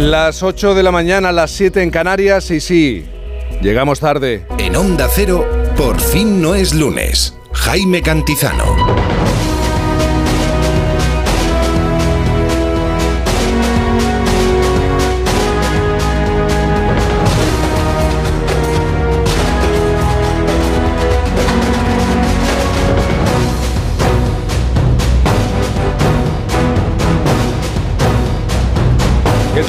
[0.00, 3.04] Las 8 de la mañana, las 7 en Canarias y sí,
[3.60, 4.46] llegamos tarde.
[4.56, 7.36] En Onda Cero, por fin no es lunes.
[7.52, 9.09] Jaime Cantizano.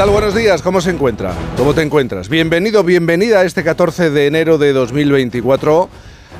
[0.09, 1.31] Buenos días, ¿cómo se encuentra?
[1.55, 2.27] ¿Cómo te encuentras?
[2.27, 5.89] Bienvenido, bienvenida a este 14 de enero de 2024.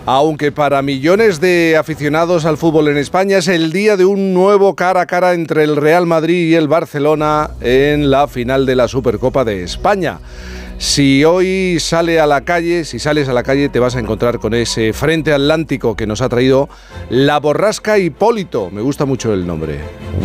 [0.07, 4.75] Aunque para millones de aficionados al fútbol en España es el día de un nuevo
[4.75, 8.87] cara a cara entre el Real Madrid y el Barcelona en la final de la
[8.87, 10.19] Supercopa de España.
[10.81, 14.39] Si hoy sale a la calle, si sales a la calle te vas a encontrar
[14.39, 16.69] con ese frente atlántico que nos ha traído
[17.11, 18.71] la borrasca Hipólito.
[18.71, 19.79] Me gusta mucho el nombre.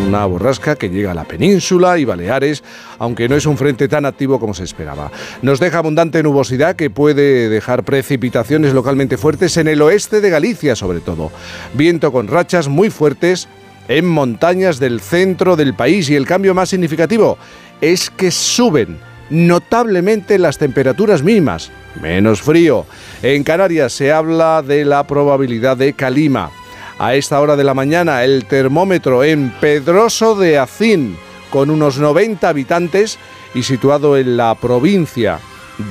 [0.09, 2.65] Una borrasca que llega a la península y Baleares,
[2.99, 5.13] aunque no es un frente tan activo como se esperaba.
[5.43, 10.75] Nos deja abundante nubosidad que puede dejar precipitaciones localmente fuertes en el oeste de Galicia
[10.75, 11.31] sobre todo.
[11.75, 13.47] Viento con rachas muy fuertes
[13.89, 17.37] en montañas del centro del país y el cambio más significativo
[17.83, 18.97] es que suben
[19.31, 22.87] notablemente las temperaturas mínimas, menos frío.
[23.23, 26.51] En Canarias se habla de la probabilidad de calima.
[26.99, 31.17] A esta hora de la mañana el termómetro en Pedroso de Acín,
[31.51, 33.19] con unos 90 habitantes
[33.55, 35.39] y situado en la provincia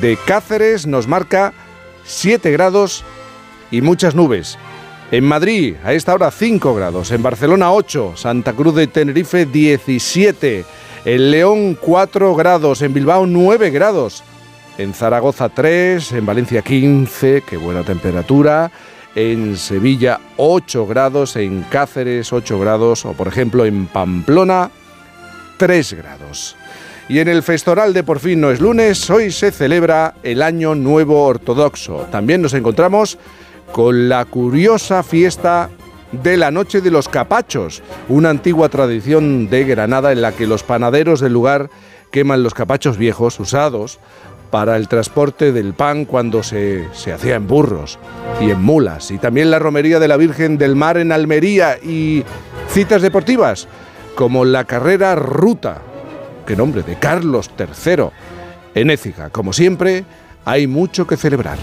[0.02, 1.54] de Cáceres, nos marca
[2.06, 3.04] 7 grados
[3.72, 4.58] y muchas nubes.
[5.12, 7.12] En Madrid, a esta hora 5 grados.
[7.12, 8.14] En Barcelona 8.
[8.16, 10.66] Santa Cruz de Tenerife 17.
[11.06, 14.24] En León 4 grados, en Bilbao 9 grados,
[14.80, 18.72] en Zaragoza 3, en Valencia 15, qué buena temperatura,
[19.14, 24.72] en Sevilla 8 grados, en Cáceres 8 grados o por ejemplo en Pamplona
[25.58, 26.56] 3 grados.
[27.08, 30.74] Y en el Festoral de Por fin no es lunes, hoy se celebra el Año
[30.74, 32.08] Nuevo Ortodoxo.
[32.12, 33.20] También nos encontramos
[33.72, 35.70] con la curiosa fiesta
[36.12, 40.64] de la Noche de los Capachos, una antigua tradición de Granada en la que los
[40.64, 41.70] panaderos del lugar
[42.12, 44.00] queman los capachos viejos usados
[44.52, 48.00] para el transporte del pan cuando se, se, hacía en burros
[48.40, 49.12] y en mulas.
[49.12, 52.24] Y también la romería de la Virgen del Mar en Almería y
[52.70, 53.68] citas deportivas
[54.16, 55.82] como la carrera Ruta,
[56.48, 58.06] que nombre, de Carlos III
[58.76, 59.30] en Écija.
[59.30, 60.06] Como siempre,
[60.46, 61.58] hay mucho que celebrar.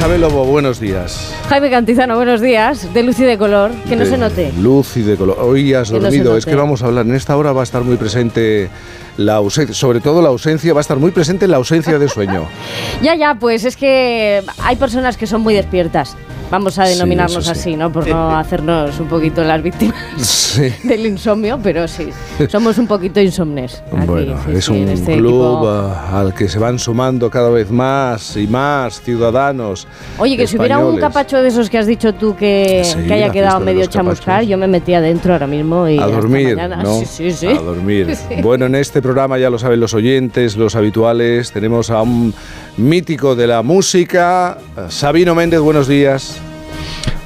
[0.00, 1.30] Isabel Lobo, buenos días.
[1.50, 2.90] Jaime Cantizano, buenos días.
[2.94, 4.50] De luz y de color, que no se note.
[4.58, 5.36] Luz y de color.
[5.38, 6.38] Hoy has Que no se dormido.
[6.38, 7.04] es que vamos a hablar.
[7.04, 8.70] En esta hora va a estar muy presente
[9.18, 9.74] la ausencia.
[9.74, 12.46] Sobre todo la ausencia, va a estar muy presente la ausencia de sueño.
[13.02, 16.16] Ya, ya, pues es que hay personas que son muy despiertas.
[16.50, 17.50] Vamos a denominarnos sí.
[17.50, 17.92] así, ¿no?
[17.92, 20.72] Por no hacernos un poquito las víctimas Sí.
[20.82, 22.10] del insomnio, pero sí,
[22.48, 23.82] somos un poquito insomnes.
[23.96, 25.94] aquí, Bueno, es un este club equipo.
[26.12, 29.86] al que se van sumando cada vez más y más ciudadanos.
[30.18, 33.60] Oye, que si hubiera un capacho de esos que has dicho tú que, haya quedado
[33.60, 36.56] medio chamuscar, yo me metía adentro ahora mismo y a dormir.
[36.56, 36.98] ¿no?
[37.00, 37.46] Sí, sí, sí.
[37.46, 38.16] A dormir.
[38.42, 42.34] Bueno, en este programa ya lo saben los oyentes, los habituales, tenemos a un
[42.76, 44.58] mítico de la música,
[44.88, 46.40] Sabino Méndez, buenos días.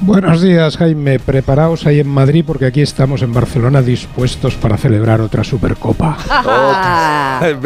[0.01, 1.19] Buenos días, Jaime.
[1.19, 6.17] Preparaos ahí en Madrid porque aquí estamos en Barcelona dispuestos para celebrar otra Supercopa.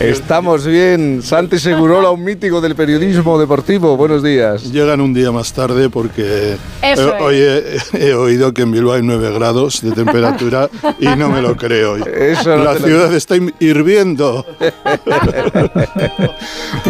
[0.00, 1.22] Estamos bien.
[1.22, 4.70] Santi Segurola, un mítico del periodismo deportivo, buenos días.
[4.72, 9.02] Llegan un día más tarde porque Eso hoy he, he oído que en Bilbao hay
[9.02, 11.96] 9 grados de temperatura y no me lo creo.
[11.96, 14.46] Eso no La lo- ciudad está hirviendo.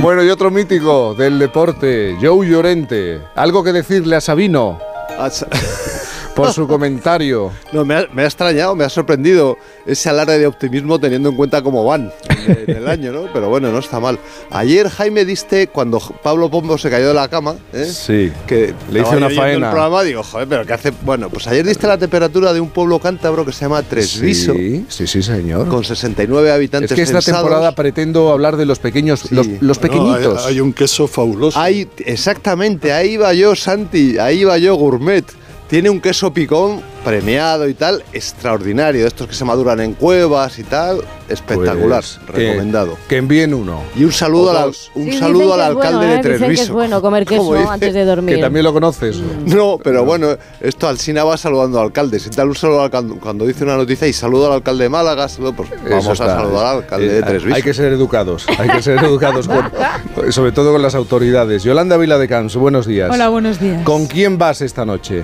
[0.00, 3.20] Bueno, y otro mítico del deporte, Joe Llorente.
[3.34, 4.80] ¿Algo que decirle a Sabino
[6.44, 7.50] por su comentario?
[7.72, 11.36] No, me ha, me ha extrañado, me ha sorprendido ese alarde de optimismo teniendo en
[11.36, 12.10] cuenta cómo van
[12.46, 13.26] en, en el año, ¿no?
[13.32, 14.18] Pero bueno, no está mal.
[14.50, 17.84] Ayer, Jaime, diste, cuando Pablo Pombo se cayó de la cama, ¿eh?
[17.84, 18.32] Sí.
[18.46, 19.66] que Le hice una faena.
[19.66, 20.92] El programa, digo, joder, pero ¿qué hace?
[21.02, 24.86] Bueno, pues ayer diste la temperatura de un pueblo cántabro que se llama Tresviso, Sí,
[24.88, 25.68] sí, sí, señor.
[25.68, 27.42] con 69 habitantes Es que esta censados.
[27.48, 29.34] temporada pretendo hablar de los pequeños, Sí.
[29.34, 30.46] los, los No, pequeñitos.
[30.46, 31.58] hay, hay un queso fabuloso.
[31.58, 35.24] Hay, exactamente, ahí va yo, Santi, ahí va yo, Gourmet.
[35.68, 40.58] Tiene un queso picón premiado y tal, extraordinario, de estos que se maduran en cuevas
[40.58, 42.98] y tal, espectacular, Pues, recomendado.
[43.08, 43.82] Que, envíen uno.
[43.96, 46.16] Y un saludo, al, un Sí, saludo al alcalde bueno, de ¿eh?
[46.16, 46.72] Dicen que es Treviso.
[46.74, 47.68] bueno comer ¿Cómo queso dice?
[47.72, 48.34] antes de dormir.
[48.36, 49.18] Que también lo conoces.
[49.46, 52.18] No, pero bueno, esto Alsina va saludando al alcalde.
[52.18, 54.90] Si tal un saludo al alcalde, cuando dice una noticia y saludo al alcalde de
[54.90, 56.24] Málaga, saludo, pues vamos está.
[56.36, 57.54] a saludar al alcalde Eh, de Treviso.
[57.54, 59.70] Hay que ser educados, hay que ser educados, con-
[60.32, 61.62] sobre todo con las autoridades.
[61.62, 63.10] Yolanda Vila de Cans, buenos días.
[63.12, 63.82] Hola, buenos días.
[63.84, 65.22] ¿Con quién vas esta noche?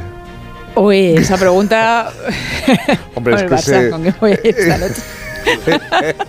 [0.77, 2.11] Uy, esa pregunta.
[3.15, 5.03] Hombre, es que Barça, sé- ¿con qué voy a ir esta noche?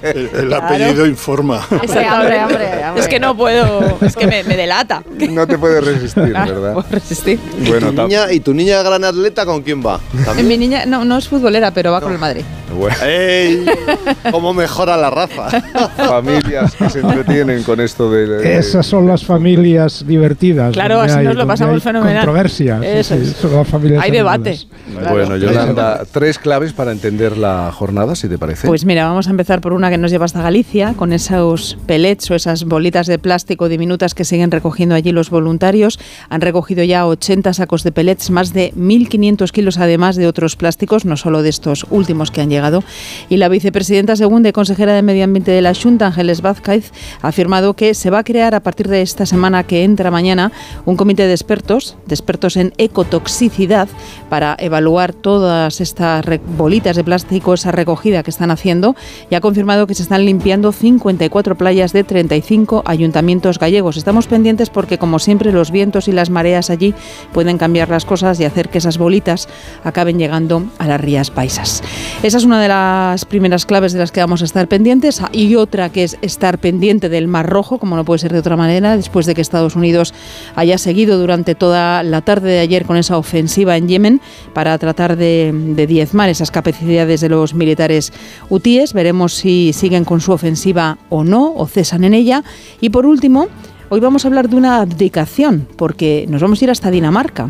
[0.02, 1.66] El, el apellido informa.
[1.72, 2.68] Hombre, hombre.
[2.98, 3.98] Es que no puedo.
[4.02, 5.04] Es que me, me delata.
[5.30, 6.74] No te puedes resistir, Claro, ¿verdad?
[6.74, 7.40] puedo resistir.
[7.62, 10.00] ¿Y, Bueno, tu tam- niña, ¿Y tu niña gran atleta con quién va?
[10.26, 10.48] ¿También?
[10.48, 12.44] Mi niña no, no es futbolera, pero va con el Madrid.
[12.78, 13.66] bueno, ¡Ey!
[14.32, 15.50] ¿Cómo mejora la raza?
[15.96, 18.28] familias que se entretienen con esto de...
[18.28, 20.74] de- Esas son las familias divertidas.
[20.74, 22.26] Claro, así hay- nos lo pasamos hay fenomenal.
[22.26, 22.80] Controversia.
[22.82, 23.36] sí, Eso sí, es.
[23.38, 24.58] son las familias Hay debate.
[24.88, 25.12] animadas.
[25.12, 28.68] Bueno, Yolanda, tres claves para entender la jornada, si te parece.
[28.68, 32.30] Pues mira, vamos a empezar por una que nos lleva hasta Galicia, con esos pellets
[32.32, 36.00] o esas bolitas de plástico diminutas que siguen recogiendo allí los voluntarios.
[36.30, 41.06] Han recogido ya 80 sacos de pellets, más de 1.500 kilos además de otros plásticos,
[41.06, 42.84] no solo de estos últimos que han llegado.
[43.30, 46.92] Y la vicepresidenta segunda y consejera de Medio Ambiente de la Junta, Ángeles Vázquez,
[47.22, 50.52] ha afirmado que se va a crear a partir de esta semana que entra mañana
[50.86, 53.88] un comité de expertos, de expertos en ecotoxicidad,
[54.30, 56.26] para evaluar todas estas
[56.58, 58.95] bolitas de plástico, esa recogida que están haciendo,
[59.30, 63.98] y ha confirmado que se están limpiando 54 playas de 35 ayuntamientos gallegos.
[63.98, 66.94] Estamos pendientes porque, como siempre, los vientos y las mareas allí
[67.34, 69.48] pueden cambiar las cosas y hacer que esas bolitas
[69.84, 71.84] acaben llegando a las rías paisas.
[72.24, 75.56] Esa es una de las primeras claves de las que vamos a estar pendientes y
[75.56, 78.96] otra que es estar pendiente del Mar Rojo, como no puede ser de otra manera,
[78.96, 80.14] después de que Estados Unidos
[80.56, 84.22] haya seguido durante toda la tarde de ayer con esa ofensiva en Yemen
[84.54, 88.14] para tratar de, de diezmar esas capacidades de los militares
[88.50, 88.85] hutíes.
[88.94, 92.44] Veremos si siguen con su ofensiva o no, o cesan en ella.
[92.82, 93.48] Y por último,
[93.90, 97.50] hoy vamos a hablar de una abdicación, porque nos vamos a ir hasta Dinamarca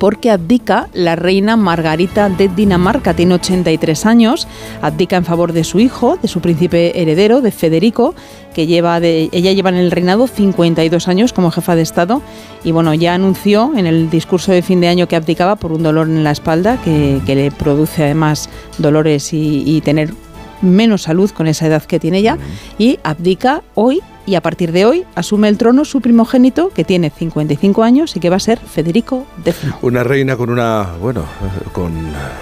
[0.00, 3.12] porque abdica la reina Margarita de Dinamarca.
[3.14, 4.48] Tiene 83 años,
[4.80, 8.14] abdica en favor de su hijo, de su príncipe heredero, de Federico,
[8.54, 12.22] que lleva de, ella lleva en el reinado 52 años como jefa de Estado
[12.64, 15.82] y bueno, ya anunció en el discurso de fin de año que abdicaba por un
[15.82, 18.48] dolor en la espalda que, le produce además
[18.78, 20.14] dolores y tener
[20.62, 22.38] menos salud con esa edad que tiene ya
[22.78, 27.10] y abdica hoy y a partir de hoy asume el trono su primogénito que tiene
[27.10, 29.56] 55 años y que va a ser Federico X.
[29.82, 31.24] Una reina con una, bueno,
[31.72, 31.92] con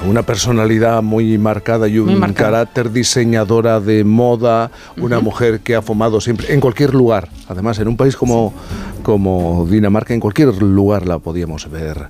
[0.09, 6.21] una personalidad muy marcada y un carácter diseñadora de moda, una mujer que ha fumado
[6.21, 7.29] siempre, en cualquier lugar.
[7.49, 8.53] Además, en un país como,
[9.03, 12.09] como Dinamarca, en cualquier lugar la podíamos ver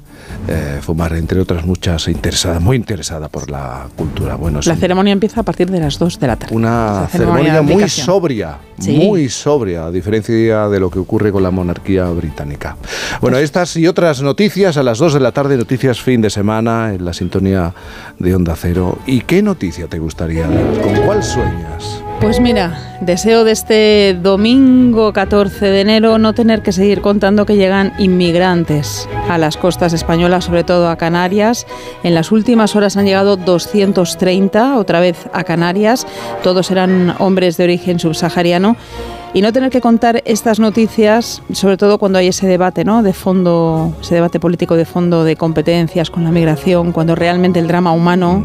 [0.49, 4.35] eh, fumar, entre otras muchas, interesada, muy interesada por la cultura.
[4.35, 6.55] Bueno, La sí, ceremonia empieza a partir de las 2 de la tarde.
[6.56, 8.93] una ceremonia de muy sobria, Sí.
[8.97, 12.76] muy sobria, a diferencia de lo que ocurre con la monarquía británica.
[13.20, 16.94] Bueno, estas y otras noticias a las 2 de la tarde, noticias fin de semana
[16.94, 17.75] en la sintonía
[18.19, 18.99] de Onda Cero.
[19.06, 20.46] ¿Y qué noticia te gustaría?
[20.46, 22.02] ¿Con cuál sueñas?
[22.20, 27.54] Pues mira, deseo de este domingo 14 de enero no tener que seguir contando que
[27.54, 31.64] llegan inmigrantes a las costas españolas, sobre todo a Canarias.
[32.02, 36.08] En las últimas horas han llegado 230, otra vez a Canarias.
[36.43, 38.76] Todos eran hombres de origen subsahariano.
[39.34, 43.02] Y no tener que contar estas noticias, sobre todo cuando hay ese debate, ¿no?
[43.02, 47.68] De fondo, ese debate político de fondo de competencias con la migración, cuando realmente el
[47.68, 48.44] drama humano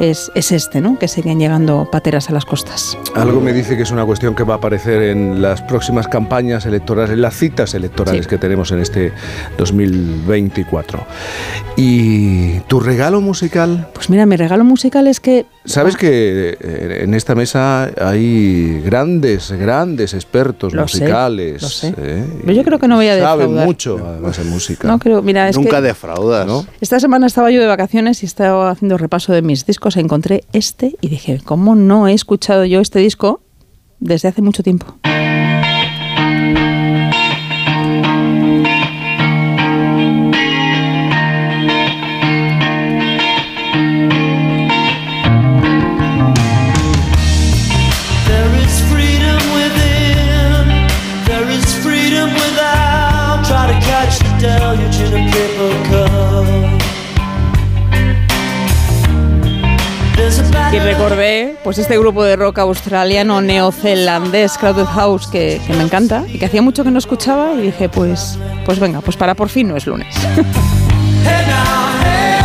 [0.00, 0.98] es, es este, ¿no?
[0.98, 2.96] Que siguen llegando pateras a las costas.
[3.14, 6.66] Algo me dice que es una cuestión que va a aparecer en las próximas campañas
[6.66, 8.28] electorales, en las citas electorales Sí.
[8.30, 9.12] que tenemos en este
[9.58, 11.04] 2024.
[11.76, 13.88] ¿Y tu regalo musical?
[13.92, 19.50] Pues mira, mi regalo musical es que Sabes que eh, en esta mesa hay grandes,
[19.52, 21.62] grandes expertos Lo sé, musicales.
[21.62, 21.94] lo sé.
[21.98, 22.24] ¿eh?
[22.42, 23.66] Pero yo creo que no voy a Saben defraudar.
[23.66, 24.86] mucho, además, en música.
[24.86, 26.46] no creo, mira, es Nunca que defraudas.
[26.46, 26.64] ¿No?
[26.80, 30.96] esta semana estaba yo de vacaciones y estaba haciendo repaso de mis discos, encontré este
[31.00, 33.40] y dije, ¿cómo no he escuchado yo este disco
[34.00, 34.86] desde hace mucho tiempo?
[60.76, 66.26] Y recordé pues este grupo de rock australiano neozelandés, Crowded House, que, que me encanta
[66.30, 69.48] y que hacía mucho que no escuchaba y dije, pues, pues venga, pues para por
[69.48, 70.14] fin no es lunes.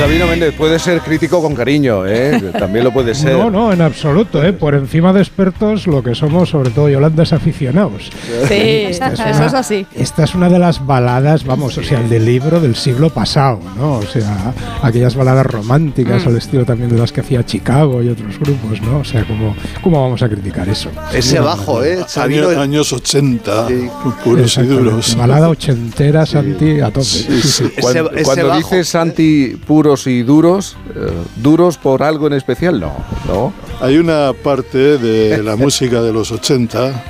[0.00, 2.40] Sabino Méndez puede ser crítico con cariño, ¿eh?
[2.58, 3.34] También lo puede ser.
[3.36, 4.42] No, no, en absoluto.
[4.42, 4.54] ¿eh?
[4.54, 8.10] Por encima de expertos, lo que somos, sobre todo Yolanda, es aficionados.
[8.48, 9.86] Sí, eso una- es así.
[9.94, 13.60] Esta es una de las baladas, vamos, o sea, el del libro del siglo pasado,
[13.76, 13.96] ¿no?
[13.98, 18.38] O sea, aquellas baladas románticas al estilo también de las que hacía Chicago y otros
[18.38, 19.00] grupos, ¿no?
[19.00, 20.88] O sea, ¿cómo, cómo vamos a criticar eso?
[21.12, 21.98] Ese bajo, ¿eh?
[22.06, 23.88] Sabino, Año- años 80, Sí.
[24.24, 25.14] puros y duros.
[25.16, 27.04] Balada ochentera, Santi, a tope.
[27.04, 27.64] Sí, sí.
[27.80, 28.58] Cuando, Ese- ese cuando bajo.
[28.58, 29.58] dices Santi
[30.06, 32.78] y duros, eh, ¿duros por algo en especial?
[32.80, 33.52] No, no.
[33.80, 37.04] Hay una parte de la música de los 80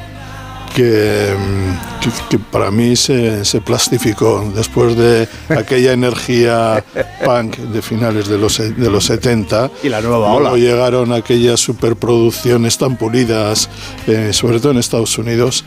[0.75, 6.85] que, mm, que- que para mí se, se plastificó después de aquella energía
[7.25, 9.69] punk de finales de los, de los 70.
[9.83, 10.57] Y la nueva Luego ola.
[10.57, 13.69] llegaron aquellas superproducciones tan pulidas,
[14.07, 15.65] eh, sobre todo en Estados Unidos,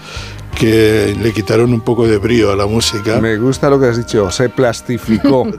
[0.59, 3.19] que le quitaron un poco de brío a la música.
[3.19, 5.45] Me gusta lo que has dicho, se plastificó.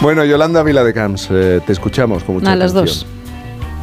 [0.00, 3.06] bueno, Yolanda Vila de Camps, eh, te escuchamos con mucha A las dos.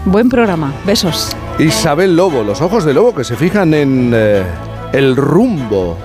[0.06, 0.74] Buen programa.
[0.86, 1.36] Besos.
[1.60, 4.44] Isabel Lobo, los ojos de Lobo que se fijan en eh,
[4.92, 5.98] el rumbo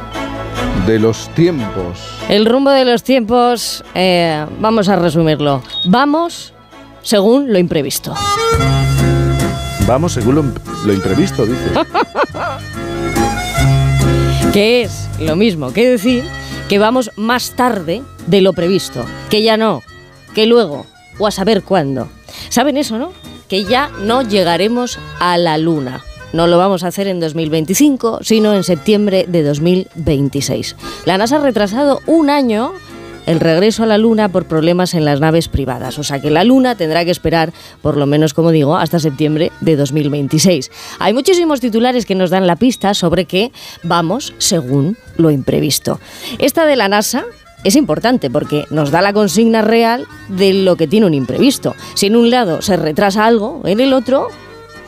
[0.87, 1.99] de los tiempos.
[2.28, 5.62] El rumbo de los tiempos, eh, vamos a resumirlo.
[5.87, 6.54] Vamos
[7.02, 8.14] según lo imprevisto.
[9.88, 10.52] Vamos según
[10.85, 11.71] lo, imprevisto, dice.
[14.52, 16.25] Que es lo mismo que decir
[16.68, 19.07] que vamos más tarde de lo previsto.
[19.30, 19.83] Que ya no,
[20.35, 20.85] que luego,
[21.18, 22.07] o a saber cuándo.
[22.50, 23.14] ¿Saben eso, no?
[23.49, 26.04] Que ya no llegaremos a la luna.
[26.35, 30.76] No lo vamos a hacer en 2025, sino en septiembre de 2026.
[31.07, 32.75] La NASA ha retrasado un año
[33.28, 35.99] el regreso a la Luna por problemas en las naves privadas.
[35.99, 39.52] O sea que la Luna tendrá que esperar, por lo menos como digo, hasta septiembre
[39.61, 40.70] de 2026.
[40.99, 46.00] Hay muchísimos titulares que nos dan la pista sobre que vamos según lo imprevisto.
[46.38, 47.26] Esta de la NASA
[47.64, 51.75] es importante porque nos da la consigna real de lo que tiene un imprevisto.
[51.94, 54.28] Si en un lado se retrasa algo, en el otro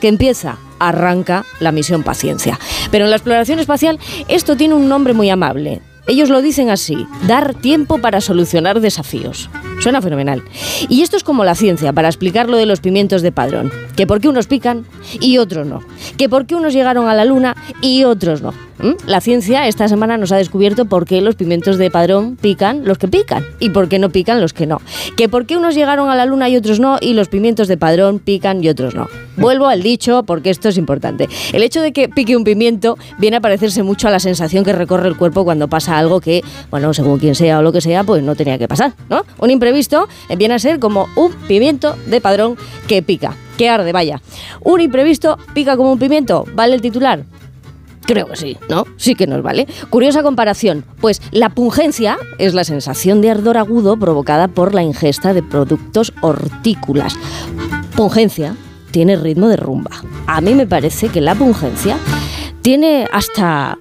[0.00, 2.58] que empieza, arranca la misión Paciencia.
[2.90, 5.82] Pero en la exploración espacial esto tiene un nombre muy amable.
[6.10, 9.48] Ellos lo dicen así, dar tiempo para solucionar desafíos.
[9.80, 10.42] Suena fenomenal.
[10.88, 13.70] Y esto es como la ciencia, para explicar lo de los pimientos de padrón.
[13.94, 14.86] Que por qué unos pican
[15.20, 15.84] y otros no.
[16.18, 18.52] Que por qué unos llegaron a la luna y otros no.
[18.82, 18.92] ¿Mm?
[19.06, 22.98] La ciencia esta semana nos ha descubierto por qué los pimientos de padrón pican los
[22.98, 24.80] que pican y por qué no pican los que no.
[25.16, 27.76] Que por qué unos llegaron a la luna y otros no y los pimientos de
[27.76, 29.08] padrón pican y otros no.
[29.36, 31.28] Vuelvo al dicho porque esto es importante.
[31.52, 34.72] El hecho de que pique un pimiento viene a parecerse mucho a la sensación que
[34.72, 38.04] recorre el cuerpo cuando pasa algo que, bueno, según quien sea o lo que sea,
[38.04, 39.24] pues no tenía que pasar, ¿no?
[39.38, 42.56] Un imprevisto eh, viene a ser como un pimiento de padrón
[42.86, 44.20] que pica, que arde, vaya.
[44.62, 47.24] Un imprevisto pica como un pimiento, ¿vale el titular?
[48.06, 48.86] Creo que sí, ¿no?
[48.96, 49.66] Sí que nos vale.
[49.90, 50.84] Curiosa comparación.
[51.00, 56.12] Pues la pungencia es la sensación de ardor agudo provocada por la ingesta de productos
[56.20, 57.14] hortícolas.
[57.96, 58.56] Pungencia
[58.90, 59.90] tiene ritmo de rumba.
[60.26, 61.96] A mí me parece que la pungencia
[62.62, 63.78] tiene hasta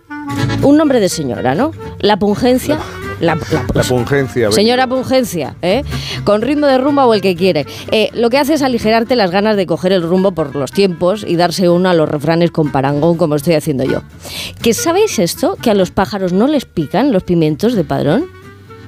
[0.62, 1.72] un nombre de señora, ¿no?
[2.00, 2.78] La pungencia.
[3.20, 4.44] La, la- La pungencia.
[4.44, 4.56] venga.
[4.56, 5.84] Señora Pungencia, ¿eh?
[6.24, 7.66] con ritmo de rumba o el que quiere.
[7.92, 11.26] Eh, lo que hace es aligerarte las ganas de coger el rumbo por los tiempos
[11.28, 14.02] y darse uno a los refranes con parangón como estoy haciendo yo.
[14.62, 15.58] ¿Que sabéis esto?
[15.62, 18.26] Que a los pájaros no les pican los pimientos de padrón.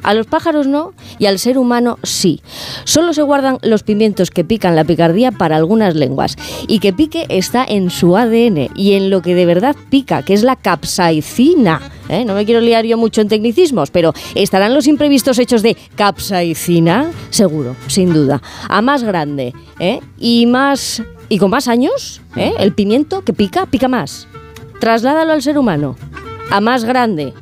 [0.04, 2.42] A los pájaros no y al ser humano sí.
[2.86, 6.38] Solo se guardan los pimientos que pican la picardía para algunas lenguas.
[6.68, 10.34] Y que pique está en su ADN y en lo que de verdad pica, que
[10.34, 11.82] es la capsaicina.
[12.12, 12.25] ¿Eh?
[12.25, 17.10] No me quiero liar yo mucho en tecnicismos, pero ¿estarán los imprevistos hechos de capsaicina?
[17.32, 18.41] Seguro, sin duda.
[18.70, 20.00] A más grande ¿eh?
[20.20, 22.53] y más y con más años, ¿eh?
[22.60, 24.27] el pimiento que pica, pica más.
[24.80, 25.96] Trasládalo al ser humano.
[26.50, 27.34] A más grande,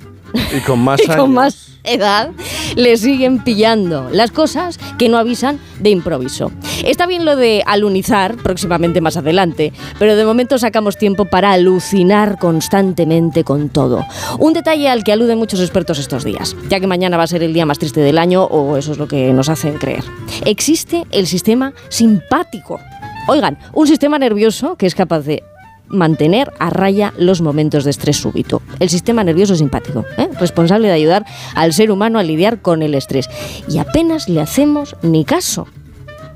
[0.56, 1.16] Y con más y años.
[1.18, 2.32] con más edad
[2.76, 6.52] le siguen pillando las cosas que no avisan de improviso.
[6.84, 12.38] Está bien lo de alunizar próximamente más adelante, pero de momento sacamos tiempo para alucinar
[12.40, 14.06] constantemente con todo.
[14.38, 17.44] Un detalle al que aluden muchos expertos estos días, ya que mañana va a ser
[17.44, 20.04] el día más triste del año o eso es lo que nos hacen creer.
[20.46, 22.80] Existe el sistema simpático.
[23.28, 25.44] Oigan, un sistema nervioso que es capaz de
[25.90, 28.62] mantener a raya los momentos de estrés súbito.
[28.80, 30.30] El sistema nervioso simpático, ¿eh?
[30.40, 33.30] responsable de ayudar al ser humano a lidiar con el estrés.
[33.68, 35.68] Y apenas le hacemos ni caso.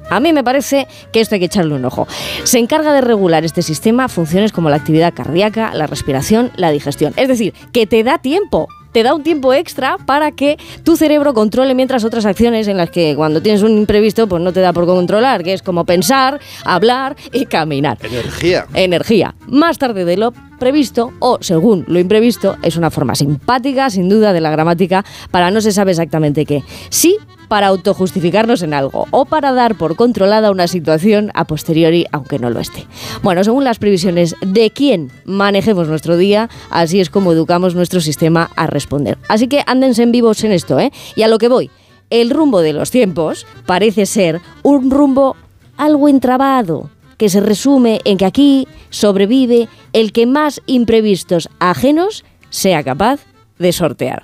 [0.09, 2.07] A mí me parece que esto hay que echarle un ojo.
[2.43, 7.13] Se encarga de regular este sistema funciones como la actividad cardíaca, la respiración, la digestión.
[7.15, 11.33] Es decir, que te da tiempo te da un tiempo extra para que tu cerebro
[11.33, 14.71] controle mientras otras acciones en las que cuando tienes un imprevisto pues no te da
[14.71, 17.97] por controlar, que es como pensar, hablar y caminar.
[18.01, 18.67] Energía.
[18.73, 19.35] Energía.
[19.47, 24.31] Más tarde de lo previsto o según lo imprevisto es una forma simpática, sin duda,
[24.31, 26.63] de la gramática para no se sabe exactamente qué.
[26.89, 27.17] Sí,
[27.53, 32.49] para autojustificarnos en algo o para dar por controlada una situación a posteriori, aunque no
[32.49, 32.87] lo esté.
[33.21, 38.49] Bueno, según las previsiones de quién manejemos nuestro día, así es como educamos nuestro sistema
[38.55, 39.19] a responder.
[39.29, 40.91] Así que ándense en vivos en esto, ¿eh?
[41.15, 41.69] Y a lo que voy.
[42.09, 45.35] El rumbo de los tiempos parece ser un rumbo
[45.77, 52.83] algo entrabado, que se resume en que aquí sobrevive el que más imprevistos ajenos sea
[52.83, 53.19] capaz
[53.59, 54.23] de sortear.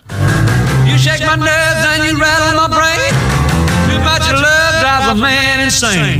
[0.90, 3.12] You shake my nerves and you rattle my brain.
[3.90, 6.20] Too much love drives a man insane.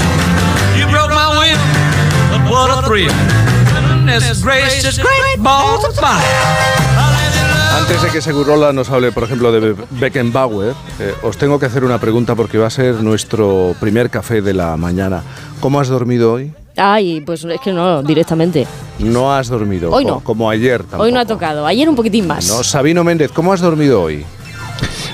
[0.78, 1.60] You broke my will,
[2.32, 3.12] but what a thrill.
[3.74, 6.24] Goodness gracious, great balls of fire.
[7.80, 11.66] Antes de que Segurola nos hable, por ejemplo, de Be- Beckenbauer, eh, os tengo que
[11.66, 15.24] hacer una pregunta porque va a ser nuestro primer café de la mañana.
[15.60, 16.54] ¿Cómo has dormido hoy?
[16.78, 18.68] Ay, pues es que no, directamente.
[19.00, 19.92] No has dormido.
[19.92, 20.20] Hoy no.
[20.22, 21.04] Como ayer tampoco.
[21.04, 21.66] Hoy no ha tocado.
[21.66, 22.48] Ayer un poquitín más.
[22.48, 24.26] No, Sabino Méndez, ¿cómo has dormido hoy?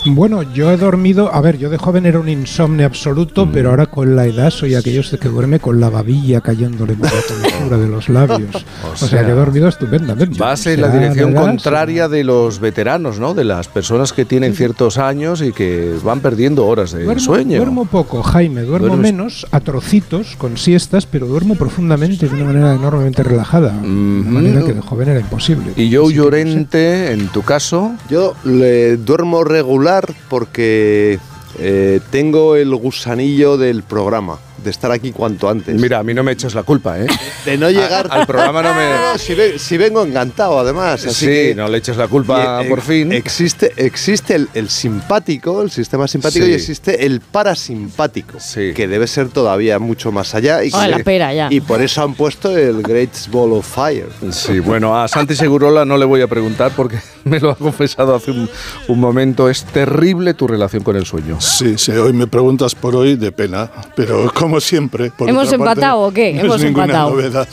[0.08, 3.88] Bueno, yo he dormido, a ver, yo de joven era un insomnio absoluto, pero ahora
[3.88, 7.78] con la edad soy aquellos de que duerme con la babilla cayéndole por la tonsura
[7.78, 8.56] de los labios.
[8.94, 10.38] o, sea, sea, que he dormido estupendamente.
[10.38, 13.34] Vas O en la dirección contraria de los veteranos, ¿no?
[13.34, 17.58] De las personas que tienen ciertos años y que van perdiendo horas de Duermo, sueño.
[17.58, 22.46] duermo poco, Jaime, duermo Duermes- menos, a trocitos, con siestas, pero duermo profundamente de una
[22.46, 23.72] manera enormemente relajada.
[23.72, 25.74] De una manera que de joven era imposible.
[25.76, 26.26] Y yo Así que no sé.
[26.26, 29.95] Llorente, en tu caso, Yo le duermo regular
[30.30, 31.20] porque
[31.60, 35.76] eh, tengo el gusanillo del programa, de estar aquí cuanto antes.
[35.80, 37.08] mira, a mí no me echas la culpa, ¿eh?
[37.46, 41.06] de no llegar al programa no me- no, si, ve- si vengo encantado, además.
[41.06, 43.12] Así sí, que- no le eches la culpa y, eh, por fin.
[43.12, 46.52] Existe, existe el, el simpático, el sistema simpático, Sí.
[46.52, 48.74] y existe el parasimpático, Sí.
[48.74, 50.64] que debe ser todavía mucho más allá.
[50.64, 51.48] Y, Ah, que- la pera, ya.
[51.52, 54.08] y por eso han puesto el Great Ball of Fire.
[54.32, 58.16] Sí, bueno, a Santi Segurola no le voy a preguntar porque me lo ha confesado
[58.16, 58.50] hace un,
[58.88, 59.50] un momento.
[59.50, 61.40] Es terrible tu relación con el sueño.
[61.42, 65.12] Sí, sí, hoy me preguntas por hoy de pena, pero como siempre.
[65.12, 66.34] por ¿Hemos parte, empatado o qué?
[66.34, 67.10] No Hemos es ninguna empatado.
[67.12, 67.48] novedad.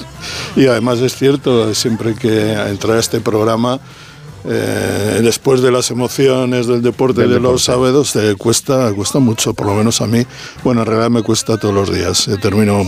[0.57, 3.81] Y además es cierto, siempre que entra a este programa,
[4.45, 7.53] eh, después de las emociones del deporte Del de deporte.
[7.53, 10.27] los sábados, te cuesta, cuesta mucho, por lo menos a mí.
[10.65, 12.27] Bueno, en realidad me cuesta todos los días.
[12.29, 12.85] Eh, termino,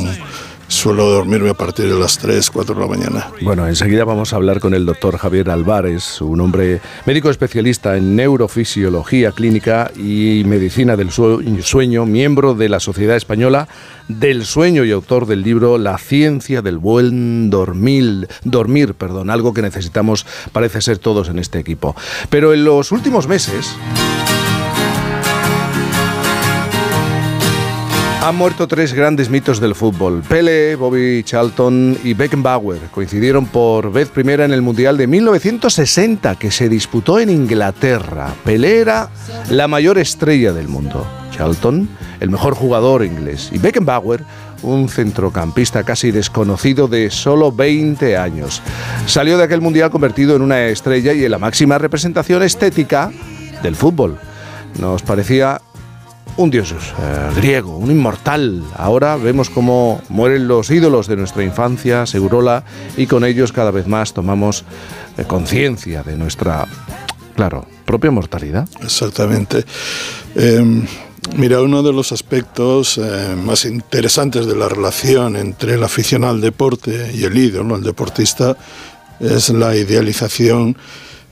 [0.68, 3.28] suelo dormirme a partir de las 3, 4 de la mañana.
[3.42, 8.16] Bueno, enseguida vamos a hablar con el doctor Javier Álvarez, un hombre médico especialista en
[8.16, 13.68] neurofisiología clínica y medicina del sue- sueño, miembro de la Sociedad Española
[14.08, 19.62] del Sueño y autor del libro La ciencia del buen dormir, dormir, perdón, algo que
[19.62, 21.94] necesitamos parece ser todos en este equipo.
[22.30, 23.74] Pero en los últimos meses
[28.24, 30.22] Han muerto tres grandes mitos del fútbol.
[30.26, 36.50] Pele, Bobby Charlton y Beckenbauer coincidieron por vez primera en el Mundial de 1960 que
[36.50, 38.34] se disputó en Inglaterra.
[38.42, 39.10] Pele era
[39.50, 41.06] la mayor estrella del mundo.
[41.32, 41.86] Charlton,
[42.18, 43.50] el mejor jugador inglés.
[43.52, 44.24] Y Beckenbauer,
[44.62, 48.62] un centrocampista casi desconocido de solo 20 años.
[49.04, 53.12] Salió de aquel Mundial convertido en una estrella y en la máxima representación estética
[53.62, 54.18] del fútbol.
[54.80, 55.60] Nos parecía
[56.36, 58.62] un dios eh, griego, un inmortal.
[58.76, 62.64] Ahora vemos cómo mueren los ídolos de nuestra infancia, Segurola,
[62.96, 64.64] y con ellos cada vez más tomamos
[65.16, 66.66] eh, conciencia de nuestra,
[67.36, 68.68] claro, propia mortalidad.
[68.82, 69.64] Exactamente.
[70.34, 70.84] Eh,
[71.36, 76.40] mira, uno de los aspectos eh, más interesantes de la relación entre el aficionado al
[76.40, 78.56] deporte y el ídolo, el deportista,
[79.20, 80.76] es la idealización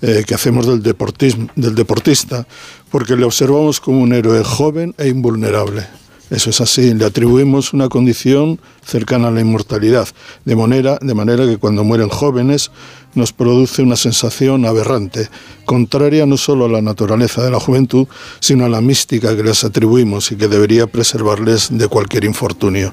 [0.01, 2.45] que hacemos del, deportismo, del deportista,
[2.93, 5.87] porque le observamos como un héroe joven e invulnerable.
[6.31, 10.09] Eso es así, le atribuimos una condición cercana a la inmortalidad,
[10.45, 12.71] de manera, de manera que cuando mueren jóvenes
[13.15, 15.29] nos produce una sensación aberrante,
[15.65, 18.07] contraria no solo a la naturaleza de la juventud,
[18.41, 22.93] sino a la mística que les atribuimos y que debería preservarles de cualquier infortunio.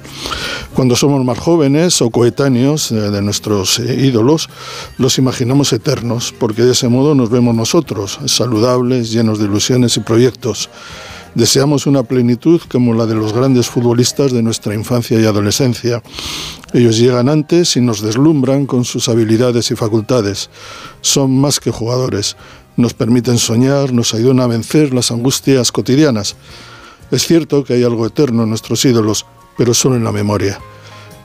[0.74, 4.48] Cuando somos más jóvenes o coetáneos eh, de nuestros eh, ídolos,
[4.98, 10.00] los imaginamos eternos, porque de ese modo nos vemos nosotros, saludables, llenos de ilusiones y
[10.00, 10.68] proyectos.
[11.34, 16.02] Deseamos una plenitud como la de los grandes futbolistas de nuestra infancia y adolescencia.
[16.72, 20.50] Ellos llegan antes y nos deslumbran con sus habilidades y facultades.
[21.00, 22.36] Son más que jugadores.
[22.76, 26.36] Nos permiten soñar, nos ayudan a vencer las angustias cotidianas.
[27.10, 30.60] Es cierto que hay algo eterno en nuestros ídolos, pero solo en la memoria,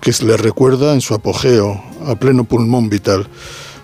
[0.01, 3.27] que les recuerda en su apogeo, a pleno pulmón vital.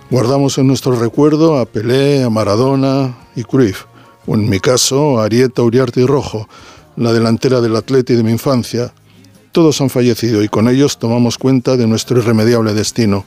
[0.10, 3.86] Guardamos en nuestro recuerdo a Pelé, a Maradona y Cruyff,
[4.36, 6.48] en mi caso Arieta, Uriarte y Rojo,
[6.96, 8.94] la delantera del Atleti de mi infancia.
[9.52, 13.26] Todos han fallecido y con ellos tomamos cuenta de nuestro irremediable destino.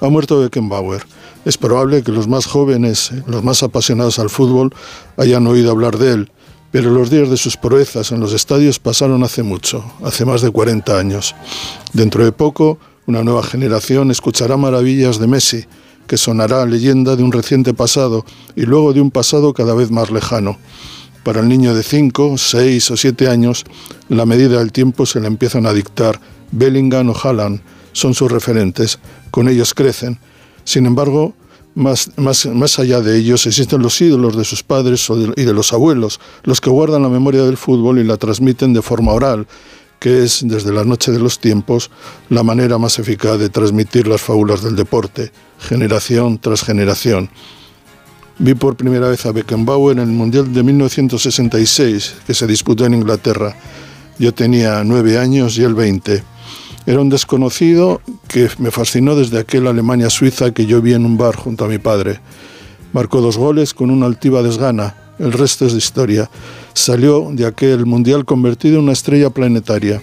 [0.00, 1.06] Ha muerto Beckenbauer.
[1.44, 4.74] Es probable que los más jóvenes, los más apasionados al fútbol,
[5.16, 6.32] hayan oído hablar de él,
[6.72, 10.50] pero los días de sus proezas en los estadios pasaron hace mucho, hace más de
[10.50, 11.36] 40 años.
[11.92, 15.64] Dentro de poco, una nueva generación escuchará maravillas de Messi,
[16.06, 20.10] que sonará leyenda de un reciente pasado y luego de un pasado cada vez más
[20.10, 20.58] lejano.
[21.22, 23.64] Para el niño de 5, 6 o 7 años,
[24.08, 26.20] la medida del tiempo se le empiezan a dictar.
[26.52, 27.60] Bellingham o Haaland
[27.92, 28.98] son sus referentes,
[29.30, 30.18] con ellos crecen.
[30.62, 31.34] Sin embargo,
[31.74, 35.72] más, más, más allá de ellos existen los ídolos de sus padres y de los
[35.72, 39.46] abuelos, los que guardan la memoria del fútbol y la transmiten de forma oral,
[39.98, 41.90] que es, desde la noche de los tiempos,
[42.28, 47.30] la manera más eficaz de transmitir las fábulas del deporte, generación tras generación.
[48.38, 52.94] Vi por primera vez a Beckenbauer en el Mundial de 1966, que se disputó en
[52.94, 53.56] Inglaterra.
[54.18, 56.22] Yo tenía nueve años y él 20.
[56.84, 61.34] Era un desconocido que me fascinó desde aquel Alemania-Suiza que yo vi en un bar
[61.34, 62.20] junto a mi padre.
[62.92, 65.05] Marcó dos goles con una altiva desgana.
[65.18, 66.30] El resto es de historia.
[66.74, 70.02] Salió de aquel mundial convertido en una estrella planetaria,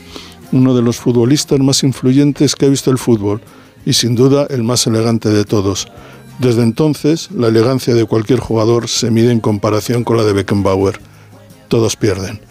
[0.52, 3.42] uno de los futbolistas más influyentes que ha visto el fútbol
[3.86, 5.88] y sin duda el más elegante de todos.
[6.40, 11.00] Desde entonces, la elegancia de cualquier jugador se mide en comparación con la de Beckenbauer.
[11.68, 12.42] Todos pierden.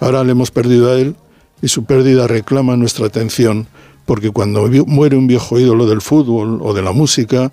[0.00, 1.16] Ahora le hemos perdido a él
[1.60, 3.66] y su pérdida reclama nuestra atención,
[4.06, 7.52] porque cuando muere un viejo ídolo del fútbol o de la música,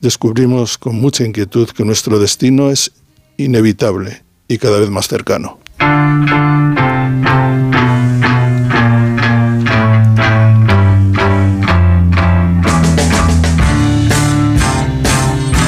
[0.00, 2.92] descubrimos con mucha inquietud que nuestro destino es
[3.36, 5.58] inevitable y cada vez más cercano.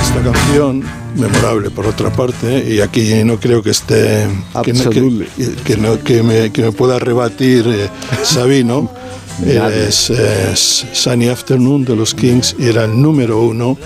[0.02, 0.82] Esta canción,
[1.16, 4.26] memorable por otra parte, y aquí no creo que esté.
[4.64, 7.88] Que, no, que, que no- que me, que me pueda rebatir eh,
[8.22, 8.90] Sabino.
[9.46, 13.78] Es, es Sunny Afternoon de los Kings y era el número uno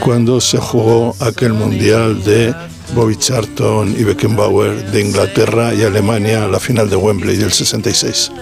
[0.00, 2.52] cuando se jugó aquel mundial de
[2.94, 8.32] Bobby Charlton y Beckenbauer de Inglaterra y Alemania, la final de Wembley del 66.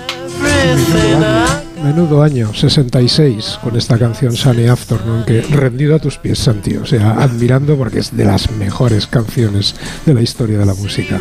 [1.82, 6.76] Menudo año, 66, con esta canción Sunny Afternoon, que rendido a tus pies, Santi.
[6.76, 11.20] O sea, admirando porque es de las mejores canciones de la historia de la música.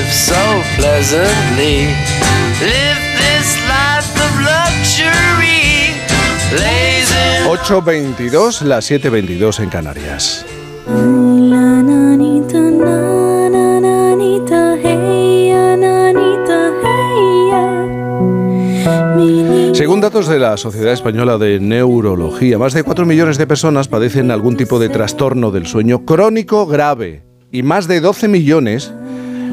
[0.00, 1.86] Live so pleasantly.
[2.60, 5.92] Live this life of luxury.
[6.50, 10.46] Blazing 8.22, las 7.22 en Canarias.
[19.74, 24.30] Según datos de la Sociedad Española de Neurología, más de 4 millones de personas padecen
[24.30, 28.92] algún tipo de trastorno del sueño crónico grave y más de 12 millones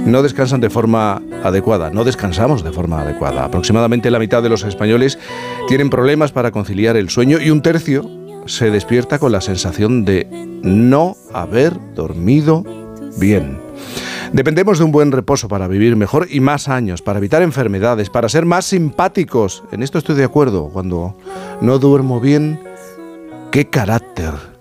[0.07, 3.43] no descansan de forma adecuada, no descansamos de forma adecuada.
[3.43, 5.19] Aproximadamente la mitad de los españoles
[5.67, 8.09] tienen problemas para conciliar el sueño y un tercio
[8.45, 10.27] se despierta con la sensación de
[10.63, 12.63] no haber dormido
[13.17, 13.59] bien.
[14.31, 18.29] Dependemos de un buen reposo para vivir mejor y más años, para evitar enfermedades, para
[18.29, 19.63] ser más simpáticos.
[19.71, 20.69] En esto estoy de acuerdo.
[20.69, 21.17] Cuando
[21.61, 22.59] no duermo bien,
[23.51, 24.56] ¿qué carácter?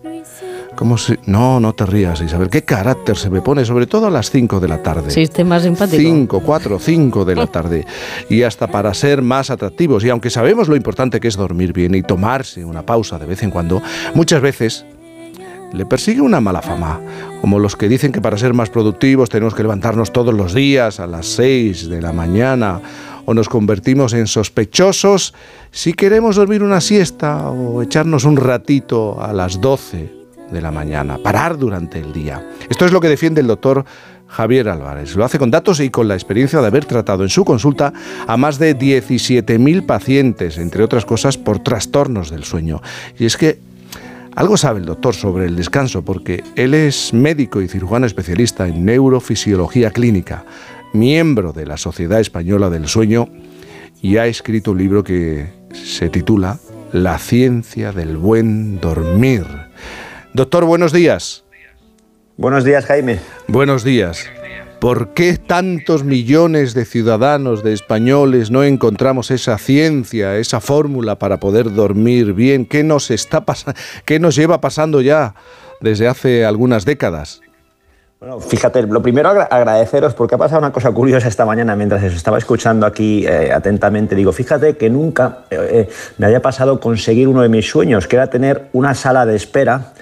[0.76, 1.18] ¿Cómo se.?
[1.24, 2.50] No, no te rías, Isabel.
[2.50, 3.64] ¿Qué carácter se me pone?
[3.64, 5.10] Sobre todo a las 5 de la tarde.
[5.10, 6.00] Sistema simpático.
[6.00, 7.86] 5, 4, 5 de la tarde.
[8.28, 10.04] Y hasta para ser más atractivos.
[10.04, 13.42] Y aunque sabemos lo importante que es dormir bien y tomarse una pausa de vez
[13.42, 13.82] en cuando,
[14.14, 14.84] muchas veces
[15.72, 17.00] le persigue una mala fama.
[17.40, 21.00] Como los que dicen que para ser más productivos tenemos que levantarnos todos los días
[21.00, 22.82] a las 6 de la mañana.
[23.24, 25.32] O nos convertimos en sospechosos
[25.70, 30.15] si queremos dormir una siesta o echarnos un ratito a las 12
[30.50, 32.48] de la mañana, parar durante el día.
[32.68, 33.84] Esto es lo que defiende el doctor
[34.28, 35.14] Javier Álvarez.
[35.16, 37.92] Lo hace con datos y con la experiencia de haber tratado en su consulta
[38.26, 42.82] a más de 17.000 pacientes, entre otras cosas, por trastornos del sueño.
[43.18, 43.58] Y es que
[44.34, 48.84] algo sabe el doctor sobre el descanso, porque él es médico y cirujano especialista en
[48.84, 50.44] neurofisiología clínica,
[50.92, 53.28] miembro de la Sociedad Española del Sueño
[54.02, 56.58] y ha escrito un libro que se titula
[56.92, 59.65] La ciencia del buen dormir.
[60.36, 61.44] Doctor, buenos días.
[62.36, 63.20] Buenos días, Jaime.
[63.48, 64.26] Buenos días.
[64.82, 71.40] ¿Por qué tantos millones de ciudadanos, de españoles, no encontramos esa ciencia, esa fórmula para
[71.40, 72.66] poder dormir bien?
[72.66, 73.80] ¿Qué nos está pasando?
[74.04, 75.34] ¿Qué nos lleva pasando ya
[75.80, 77.40] desde hace algunas décadas?
[78.20, 82.02] Bueno, fíjate, lo primero agra- agradeceros porque ha pasado una cosa curiosa esta mañana mientras
[82.04, 84.14] os estaba escuchando aquí eh, atentamente.
[84.14, 88.16] Digo, fíjate que nunca eh, eh, me había pasado conseguir uno de mis sueños, que
[88.16, 89.94] era tener una sala de espera.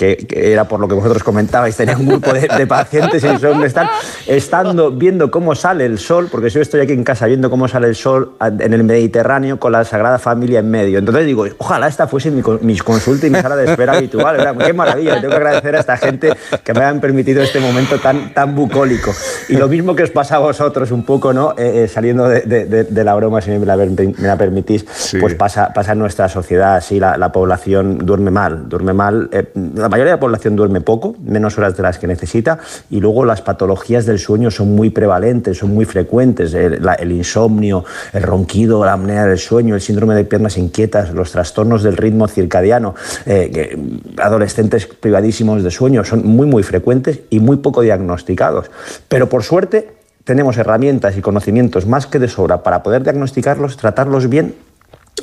[0.00, 3.38] Que, que era por lo que vosotros comentabais, tenía un grupo de, de pacientes en
[3.38, 3.86] donde están
[4.26, 7.86] estando viendo cómo sale el sol, porque yo estoy aquí en casa viendo cómo sale
[7.88, 10.98] el sol en el Mediterráneo con la Sagrada Familia en medio.
[10.98, 14.38] Entonces digo, ojalá esta fuese mi, mi consulta y mi sala de espera habitual.
[14.38, 14.56] ¿verdad?
[14.56, 16.32] Qué maravilla, tengo que agradecer a esta gente
[16.64, 19.12] que me hayan permitido este momento tan, tan bucólico.
[19.50, 21.52] Y lo mismo que os pasa a vosotros un poco, ¿no?
[21.58, 24.86] Eh, eh, saliendo de, de- de- de la broma, si me la, me la permitís,
[25.20, 29.28] pues pasa, pasa en nuestra sociedad así, la, la población duerme mal, duerme mal.
[29.32, 33.00] eh, la mayoría de la población duerme poco, menos horas de las que necesita, y
[33.00, 36.54] luego las patologías del sueño son muy prevalentes, son muy frecuentes.
[36.54, 41.32] El, la- insomnio, el ronquido, la apnea del sueño, el síndrome de piernas inquietas, los
[41.32, 42.94] trastornos del ritmo circadiano,
[43.26, 43.76] eh,
[44.16, 48.70] adolescentes privadísimos de sueño, son muy, muy frecuentes y muy poco diagnosticados.
[49.08, 49.92] Pero por suerte
[50.24, 54.54] tenemos herramientas y conocimientos más que de sobra para poder diagnosticarlos, tratarlos bien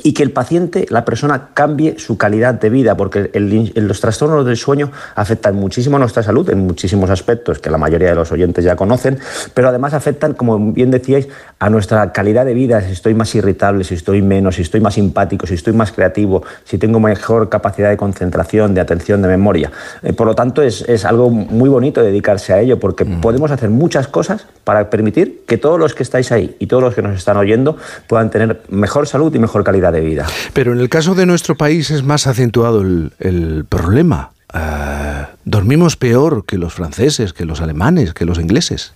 [0.04, 4.00] y que el paciente, la persona, cambie su calidad de vida, porque el- el- los
[4.00, 8.14] trastornos del sueño afectan muchísimo a nuestra salud en muchísimos aspectos que la mayoría de
[8.14, 9.18] los oyentes ya conocen,
[9.54, 11.26] pero además afectan, como bien decíais,
[11.58, 14.94] a nuestra calidad de vida, si estoy más irritable, si estoy menos, si estoy más
[14.94, 19.72] simpático, si estoy más creativo, si tengo mejor capacidad de concentración, de atención, de memoria.
[20.04, 23.68] Eh, por lo tanto, es, es algo muy bonito dedicarse a ello, porque podemos hacer
[23.70, 27.16] muchas cosas para permitir que todos los que estáis ahí y todos los que nos
[27.16, 30.26] están oyendo puedan tener mejor salud y mejor calidad de vida.
[30.52, 34.30] Pero en el caso de nuestro país es más acentuado el, problema.
[34.52, 38.92] Eh, dormimos peor que los franceses, que los alemanes, que los ingleses.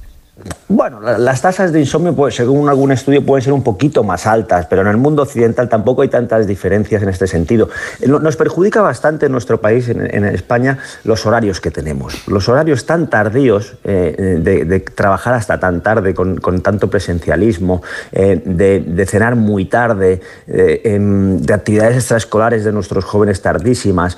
[0.68, 4.26] Bueno, la- las tasas de insomnio, pues, según algún estudio, pueden ser un poquito más
[4.26, 7.68] altas, pero en el mundo occidental tampoco hay tantas diferencias en este sentido.
[8.00, 12.26] Eh, no- Nos perjudica bastante en nuestro país, en, España, los horarios que tenemos.
[12.26, 19.06] Los horarios tan tardíos eh, de, trabajar hasta tan tarde, con, tanto presencialismo, eh, de,
[19.06, 24.16] cenar muy tarde, eh, em, de actividades extraescolares de nuestros jóvenes tardísimas,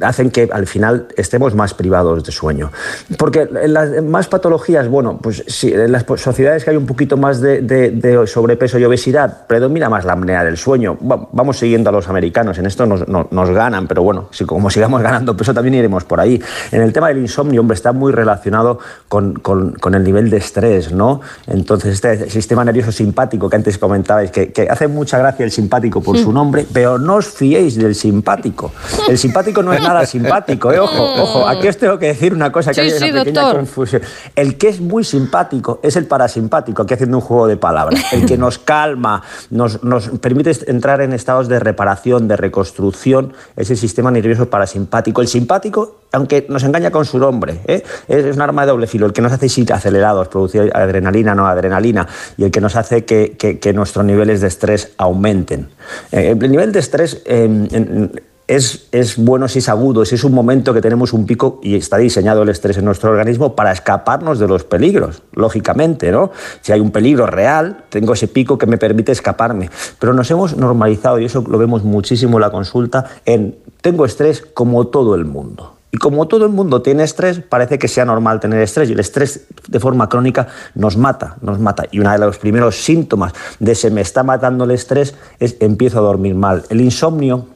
[0.00, 2.72] hacen que al final estemos más privados de sueño.
[3.16, 7.16] Porque en las más patologías, bueno, pues sí, en las sociedades que hay un poquito
[7.16, 10.96] más de, de- de sobrepeso y obesidad, predomina más la apnea del sueño.
[11.00, 14.44] Va- Vamos siguiendo a los americanos, en esto nos, no- nos ganan, pero bueno, si
[14.44, 16.40] como sigamos ganando peso también iremos por ahí.
[16.72, 20.36] En el tema del insomnio, hombre, está muy relacionado con, con- con el nivel de
[20.38, 21.20] estrés, ¿no?
[21.46, 26.02] Entonces, este sistema nervioso simpático que antes comentabais, que, que hace mucha gracia el simpático
[26.02, 28.72] por su nombre, pero no os fiéis del simpático.
[29.08, 30.78] El simpático no es nada simpático, ¿eh?
[30.78, 33.40] Ojo, ojo, aquí os tengo que decir una cosa que Sí, hay una sí, pequeña
[33.42, 33.56] doctor.
[33.60, 34.02] confusión.
[34.34, 35.43] El que es muy simpático
[35.82, 38.12] es el parasimpático, aquí haciendo un juego de palabras.
[38.12, 43.70] El que nos calma, nos, nos permite entrar en estados de reparación, de reconstrucción, es
[43.70, 45.20] el sistema nervioso parasimpático.
[45.20, 47.82] El simpático, aunque nos engaña con su nombre, ¿eh?
[48.08, 49.06] es, es un arma de doble filo.
[49.06, 53.04] El que nos hace ir acelerados, producir adrenalina, no adrenalina, y el que nos hace
[53.04, 55.68] que, que- que nuestros niveles de estrés aumenten.
[56.12, 57.22] Eh, el nivel de estrés...
[57.26, 61.26] eh, en- es, es bueno si es agudo, si es un momento que tenemos un
[61.26, 66.12] pico y está diseñado el estrés en nuestro organismo para escaparnos de los peligros, lógicamente,
[66.12, 66.30] ¿no?
[66.60, 69.70] Si hay un peligro real, tengo ese pico que me permite escaparme.
[69.98, 74.42] Pero nos hemos normalizado, y eso lo vemos muchísimo en la consulta, en tengo estrés
[74.42, 75.74] como todo el mundo.
[75.90, 78.90] Y como todo el mundo tiene estrés, parece que sea normal tener estrés.
[78.90, 81.84] Y el estrés de forma crónica nos mata, nos mata.
[81.92, 85.98] Y uno de los primeros síntomas de se me está matando el estrés es empiezo
[85.98, 86.64] a dormir mal.
[86.68, 87.46] El insomnio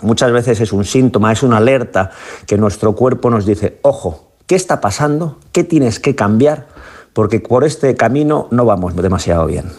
[0.00, 2.10] muchas veces es un síntoma, es una alerta
[2.46, 5.38] que nuestro cuerpo nos dice, ojo, ¿qué está pasando?
[5.52, 6.66] ¿Qué tienes que cambiar?
[7.12, 9.72] Porque por este camino no vamos demasiado bien.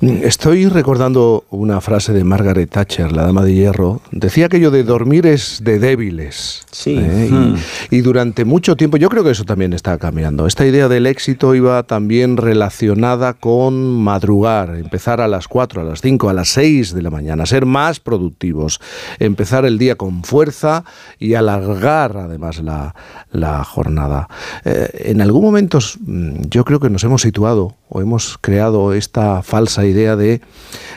[0.00, 4.00] Estoy recordando una frase de Margaret Thatcher, la dama de hierro.
[4.10, 6.62] Decía aquello de dormir es de débiles.
[6.70, 6.96] Sí.
[6.98, 7.28] ¿eh?
[7.30, 7.56] Y- Hmm.
[7.90, 10.46] Y, durante mucho tiempo, yo creo que eso también está cambiando.
[10.46, 16.00] Esta idea del éxito iba también relacionada con madrugar, empezar a las 4, a las
[16.00, 18.80] 5, a las 6 de la mañana, ser más productivos,
[19.18, 20.84] empezar el día con fuerza
[21.18, 22.94] y alargar además la,
[23.30, 24.28] la jornada.
[24.64, 29.42] Eh, en algún momento mm, yo creo que nos hemos situado o hemos creado esta
[29.52, 30.40] falsa idea de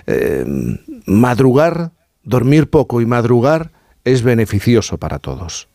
[0.07, 0.45] eh,
[1.05, 1.91] madrugar,
[2.23, 3.73] dormir poco y madrugar
[4.05, 5.67] es beneficioso para todos.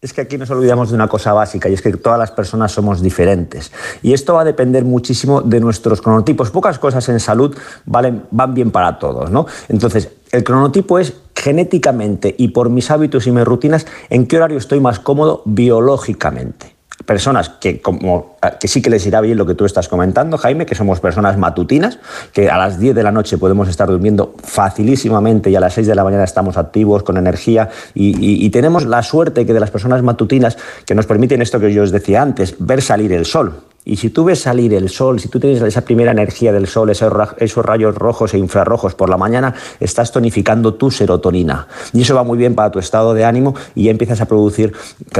[0.00, 2.72] Es que aquí nos olvidamos de una cosa básica y es que todas las personas
[2.72, 3.70] somos diferentes.
[4.02, 6.50] Y esto va a depender muchísimo de nuestros cronotipos.
[6.50, 9.44] Pocas cosas en salud valen, van bien para todos, ¿no?
[9.68, 14.56] Entonces, el cronotipo es genéticamente y por mis hábitos y mis rutinas en qué horario
[14.56, 16.74] estoy más cómodo biológicamente.
[17.06, 20.66] Personas que, como, que sí que les irá bien lo que tú estás comentando, Jaime,
[20.66, 21.98] que somos personas matutinas,
[22.32, 25.86] que a las 10 de la noche podemos estar durmiendo facilísimamente y a las 6
[25.86, 29.60] de la mañana estamos activos, con energía, y, y- y tenemos la suerte que de
[29.60, 33.26] las personas matutinas que nos permiten esto que yo os decía antes, ver salir el
[33.26, 33.54] sol.
[33.84, 36.90] Y si tú ves salir el sol, si tú tienes esa primera energía del sol,
[36.90, 41.66] esos, ra- esos rayos rojos e infrarrojos por la mañana, estás tonificando tu serotonina.
[41.92, 44.72] Y eso va muy bien para tu estado de ánimo y ya empiezas a producir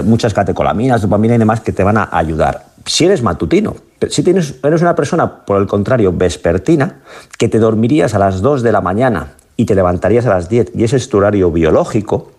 [0.04, 2.66] muchas catecolaminas, dopamina y demás que te van a ayudar.
[2.86, 3.74] Si eres matutino,
[4.08, 7.00] si tienes, eres una persona, por el contrario, vespertina,
[7.38, 10.72] que te dormirías a las 2 de la mañana y te levantarías a las 10
[10.74, 12.30] y ese es tu horario biológico,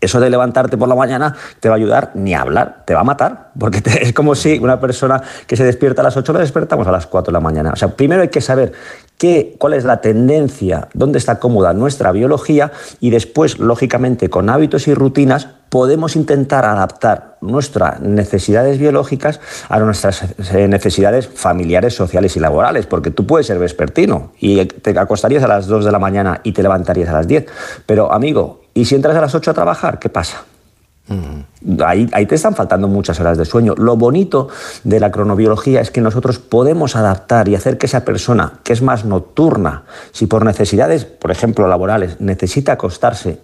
[0.00, 3.00] eso de levantarte por la mañana te va a ayudar ni a hablar, te va
[3.00, 6.40] a matar, porque es como si una persona que se despierta a las 8 la
[6.40, 7.70] despertamos a las 4 de la mañana.
[7.72, 8.72] O sea, primero hay que saber
[9.18, 14.88] qué, cuál es la tendencia, dónde está cómoda nuestra biología y después, lógicamente, con hábitos
[14.88, 22.40] y rutinas podemos intentar adaptar nuestras necesidades biológicas a nuestras eh, necesidades familiares, sociales y
[22.40, 26.40] laborales, porque tú puedes ser vespertino y te acostarías a las 2 de la mañana
[26.42, 27.46] y te levantarías a las 10,
[27.86, 29.98] pero amigo, ¿y si entras a las 8 a trabajar?
[29.98, 30.44] ¿Qué pasa?
[31.84, 33.74] Ahí, ahí te están faltando muchas horas de sueño.
[33.76, 34.48] Lo bonito
[34.84, 38.80] de la cronobiología es que nosotros podemos adaptar y hacer que esa persona que es
[38.80, 43.40] más nocturna, si por necesidades, por ejemplo, laborales, necesita acostarse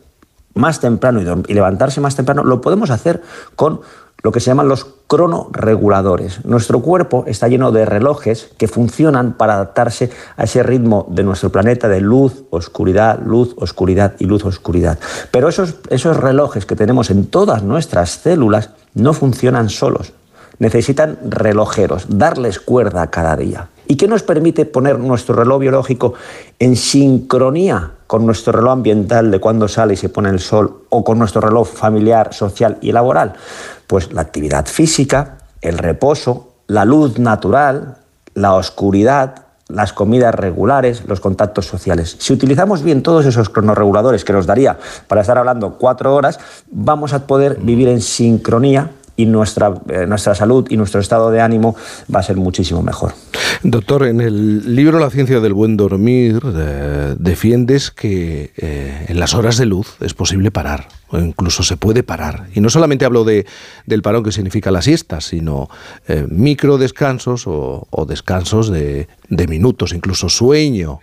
[0.57, 3.23] más temprano y, levantarse más temprano, lo podemos hacer
[3.55, 3.81] con
[4.23, 6.45] lo que se llaman los cronoreguladores.
[6.45, 11.51] Nuestro cuerpo está lleno de relojes que funcionan para adaptarse a ese ritmo de nuestro
[11.51, 14.99] planeta de luz, oscuridad, luz, oscuridad y luz, oscuridad.
[15.31, 20.13] Pero esos, esos relojes que tenemos en todas nuestras células no funcionan solos.
[20.59, 23.69] Necesitan relojeros, darles cuerda cada día.
[23.89, 26.15] ¿Y qué nos permite poner nuestro reloj biológico
[26.59, 31.05] en sincronía con nuestro reloj ambiental de cuando sale y se pone el sol o
[31.05, 33.35] con nuestro reloj familiar, social y laboral?
[33.87, 37.99] Pues la actividad física, el reposo, la luz natural,
[38.35, 42.17] la oscuridad, las comidas regulares, los contactos sociales.
[42.19, 46.39] Si utilizamos bien todos esos cronorreguladores que nos daría para estar hablando cuatro horas,
[46.71, 51.41] vamos a poder vivir en sincronía y nuestra, eh, nuestra salud y nuestro estado de
[51.41, 51.75] ánimo
[52.15, 53.15] va a ser muchísimo mejor.
[53.63, 59.35] Doctor, en el libro La ciencia del buen dormir eh, defiendes que eh, en las
[59.35, 62.49] horas de luz es posible parar, o incluso se puede parar.
[62.55, 63.47] Y no solamente hablo de,
[63.87, 65.69] del parón que significa la siesta, sino
[66.29, 71.01] micro descansos o, o descansos de, de minutos, incluso sueño,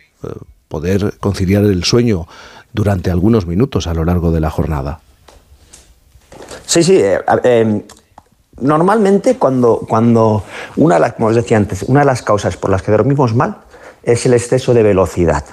[0.68, 2.28] poder conciliar el sueño
[2.74, 5.00] durante algunos minutos a lo largo de la jornada.
[6.66, 6.96] Sí, sí.
[6.96, 7.84] eh, eh,
[8.62, 10.44] normalmente cuando, cuando
[10.76, 13.58] una como os decía antes, una de las causas por las que dormimos mal
[14.04, 15.44] es el exceso de velocidad.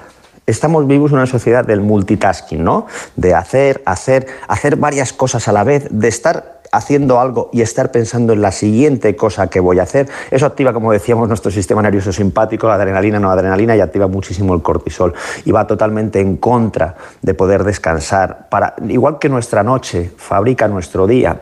[0.46, 2.86] Estamos vivos en una sociedad del multitasking, ¿no?
[3.14, 7.90] De hacer, hacer, hacer varias cosas a la vez, de estar haciendo algo y estar
[7.90, 10.08] pensando en la siguiente cosa que voy a hacer.
[10.30, 14.54] Eso activa, como decíamos, nuestro sistema nervioso simpático, la adrenalina, no adrenalina, y activa muchísimo
[14.54, 15.14] el cortisol.
[15.44, 18.48] Y va totalmente en contra de poder descansar.
[18.48, 21.40] Para, igual que nuestra noche fabrica nuestro día,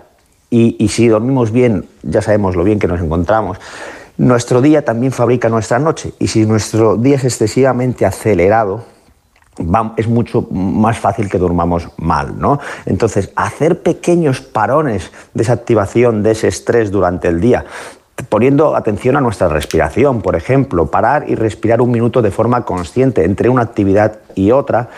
[0.50, 3.58] y, si dormimos bien, ya sabemos lo bien que nos encontramos.
[4.16, 6.14] Nuestro día también fabrica nuestra noche.
[6.18, 8.84] Y si nuestro día es excesivamente acelerado,
[9.96, 12.60] es mucho más fácil que durmamos mal, ¿no?
[12.86, 17.64] Entonces, hacer pequeños parones de esa activación, de ese estrés durante el día,
[18.28, 23.24] poniendo atención a nuestra respiración, por ejemplo, parar y respirar un minuto de forma consciente
[23.24, 24.88] entre una actividad y otra.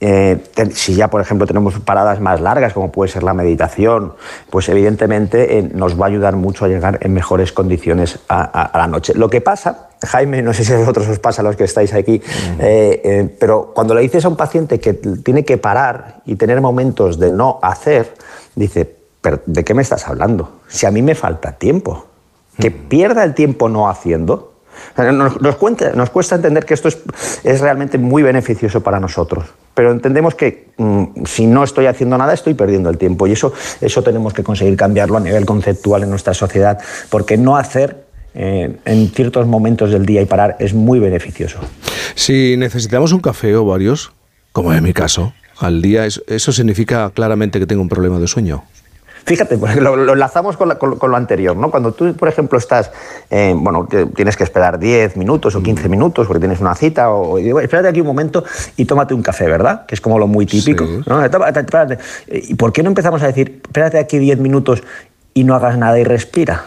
[0.00, 0.38] Eh,
[0.74, 4.12] si ya, por ejemplo, tenemos paradas más largas, como puede ser la meditación,
[4.50, 8.64] pues evidentemente eh, nos va a ayudar mucho a llegar en mejores condiciones a, a-
[8.66, 9.14] a la noche.
[9.14, 11.94] Lo que pasa, Jaime, no sé si a vosotros os pasa a los que estáis
[11.94, 12.20] aquí,
[12.60, 16.60] eh, eh, pero cuando le dices a un paciente que tiene que parar y tener
[16.60, 18.12] momentos de no hacer,
[18.54, 20.60] dice, "¿Pero ¿de qué me estás hablando?
[20.68, 22.04] Si a mí me falta tiempo.
[22.58, 24.52] Que pierda el tiempo no haciendo.
[24.96, 25.56] Nos, nos
[25.94, 26.98] nos cuesta entender que esto es,
[27.44, 32.32] es realmente muy beneficioso para nosotros, pero entendemos que mm, si no estoy haciendo nada
[32.34, 36.10] estoy perdiendo el tiempo y eso, eso tenemos que conseguir cambiarlo a nivel conceptual en
[36.10, 36.78] nuestra sociedad,
[37.10, 41.58] porque no hacer eh, en ciertos momentos del día y parar es muy beneficioso.
[42.14, 44.12] Si necesitamos un café o varios,
[44.52, 48.26] como en mi caso, al día, es- eso significa claramente que tengo un problema de
[48.26, 48.64] sueño.
[49.26, 51.70] Fíjate, pues lo, lo enlazamos con, la- con- con lo anterior, ¿no?
[51.70, 52.90] Cuando tú, por ejemplo, estás,
[53.28, 57.10] eh, bueno, que tienes que esperar 10 minutos o 15 minutos porque tienes una cita,
[57.10, 58.44] o, digo, espérate aquí un momento
[58.76, 59.84] y tómate un café, ¿verdad?
[59.86, 60.86] Que es como lo muy típico.
[60.86, 61.00] Sí.
[61.06, 61.28] ¿no?
[61.28, 61.98] Toma- espérate.
[62.28, 64.82] ¿Y por qué no empezamos a decir, espérate aquí 10 minutos
[65.34, 66.62] y no hagas nada y respira?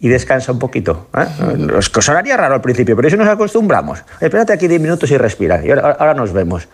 [0.00, 1.08] Y descansa un poquito.
[1.16, 1.26] ¿eh?
[2.00, 3.98] Sonaría raro al principio, pero eso nos acostumbramos.
[4.20, 6.68] Espérate aquí 10 minutos y respira, y ahora, ahora nos vemos.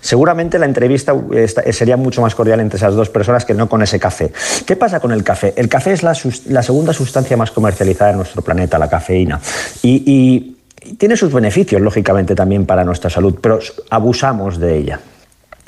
[0.00, 3.82] Seguramente la entrevista esta- sería mucho más cordial entre esas dos personas que no con
[3.82, 4.30] ese café.
[4.66, 5.54] ¿Qué pasa con el café?
[5.56, 6.14] El café es la,
[6.48, 9.40] la segunda sustancia más comercializada en nuestro planeta, la cafeína.
[9.82, 10.52] Y, y-
[10.88, 13.58] y tiene sus beneficios, lógicamente, también para nuestra salud, pero
[13.90, 15.00] abusamos de ella.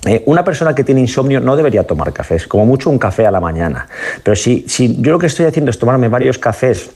[0.06, 3.32] Eh, una persona que tiene insomnio no debería tomar cafés, como mucho un café a
[3.32, 3.88] la mañana.
[4.22, 6.88] Pero si, si yo lo que estoy haciendo es tomarme varios cafés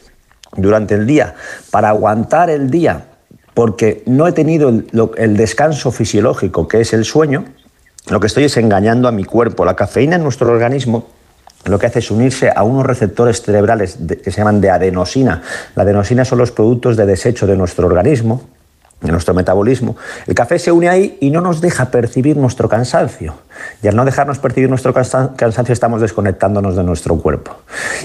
[0.56, 1.34] durante el día
[1.70, 3.04] para aguantar el día,
[3.54, 7.44] porque no he tenido el, descanso fisiológico que es el sueño,
[8.08, 9.64] lo que estoy es engañando a mi cuerpo.
[9.64, 11.06] La cafeína en nuestro organismo
[11.64, 15.42] lo que hace es unirse a unos receptores cerebrales que se llaman de adenosina.
[15.76, 18.42] La adenosina son los productos de desecho de nuestro organismo,
[19.02, 19.96] de nuestro metabolismo.
[20.26, 23.34] El café se une ahí y no nos deja percibir nuestro cansancio.
[23.82, 27.52] Y al no dejarnos percibir nuestro cansa- cansancio estamos desconectándonos de nuestro cuerpo.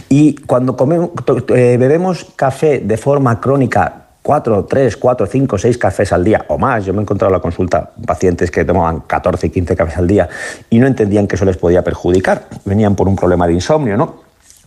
[0.10, 1.12] Y cuando comemos-
[1.56, 6.58] eh, bebemos café de forma crónica, cuatro, tres, cuatro, cinco, seis cafés al día o
[6.58, 6.84] más.
[6.86, 10.08] Yo me he encontrado en la consulta pacientes que tomaban 14 y 15 cafés al
[10.08, 10.28] día
[10.70, 12.48] y no entendían que eso les podía perjudicar.
[12.66, 14.22] Venían por un problema de insomnio, ¿no?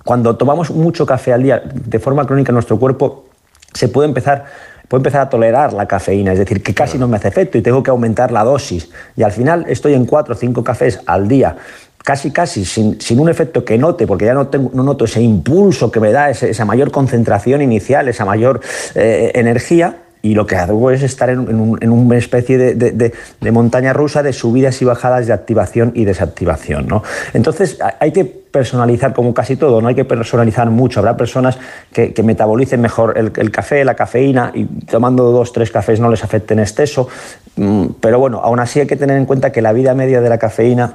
[0.05, 3.27] Cuando tomamos mucho café al día de forma crónica, nuestro cuerpo
[3.75, 4.47] se puede empezar,
[4.91, 7.63] puede empezar a tolerar la cafeína, es decir, que casi no me hace efecto y
[7.63, 8.91] tengo que aumentar la dosis.
[9.17, 11.57] Y al final estoy en cuatro o cinco cafés al día,
[12.05, 15.23] casi casi sin, sin un efecto que note, porque ya no, tengo, no noto ese
[15.23, 18.61] impulso que me da, ese- esa mayor concentración inicial, esa mayor
[18.97, 19.95] eh, energía.
[20.23, 24.23] Y lo que hago es estar en, un- en una especie de, de- montaña rusa
[24.23, 26.87] de subidas y bajadas de activación y desactivación.
[26.89, 27.03] ¿no?
[27.33, 31.01] Entonces ha- hay que personalizar como casi todo, no hay que personalizar mucho.
[31.01, 31.59] Habrá personas
[31.93, 36.23] que, que metabolicen mejor el, café, la cafeína, y tomando dos, tres cafés no les
[36.23, 37.09] afecte en exceso.
[37.57, 40.29] Mm, Pero bueno, aún así hay que tener en cuenta que la vida media de
[40.29, 40.95] la cafeína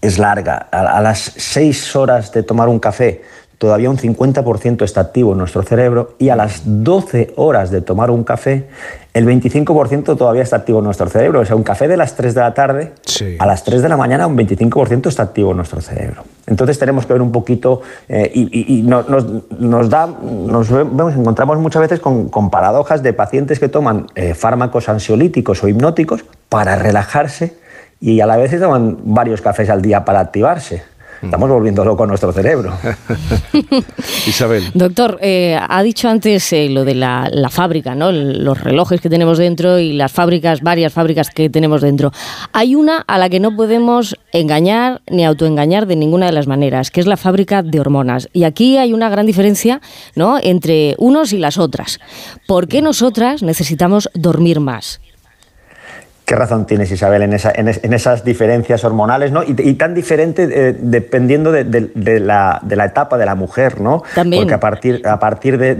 [0.00, 0.68] es larga.
[0.70, 3.22] A las seis horas de tomar un café,
[3.58, 8.10] todavía un 50% está activo en nuestro cerebro y a las 12 horas de tomar
[8.10, 8.68] un café,
[9.14, 11.40] el 25% todavía está activo en nuestro cerebro.
[11.40, 12.92] O sea, un café de las 3 de la tarde,
[13.40, 16.22] a las 3 de la mañana un 25% está activo en nuestro cerebro.
[16.46, 18.42] Entonces tenemos que ver un poquito eh, y,
[18.76, 19.26] y- y no- nos,
[19.58, 24.06] nos da, nos ve- vemos, encontramos muchas veces con, con paradojas de pacientes que toman
[24.14, 27.56] eh, fármacos ansiolíticos o hipnóticos para relajarse
[28.00, 30.82] y a la vez se toman varios cafés al día para activarse.
[31.22, 32.72] Estamos volviendo loco nuestro cerebro.
[34.26, 34.64] Isabel.
[34.74, 38.12] Doctor, eh, ha dicho antes eh, lo de la, la fábrica, ¿no?
[38.12, 42.12] Los relojes que tenemos dentro y las fábricas, varias fábricas que tenemos dentro.
[42.52, 46.90] Hay una a la que no podemos engañar ni autoengañar de ninguna de las maneras,
[46.90, 48.28] que es la fábrica de hormonas.
[48.32, 49.80] Y aquí hay una gran diferencia,
[50.14, 50.38] ¿no?
[50.40, 51.98] Entre unos y las otras.
[52.46, 55.00] ¿Por qué nosotras necesitamos dormir más?
[56.28, 59.42] ¿Qué razón tienes, Isabel, en, esa- en es- en esas diferencias hormonales, ¿no?
[59.42, 63.34] Y, y tan diferente eh, dependiendo de, de- de la, de la etapa de la
[63.34, 64.02] mujer, ¿no?
[64.14, 64.42] También.
[64.42, 65.74] Porque a partir, a partir de,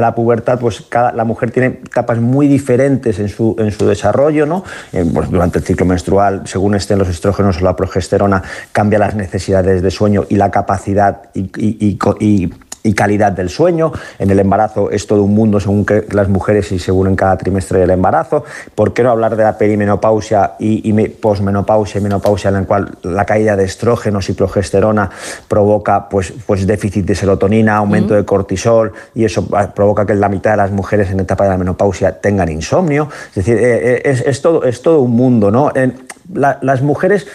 [0.00, 4.46] la, pubertad, pues cada, la mujer tiene etapas muy diferentes en su, en su desarrollo,
[4.46, 4.62] ¿no?
[4.92, 9.16] Eh, pues, durante el ciclo menstrual, según estén los estrógenos o la progesterona, cambia las
[9.16, 12.16] necesidades de sueño y la capacidad y- y- y co-
[12.86, 13.92] y calidad del sueño.
[14.18, 17.36] En el embarazo es todo un mundo según que las mujeres y según en cada
[17.38, 18.44] trimestre del embarazo.
[18.74, 22.64] ¿Por qué no hablar de la perimenopausia y, y me- posmenopausia y menopausia en la
[22.64, 25.08] cual la caída de estrógenos y progesterona
[25.48, 30.28] provoca pues, pues déficit de serotonina, aumento de cortisol y eso ah, provoca que la
[30.28, 33.08] mitad de las mujeres en etapa de la menopausia tengan insomnio?
[33.30, 35.72] Es decir, eh, eh, es, es todo, es todo un mundo, ¿no?
[35.74, 37.26] En- la- las mujeres,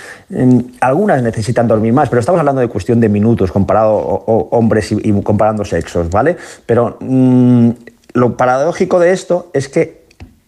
[0.81, 4.91] algunas necesitan dormir más, pero estamos hablando de cuestión de minutos comparado o- o- hombres
[4.91, 6.35] y, y comparando sexos, ¿vale?
[6.65, 7.69] Pero mm,
[8.13, 10.03] lo paradójico de esto es que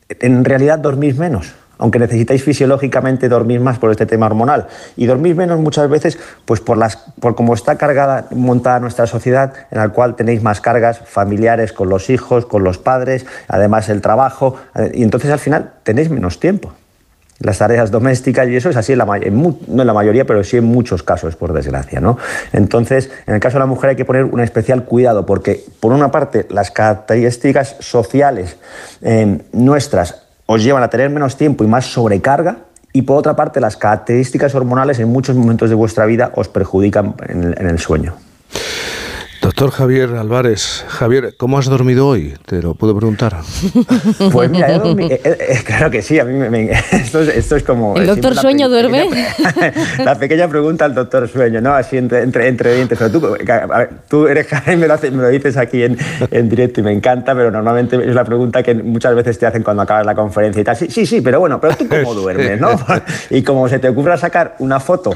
[0.09, 1.55] en realidad dormís menos.
[1.77, 4.67] Aunque necesitáis fisiológicamente dormir más por este tema hormonal.
[4.97, 9.53] Y dormir menos muchas veces, pues por, las, por cómo está cargada, montada nuestra sociedad,
[9.71, 14.01] en la cual tenéis más cargas familiares con los hijos, con los padres, además el
[14.01, 14.57] trabajo.
[14.75, 16.73] eh, Y entonces al final tenéis menos tiempo
[17.41, 20.57] las tareas domésticas y eso es así, en la, no en la mayoría, pero sí
[20.57, 21.99] en muchos casos, por desgracia.
[21.99, 22.17] ¿no?
[22.53, 25.93] Entonces, en el caso de la mujer hay que poner un especial cuidado porque, por
[25.93, 28.57] una parte, las características sociales
[29.01, 32.57] eh, nuestras os llevan a tener menos tiempo y más sobrecarga.
[32.93, 37.15] Y por otra parte, las características hormonales en muchos momentos de vuestra vida os perjudican
[37.29, 38.15] en el sueño.
[39.41, 40.85] Doctor Javier Álvarez.
[40.87, 42.35] Javier, ¿cómo has dormido hoy?
[42.45, 43.37] Te lo puedo preguntar.
[44.31, 47.29] Pues mira, he dormi- eh, eh, claro que sí, a mí me, me- esto, es,
[47.29, 47.95] esto es como...
[47.97, 49.05] ¿El doctor Sueño duerme?
[49.09, 49.73] pequeña-
[50.05, 51.73] la pequeña pregunta al doctor Sueño, ¿no?
[51.73, 52.97] Así entre, entre, entre dientes.
[52.99, 55.97] Pero tú, a ver, tú eres Jaime, me lo, haces- me lo dices aquí en,
[56.29, 59.63] en directo y me encanta, pero normalmente es la pregunta que muchas veces te hacen
[59.63, 60.75] cuando acabas la conferencia y tal.
[60.75, 62.69] Sí, sí, sí, pero bueno, pero tú cómo duermes, ¿no?
[63.31, 65.13] Y como se te ocurra sacar una foto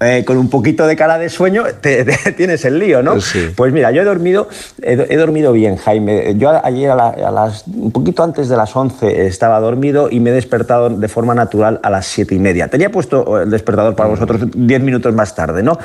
[0.00, 3.20] eh, con un poquito de cara de sueño, te, te- tienes el lío, ¿no?
[3.20, 3.50] Sí.
[3.56, 4.48] Pues Pues mira, yo he dormido,
[4.80, 6.34] he, dormido bien, Jaime.
[6.38, 10.20] Yo ayer a, la- a las, un poquito antes de las 11 estaba dormido y
[10.20, 12.68] me he despertado de forma natural a las 7 y media.
[12.68, 15.76] Tenía puesto el despertador para vosotros 10 minutos más tarde, ¿no?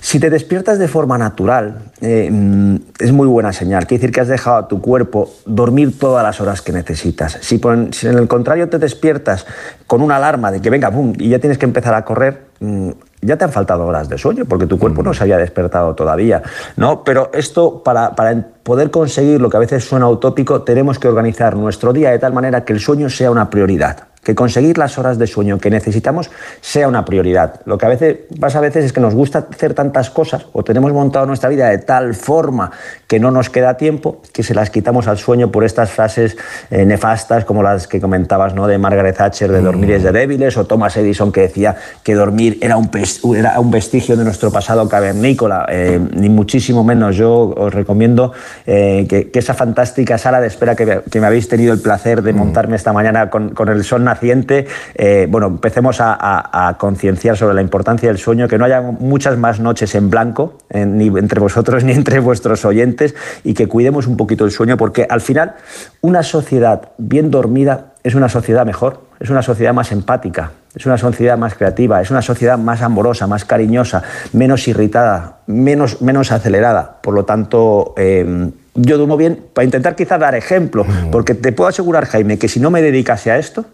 [0.00, 3.86] Si te despiertas de forma natural, eh, mm, es muy buena señal.
[3.86, 7.38] Quiere decir que has dejado a tu cuerpo dormir todas las horas que necesitas.
[7.40, 7.58] Si,
[7.92, 9.46] si en el contrario te despiertas
[9.86, 12.90] con una alarma de que venga, pum, y ya tienes que empezar a correr, mm,
[13.22, 16.42] ya te han faltado horas de sueño porque tu cuerpo no se había despertado todavía,
[16.76, 17.04] ¿no?
[17.04, 21.56] Pero esto, para, para poder conseguir lo que a veces suena utópico, tenemos que organizar
[21.56, 24.09] nuestro día de tal manera que el sueño sea una prioridad.
[24.22, 27.60] Que conseguir las horas de sueño que necesitamos sea una prioridad.
[27.64, 30.62] Lo que a veces pasa a veces es que nos gusta hacer tantas cosas o
[30.62, 32.70] tenemos montado nuestra vida de tal forma
[33.06, 36.36] que no nos queda tiempo que se las quitamos al sueño por estas frases
[36.70, 38.66] eh, nefastas como las que comentabas ¿no?
[38.66, 42.58] de Margaret Thatcher de dormir es de débiles o Thomas Edison que decía que dormir
[42.60, 42.90] era un,
[43.34, 47.16] era un vestigio de nuestro pasado cavernícola, eh, ni muchísimo menos.
[47.16, 48.32] Yo os recomiendo
[48.66, 51.80] eh, que, que esa fantástica sala de espera que, me- que me habéis tenido el
[51.80, 56.68] placer de montarme esta mañana con, con el sol naciente, eh, bueno, empecemos a, a-
[56.68, 60.58] a concienciar sobre la importancia del sueño, que no haya muchas más noches en blanco,
[60.70, 64.76] eh, ni entre vosotros ni entre vuestros oyentes, y que cuidemos un poquito el sueño,
[64.76, 65.54] porque al final
[66.00, 70.96] una sociedad bien dormida es una sociedad mejor, es una sociedad más empática, es una
[70.96, 74.02] sociedad más creativa, es una sociedad más amorosa, más cariñosa,
[74.32, 76.98] menos irritada, menos, menos acelerada.
[77.02, 81.68] Por lo tanto, eh, yo duermo bien para intentar quizá dar ejemplo, porque te puedo
[81.68, 83.66] asegurar, Jaime, que si no me dedicase a esto,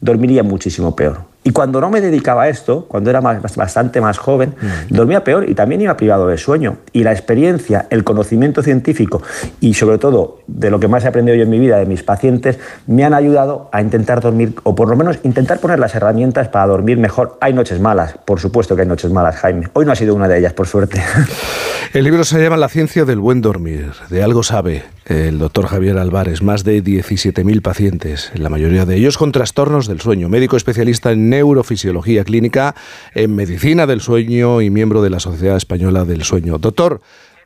[0.00, 1.32] dormiría muchísimo peor.
[1.46, 4.54] Y cuando no me dedicaba a esto, cuando era más- bastante más joven,
[4.88, 6.78] dormía peor y también iba privado de sueño.
[6.92, 9.20] Y la experiencia, el conocimiento científico
[9.60, 12.02] y sobre todo de lo que más he aprendido yo en mi vida, de mis
[12.02, 16.48] pacientes, me han ayudado a intentar dormir, o por lo menos intentar poner las herramientas
[16.48, 17.36] para dormir mejor.
[17.42, 19.68] Hay noches malas, por supuesto que hay noches malas, Jaime.
[19.74, 21.02] Hoy no ha sido una de ellas, por suerte.
[21.92, 23.92] El libro se llama La ciencia del buen dormir.
[24.08, 26.42] De algo sabe el doctor Javier Álvarez.
[26.42, 30.28] Más de 17.000 pacientes, la mayoría de ellos con trastornos del sueño.
[30.28, 32.74] Médico especialista en neurofisiología clínica,
[33.14, 36.58] en medicina del sueño y miembro de la Sociedad Española del Sueño.
[36.58, 37.00] Doctor,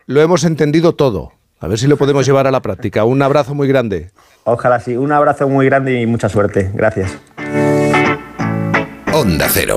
[0.07, 1.33] lo hemos entendido todo.
[1.61, 3.05] A ver si lo podemos llevar a la práctica.
[3.05, 4.11] Un abrazo muy grande.
[4.45, 4.97] Ojalá sí.
[4.97, 6.71] Un abrazo muy grande y mucha suerte.
[6.73, 7.19] Gracias.
[9.13, 9.77] Onda Cero.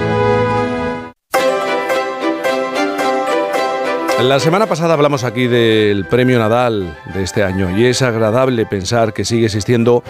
[4.23, 9.13] La semana pasada hablamos aquí del premio Nadal de este año y es agradable pensar
[9.13, 10.03] que sigue existiendo,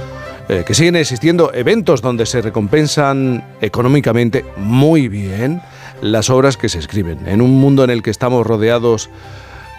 [0.49, 5.61] eh, que siguen existiendo eventos donde se recompensan económicamente muy bien
[6.01, 7.25] las obras que se escriben.
[7.25, 9.09] En un mundo en el que estamos rodeados,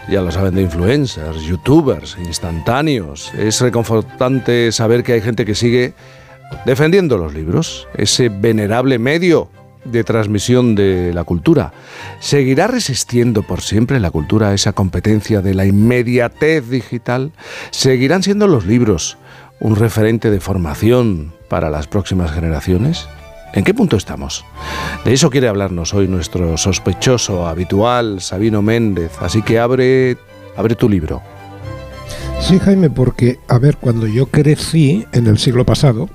[0.09, 5.93] ya lo saben, de influencers, youtubers, instantáneos, es reconfortante saber que hay gente que sigue
[6.65, 9.49] defendiendo los libros, ese venerable medio
[9.85, 11.73] de transmisión de la cultura.
[12.19, 17.31] ¿Seguirá resistiendo por siempre la cultura a esa competencia de la inmediatez digital?
[17.71, 19.17] ¿Seguirán siendo los libros
[19.59, 23.07] un referente de formación para las próximas generaciones?
[23.53, 24.43] ¿En qué punto estamos?
[25.05, 29.11] De eso quiere hablarnos hoy nuestro sospechoso habitual, Sabino Méndez.
[29.19, 30.17] Así que abre,
[30.57, 31.21] abre tu libro.
[32.41, 36.09] Sí, Jaime, porque, a ver, cuando yo crecí en el siglo pasado,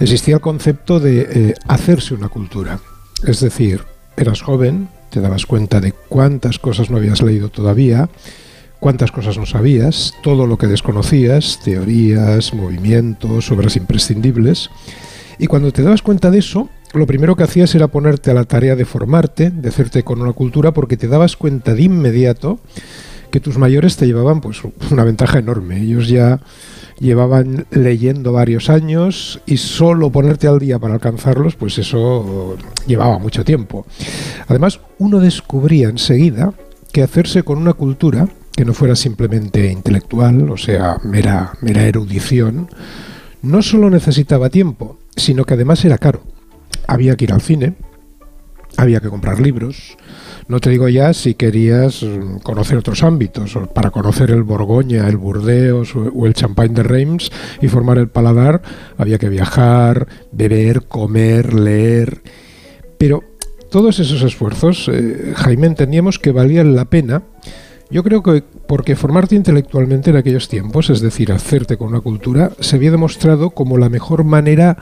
[0.00, 2.80] existía el concepto de eh, hacerse una cultura.
[3.26, 3.84] Es decir,
[4.16, 8.10] eras joven, te dabas cuenta de cuántas cosas no habías leído todavía,
[8.80, 14.68] cuántas cosas no sabías, todo lo que desconocías, teorías, movimientos, obras imprescindibles.
[15.38, 18.44] Y cuando te dabas cuenta de eso, lo primero que hacías era ponerte a la
[18.44, 22.60] tarea de formarte, de hacerte con una cultura, porque te dabas cuenta de inmediato
[23.30, 24.60] que tus mayores te llevaban pues
[24.90, 25.80] una ventaja enorme.
[25.80, 26.40] Ellos ya
[26.98, 33.44] llevaban leyendo varios años y solo ponerte al día para alcanzarlos, pues eso llevaba mucho
[33.44, 33.86] tiempo.
[34.46, 36.54] Además, uno descubría enseguida
[36.92, 42.68] que hacerse con una cultura que no fuera simplemente intelectual, o sea, mera, mera erudición,
[43.42, 46.22] no solo necesitaba tiempo, sino que además era caro.
[46.86, 47.74] Había que ir al cine,
[48.76, 49.96] había que comprar libros.
[50.46, 55.16] No te digo ya si querías mm, conocer otros ámbitos, para conocer el Borgoña, el
[55.16, 57.30] Burdeos o el Champagne de Reims
[57.62, 58.62] y formar el paladar,
[58.98, 62.22] había que viajar, beber, comer, leer.
[62.98, 63.22] Pero
[63.70, 67.22] todos esos esfuerzos, eh, Jaime, entendíamos que valían la pena.
[67.90, 72.52] Yo creo que porque formarte intelectualmente en aquellos tiempos, es decir, hacerte con una cultura,
[72.60, 74.78] se había demostrado como la mejor manera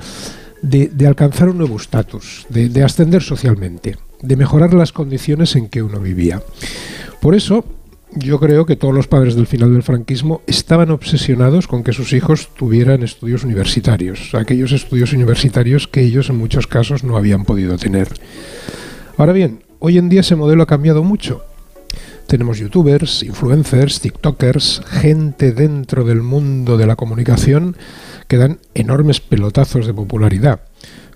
[0.62, 6.00] de, alcanzar un nuevo estatus, de ascender socialmente, de mejorar las condiciones en que uno
[6.00, 6.42] vivía.
[7.20, 7.64] Por eso,
[8.14, 12.12] yo creo que todos los padres del final del franquismo estaban obsesionados con que sus
[12.12, 17.76] hijos tuvieran estudios universitarios, aquellos estudios universitarios que ellos en muchos casos no habían podido
[17.78, 18.08] tener.
[19.16, 21.44] Ahora bien, hoy en día ese modelo ha cambiado mucho.
[22.26, 27.76] Tenemos youtubers, influencers, tiktokers, gente dentro del mundo de la comunicación
[28.26, 30.60] que dan enormes pelotazos de popularidad,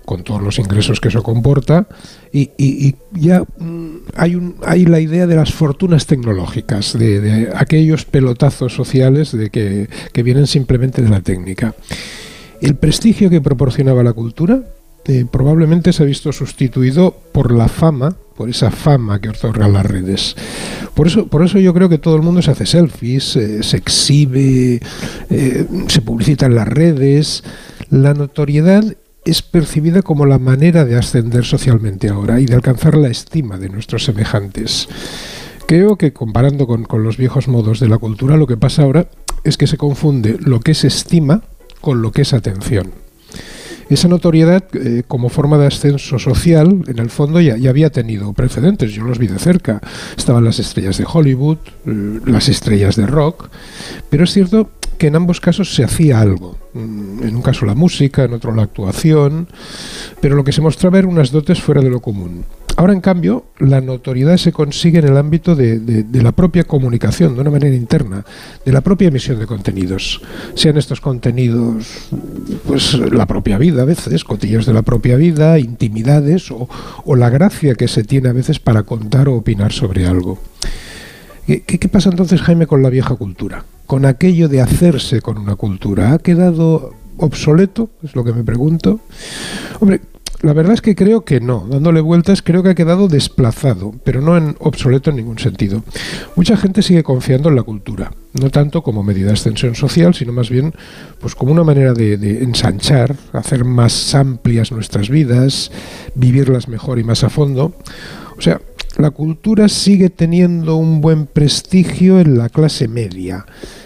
[0.07, 1.85] con todos los ingresos que eso comporta,
[2.31, 7.49] y, y- ya mm, hay, un, hay la idea de las fortunas tecnológicas, de, de
[7.53, 11.75] aquellos pelotazos sociales de que, que vienen simplemente de la técnica.
[12.61, 14.61] El prestigio que proporcionaba la cultura
[15.03, 19.85] eh, probablemente se ha visto sustituido por la fama, por esa fama que otorgan las
[19.85, 20.37] redes.
[20.95, 23.75] Por eso, por eso yo creo que todo el mundo se hace selfies, eh, se
[23.75, 24.79] exhibe,
[25.29, 27.43] eh, se publicita en las redes.
[27.89, 28.85] La notoriedad
[29.27, 33.69] es percibida como la manera de ascender socialmente ahora y de alcanzar la estima de
[33.69, 34.87] nuestros semejantes.
[35.67, 39.09] Creo que comparando con, con los viejos modos de la cultura, lo que pasa ahora
[39.43, 41.41] es que se confunde lo que es estima
[41.81, 42.93] con lo que es atención.
[43.89, 48.33] Esa notoriedad eh, como forma de ascenso social, en el fondo ya, ya había tenido
[48.33, 49.81] precedentes, yo los vi de cerca.
[50.17, 53.49] Estaban las estrellas de Hollywood, eh, las estrellas de rock,
[54.09, 56.57] pero es cierto que en ambos casos se hacía algo.
[56.73, 59.47] Mm, En un caso la música, en otro la actuación,
[60.21, 62.43] pero lo que se mostraba eran unas dotes fuera de lo común.
[62.75, 67.33] Ahora, en cambio, la notoriedad se consigue en el ámbito de, de- la propia comunicación,
[67.33, 68.23] de una manera interna,
[68.65, 70.21] de la propia emisión de contenidos.
[70.53, 72.07] Sean estos contenidos,
[72.67, 76.69] pues la propia vida a veces, cotillos de la propia vida, intimidades o,
[77.03, 80.37] o la gracia que se tiene a veces para contar o opinar sobre algo.
[81.47, 83.63] ¿Qué, qué- pasa entonces, Jaime, con la vieja cultura?
[83.85, 86.11] Con aquello de hacerse con una cultura.
[86.13, 87.89] ¿Ha quedado obsoleto?
[88.03, 88.99] Es lo que me pregunto.
[89.79, 90.01] Hombre,
[90.41, 91.65] la verdad es que creo que no.
[91.69, 95.83] Dándole vueltas, creo que ha quedado desplazado, pero no en obsoleto en ningún sentido.
[96.35, 100.33] Mucha gente sigue confiando en la cultura, no tanto como medida de extensión social, sino
[100.33, 100.73] más bien
[101.21, 105.71] pues como una manera de ensanchar, hacer más amplias nuestras vidas,
[106.13, 107.73] vivirlas mejor y más a fondo.
[108.37, 108.59] O sea,
[108.97, 113.45] la cultura sigue teniendo un buen prestigio en la clase media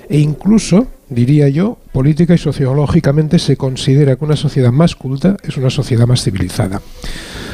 [0.09, 5.57] e incluso, diría yo, política y sociológicamente se considera que una sociedad más culta es
[5.57, 6.82] una sociedad más civilizada.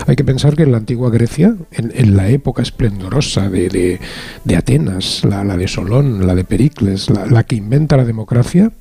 [0.07, 3.99] Hay que pensar que en la antigua Grecia, en, la época esplendorosa de, de-
[4.43, 8.71] de Atenas, la, de Solón, la de Pericles, la que inventa la democracia,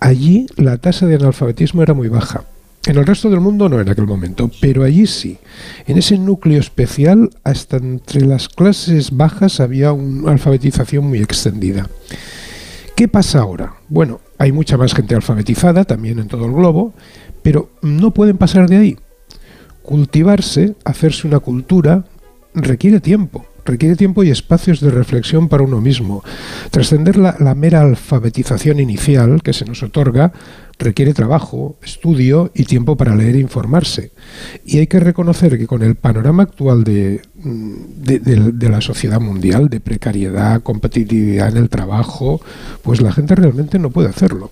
[0.00, 2.44] allí la tasa de analfabetismo era muy baja.
[2.86, 5.38] En el resto del mundo no en aquel momento, pero allí sí.
[5.86, 11.88] En ese núcleo especial, hasta entre las clases bajas había una alfabetización muy extendida.
[12.94, 13.74] ¿Qué pasa ahora?
[13.88, 16.92] Bueno, hay mucha más gente alfabetizada también en todo el globo,
[17.42, 18.96] pero no pueden pasar de ahí.
[19.82, 22.04] Cultivarse, hacerse una cultura,
[22.54, 23.46] requiere tiempo.
[23.64, 26.22] Requiere tiempo y espacios de reflexión para uno mismo.
[26.70, 30.32] Trascender la, mera alfabetización inicial que se nos otorga
[30.78, 34.12] requiere trabajo, estudio y tiempo para leer e informarse.
[34.64, 39.68] Y hay que reconocer que con el panorama actual de, mm, de, la sociedad mundial,
[39.68, 42.40] de precariedad, competitividad en el trabajo,
[42.82, 44.50] pues la gente realmente no puede hacerlo.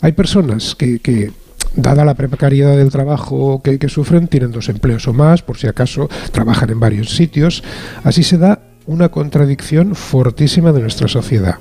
[0.00, 1.32] Hay personas que,
[1.76, 6.08] dada la precariedad del trabajo que sufren, tienen dos empleos o más, por si acaso
[6.30, 7.64] trabajan en varios sitios.
[8.04, 11.56] Así se da una contradicción fortísima de nuestra sociedad.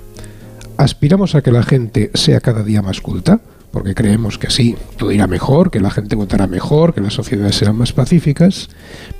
[0.78, 3.40] Aspiramos a que la gente sea cada día más culta,
[3.74, 7.56] porque creemos que así todo irá mejor, que la gente votará mejor, que las sociedades
[7.56, 8.70] serán más pacíficas,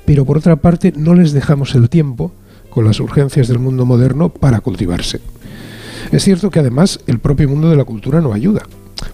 [0.06, 2.32] pero por otra parte no les dejamos el tiempo
[2.70, 5.20] con las urgencias del mundo moderno para cultivarse.
[6.12, 8.62] Es cierto que además el propio mundo de la cultura no ayuda,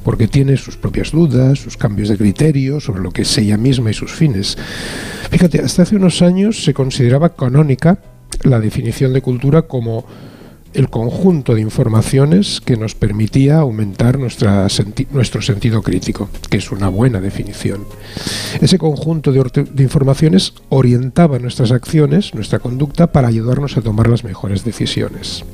[0.05, 3.91] porque tiene sus propias dudas, sus cambios de criterio sobre lo que es ella misma
[3.91, 4.59] y sus fines.
[5.31, 7.99] Fíjate, hasta hace unos años se consideraba canónica
[8.43, 10.05] la definición de cultura como
[10.73, 17.21] el conjunto de informaciones que nos permitía aumentar nuestro sentido crítico, que es una buena
[17.21, 17.85] definición.
[18.61, 24.65] Ese conjunto de, informaciones orientaba nuestras acciones, nuestra conducta, para ayudarnos a tomar las mejores
[24.65, 25.45] decisiones.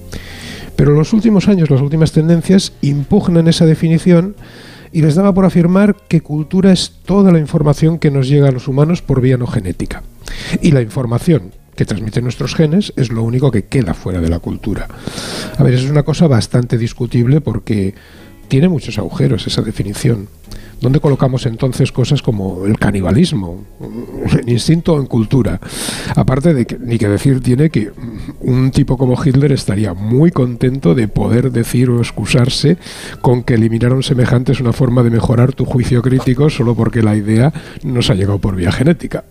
[0.77, 4.37] Pero los últimos años, las últimas tendencias impugnan esa definición
[4.93, 8.53] y les daba por afirmar que cultura es toda la información que nos llega a
[8.53, 10.03] los humanos por vía no genética.
[10.61, 14.41] Y la información que transmiten nuestros genes es lo único que queda fuera de la
[14.41, 14.89] cultura.
[15.57, 17.95] A ver, es una cosa bastante discutible porque
[18.49, 20.29] tiene muchos agujeros esa definición.
[20.81, 23.65] ¿Dónde colocamos entonces cosas como el canibalismo,
[24.41, 25.59] el instinto en cultura?
[26.15, 27.93] Aparte de que, ni que decir tiene que
[28.41, 32.77] un tipo como Hitler estaría muy contento de poder decir o excusarse
[33.23, 36.75] con que eliminar a un semejante es una forma de mejorar tu juicio crítico solo
[36.75, 37.53] porque la idea
[37.83, 39.25] nos ha llegado por vía genética.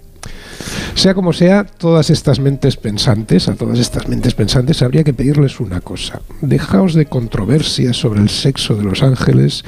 [0.95, 5.59] Sea como sea, todas estas mentes pensantes, a todas estas mentes pensantes habría que pedirles
[5.59, 6.21] una cosa.
[6.41, 9.65] Dejaos de controversias sobre el sexo de los ángeles,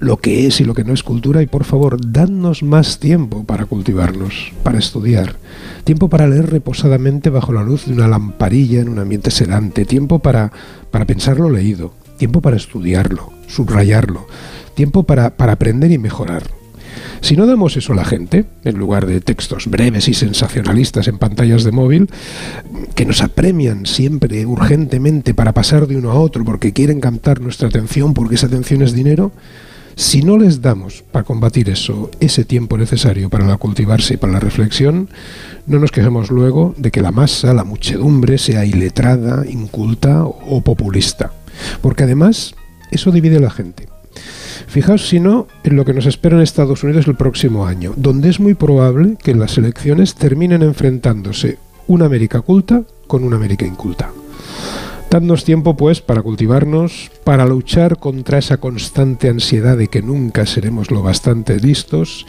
[0.00, 3.44] lo que es y lo que no es cultura y por favor, dadnos más tiempo
[3.44, 5.36] para cultivarnos, para estudiar,
[5.84, 10.18] tiempo para leer reposadamente bajo la luz de una lamparilla en un ambiente sedante, tiempo
[10.18, 10.52] para,
[10.90, 14.26] para pensar lo leído, tiempo para estudiarlo, subrayarlo,
[14.74, 16.42] tiempo para, para aprender y mejorar.
[17.20, 21.18] Si no damos eso a la gente, en lugar de textos breves y sensacionalistas en
[21.18, 22.08] pantallas de móvil,
[22.94, 27.68] que nos apremian siempre urgentemente para pasar de uno a otro porque quieren captar nuestra
[27.68, 29.32] atención, porque esa atención es dinero,
[29.98, 34.34] si no les damos para combatir eso ese tiempo necesario para la cultivarse y para
[34.34, 35.08] la reflexión,
[35.66, 41.32] no nos quejemos luego de que la masa, la muchedumbre, sea iletrada, inculta o populista.
[41.82, 42.54] Porque además
[42.92, 43.88] eso divide a la gente.
[44.66, 48.28] Fijaos, si no, en lo que nos espera en Estados Unidos el próximo año, donde
[48.28, 54.10] es muy probable que las elecciones terminen enfrentándose una América culta con una América inculta.
[55.10, 60.90] Dadnos tiempo, pues, para cultivarnos, para luchar contra esa constante ansiedad de que nunca seremos
[60.90, 62.26] lo bastante listos.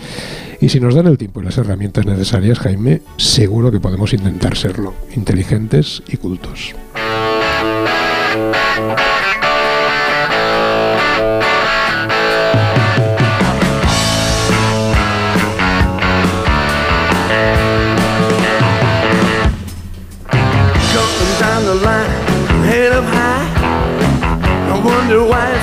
[0.61, 4.55] Y si nos dan el tiempo y las herramientas necesarias, Jaime, seguro que podemos intentar
[4.55, 6.73] serlo, inteligentes y cultos.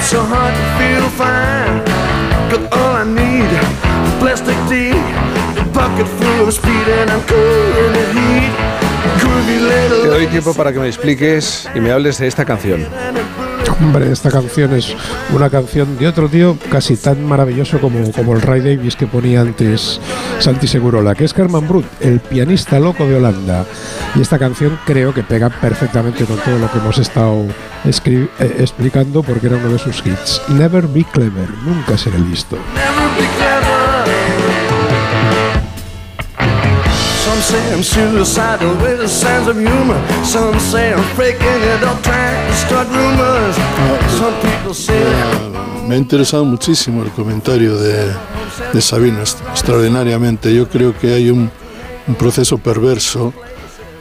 [0.07, 1.82] So hard to feel fine.
[2.50, 3.50] Got all I need,
[4.20, 4.94] plastic tea,
[5.59, 8.52] a bucket full of speed, and I'm cool in the heat.
[9.18, 12.86] Groovy little Te doy tiempo para que me expliques y me hables de esta canción.
[13.81, 14.95] Hombre, esta canción es
[15.35, 19.43] una canción de otro tío casi tan maravilloso como, como el Ray Davis que ponía
[19.43, 20.01] antes
[20.39, 23.66] Santi Segurola, que es Carmen Brut, el pianista loco de Holanda.
[24.14, 27.45] Y esta canción creo que pega perfectamente con todo lo que hemos estado
[27.85, 30.41] eh, explicando porque era uno de sus hits.
[30.49, 32.57] Never be clever, nunca seré listo.
[45.86, 48.11] Me ha interesado muchísimo el comentario de,
[48.72, 50.53] de Sabino, est- extraordinariamente.
[50.53, 51.51] Yo creo que hay un,
[52.18, 53.32] proceso perverso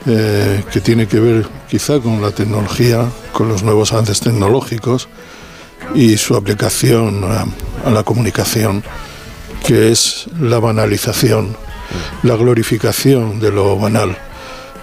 [0.06, 5.08] eh, que tiene que ver quizá con la tecnología, con los nuevos avances tecnológicos
[5.94, 7.22] y su aplicación
[7.84, 8.82] a la comunicación,
[9.64, 11.56] que es la banalización,
[12.22, 14.16] la glorificación de lo banal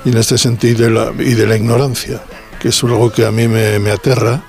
[0.06, 2.22] y en este sentido y de la ignorancia,
[2.60, 4.44] que es algo que a mí me, aterra.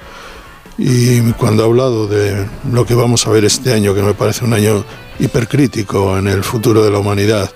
[0.77, 4.45] Y cuando he hablado de lo que vamos a ver este año, que me parece
[4.45, 4.85] un año
[5.21, 7.51] hipercrítico en el futuro de la humanidad,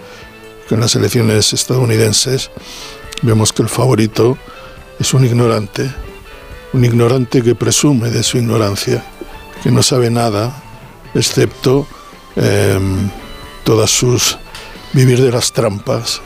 [0.69, 2.51] con las elecciones estadounidenses,
[3.23, 4.39] vemos que el favorito
[5.01, 5.91] es un ignorante,
[6.73, 9.05] un ignorante que presume de su ignorancia,
[9.63, 10.63] que no sabe nada,
[11.15, 11.89] excepto
[12.37, 13.11] em,
[13.65, 14.39] todas sus
[14.99, 16.21] vivir de las trampas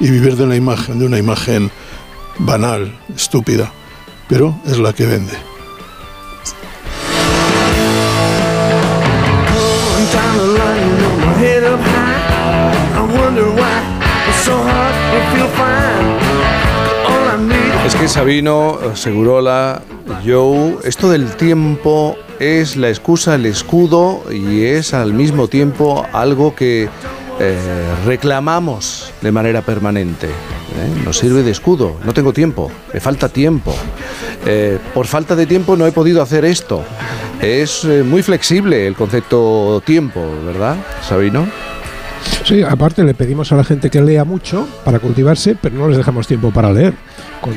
[0.00, 1.70] y vivir de la imagen, de una imagen
[2.38, 3.70] banal, estúpida,
[4.30, 5.34] pero es la que vende.
[17.86, 19.82] Es que Sabino, Segurola,
[20.24, 26.54] Joe, esto del tiempo es la excusa, el escudo y es al mismo tiempo algo
[26.54, 26.88] que
[27.40, 30.26] eh, reclamamos de manera permanente.
[30.26, 31.02] ¿eh?
[31.04, 31.96] Nos sirve de escudo.
[32.04, 33.74] No tengo tiempo, me falta tiempo.
[34.46, 36.84] Eh, por falta de tiempo no he podido hacer esto.
[37.40, 40.76] Es eh, muy flexible el concepto tiempo, ¿verdad,
[41.06, 41.46] Sabino?
[42.44, 45.96] Sí, aparte le pedimos a la gente que lea mucho para cultivarse, pero no les
[45.96, 46.94] dejamos tiempo para leer,
[47.40, 47.54] con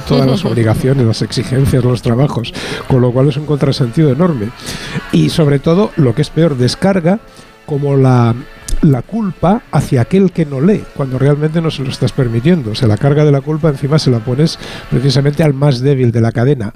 [0.08, 2.52] todas las obligaciones, las exigencias, los trabajos,
[2.88, 4.50] con lo cual es un contrasentido enorme.
[5.12, 7.20] Y sobre todo, lo que es peor, descarga
[7.68, 8.34] como la,
[8.80, 12.70] la culpa hacia aquel que no lee, cuando realmente no se lo estás permitiendo.
[12.70, 14.58] O sea, la carga de la culpa encima se la pones
[14.90, 16.72] precisamente al más débil de la cadena.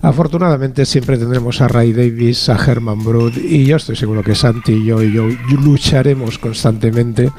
[0.00, 4.72] Afortunadamente siempre tendremos a Ray Davis, a Herman Brood y yo estoy seguro que Santi
[4.72, 5.28] y yo y yo
[5.62, 7.30] lucharemos constantemente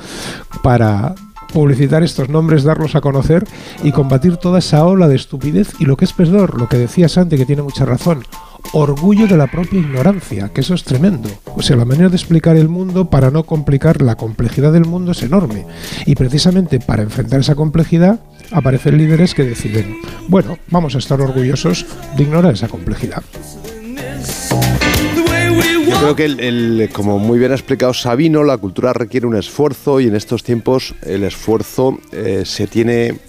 [0.61, 1.15] para
[1.51, 3.45] publicitar estos nombres, darlos a conocer
[3.83, 7.07] y combatir toda esa ola de estupidez y lo que es peor, lo que decía
[7.07, 8.23] Santi que tiene mucha razón,
[8.71, 11.29] orgullo de la propia ignorancia, que eso es tremendo.
[11.55, 15.11] O sea, la manera de explicar el mundo para no complicar la complejidad del mundo
[15.11, 15.65] es enorme.
[16.05, 18.19] Y precisamente para enfrentar esa complejidad
[18.51, 19.97] aparecen líderes que deciden,
[20.27, 21.85] bueno, vamos a estar orgullosos
[22.15, 23.23] de ignorar esa complejidad.
[25.87, 29.99] Yo creo que, el, como muy bien ha explicado Sabino, la cultura requiere un esfuerzo
[29.99, 33.19] y en estos tiempos el esfuerzo eh, se tiene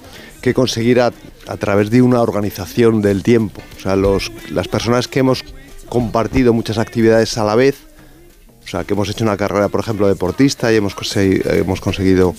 [0.40, 1.12] que conseguir a,
[1.46, 3.60] a través de una organización del tiempo.
[3.76, 5.44] O sea, los, las personas que hemos
[5.88, 7.76] compartido muchas actividades a la vez,
[8.64, 12.34] o sea, que hemos hecho una carrera, por ejemplo, deportista y hemos, hemos conseguido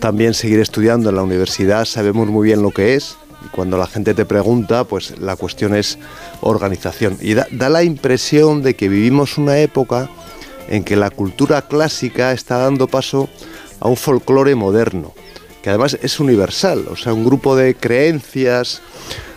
[0.00, 3.16] también seguir estudiando en la universidad, sabemos muy bien lo que es.
[3.44, 5.98] Y cuando la gente te pregunta, pues la cuestión es
[6.40, 7.18] organización.
[7.20, 10.08] Y da, da la impresión de que vivimos una época
[10.68, 13.28] en que la cultura clásica está dando paso
[13.80, 15.12] a un folclore moderno,
[15.62, 18.82] que además es universal, o sea, un grupo de creencias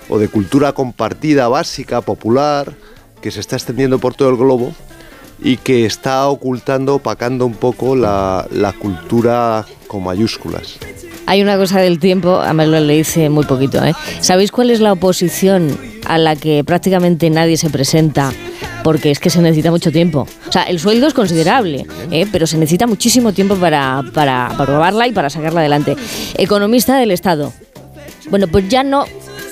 [0.09, 2.73] o de cultura compartida básica, popular,
[3.21, 4.73] que se está extendiendo por todo el globo
[5.39, 10.77] y que está ocultando, opacando un poco la, la cultura con mayúsculas.
[11.27, 13.93] Hay una cosa del tiempo, además lo le hice muy poquito, ¿eh?
[14.21, 18.31] ¿Sabéis cuál es la oposición a la que prácticamente nadie se presenta?
[18.85, 20.27] Porque es que se necesita mucho tiempo.
[20.47, 22.27] O sea, el sueldo es considerable, ¿eh?
[22.31, 25.95] pero se necesita muchísimo tiempo para, para, para probarla y para sacarla adelante.
[26.37, 27.51] Economista del Estado.
[28.29, 29.05] Bueno, pues ya no,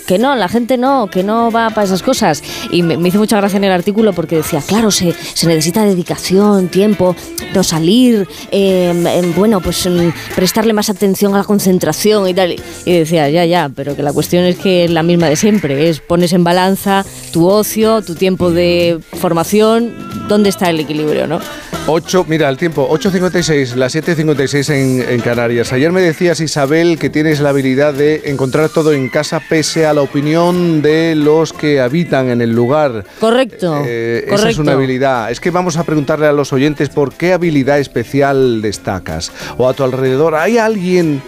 [0.05, 2.43] que no, la gente no, que no va para esas cosas.
[2.71, 6.67] Y me, hizo mucha gracia en el artículo porque decía, claro, se, se necesita dedicación,
[6.67, 7.15] tiempo,
[7.53, 12.55] no salir, eh, em, bueno, pues em, prestarle más atención a la concentración y tal.
[12.85, 15.89] Y decía, ya, ya, pero que la cuestión es que es la misma de siempre,
[15.89, 19.93] es pones en balanza tu ocio, tu tiempo de formación,
[20.27, 21.39] ¿dónde está el equilibrio, no?
[21.85, 25.73] 8, mira, el tiempo, 8.56, las 7.56 en, en Canarias.
[25.73, 29.92] Ayer me decías, Isabel, que tienes la habilidad de encontrar todo en casa pese a
[29.93, 33.05] la opinión de los que habitan en el lugar.
[33.19, 33.81] Correcto.
[33.85, 34.49] Eh, esa correcto.
[34.49, 35.31] es una habilidad.
[35.31, 39.31] Es que vamos a preguntarle a los oyentes por qué habilidad especial destacas.
[39.57, 41.21] O a tu alrededor, ¿hay alguien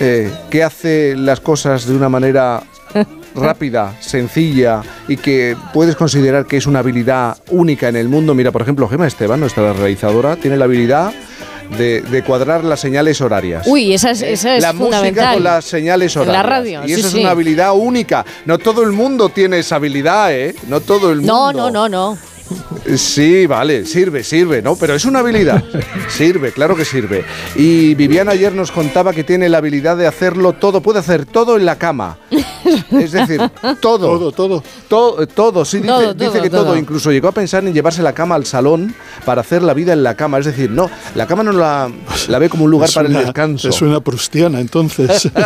[0.00, 2.62] eh, que hace las cosas de una manera
[3.34, 8.34] rápida, sencilla y que puedes considerar que es una habilidad única en el mundo?
[8.34, 11.12] Mira, por ejemplo, Gema Esteban, nuestra realizadora, tiene la habilidad
[11.76, 13.66] de, de cuadrar las señales horarias.
[13.66, 15.34] Uy, esa es, esa es la música fundamental.
[15.34, 16.42] con las señales En horarias.
[16.44, 18.24] la radio, Y sí, eso es una habilidad única.
[18.46, 20.54] No todo el mundo tiene esa habilidad, ¿eh?
[20.68, 21.52] No todo el mundo.
[21.52, 22.18] No, no, no, no.
[22.96, 24.76] Sí, vale, sirve, sirve, ¿no?
[24.76, 25.62] Pero es una habilidad.
[26.08, 27.24] Sirve, claro que sirve.
[27.54, 31.56] Y Viviana ayer nos contaba que tiene la habilidad de hacerlo todo, puede hacer todo
[31.56, 32.18] en la cama.
[32.90, 33.40] Es decir,
[33.80, 34.06] todo.
[34.18, 34.62] Todo, todo.
[34.88, 36.64] Todo, todo, sí, dice, Todo, dice todo, que todo.
[36.64, 36.76] todo.
[36.76, 38.94] Incluso llegó a pensar en llevarse la cama al salón
[39.24, 40.38] para hacer la vida en la cama.
[40.38, 41.90] Es decir, no, la cama no la,
[42.28, 43.68] la ve como un lugar Es para una- el descanso.
[43.68, 45.28] Es una prustiana, entonces.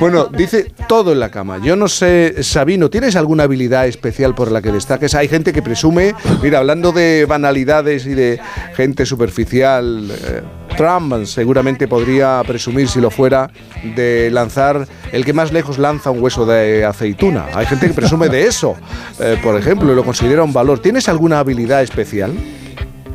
[0.00, 1.58] Bueno, dice todo en la cama.
[1.62, 5.14] Yo no sé, Sabino, ¿tienes alguna habilidad especial por la que destaques?
[5.14, 8.40] Hay gente que presume, mira, hablando de banalidades y de
[8.74, 10.42] gente superficial, eh,
[10.76, 13.50] Trump seguramente podría presumir, si lo fuera,
[13.96, 17.46] de lanzar el que más lejos lanza un hueso de aceituna.
[17.54, 18.74] Hay gente que presume de eso,
[19.20, 20.80] eh, por ejemplo, y lo considera un valor.
[20.80, 22.32] ¿Tienes alguna habilidad especial?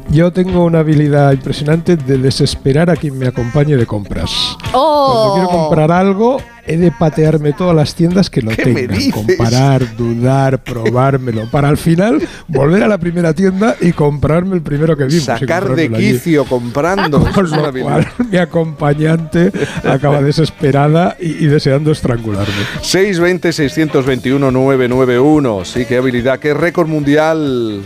[0.10, 4.58] Yo tengo una habilidad impresionante de desesperar a quien me acompañe de compras.
[4.72, 5.12] ¡Oh!
[5.12, 6.38] Cuando quiero comprar algo,
[6.68, 9.12] he de patearme todas las tiendas que lo ¿Qué me tengan.
[9.12, 11.50] Comparar, dudar, probármelo.
[11.50, 15.24] Para al final volver a la primera tienda y comprarme el primero que vimos.
[15.24, 16.14] Sacar de allí.
[16.14, 17.26] quicio comprando.
[17.34, 19.52] Con lo cual, mi acompañante
[19.84, 22.54] acaba desesperada y, y deseando estrangularme.
[22.82, 25.66] 620-621-991.
[25.66, 27.82] Sí, qué habilidad, qué récord mundial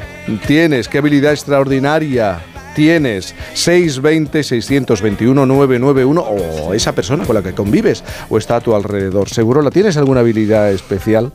[0.48, 2.40] tienes, qué habilidad extraordinaria
[2.76, 3.34] tienes.
[3.56, 6.24] 620-621-991
[6.68, 9.30] o esa persona con la que convives o está a tu alrededor.
[9.30, 11.32] ¿Seguro la tienes alguna habilidad especial?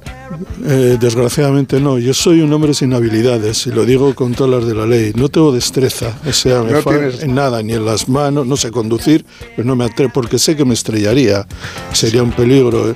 [0.66, 1.98] Eh, desgraciadamente no.
[1.98, 5.12] Yo soy un hombre sin habilidades y lo digo con todas las de la ley.
[5.14, 8.46] No tengo destreza, o sea, me No tienes- en nada, ni en las manos.
[8.46, 9.24] No sé conducir,
[9.54, 11.46] pero no me atrevo porque sé que me estrellaría.
[11.92, 12.94] Sería un peligro.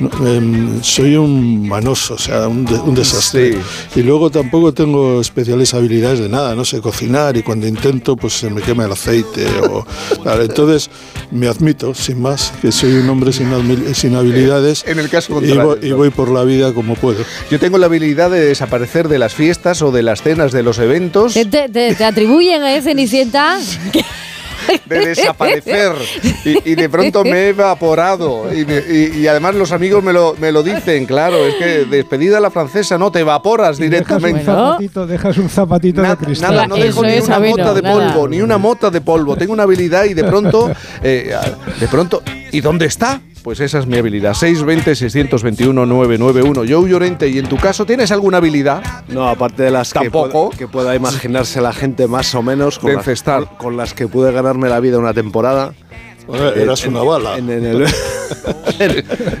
[0.00, 0.36] Eh.
[0.36, 3.56] Em, soy un manoso, o sea, un, de- un desastre.
[3.94, 6.54] Y luego tampoco tengo especiales habilidades de nada.
[6.54, 9.46] No sé cocinar y cuando intento, pues se me quema el aceite.
[9.70, 9.84] O,
[10.22, 10.90] Claro, entonces,
[11.30, 13.48] me admito, sin más, que soy un hombre sin,
[13.94, 14.84] sin habilidades.
[14.86, 17.24] En el caso y contrario, voy, y voy por la vida como puedo.
[17.50, 20.78] Yo tengo la habilidad de desaparecer de las fiestas o de las cenas de los
[20.78, 23.58] eventos, ¿Te, te- te- te atribuyen a Cenicienta?
[24.86, 25.92] de desaparecer.
[26.44, 28.52] Y, y de pronto me he evaporado.
[28.52, 31.84] Y, me- y- y además los amigos me lo, me lo dicen, claro, es que
[31.84, 34.44] despedida a la francesa, no, te evaporas Dejas un directamente.
[34.44, 36.54] zapatito, dejas un zapatito de cristal.
[36.54, 39.36] Nada, no dejo ni una mota de polvo, ni una mota de polvo.
[39.36, 40.70] Tengo una habilidad y de pronto,
[41.02, 41.34] eh,
[41.80, 42.22] de pronto,
[42.52, 43.20] ¿y dónde está?
[43.42, 44.34] Pues esa es mi habilidad.
[44.34, 46.68] 620-621-991.
[46.70, 48.82] Joe Llorente, ¿y en tu caso tienes alguna habilidad?
[49.08, 52.90] No, aparte de las que, pueda, que pueda imaginarse la gente más o menos con,
[52.90, 55.74] De las, con- con las que pude ganarme la vida una temporada.
[56.26, 57.36] Joder, eras una bala.
[57.36, 57.84] En, en el,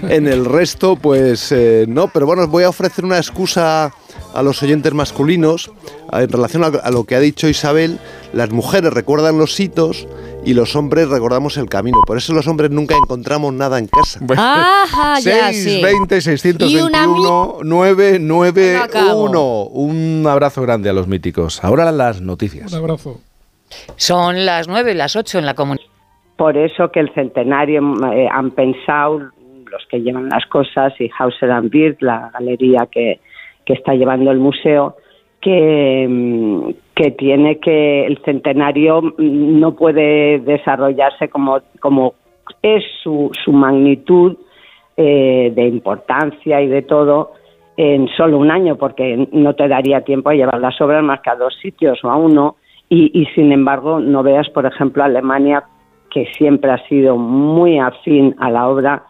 [0.08, 3.92] en el resto, pues eh, no, pero bueno, os voy a ofrecer una excusa
[4.34, 5.70] a los oyentes masculinos
[6.10, 8.00] a- en relación a, a lo que ha dicho Isabel.
[8.32, 10.08] Las mujeres recuerdan los hitos
[10.44, 11.98] y los hombres recordamos el camino.
[12.06, 14.20] Por eso los hombres nunca encontramos nada en casa.
[14.36, 15.80] Ajá, ya, sí.
[15.80, 19.62] 620 Y una 621 991.
[19.64, 21.62] Un abrazo grande a los míticos.
[21.64, 22.72] Ahora las noticias.
[22.72, 23.20] Un abrazo.
[23.96, 25.86] Son las 9 y las 8 en la comunidad.
[26.36, 27.80] Por eso que el centenario
[28.12, 29.30] eh, han pensado
[29.72, 33.20] los que llevan las cosas y Hauser and Bird, la galería que,
[33.64, 34.96] que está llevando el museo,
[35.42, 42.14] que, mm, que tiene que el centenario mm, no puede desarrollarse como, como
[42.62, 44.36] es su, su magnitud
[44.96, 47.32] eh, de importancia y de todo
[47.76, 51.30] en solo un año, porque no te daría tiempo a llevar las obras más que
[51.30, 52.56] a dos sitios o a uno.
[52.88, 55.64] Y, y sin embargo, no veas, por ejemplo, Alemania,
[56.12, 59.04] que siempre ha sido muy afín a la obra,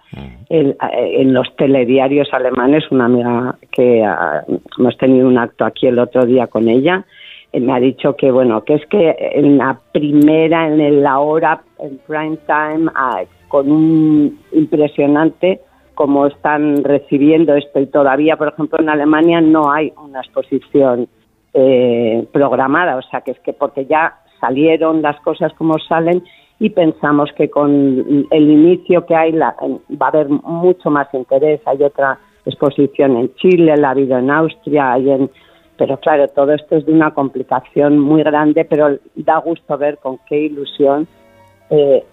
[0.49, 4.45] el- eh, en los telediarios alemanes, una amiga que ah,
[4.79, 7.05] hemos tenido un acto aquí el otro día con ella,
[7.53, 11.63] eh, me ha dicho que bueno, que es que en la primera, en la hora,
[11.79, 15.61] en prime time, ah, con un impresionante
[15.95, 17.81] como están recibiendo esto.
[17.81, 21.09] Y todavía, por ejemplo, en Alemania no hay una exposición
[21.55, 26.23] eh, programada, o sea que es que porque ya salieron las cosas como salen
[26.63, 29.57] y pensamos que con el inicio que hay la-
[30.01, 31.61] va a haber mucho más interés.
[31.67, 35.31] Hay otra exposición en Chile, la ha habido en Austria, hay en
[35.77, 40.19] pero claro, todo esto es de una complicación muy grande, pero da gusto ver con
[40.29, 41.09] qué ilusión
[41.71, 42.05] eh,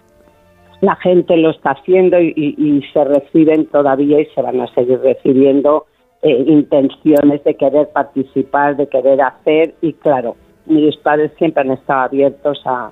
[0.80, 4.98] la gente lo está haciendo y, y- se reciben todavía y se van a seguir
[5.00, 5.86] recibiendo
[6.22, 10.34] eh, intenciones de querer participar, de querer hacer y claro,
[10.66, 12.90] mis padres siempre han estado abiertos a,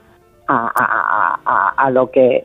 [0.49, 2.45] a, a- a- a lo que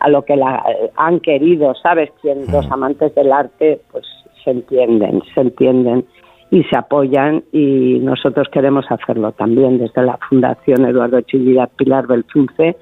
[0.00, 0.62] a lo que la-
[0.96, 2.10] han querido, ¿sabes?
[2.22, 4.04] Quien los amantes del arte pues
[4.44, 6.04] se entienden, se entienden
[6.50, 9.78] y se apoyan y nosotros queremos hacerlo también.
[9.78, 12.76] Desde la Fundación Eduardo Chillida Pilar Belchunce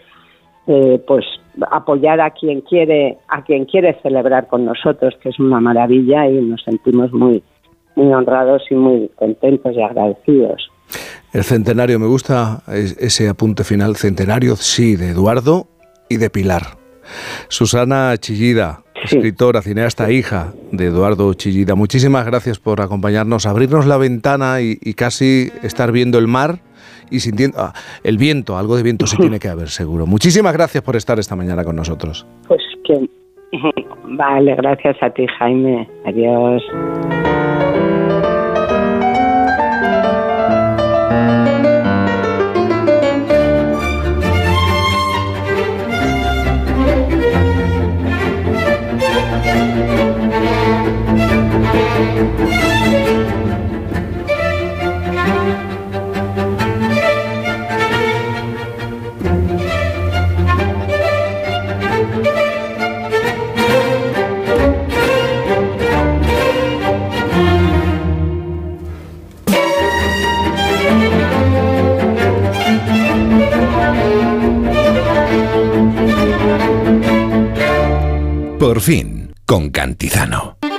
[0.66, 1.24] eh, pues
[1.70, 6.34] apoyar a quien quiere a quien quiere celebrar con nosotros que es una maravilla y
[6.42, 7.42] nos sentimos muy
[7.94, 10.68] muy honrados y muy contentos y agradecidos
[11.32, 13.96] El centenario, me gusta es- ese apunte final.
[13.96, 15.66] Centenario, sí, de Eduardo
[16.08, 16.78] y de Pilar.
[17.48, 21.74] Susana Chillida, escritora, cineasta, hija de Eduardo Chillida.
[21.74, 26.60] Muchísimas gracias por acompañarnos, abrirnos la ventana y, y casi estar viendo el mar
[27.10, 27.72] y sintiendo ah,
[28.02, 28.56] el viento.
[28.58, 30.06] Algo de viento se tiene que haber, seguro.
[30.06, 32.26] Muchísimas gracias por estar esta mañana con nosotros.
[32.48, 33.08] pues que
[34.16, 36.62] vale gracias a ti Jaime adiós
[78.66, 80.55] Por fin, con Cantizano.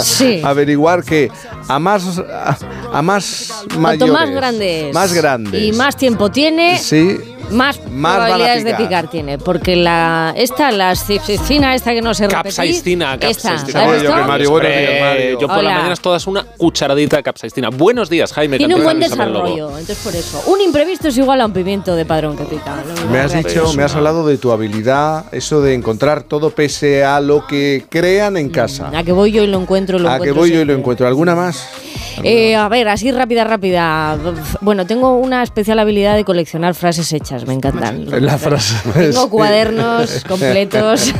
[0.00, 0.40] Sí.
[0.44, 1.30] averiguar que
[1.68, 2.56] a más a,
[2.92, 7.18] a más mayores, Cuanto más grande es más grandes y más tiempo tiene, sí,
[7.50, 9.08] más, Más probabilidades de picar.
[9.10, 9.38] tiene.
[9.38, 12.42] Porque la esta, la cipsicina esta que no se repite.
[12.44, 13.80] Capsaicina, Esta, capsaicina.
[13.80, 14.26] ¿la has visto?
[14.26, 15.40] Mario, buenos días, Hombre, Mario.
[15.40, 15.62] Yo por Hola.
[15.68, 17.70] las mañanas todas una cucharadita de capsaicina.
[17.70, 18.58] Buenos días, Jaime.
[18.58, 20.42] Tiene un buen desarrollo, entonces por eso.
[20.46, 22.76] Un imprevisto es igual a un pimiento de padrón que pica.
[23.04, 23.10] ¿no?
[23.10, 27.20] Me has dicho, me has hablado de tu habilidad, eso de encontrar todo pese a
[27.20, 28.90] lo que crean en casa.
[28.94, 30.72] A que voy yo y lo encuentro, lo A que encuentro voy yo y lo
[30.74, 31.06] encuentro.
[31.06, 31.68] ¿Alguna más?
[32.22, 34.16] Eh, a ver, así rápida, rápida.
[34.60, 38.06] Bueno, tengo una especial habilidad de coleccionar frases hechas, me encantan.
[38.24, 38.76] La frase.
[38.94, 41.12] Tengo cuadernos completos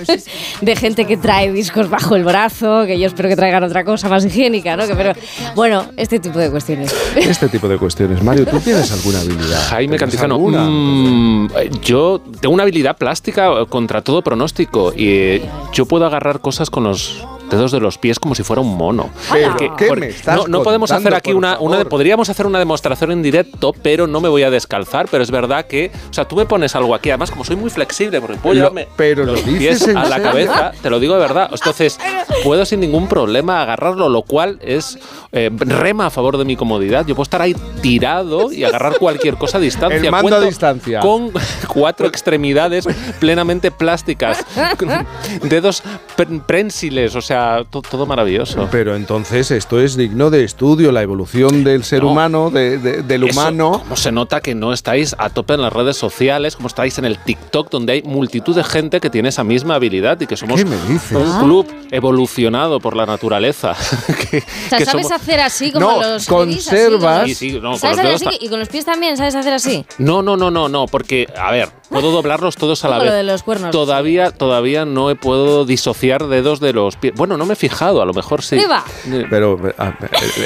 [0.60, 4.08] de gente que trae discos bajo el brazo, que yo espero que traigan otra cosa
[4.08, 4.86] más higiénica, ¿no?
[4.86, 5.12] Que, pero,
[5.54, 6.94] bueno, este tipo de cuestiones.
[7.16, 8.22] Este tipo de cuestiones.
[8.22, 9.60] Mario, ¿tú tienes alguna habilidad?
[9.68, 11.48] Jaime ¿Tienes Cantizano, mm,
[11.82, 15.42] yo tengo una habilidad plástica contra todo pronóstico y eh,
[15.72, 19.10] yo puedo agarrar cosas con los dedos de los pies como si fuera un mono.
[19.32, 21.84] Pero, Porque- ¿qué porque me estás no, no podemos contando, hacer aquí una, una de-
[21.84, 21.90] favor?
[21.90, 25.66] podríamos hacer una demostración en directo, pero no me voy a descalzar, pero es verdad
[25.66, 28.54] que, o sea, tú me pones algo aquí, además como soy muy flexible, porque puedo
[28.54, 30.22] Lo- llevarme pero lo los pies a la serio.
[30.24, 31.48] cabeza, te lo digo de verdad.
[31.52, 31.98] Entonces,
[32.44, 34.98] puedo sin ningún problema agarrarlo, lo cual es
[35.32, 37.06] eh, rema a favor de mi comodidad.
[37.06, 39.98] Yo puedo estar ahí tirado y agarrar cualquier cosa a distancia.
[40.00, 41.00] El mando a distancia.
[41.00, 41.30] Con
[41.68, 42.86] cuatro extremidades
[43.20, 44.44] plenamente plásticas,
[45.42, 45.82] dedos
[46.16, 47.33] pr- prensiles, o sea,
[47.70, 48.68] to- todo maravilloso.
[48.70, 52.10] Pero entonces esto es digno de estudio, la evolución del ser No.
[52.12, 53.80] humano, de- de- del Eso, humano.
[53.82, 57.04] ¿Cómo se nota que no estáis a tope en las redes sociales, como estáis en
[57.04, 60.62] el TikTok, donde hay multitud de gente que tiene esa misma habilidad y que somos
[60.62, 61.12] ¿Qué me dices?
[61.12, 61.40] un Ah.
[61.42, 63.74] club evolucionado por la naturaleza?
[64.30, 67.70] que, O sea, que ¿sabes somos- hacer así como No, los conservas- Sí, sí, no,
[67.70, 68.38] con ¿Sabes los hacer dedos así?
[68.38, 69.16] ta- ¿Y con los pies también?
[69.16, 69.84] ¿Sabes hacer así?
[69.98, 73.06] No, no, no, no, no, porque, a ver, puedo doblarlos todos a la vez.
[73.08, 73.70] lo de los cuernos.
[73.70, 77.14] Todavía, todavía no he puedo disociar dedos de los pies.
[77.16, 78.56] Bueno, no me he fijado, a lo mejor sí.
[78.56, 79.94] Eh, Pero a-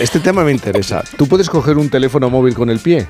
[0.01, 1.03] este tema me interesa.
[1.17, 3.09] ¿Tú puedes coger un teléfono móvil con el pie?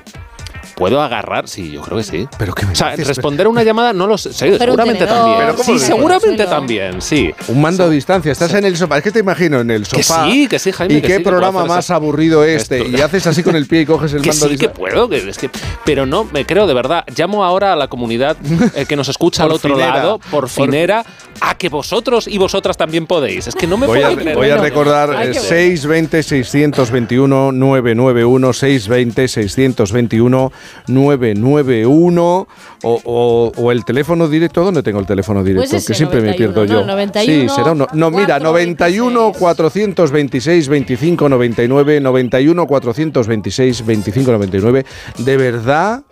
[0.79, 1.47] ¿Puedo agarrar?
[1.47, 2.27] Sí, yo creo que sí.
[2.39, 3.07] ¿Pero qué me O sea, dices?
[3.07, 4.33] responder una llamada no lo sé.
[4.33, 5.39] seguramente tenedor, también.
[5.39, 6.49] ¿Pero cómo sí, seguramente Suelo.
[6.49, 7.31] también, sí.
[7.49, 8.31] Un mando a distancia.
[8.31, 8.97] Estás en el sofá.
[8.97, 10.25] Es que te imagino en el Que sofá.
[10.25, 10.93] sí, que sí, Jaime.
[10.95, 12.77] ¿Y que qué sí, que programa más esa- aburrido este?
[12.81, 14.67] Esto- Y haces así con el pie y coges el Que mando a sí, que
[14.67, 14.79] distancia.
[14.79, 15.49] puedo, que es que,
[15.83, 17.03] pero no, me creo de verdad.
[17.15, 18.37] Llamo ahora a la comunidad
[18.73, 19.95] eh, que nos escucha al Por otro finera.
[19.97, 21.03] lado, por finera,
[21.41, 23.47] a que vosotros y vosotras también podéis.
[23.47, 24.37] Es que no me Voy a, puedo creer.
[24.37, 25.49] voy a recordar Ay, eh, qué bueno.
[25.49, 30.51] 620 621 991 620 621
[30.87, 32.47] 991
[32.83, 35.69] o, o- o el teléfono directo ¿dónde tengo el teléfono directo?
[35.69, 36.81] Pues ese, que siempre me 91, pierdo yo.
[36.81, 36.87] ¿no?
[36.93, 37.87] 91, sí, será uno.
[37.93, 44.85] No, mira, 91 426 25 99 91 426 25 99.
[45.19, 46.03] De verdad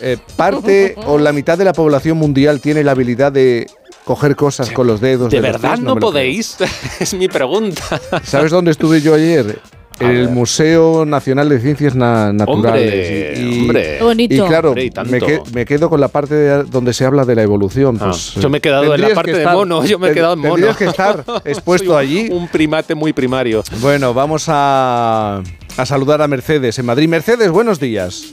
[0.00, 3.66] eh, parte o la mitad de la población mundial tiene la habilidad de
[4.04, 5.30] coger cosas con los dedos.
[5.30, 5.80] ¿De verdad pies?
[5.80, 6.00] no, creo.
[6.10, 6.56] podéis?
[7.00, 8.00] es mi pregunta.
[8.22, 9.58] ¿Sabes dónde estuve yo ayer?
[10.00, 13.38] El Museo Nacional de Ciencias Na- Naturales.
[13.38, 13.94] Hombre, hombre.
[13.98, 14.34] Qué bonito.
[14.34, 15.10] y claro, Hombre, y tanto.
[15.12, 17.96] me, que- me quedo con la parte de- donde se habla de la evolución.
[18.00, 19.84] Ah, Pues, yo me he quedado en la parte de mono.
[19.84, 20.54] Yo me he ten- quedado en mono.
[20.54, 22.28] Tendrías que estar expuesto Soy un- allí.
[22.32, 23.62] Un primate muy primario.
[23.80, 25.42] Bueno, vamos a,
[25.76, 27.08] a saludar a Mercedes en Madrid.
[27.08, 28.32] Mercedes, buenos días.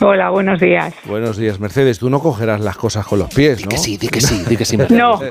[0.00, 0.94] Hola, buenos días.
[1.04, 1.98] Buenos días, Mercedes.
[1.98, 3.68] Tú no cogerás las cosas con los pies, ¿no?
[3.68, 4.76] Que sí, di que sí, di que sí.
[4.90, 5.20] No.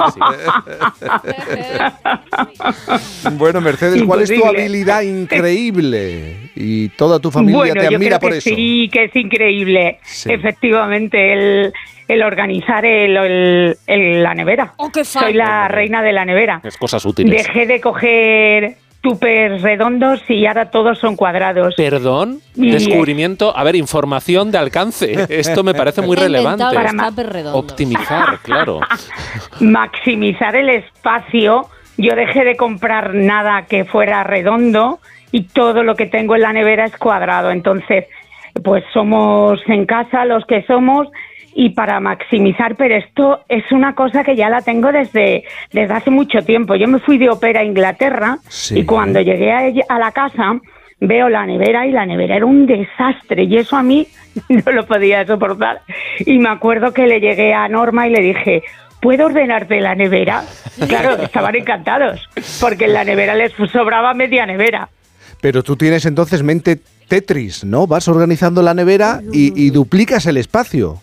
[3.38, 6.50] Bueno, Mercedes, ¿cuál es tu habilidad increíble?
[6.56, 8.50] Y toda tu familia bueno, te yo admira creo por que eso.
[8.50, 10.00] sí, que es increíble.
[10.04, 10.32] Sí.
[10.32, 11.74] Efectivamente, el,
[12.08, 14.74] el organizar el, el- el- la nevera.
[14.78, 16.62] Oh, qué Soy la reina de la nevera.
[16.64, 17.46] Es cosas útiles.
[17.46, 21.74] Dejé de coger tupes redondos y ahora todos son cuadrados.
[21.76, 25.26] Perdón, Y- descubrimiento, a ver, información de alcance.
[25.30, 26.64] Esto me parece muy relevante.
[27.24, 27.56] redondos.
[27.56, 28.82] Optimizar, claro.
[29.60, 31.68] maximizar el espacio.
[31.98, 35.00] Yo dejé de comprar nada que fuera redondo
[35.32, 37.50] y todo lo que tengo en la nevera es cuadrado.
[37.52, 38.06] Entonces,
[38.64, 41.08] pues somos en casa los que somos
[41.60, 45.44] y para maximizar, pero esto es una cosa que ya la tengo desde,
[45.74, 46.76] desde hace mucho tiempo.
[46.76, 48.78] Yo me fui de ópera a Inglaterra Sí.
[48.82, 50.60] y cuando llegué a, la casa
[51.00, 54.08] veo la nevera y la nevera era un desastre y eso a mí
[54.50, 55.82] no lo podía soportar.
[56.20, 58.62] Y me acuerdo que le llegué a Norma y le dije,
[59.02, 60.44] ¿puedo ordenarte la nevera?
[60.88, 62.30] Claro, estaban encantados,
[62.62, 64.90] porque en la nevera les sobraba media nevera.
[65.42, 66.78] Pero tú tienes entonces mente
[67.08, 67.88] Tetris, ¿no?
[67.88, 71.02] Vas organizando la nevera y, y duplicas el espacio.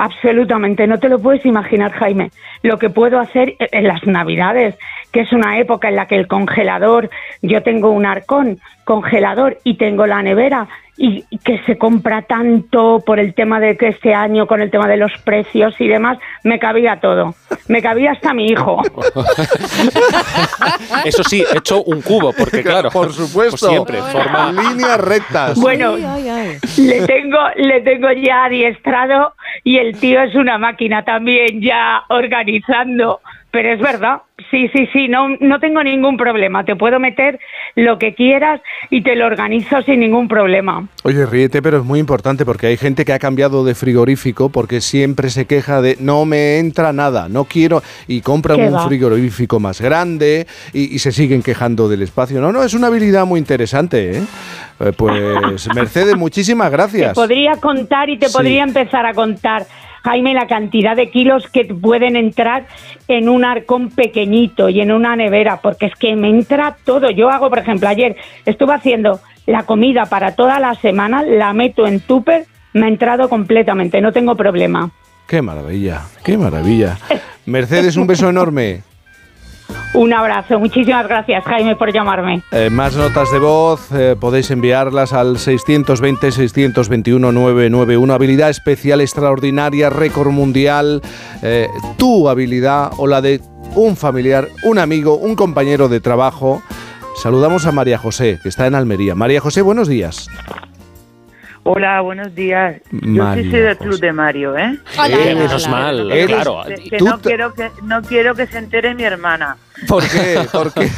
[0.00, 2.30] Absolutamente, no te lo puedes imaginar, Jaime.
[2.62, 4.74] Lo que puedo hacer en las Navidades,
[5.12, 7.10] que es una época en la que el congelador,
[7.42, 13.02] yo tengo un arcón congelador y tengo la nevera y y que se compra tanto
[13.04, 16.18] por el tema de que este año con el tema de los precios y demás,
[16.44, 17.34] me cabía todo.
[17.68, 18.82] Me cabía hasta mi hijo.
[21.04, 25.60] Eso sí, he hecho un cubo, porque claro, por supuesto, pues siempre forma líneas rectas.
[25.60, 29.34] Bueno, le tengo, le tengo ya adiestrado
[29.64, 33.20] y el tío es una máquina también ya organizando.
[33.52, 34.18] Pero es verdad,
[34.50, 36.64] sí, sí, sí, no, no tengo ningún problema.
[36.64, 37.40] Te puedo meter
[37.74, 38.60] lo que quieras
[38.90, 40.86] y te lo organizo sin ningún problema.
[41.02, 44.80] Oye, ríete, pero es muy importante porque hay gente que ha cambiado de frigorífico porque
[44.80, 48.86] siempre se queja de no me entra nada, no quiero y compran ¿Qué un va?
[48.86, 52.40] frigorífico más grande y, y se siguen quejando del espacio.
[52.40, 54.22] No, no, es una habilidad muy interesante, ¿eh?
[54.78, 57.08] Eh, Pues Mercedes, muchísimas gracias.
[57.08, 58.32] Te podría contar y te Sí.
[58.36, 59.66] podría empezar a contar,
[60.02, 62.66] Jaime, la cantidad de kilos que pueden entrar
[63.08, 67.10] en un arcón pequeñito y en una nevera, porque es que me entra todo.
[67.10, 68.16] Yo hago, por ejemplo, ayer
[68.46, 73.28] estuve haciendo la comida para toda la semana, la meto en tupper, me ha entrado
[73.28, 74.90] completamente, no tengo problema.
[75.26, 76.98] Qué maravilla, qué maravilla.
[77.46, 78.82] Mercedes, un beso enorme.
[79.92, 82.42] Un abrazo, muchísimas gracias, Jaime, por llamarme.
[82.52, 88.14] Eh, más notas de voz eh, podéis enviarlas al 620-621-991.
[88.14, 91.02] Habilidad especial, extraordinaria, récord mundial.
[91.42, 93.40] eh, tu habilidad o la de
[93.74, 96.62] un familiar, un amigo, un compañero de trabajo.
[97.16, 99.14] Saludamos a María José, que está en Almería.
[99.14, 100.28] María José, buenos días.
[101.62, 102.80] Hola, buenos días.
[102.90, 104.78] Yo sí soy del club de Mario, ¿eh?
[104.98, 105.76] Hola, Eh, menos hola.
[105.76, 106.62] mal, claro.
[106.66, 109.56] Que, que Tú no quiero que no quiero que se entere mi hermana,
[109.86, 110.46] ¿Por qué?
[110.50, 110.90] ¿Por qué?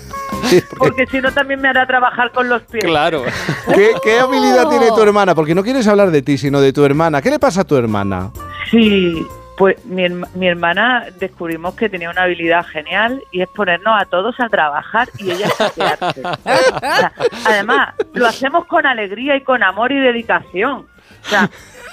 [0.78, 2.84] porque si no también me hará trabajar con los pies.
[2.84, 3.22] Claro.
[3.74, 5.34] ¿Qué, qué habilidad tiene tu hermana?
[5.34, 7.22] Porque no quieres hablar de ti, sino de tu hermana.
[7.22, 8.30] ¿Qué le pasa a tu hermana?
[8.70, 9.24] Sí,
[9.60, 14.40] pues mi, mi hermana descubrimos que tenía una habilidad genial y es ponernos a todos
[14.40, 16.22] a trabajar y ella saquearse.
[16.24, 17.12] O sea,
[17.44, 20.86] además, lo hacemos con alegría y con amor y dedicación.
[20.86, 21.50] O sea,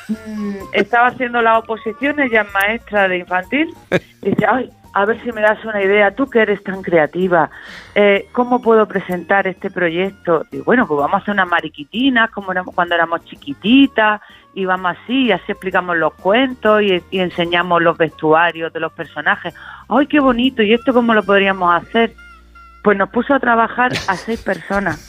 [0.07, 3.73] mm, estaba haciendo la oposición, ella es maestra de infantil,
[4.21, 7.49] y dice, ay, a ver si me das una idea, tú que eres tan creativa,
[7.95, 10.45] eh, ¿cómo puedo presentar este proyecto?
[10.53, 14.21] Y bueno, pues vamos a hacer unas mariquitinas como éramos cuando éramos chiquititas,
[14.57, 19.53] y vamos así, y así explicamos los cuentos y, enseñamos los vestuarios de los personajes.
[19.87, 20.63] ¡Ay, qué bonito!
[20.63, 22.15] ¿Y esto cómo lo podríamos hacer?
[22.83, 25.05] Pues nos puso a trabajar a seis personas.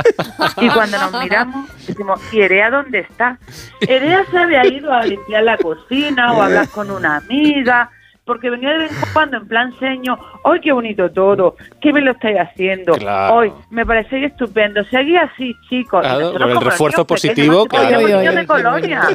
[0.58, 3.38] Y cuando nos miramos, decimos, ¿y Erea dónde está?
[3.80, 7.90] Erea se había ido a limpiar la cocina o a hablar con una amiga,
[8.28, 11.56] porque venía de vez en cuando en plan seño, ¡ay, qué bonito todo!
[11.80, 12.92] ¿Qué me lo estáis haciendo?
[12.92, 13.34] Claro.
[13.36, 14.84] Hoy me parecéis estupendo.
[14.84, 16.02] Seguí así, chicos.
[16.02, 18.36] Claro, el refuerzo niños positivo, pequeños, claro.
[18.36, 19.08] de colonia.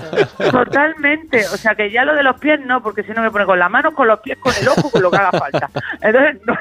[0.52, 1.46] Totalmente.
[1.54, 3.60] O sea, que ya lo de los pies no, porque si no me pone con
[3.60, 5.70] la mano, con los pies, con el ojo, con lo que haga falta.
[6.02, 6.56] Entonces, no.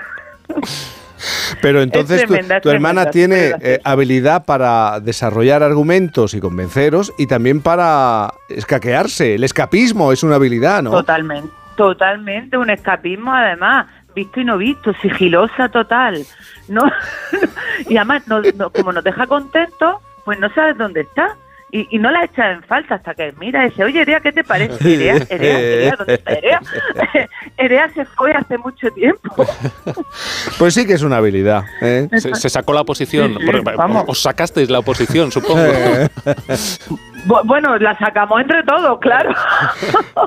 [1.62, 6.40] Pero entonces tu- tremenda, tu, es hermana tremenda, tiene eh, habilidad para desarrollar argumentos y
[6.40, 9.36] convenceros y también para escaquearse.
[9.36, 10.90] El escapismo es una habilidad, ¿no?
[10.90, 16.24] Totalmente, totalmente, un escapismo además, visto y no visto, sigilosa total.
[16.69, 16.82] No,
[17.89, 21.36] y además, no- como nos deja contentos, pues no sabes dónde está.
[21.74, 24.31] Y, y no la echa en falta hasta que mira y dice, oye, Erea, ¿qué
[24.31, 24.74] te parece?
[24.94, 26.61] Erea, Erea, Erea, ¿dónde está Erea?
[27.57, 29.47] Erea se fue hace mucho tiempo.
[30.59, 31.65] Pues sí que es una habilidad.
[31.81, 32.09] ¿eh?
[32.19, 33.32] Se, se sacó la oposición.
[33.35, 34.05] Sí, sí, porque, vamos.
[34.07, 35.62] os sacasteis la oposición, supongo.
[37.27, 39.32] Bu- Bueno, la sacamos entre todos, claro.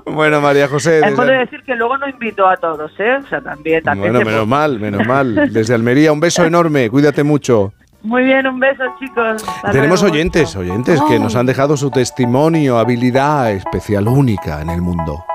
[0.05, 1.01] Bueno, María José.
[1.01, 3.17] De desde- decir que luego nos invitó a todos, ¿eh?
[3.23, 4.11] O sea, también, también.
[4.13, 4.45] Bueno, menos puede.
[4.47, 5.53] mal, menos mal.
[5.53, 6.89] Desde Almería, un beso enorme.
[6.89, 7.73] Cuídate mucho.
[8.05, 9.43] Muy bien, un beso, chicos.
[9.47, 10.13] Hasta Tenemos luego.
[10.13, 15.25] oyentes, oyentes que nos han dejado su testimonio, habilidad especial, única en el mundo.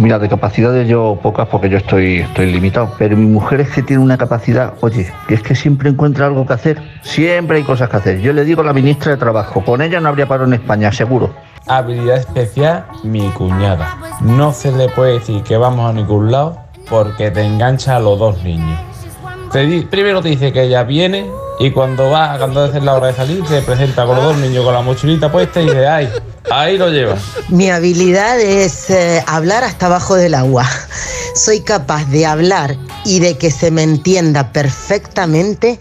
[0.00, 2.92] Mira, de capacidades yo pocas porque yo estoy, estoy limitado.
[2.98, 6.44] Pero mi mujer es que tiene una capacidad, oye, que es que siempre encuentra algo
[6.44, 6.82] que hacer.
[7.02, 8.20] Siempre hay cosas que hacer.
[8.20, 10.90] Yo le digo a la ministra de Trabajo, con ella no habría paro en España,
[10.90, 11.30] seguro.
[11.68, 13.96] Habilidad especial, mi cuñada.
[14.22, 16.58] No se le puede decir que vamos a ningún lado
[16.90, 18.87] porque te engancha a los dos niños.
[19.52, 21.26] Te primero te dice que ella viene
[21.58, 24.64] y cuando va, cuando es la hora de salir, se presenta con los dos niños
[24.64, 26.08] con la mochilita puesta y dice, ay,
[26.50, 27.16] ahí lo lleva.
[27.48, 30.66] Mi habilidad es eh, hablar hasta abajo del agua.
[31.34, 35.78] Soy capaz de hablar y de que se me entienda perfectamente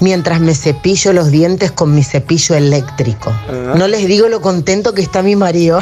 [0.00, 3.32] mientras me cepillo los dientes con mi cepillo eléctrico.
[3.76, 5.80] No les digo lo contento que está mi marido.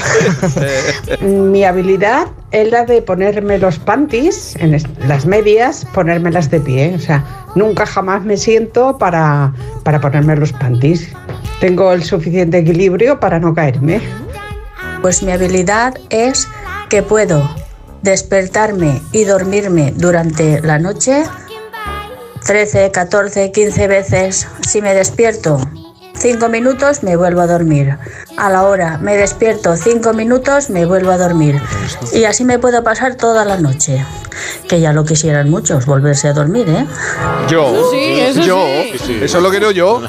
[1.21, 4.77] Mi habilidad es la de ponerme los panties, en
[5.07, 6.95] las medias, ponérmelas de pie.
[6.95, 7.25] O sea,
[7.55, 11.09] nunca jamás me siento para, para ponerme los panties.
[11.61, 14.01] Tengo el suficiente equilibrio para no caerme.
[15.01, 16.49] Pues mi habilidad es
[16.89, 17.49] que puedo
[18.03, 21.25] despertarme y dormirme durante la noche
[22.45, 24.49] 13, 14, 15 veces.
[24.67, 25.61] Si me despierto
[26.17, 27.99] 5 minutos, me vuelvo a dormir.
[28.37, 31.61] A la hora me despierto 5 minutos, me vuelvo a dormir.
[32.13, 34.05] Y así me puedo pasar toda la noche.
[34.69, 36.87] Que ya lo quisieran muchos, volverse a dormir, ¿eh?
[37.49, 38.67] Yo, Eso sí, eso yo,
[39.07, 39.19] sí.
[39.23, 40.01] eso lo quiero yo.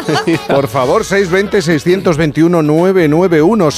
[0.48, 3.72] Por favor, 620-621-991,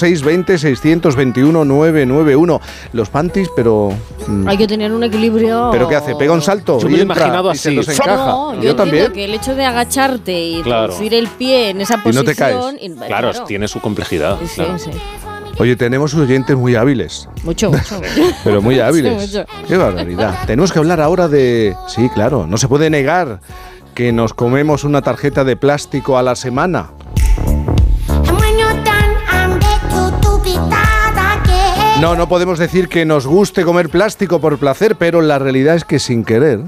[1.25, 2.61] 620-621-991.
[2.93, 3.93] Los panties, pero...
[4.27, 5.71] mm, Hay que tener un equilibrio.
[5.73, 6.15] ¿Pero qué hace?
[6.17, 6.79] ¿Pega un salto?
[6.79, 7.77] Yo y me lo he entra imaginado y se así.
[7.77, 8.17] los encaja.
[8.27, 9.13] No, yo, también.
[9.13, 10.95] que el hecho de agacharte y Claro.
[11.01, 12.27] el pie en esa Y no posición.
[12.27, 12.57] te caes.
[12.81, 14.39] y- Claro, tiene su complejidad.
[14.47, 14.79] Sí, claro.
[14.79, 14.91] sí.
[15.59, 17.29] Oye, tenemos oyentes muy hábiles.
[17.45, 18.01] Mucho, mucho.
[18.43, 19.15] Pero muy hábiles.
[19.15, 19.47] mucho.
[19.69, 20.47] Qué barbaridad.
[20.47, 21.77] Tenemos que hablar ahora de...
[21.87, 23.41] Sí, claro, no se puede negar
[23.95, 26.91] que nos comemos una tarjeta de plástico a la semana.
[32.01, 35.85] No, no podemos decir que nos guste comer plástico por placer, pero la realidad es
[35.85, 36.61] que sin querer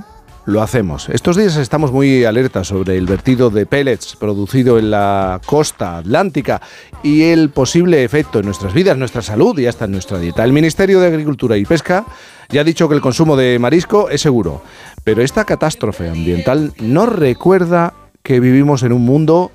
[0.47, 1.09] lo hacemos.
[1.09, 6.63] Estos días estamos muy alertas sobre el vertido de pellets producido en la costa atlántica
[7.03, 10.45] y el posible efecto en nuestras vidas, nuestra salud y hasta en nuestra dieta.
[10.45, 12.07] El Ministerio de Agricultura y Pesca
[12.49, 14.63] ya ha dicho que el consumo de marisco es seguro,
[15.03, 17.93] pero esta catástrofe ambiental nos recuerda
[18.23, 19.51] que vivimos en un mundo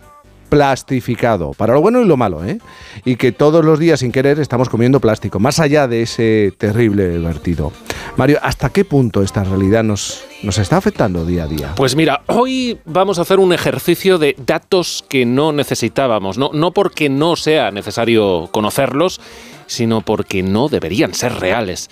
[0.52, 2.58] plastificado, para lo bueno y lo malo, ¿eh?
[3.06, 7.20] Y que todos los días sin querer estamos comiendo plástico, más allá de ese terrible
[7.20, 7.72] vertido.
[8.18, 11.74] Mario, ¿hasta qué punto esta realidad nos, nos está afectando día a día?
[11.78, 16.74] Pues mira, hoy vamos a hacer un ejercicio de datos que no necesitábamos, no, no
[16.74, 19.22] porque no sea necesario conocerlos,
[19.68, 21.90] sino porque no deberían ser reales.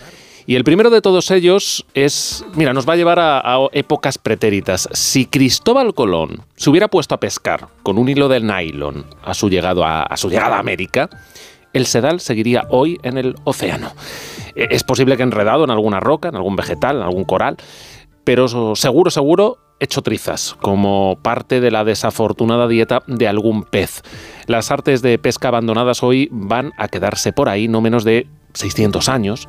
[0.50, 4.90] Y el primero de todos ellos es, mira, nos va a llevar a, épocas pretéritas.
[4.94, 9.48] Si Cristóbal Colón se hubiera puesto a pescar con un hilo de nylon a su,
[9.64, 11.08] a, a su llegada a América,
[11.72, 13.92] el sedal seguiría hoy en el océano.
[14.56, 17.56] Eh, Es posible que enredado en alguna roca, en algún vegetal, en algún coral,
[18.24, 24.02] pero seguro, seguro, hecho trizas, como parte de la desafortunada dieta de algún pez.
[24.48, 29.10] Las artes de pesca abandonadas hoy van a quedarse por ahí no menos de 600
[29.10, 29.48] años,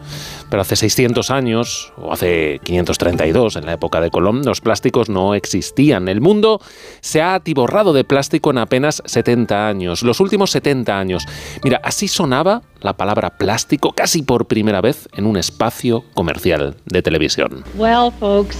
[0.51, 5.35] pero hace 600 años, o hace 532, en la época de Colón, los plásticos no
[5.35, 6.09] existían.
[6.09, 6.60] El mundo
[7.01, 11.27] se ha atiborrado de plástico en apenas 70 años, los últimos 70 años.
[11.64, 17.02] Mira, así sonaba la palabra plástico casi por primera vez en un espacio comercial de
[17.02, 17.64] televisión.
[17.77, 18.56] Well, folks,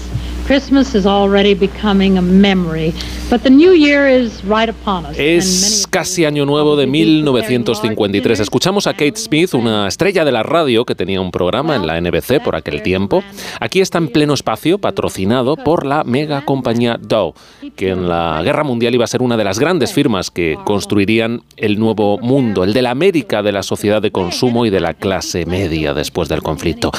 [0.51, 2.93] Christmas is already becoming a memory,
[3.31, 5.17] but the new year is right upon us.
[5.17, 8.41] Es casi año nuevo de 1953.
[8.41, 12.01] Escuchamos a Kate Smith, una estrella de la radio que tenía un programa en la
[12.01, 13.23] NBC por aquel tiempo.
[13.61, 17.33] Aquí está en pleno espacio, patrocinado por la mega compañía Dow,
[17.77, 21.45] que en la Guerra Mundial iba a ser una de las grandes firmas que construirían
[21.57, 24.95] el nuevo mundo, el de la América de la sociedad de consumo y de la
[24.95, 26.91] clase media después del conflicto.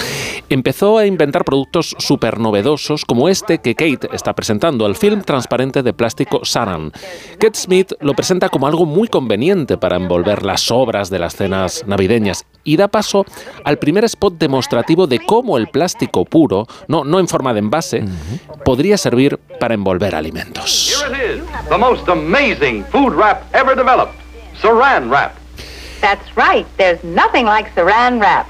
[0.48, 5.84] Empezó a inventar productos súper novedosos como este que Kate está presentando, el film transparente
[5.84, 6.91] de plástico Saran.
[7.39, 11.84] Kate Smith lo presenta como algo muy conveniente para envolver las sobras de las cenas
[11.88, 13.26] navideñas y da paso
[13.63, 18.03] al primer spot demostrativo de cómo el plástico puro, no, no en forma de envase,
[18.63, 20.91] podría servir para envolver alimentos.
[20.91, 24.15] Here it is, the most amazing food wrap ever developed,
[24.61, 25.40] Saran Wrap.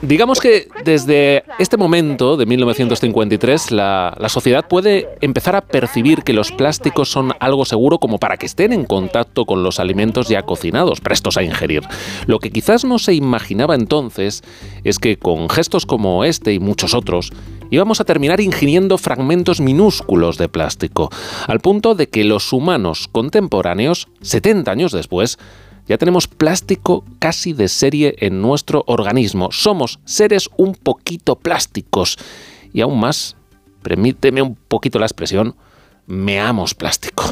[0.02, 6.34] Digamos que desde este momento de 1953 la, la sociedad puede empezar a percibir que
[6.34, 10.44] los plásticos son algo seguro como para que estén en contacto con los alimentos ya
[10.44, 11.84] cocinados, prestos a ingerir.
[12.26, 14.44] Lo que quizás no se imaginaba entonces
[14.84, 17.32] es que con gestos como este y muchos otros
[17.70, 21.10] íbamos a terminar ingiriendo fragmentos minúsculos de plástico,
[21.48, 25.40] al punto de que los humanos contemporáneos, 70 años después,
[25.92, 29.50] ya tenemos plástico casi de serie en nuestro organismo.
[29.52, 32.18] Somos seres un poquito plásticos.
[32.72, 33.36] Y aún más,
[33.82, 35.54] permíteme un poquito la expresión,
[36.08, 37.26] meamos plástico.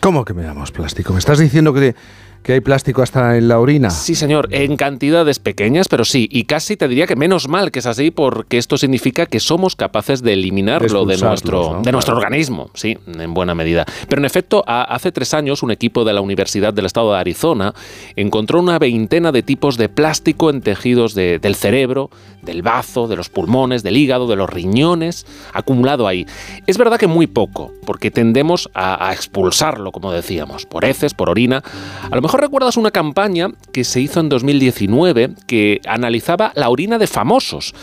[0.00, 1.14] ¿Cómo que me damos plástico?
[1.14, 1.94] ¿Me estás diciendo que,
[2.42, 3.90] que hay plástico hasta en la orina.
[3.90, 7.78] Sí, señor, en cantidades pequeñas, pero sí, y casi te diría que menos mal que
[7.78, 11.82] es así, porque esto significa que somos capaces de eliminarlo de, expulsarlos, nuestro, ¿no?
[11.82, 13.84] de nuestro organismo, sí, en buena medida.
[14.08, 17.18] Pero en efecto, a- hace tres años un equipo de la Universidad del Estado de
[17.20, 17.74] Arizona
[18.16, 22.10] encontró una veintena de tipos de plástico en tejidos de- del cerebro,
[22.42, 26.26] del bazo, de los pulmones, del hígado, de los riñones, acumulado ahí.
[26.66, 31.30] Es verdad que muy poco, porque tendemos a, a expulsarlo, como decíamos, por heces, por
[31.30, 31.62] orina.
[32.10, 36.98] A lo mejor recuerdas una campaña que se hizo en 2019 que analizaba la orina
[36.98, 37.74] de famosos.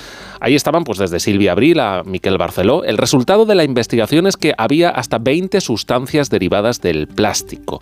[0.41, 2.83] Ahí estaban, pues desde Silvia Abril a Miquel Barceló.
[2.85, 7.79] El resultado de la investigación es que había hasta 20 sustancias derivadas del plástico.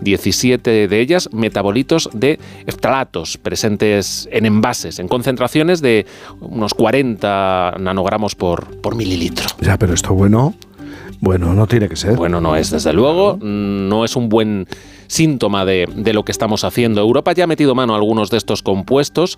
[0.00, 6.06] 17 de ellas metabolitos de eftalatos presentes en envases, en concentraciones de
[6.40, 9.48] unos 40 nanogramos por, por mililitro.
[9.60, 10.54] Ya, pero esto bueno,
[11.20, 12.16] bueno, no tiene que ser.
[12.16, 14.66] Bueno, no es, desde luego, no es un buen
[15.08, 17.00] síntoma de, de lo que estamos haciendo.
[17.00, 19.36] Europa ya ha metido mano a algunos de estos compuestos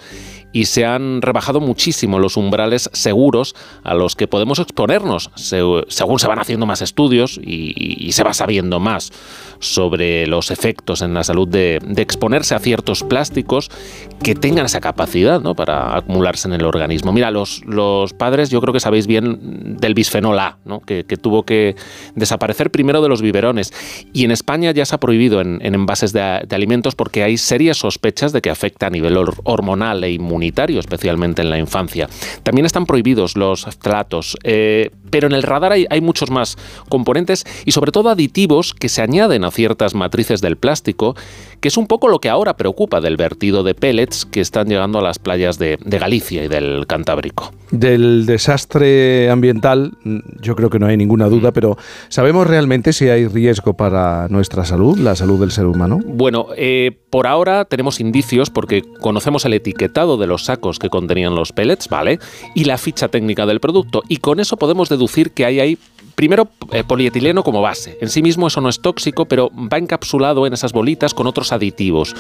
[0.52, 6.18] y se han rebajado muchísimo los umbrales seguros a los que podemos exponernos, se- según
[6.18, 9.12] se van haciendo más estudios y, se va sabiendo más
[9.60, 13.70] sobre los efectos en la salud de, de exponerse a ciertos plásticos
[14.22, 15.54] que tengan esa capacidad ¿no?
[15.54, 17.12] para acumularse en el organismo.
[17.12, 20.80] Mira, los, los padres yo creo que sabéis bien del bisfenol A, ¿no?
[20.80, 21.76] que, que tuvo que
[22.16, 23.72] desaparecer primero de los biberones.
[24.12, 26.20] Y en España ya se ha prohibido en, en envases de,
[26.50, 31.42] alimentos porque hay serias sospechas de que afecta a nivel hor- hormonal e inmunitario, especialmente
[31.42, 32.08] en la infancia.
[32.42, 36.56] También están prohibidos los ftalatos, eh, pero en el radar hay, hay muchos más
[36.88, 41.14] componentes y sobre todo aditivos que se añaden a ciertas matrices del plástico,
[41.60, 44.98] que es un poco lo que ahora preocupa del vertido de pellets que están llegando
[44.98, 47.52] a las playas de, de Galicia y del Cantábrico.
[47.70, 51.30] Del desastre ambiental, mm, yo creo que no hay ninguna Mm.
[51.30, 51.76] duda, pero
[52.08, 55.98] ¿sabemos realmente si hay riesgo para nuestra salud, la salud del ser humano?
[56.04, 61.34] Bueno, eh, por ahora tenemos indicios porque conocemos el etiquetado de los sacos que contenían
[61.34, 62.18] los pellets, ¿vale?
[62.54, 64.02] Y la ficha técnica del producto.
[64.08, 64.99] Y con eso podemos deducir
[65.34, 65.78] que hay ahí,
[66.14, 67.96] primero, eh, polietileno como base.
[68.00, 71.52] En sí mismo eso no es tóxico, pero va encapsulado en esas bolitas con otros
[71.52, 72.14] aditivos.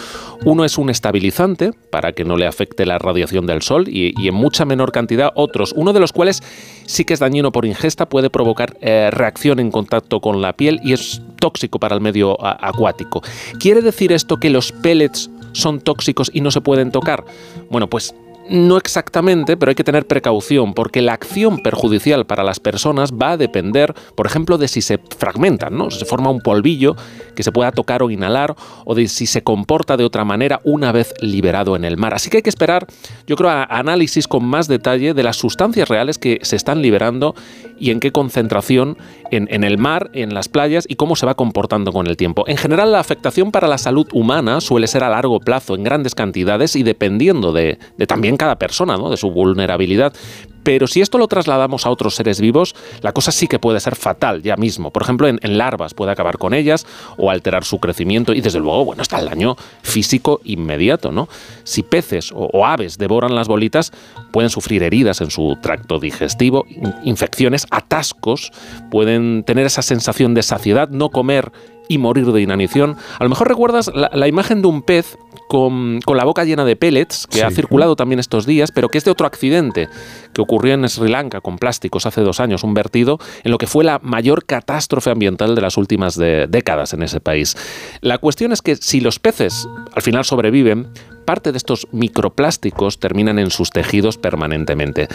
[0.44, 4.34] Uno es un estabilizante para que no le afecte la radiación del sol y, en
[4.34, 6.42] mucha menor cantidad otros, uno de los cuales
[6.86, 10.80] sí que es dañino por ingesta, puede provocar eh, reacción en contacto con la piel
[10.82, 13.22] y es tóxico para el medio acuático.
[13.58, 17.24] ¿Quiere decir esto que los pellets son tóxicos y no se pueden tocar?
[17.70, 18.14] Bueno, pues
[18.48, 23.32] no exactamente, pero hay que tener precaución porque la acción perjudicial para las personas va
[23.32, 25.90] a depender, por ejemplo, de si se fragmentan, ¿no?
[25.90, 26.96] Si se forma un polvillo
[27.36, 30.90] que se pueda tocar o inhalar o de si se comporta de otra manera una
[30.90, 32.14] vez liberado en el mar.
[32.14, 32.86] Así que hay que esperar,
[33.26, 37.34] yo creo, a análisis con más detalle de las sustancias reales que se están liberando
[37.78, 38.98] y en qué concentración
[39.30, 42.44] en, en el mar, en las playas y cómo se va comportando con el tiempo.
[42.48, 46.14] En general, la afectación para la salud humana suele ser a largo plazo, en grandes
[46.14, 49.10] cantidades y dependiendo de, de también cada persona, ¿no?
[49.10, 50.14] de su vulnerabilidad.
[50.62, 53.96] Pero si esto lo trasladamos a otros seres vivos, la cosa sí que puede ser
[53.96, 54.90] fatal ya mismo.
[54.90, 56.86] Por ejemplo, en, larvas puede acabar con ellas
[57.18, 61.28] o alterar su crecimiento y desde luego, bueno, está el daño físico inmediato, ¿no?
[61.64, 63.92] Si peces o, aves devoran las bolitas,
[64.32, 68.52] pueden sufrir heridas en su tracto digestivo, in- infecciones, atascos,
[68.90, 71.52] pueden tener esa sensación de saciedad, no comer
[71.90, 72.96] y morir de inanición.
[73.18, 75.18] A lo mejor recuerdas la, la imagen de un pez
[75.48, 77.42] con, con la boca llena de pellets, que Sí.
[77.42, 79.88] ha circulado también estos días, pero que es de otro accidente
[80.32, 83.66] que ocurrió en Sri Lanka con plásticos hace dos años, un vertido en lo que
[83.66, 87.56] fue la mayor catástrofe ambiental de las últimas de- décadas en ese país.
[88.00, 90.86] La cuestión es que si los peces al final sobreviven,
[91.30, 95.06] parte de estos microplásticos terminan en sus tejidos permanentemente.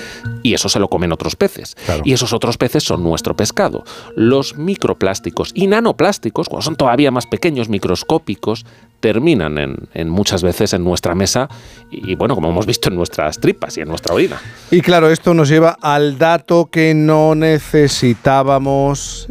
[0.43, 1.75] Y eso se lo comen otros peces.
[2.05, 3.83] Y esos otros peces son nuestro pescado.
[4.15, 8.65] Los microplásticos y nanoplásticos, cuando son todavía más pequeños, microscópicos,
[9.01, 11.49] terminan en, en muchas veces en nuestra mesa
[11.91, 14.41] y, y, bueno, como hemos visto en nuestras tripas y en nuestra orina.
[14.71, 19.27] Y claro, esto nos lleva al dato que no necesitábamos,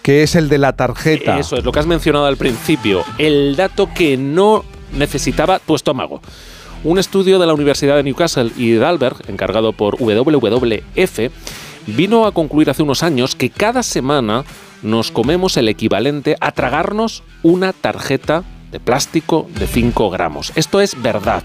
[0.00, 1.38] que es el de la tarjeta.
[1.38, 4.64] Eso es lo que has mencionado al principio, el dato que no
[4.96, 6.20] necesitaba tu estómago.
[6.84, 11.30] Un estudio de la Universidad de Newcastle y de Dalberg, encargado por WWF,
[11.86, 14.44] vino a concluir hace unos años que cada semana
[14.82, 20.52] nos comemos el equivalente a tragarnos una tarjeta de plástico de 5 gramos.
[20.56, 21.42] Esto es verdad.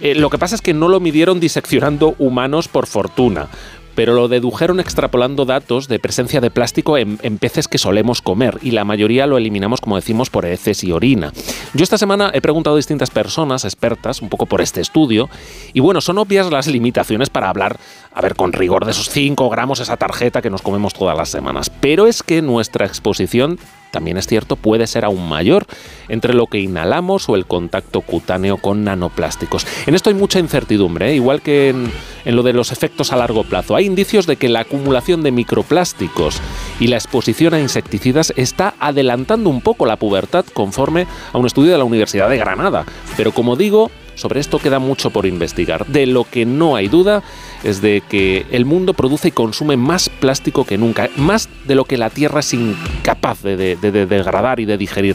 [0.00, 3.48] Eh, lo que pasa es que no lo midieron diseccionando humanos por fortuna,
[3.96, 8.70] pero lo dedujeron extrapolando datos de presencia de plástico en, peces que solemos comer y
[8.70, 11.32] la mayoría lo eliminamos, como decimos, por heces y orina.
[11.74, 15.28] Yo esta semana he preguntado a distintas personas, expertas, un poco por este estudio,
[15.72, 17.78] y bueno, son obvias las limitaciones para hablar,
[18.14, 21.30] a ver, con rigor de esos 5 gramos, esa tarjeta que nos comemos todas las
[21.30, 23.58] semanas, pero es que nuestra exposición
[23.96, 25.64] también es cierto, puede ser aún mayor
[26.10, 29.66] entre lo que inhalamos o el contacto cutáneo con nanoplásticos.
[29.86, 31.14] En esto hay mucha incertidumbre, ¿eh?
[31.14, 31.90] igual que en,
[32.26, 33.74] en lo de los efectos a largo plazo.
[33.74, 36.42] Hay indicios de que la acumulación de microplásticos
[36.78, 41.72] y la exposición a insecticidas está adelantando un poco la pubertad conforme a un estudio
[41.72, 42.84] de la Universidad de Granada.
[43.16, 45.86] Pero como digo, sobre esto queda mucho por investigar.
[45.86, 47.22] De lo que no hay duda
[47.62, 51.84] es de que el mundo produce y consume más plástico que nunca, más de lo
[51.84, 55.14] que la Tierra es incapaz de, de- de- de degradar y de digerir.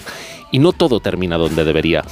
[0.51, 2.03] Y no todo termina donde debería.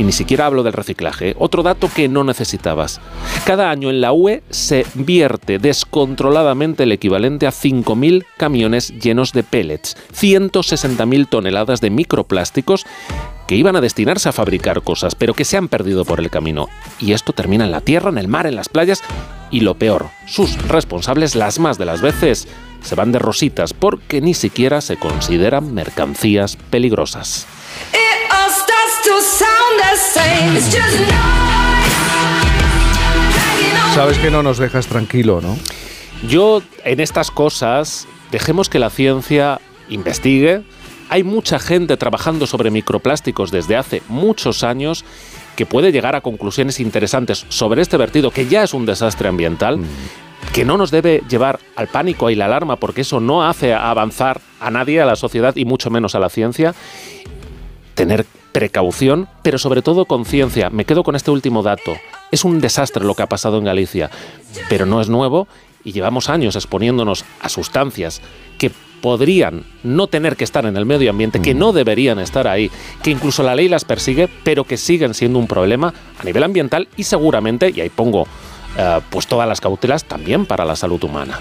[0.00, 1.36] Y ni siquiera hablo del reciclaje.
[1.38, 3.02] Otro dato que no necesitabas.
[3.44, 9.42] Cada año en la UE se vierte descontroladamente el equivalente a 5.000 camiones llenos de
[9.42, 12.86] pellets, 160.000 toneladas de microplásticos
[13.46, 16.70] que iban a destinarse a fabricar cosas, pero que se han perdido por el camino.
[16.98, 19.02] Y esto termina en la tierra, en el mar, en las playas
[19.50, 22.48] y lo peor, sus responsables las más de las veces
[22.80, 27.46] se van de rositas porque ni siquiera se consideran mercancías peligrosas.
[33.94, 35.56] Sabes que no nos dejas tranquilo, ¿no?
[36.26, 40.62] Yo en estas cosas dejemos que la ciencia investigue.
[41.08, 45.04] Hay mucha gente trabajando sobre microplásticos desde hace muchos años
[45.56, 49.80] que puede llegar a conclusiones interesantes sobre este vertido, que ya es un desastre ambiental,
[50.52, 54.40] que no nos debe llevar al pánico y la alarma, porque eso no hace avanzar
[54.60, 56.74] a nadie, a la sociedad y mucho menos a la ciencia.
[57.94, 60.70] Tener precaución, pero sobre todo conciencia.
[60.70, 61.94] Me quedo con este último dato.
[62.30, 64.10] Es un desastre lo que ha pasado en Galicia,
[64.68, 65.48] pero no es nuevo
[65.84, 68.20] y llevamos años exponiéndonos a sustancias
[68.58, 68.70] que
[69.00, 72.70] podrían no tener que estar en el medio ambiente, que no deberían estar ahí,
[73.02, 76.88] que incluso la ley las persigue, pero que siguen siendo un problema a nivel ambiental
[76.96, 78.26] y seguramente, y ahí pongo
[78.76, 81.40] eh, pues todas las cautelas también para la salud humana.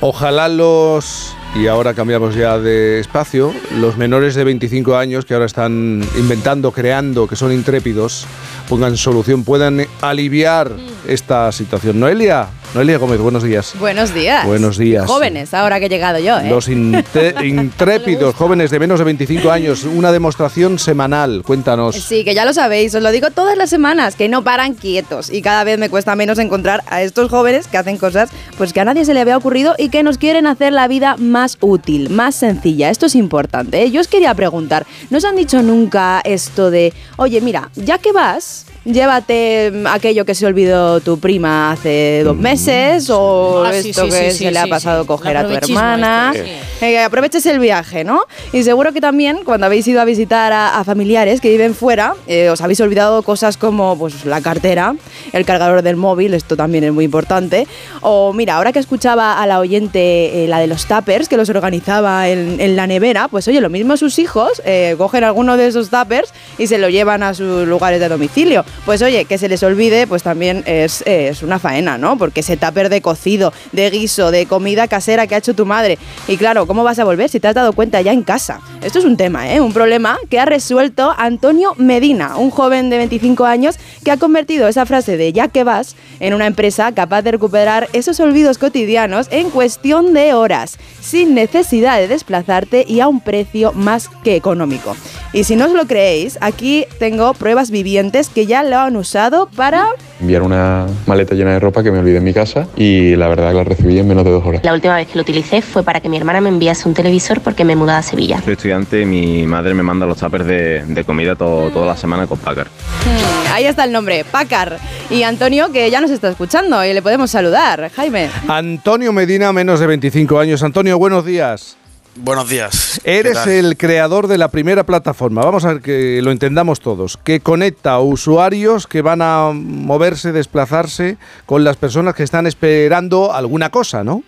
[0.00, 5.46] Ojalá los, y ahora cambiamos ya de espacio, los menores de 25 años que ahora
[5.46, 8.26] están inventando, creando, que son intrépidos,
[8.68, 10.72] pongan solución, puedan aliviar
[11.06, 11.98] esta situación.
[11.98, 13.74] Noelia, Noelia Gómez, buenos días.
[13.78, 14.46] Buenos días.
[14.46, 15.06] Buenos días.
[15.06, 16.50] Jóvenes, ahora que he llegado yo, ¿eh?
[16.50, 16.68] Los
[17.42, 21.96] intrépidos jóvenes de menos de 25 años, una demostración semanal, cuéntanos.
[21.96, 25.30] Sí, que ya lo sabéis, os lo digo todas las semanas, que no paran quietos
[25.30, 28.28] y cada vez me cuesta menos encontrar a estos jóvenes que hacen cosas
[28.58, 31.16] pues que a nadie se le había ocurrido y que nos quieren hacer la vida
[31.16, 32.90] más útil, más sencilla.
[32.90, 33.82] Esto es importante.
[33.82, 33.90] ¿eh?
[33.90, 38.12] Yo os quería preguntar, ¿no os han dicho nunca esto de, oye, mira, ya que
[38.12, 43.90] vas, llévate mm, aquello que se olvidó tu prima hace dos meses o Ah, sí,
[43.90, 45.06] esto sí, que sí, se sí, le ha pasado sí.
[45.08, 46.32] coger a tu hermana?
[46.34, 48.22] este, Eh, aproveches el viaje, ¿no?
[48.52, 52.14] Y seguro que también cuando habéis ido a visitar a, a familiares que viven fuera,
[52.26, 54.94] eh, os habéis olvidado cosas como pues, la cartera,
[55.32, 57.66] el cargador del móvil, esto también es muy importante.
[58.00, 61.48] O mira, ahora que escuchaba a la oyente eh, la de los tuppers, que los
[61.48, 65.66] organizaba en, en la nevera, pues oye, lo mismo sus hijos eh, cogen alguno de
[65.66, 68.64] esos tuppers y se lo llevan a sus lugares de domicilio.
[68.84, 72.16] Pues oye, que se les olvide, pues también es, es una faena, ¿no?
[72.16, 75.98] Porque ese tupper de cocido, de guiso, de comida casera que ha hecho tu madre.
[76.26, 78.60] Y claro, ¿cómo vas a volver si te has dado cuenta ya en casa?
[78.82, 79.60] Esto es un tema, ¿eh?
[79.60, 84.68] Un problema que ha resuelto Antonio Medina, un joven de 25 años que ha convertido
[84.68, 89.28] esa frase de ya que vas en una empresa capaz de recuperar esos olvidos cotidianos
[89.30, 94.96] en cuestión de horas, sin necesidad de desplazarte y a un precio más que económico.
[95.32, 99.48] Y si no os lo creéis, aquí tengo pruebas vivientes que ya lo han usado
[99.54, 99.86] para
[100.20, 103.50] enviar una maleta llena de ropa que me olvidé en mi casa y la verdad
[103.50, 104.62] que la recibí en menos de dos horas.
[104.64, 107.40] La última vez que lo utilicé fue para que mi hermana me enviase un televisor
[107.40, 108.40] porque me mudaba a Sevilla.
[108.42, 111.96] Soy estudiante y mi madre me manda los tuppers de, de comida todo- toda la
[111.96, 112.68] semana con Packard.
[112.68, 114.78] Hmm, Ahí está el nombre, Pacar.
[115.10, 117.90] Y Antonio, que ya nos está escuchando y le podemos saludar.
[117.94, 118.28] Jaime.
[118.48, 120.62] Antonio Medina, menos de 25 años.
[120.62, 121.76] Antonio, buenos días.
[122.20, 123.00] Buenos días.
[123.04, 127.16] ¿Qué Eres el creador de la primera plataforma, vamos a ver que lo entendamos todos,
[127.16, 131.16] que conecta a usuarios que van a moverse, desplazarse
[131.46, 134.24] con las personas que están esperando alguna cosa, ¿no?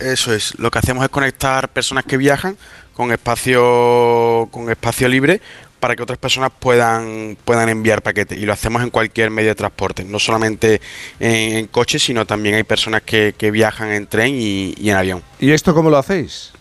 [0.00, 0.58] Eso es.
[0.58, 2.56] Lo que hacemos es conectar personas que viajan
[2.92, 5.40] con espacio, con espacio libre
[5.78, 8.36] para que otras personas puedan, puedan enviar paquetes.
[8.36, 10.80] Y lo hacemos en cualquier medio de transporte, no solamente
[11.20, 14.96] en, en coche, sino también hay personas que, que viajan en tren y, y en
[14.96, 15.22] avión.
[15.38, 16.52] ¿Y esto cómo lo hacéis?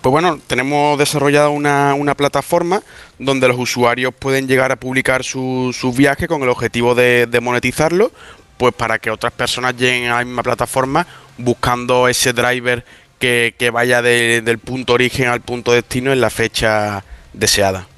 [0.00, 2.82] Pues bueno, tenemos desarrollada una, una plataforma
[3.18, 7.40] donde los usuarios pueden llegar a publicar su- sus viajes con el objetivo de, de
[7.40, 8.10] monetizarlo,
[8.56, 11.06] pues para que otras personas lleguen a la misma plataforma
[11.38, 12.84] buscando ese driver
[13.18, 17.88] que, que vaya de- del punto origen al punto destino en la fecha deseada.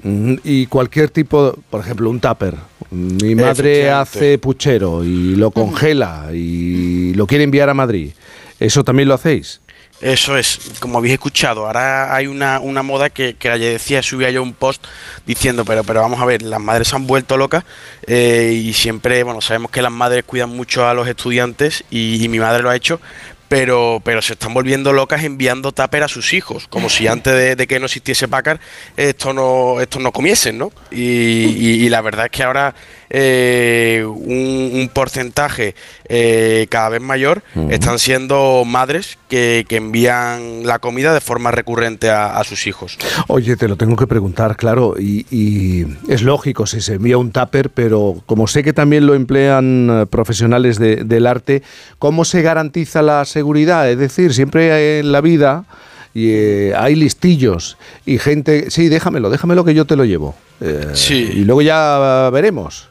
[0.43, 2.55] Y cualquier tipo, por ejemplo, un tupper.
[2.89, 8.13] Mi madre hace puchero y lo congela y lo quiere enviar a Madrid.
[8.59, 9.59] ¿Eso también lo hacéis?
[9.99, 14.43] Eso es, como habéis escuchado, ahora hay una, una moda que, ayer decía, subía yo
[14.43, 14.85] un post
[15.25, 17.63] diciendo, pero, pero vamos a ver, las madres se han vuelto locas
[18.05, 22.37] eh, y siempre, bueno, sabemos que las madres cuidan mucho a los estudiantes y, mi
[22.37, 23.01] madre lo ha hecho,
[23.47, 27.65] pero, pero se están volviendo locas enviando tupper a sus hijos, como si antes de,
[27.65, 28.59] que no existiese Packard
[28.97, 30.71] esto no, estos no comiesen, ¿no?
[30.91, 32.75] Y, y- y la verdad es que ahora
[33.09, 35.75] eh, un, un porcentaje
[36.09, 42.09] eh, cada vez mayor están siendo madres que, que envían la comida de forma recurrente
[42.09, 42.97] a, a sus hijos.
[43.27, 47.31] Oye, te lo tengo que preguntar, claro, y, y es lógico si se envía un
[47.31, 51.63] tupper, pero como sé que también lo emplean eh, profesionales de- del arte,
[51.99, 53.89] ¿cómo se garantiza la seguridad?
[53.89, 55.65] Es decir, siempre en la vida
[56.13, 60.35] y, eh, hay listillos y gente, sí, déjamelo, déjamelo que yo te lo llevo.
[60.61, 61.29] Eh, Sí.
[61.33, 62.87] Y luego ya veremos.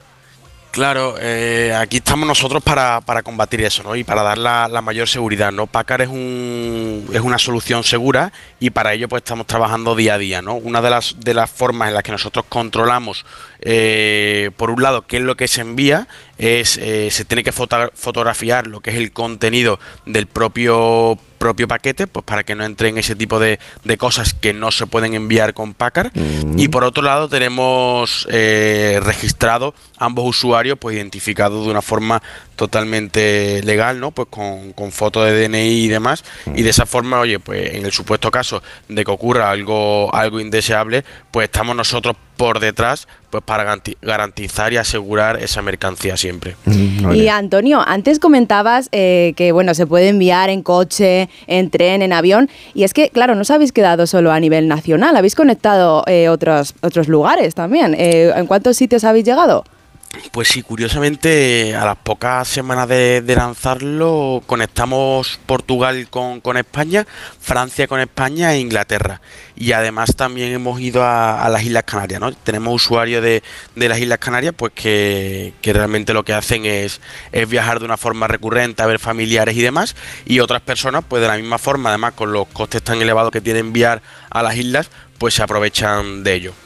[0.77, 3.97] Claro, eh, aquí estamos nosotros para, para combatir eso, ¿no?
[3.97, 5.67] Y para dar la, la mayor seguridad, ¿no?
[5.67, 8.31] Pacar es un es una solución segura
[8.61, 10.57] y para ello pues estamos trabajando día a día, ¿no?
[10.57, 13.25] Una de las de las formas en las que nosotros controlamos,
[13.69, 16.07] eh, por un lado, qué es lo que se envía,
[16.39, 21.69] es eh, se tiene que foto- fotografiar lo que es el contenido del propio propio
[21.69, 25.13] paquete, pues para que no entren ese tipo de, de cosas que no se pueden
[25.13, 26.11] enviar con Packard.
[26.57, 32.23] Y por otro lado tenemos eh, registrado ambos usuarios, pues identificados de una forma
[32.71, 34.13] totalmente legal, ¿no?
[34.13, 36.25] Pues con, con foto de DNI y demás.
[36.55, 40.41] Y de esa forma, oye, pues en el supuesto caso de que ocurra algo, algo
[40.41, 46.57] indeseable, pues estamos nosotros por detrás, pues para garanti- garantizar y asegurar esa mercancía siempre.
[47.15, 52.13] Y Antonio, antes comentabas eh, que bueno, se puede enviar en coche, en tren, en
[52.13, 52.49] avión.
[52.75, 56.29] Y es que, claro, no os habéis quedado solo a nivel nacional, habéis conectado eh,
[56.29, 57.95] otros, otros lugares también.
[57.99, 59.65] Eh, ¿En cuántos sitios habéis llegado?
[60.33, 67.07] Pues sí, curiosamente, a las pocas semanas de, lanzarlo, conectamos Portugal con, con España,
[67.41, 69.21] Francia con España e Inglaterra.
[69.57, 72.33] Y además también hemos ido a, a las Islas Canarias, ¿no?
[72.33, 73.43] Tenemos usuarios de,
[73.75, 77.01] de las Islas Canarias, pues que, que realmente lo que hacen es,
[77.33, 79.97] es viajar de una forma recurrente, a ver familiares y demás.
[80.25, 83.41] Y otras personas, pues de la misma forma, además con los costes tan elevados que
[83.41, 86.66] tiene enviar a las islas, pues se aprovechan de ello.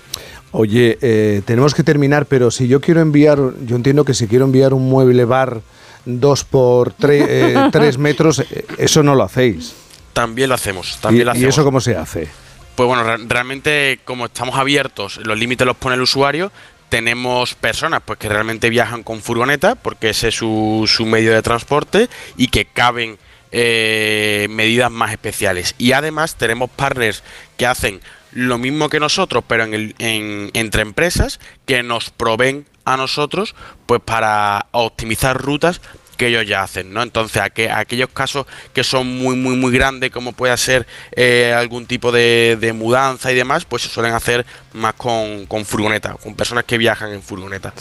[0.52, 4.44] Oye, eh, tenemos que terminar, pero si yo quiero enviar, yo entiendo que si quiero
[4.44, 5.60] enviar un mueble bar
[6.04, 9.74] dos por tre- eh, tres metros, eh, eso no lo hacéis.
[10.12, 11.54] También lo hacemos, también ¿Y, lo y hacemos.
[11.54, 12.28] eso cómo se hace?
[12.74, 16.50] Pues bueno, re- realmente como estamos abiertos, los límites los pone el usuario,
[16.88, 21.42] tenemos personas pues que realmente viajan con furgoneta, porque ese es su, su medio de
[21.42, 23.18] transporte, y que caben
[23.52, 25.76] eh, medidas más especiales.
[25.78, 27.22] Y además tenemos partners
[27.56, 28.00] que hacen
[28.32, 33.54] lo mismo que nosotros, pero en el, en- entre empresas, que nos proveen a nosotros
[33.86, 35.80] pues para optimizar rutas
[36.20, 37.02] que ellos ya hacen, ¿no?
[37.02, 38.44] Entonces, aqu- aquellos casos
[38.74, 40.86] que son muy, muy, muy grandes, como puede ser
[41.16, 44.44] eh, algún tipo de, de mudanza y demás, pues se suelen hacer
[44.74, 47.72] más con, con furgoneta, con personas que viajan en furgoneta.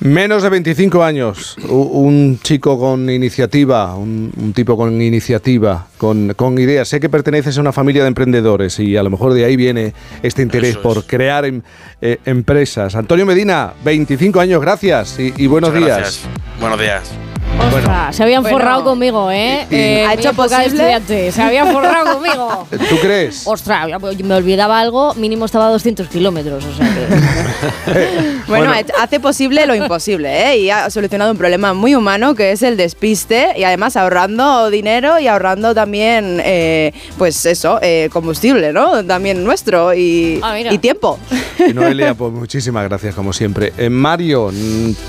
[0.00, 6.58] Menos de 25 años, un chico con iniciativa, un, un tipo con iniciativa, con, con
[6.58, 6.88] ideas.
[6.88, 9.94] Sé que perteneces a una familia de emprendedores y a lo mejor de ahí viene
[10.24, 11.62] este interés por crear em-
[12.02, 12.96] eh, empresas.
[12.96, 15.98] Antonio Medina, 25 años, gracias y, y buenos Muchas días.
[15.98, 16.24] gracias.
[16.60, 17.33] Buenos días.
[17.60, 18.58] Ostras, se habían Bueno.
[18.58, 19.66] forrado conmigo, ¿eh?
[19.70, 20.66] Y- y- Eh, ¿Ha hecho de posible?
[20.66, 21.32] estudiante.
[21.32, 22.66] Se habían forrado conmigo.
[22.88, 23.42] ¿Tú crees?
[23.46, 26.64] Ostras, ya, me olvidaba algo, mínimo estaba a 200 kilómetros.
[26.64, 28.34] O sea que.
[28.46, 30.58] Bueno, hace posible lo imposible, ¿eh?
[30.58, 35.18] Y ha solucionado un problema muy humano que es el despiste y además ahorrando dinero
[35.18, 39.02] y ahorrando también, eh, pues eso, eh, combustible, ¿no?
[39.04, 41.18] También nuestro y, Ah, y tiempo.
[41.66, 43.72] Y Noelia, pues muchísimas gracias como siempre.
[43.78, 44.52] Eh, Mario,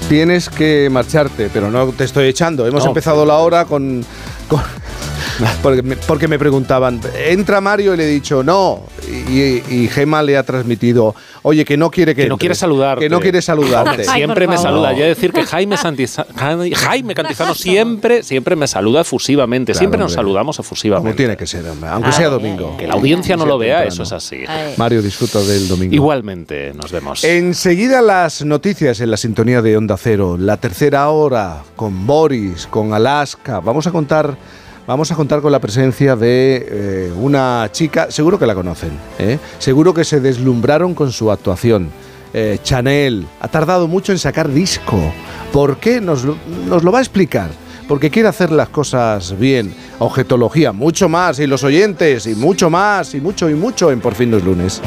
[0.07, 2.29] tienes que marcharte, pero no te estoy
[2.67, 2.89] Hemos No.
[2.89, 4.05] empezado la hora con...
[4.47, 4.61] con-
[5.61, 7.93] porque, me, porque me preguntaban, ¿entra Mario?
[7.93, 8.83] Y le he dicho, no.
[9.07, 12.23] Y, y Gema le ha transmitido, oye, que no quiere que...
[12.23, 13.05] Que no quiere saludarte.
[13.05, 14.03] Que no quiere saludarte.
[14.15, 14.93] Siempre me saluda.
[14.93, 19.71] Yo he de decir que Jaime, Santiza- Jaime Cantizano siempre, siempre me saluda efusivamente.
[19.71, 21.09] Claro, siempre nos saludamos efusivamente.
[21.09, 22.75] Como tiene que ser, hombre, aunque sea domingo.
[22.77, 23.93] Que la audiencia no lo vea, temprano.
[23.93, 24.43] eso es así.
[24.77, 25.93] Mario, disfruta del domingo.
[25.93, 27.23] Igualmente, nos vemos.
[27.23, 30.37] Enseguida las noticias en la sintonía de Onda Cero.
[30.39, 33.59] La tercera hora con Boris, con Alaska.
[33.59, 34.35] Vamos a contar,
[34.87, 39.39] vamos a contar con la presencia de eh, una chica, seguro que la conocen, ¿eh?
[39.59, 41.89] seguro que se deslumbraron con su actuación.
[42.33, 44.99] Eh, Chanel ha tardado mucho en sacar disco.
[45.53, 46.01] ¿Por qué?
[46.01, 46.37] Nos, lo-
[46.67, 47.49] nos lo va a explicar.
[47.87, 49.73] Porque quiere hacer las cosas bien.
[49.99, 51.37] Objetología, mucho más.
[51.39, 54.81] Y los oyentes, y mucho más, y mucho, y mucho en Por fin los lunes.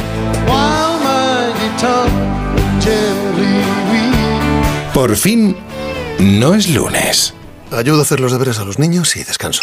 [4.92, 5.56] Por fin,
[6.18, 7.34] no es lunes.
[7.70, 9.62] Ayudo a hacer los deberes a los niños y descanso.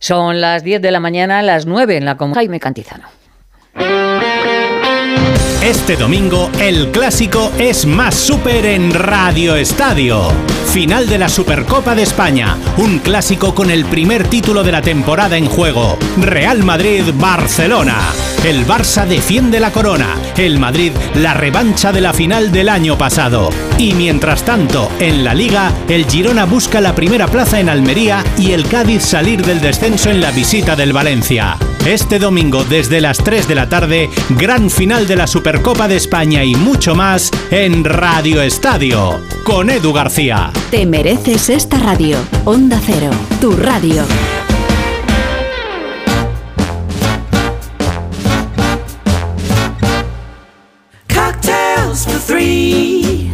[0.00, 3.06] Son las 10 de la mañana, las 9 en la con Jaime Cantizano.
[5.62, 10.32] Este domingo el clásico es más súper en Radio Estadio.
[10.72, 12.56] Final de la Supercopa de España.
[12.78, 15.98] Un clásico con el primer título de la temporada en juego.
[16.16, 17.98] Real Madrid-Barcelona.
[18.42, 20.16] El Barça defiende la corona.
[20.38, 23.50] El Madrid la revancha de la final del año pasado.
[23.76, 28.52] Y mientras tanto, en la liga, el Girona busca la primera plaza en Almería y
[28.52, 31.58] el Cádiz salir del descenso en la visita del Valencia.
[31.84, 36.44] Este domingo desde las 3 de la tarde, gran final de la Supercopa de España
[36.44, 40.52] y mucho más en Radio Estadio, con Edu García.
[40.70, 42.18] Te mereces esta radio.
[42.44, 43.10] Onda Cero,
[43.40, 44.04] tu radio.
[51.08, 53.32] Cocktails for three,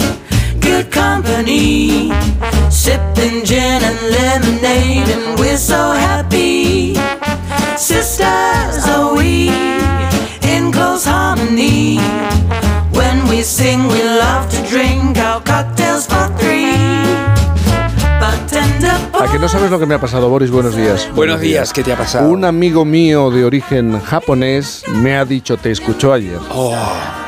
[0.63, 2.13] good company.
[2.71, 6.95] Sipping gin and lemonade, and we're so happy.
[7.77, 9.86] Sisters are we
[11.57, 11.99] harmony.
[12.97, 16.07] When we sing, we love to drink our cocktails
[19.27, 20.51] ¿A que no sabes lo que me ha pasado, Boris?
[20.51, 21.09] Buenos días.
[21.15, 22.29] Buenos días, ¿qué te ha pasado?
[22.29, 26.39] Un amigo mío de origen japonés me ha dicho, te escuchó ayer.
[26.51, 26.75] Oh.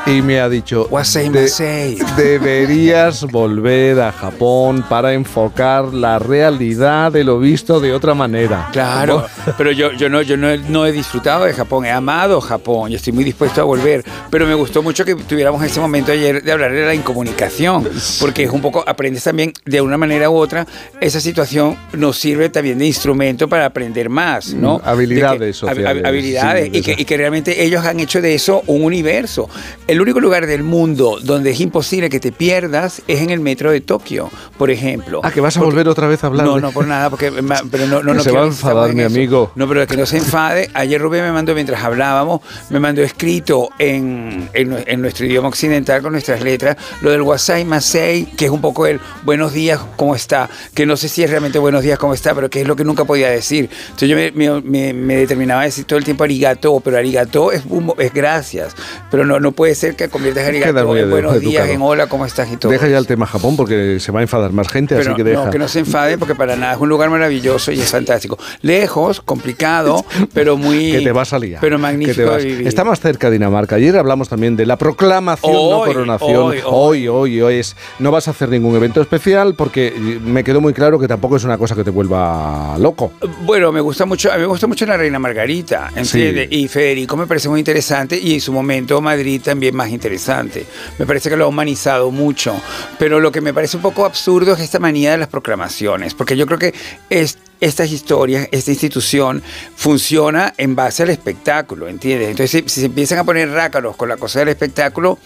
[0.05, 1.99] Y me ha dicho, "De- masei".
[2.17, 8.69] deberías volver a Japón para enfocar la realidad de lo visto de otra manera.
[8.71, 9.25] Claro,
[9.57, 12.91] pero yo, yo, no, yo no, he, no he disfrutado de Japón, he amado Japón
[12.91, 14.03] y estoy muy dispuesto a volver.
[14.31, 17.87] Pero me gustó mucho que tuviéramos ese momento ayer de hablar de la incomunicación,
[18.21, 20.65] porque es un poco, aprendes también de una manera u otra,
[21.01, 24.77] esa situación nos sirve también de instrumento para aprender más, ¿no?
[24.79, 27.99] Mm, habilidades De que- sociales, hab- habilidades, sí, y, que, y que realmente ellos han
[27.99, 29.49] hecho de eso un universo.
[29.87, 33.71] El único lugar del mundo donde es imposible que te pierdas es en el metro
[33.71, 35.21] de Tokio, por ejemplo.
[35.23, 36.45] Ah, que vas a Porque- volver otra vez a hablar.
[36.45, 37.31] no, no por nada, porque
[37.71, 39.51] pero no, no, no se va a enfadar en mi amigo.
[39.55, 40.69] No, pero que no se enfade.
[40.73, 46.11] Ayer Rubén me mandó, mientras hablábamos, me mandó escrito en, en nuestro idioma occidental con
[46.11, 50.49] nuestras letras, lo del wasai masei, que es un poco el buenos días, ¿cómo está?
[50.73, 52.33] Que no sé si es realmente buenos días, ¿cómo está?
[52.35, 53.69] Pero que es lo que nunca podía decir.
[53.83, 57.51] Entonces yo me, me- me- me determinaba a decir todo el tiempo arigato, pero arigato
[57.51, 57.63] es,
[57.99, 58.75] es gracias.
[59.11, 61.73] Pero no, no puede ser que conviertas arigato en buenos días, educado.
[61.73, 62.51] en hola, ¿cómo estás?
[62.51, 62.71] Y todo.
[62.71, 65.23] Deja ya el tema Japón porque se va a enfadar más gente, Pero así que
[65.23, 65.45] deja.
[65.45, 68.37] no, que no se enfade porque para nada es un lugar maravilloso y es fantástico.
[68.61, 70.91] Lejos, complicado, pero muy...
[70.91, 71.59] que te vas a liar.
[71.61, 72.67] Pero que te magnífico de vivir.
[72.67, 73.75] Está más cerca Dinamarca.
[73.75, 76.35] Ayer hablamos también de la proclamación, no Hoy, coronación.
[76.35, 77.75] hoy, Hoy, hoy, hoy es.
[77.99, 79.93] No vas a hacer ningún evento especial porque
[80.23, 83.13] me quedó muy claro que tampoco es una cosa que te vuelva loco.
[83.45, 86.47] Bueno, me gusta mucho, a mí me gusta mucho la Reina Margarita, ¿entiendes?
[86.51, 90.65] Y Federico me parece muy interesante y en su momento Madrid también más interesante.
[90.97, 92.59] Me parece que lo ha humanizado mucho.
[92.97, 96.35] Pero lo que me parece un poco absurdo es esta manía de las proclamaciones, porque
[96.35, 96.73] yo creo que
[97.09, 99.41] es, estas historias, esta institución
[99.75, 102.29] funciona en base al espectáculo, ¿entiendes?
[102.29, 105.17] Entonces, si, si se empiezan a poner rácaros con la cosa del espectáculo,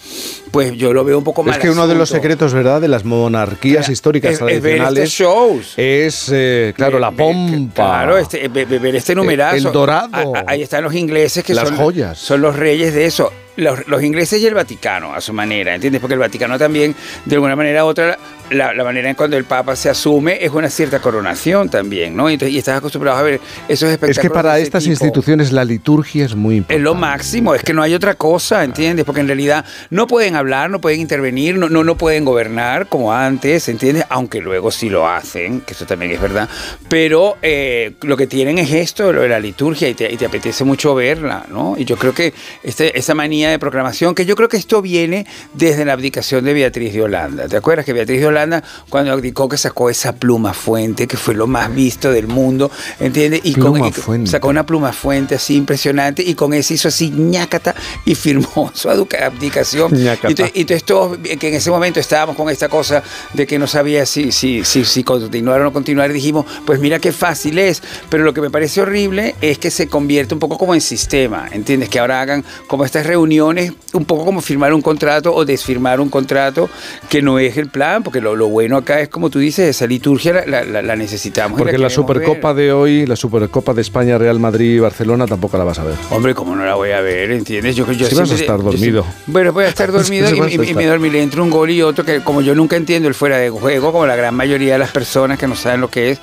[0.52, 1.56] pues yo lo veo un poco mal.
[1.56, 5.04] Es que uno de los secretos, ¿verdad?, de las monarquías históricas es- es ver tradicionales
[5.04, 5.74] estos shows.
[5.78, 7.74] es, eh, claro, la pompa.
[7.74, 9.56] Claro, este, ve- ve- ver este numerazo.
[9.56, 10.36] El dorado.
[10.36, 12.18] A- a- ahí están los ingleses que Las son, joyas.
[12.18, 13.32] son los reyes de eso.
[13.56, 16.02] Los, los ingleses y el Vaticano, a su manera, ¿entiendes?
[16.02, 16.96] Porque el Vaticano también,
[17.26, 18.18] de alguna manera u otra,
[18.54, 22.30] la, la manera en cuando el Papa se asume es una cierta coronación también, ¿no?
[22.30, 24.18] Entonces, y estás acostumbrado a ver esos espectáculos.
[24.18, 24.92] Es que para estas tipo.
[24.92, 26.78] instituciones la liturgia es muy importante.
[26.78, 29.06] Es lo máximo, es que no hay otra cosa, ¿entiendes?
[29.06, 33.14] Porque en realidad no pueden hablar, no pueden intervenir, no, no, no pueden gobernar como
[33.14, 34.06] antes, ¿entiendes?
[34.10, 36.50] Aunque luego sí lo hacen, que eso también es verdad.
[36.90, 40.26] Pero eh, lo que tienen es esto, lo de la liturgia, y te, y te
[40.26, 41.76] apetece mucho verla, ¿no?
[41.78, 45.26] Y yo creo que este, esa manía de proclamación, que yo creo que esto viene
[45.54, 47.48] desde la abdicación de Beatriz de Holanda.
[47.48, 48.43] ¿Te acuerdas que Beatriz de Holanda,
[48.90, 53.42] cuando abdicó, que sacó esa pluma fuente, que fue lo más visto del mundo, ¿entiendes?
[53.44, 53.92] Y, con, y
[54.28, 57.74] sacó una pluma fuente así impresionante y con eso hizo así ñácata
[58.06, 59.92] y firmó su abdicación.
[60.32, 63.04] Y, to- y entonces todos, que en ese momento estábamos con esta cosa
[63.34, 66.80] de que no sabía si, si, si, si continuar o no continuar, y dijimos, pues
[66.80, 70.40] mira qué fácil es, pero lo que me parece horrible es que se convierte un
[70.40, 71.90] poco como en sistema, ¿entiendes?
[71.90, 76.02] Que ahora hagan como estas reuniones uniones, un poco como firmar un contrato o desfirmar
[76.02, 76.70] un contrato
[77.10, 79.86] que no es el plan, porque lo, lo bueno acá es como tú dices, esa
[79.86, 81.58] liturgia la, la- la- la necesitamos.
[81.58, 85.28] y Porque la queremos Supercopa de hoy, la Supercopa de España, Real Madrid y Barcelona,
[85.28, 85.94] tampoco la vas a ver.
[85.96, 86.06] ver.
[86.10, 87.32] Hombre, ¿cómo no la voy a ver?
[87.32, 87.76] ¿Entiendes?
[87.76, 89.04] Yo, yo Si vas a siempre- estar dormido.
[89.04, 90.76] siempre- bueno, voy a estar dormido Sí, y, y- y estar.
[90.76, 93.38] me dormí, le entra un gol y otro que como yo nunca entiendo el fuera
[93.38, 96.20] de juego, como la gran mayoría de las personas que no saben lo que es,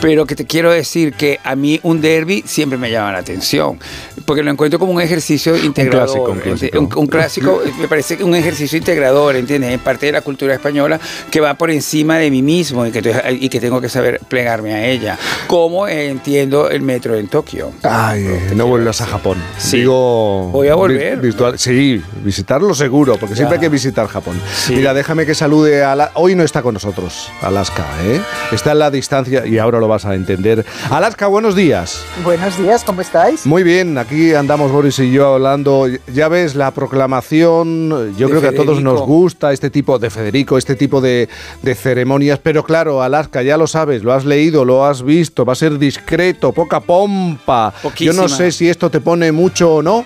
[0.00, 3.78] pero que te quiero decir que a mí un derby siempre me llama la atención,
[4.24, 6.06] porque lo encuentro como un ejercicio integrador.
[6.06, 6.78] clásico, un ¿enti- clásico.
[6.78, 9.72] un- un clásico, me parece que un ejercicio integrador, ¿entiendes?
[9.72, 10.98] Es parte de la cultura española
[11.30, 13.00] que va por encima de mí mismo y que,
[13.40, 15.18] y que tengo que saber plegarme a ella.
[15.46, 17.72] Como entiendo el metro en Tokio.
[17.82, 19.36] Ay, eh, no vuelvas a Japón.
[19.58, 19.78] Sí.
[19.80, 20.48] Digo.
[20.52, 21.16] Voy a volver.
[21.18, 23.60] vi- virtual- sí, visitarlo seguro, porque siempre Ya.
[23.60, 24.40] hay que visitar Japón.
[24.70, 26.10] Mira, déjame que salude a la.
[26.14, 28.20] Hoy no está con nosotros, Alaska, ¿eh?
[28.52, 30.64] Está en la distancia y ahora lo vas a entender.
[30.90, 32.02] Alaska, buenos días.
[32.24, 33.44] Buenos días, ¿cómo estáis?
[33.46, 35.86] Muy bien, aquí andamos Boris y yo hablando.
[36.12, 38.92] Ya ves, la proclamación, yo De creo que a todos Federico.
[38.92, 41.28] nos gusta este tipo de Federico, este tipo de,
[41.62, 45.52] de ceremonias, pero claro, Alaska, ya lo sabes, lo has leído, lo has visto, va
[45.52, 47.72] a ser discreto, poca pompa.
[47.96, 50.04] Yo no sé si esto te pone mucho o no.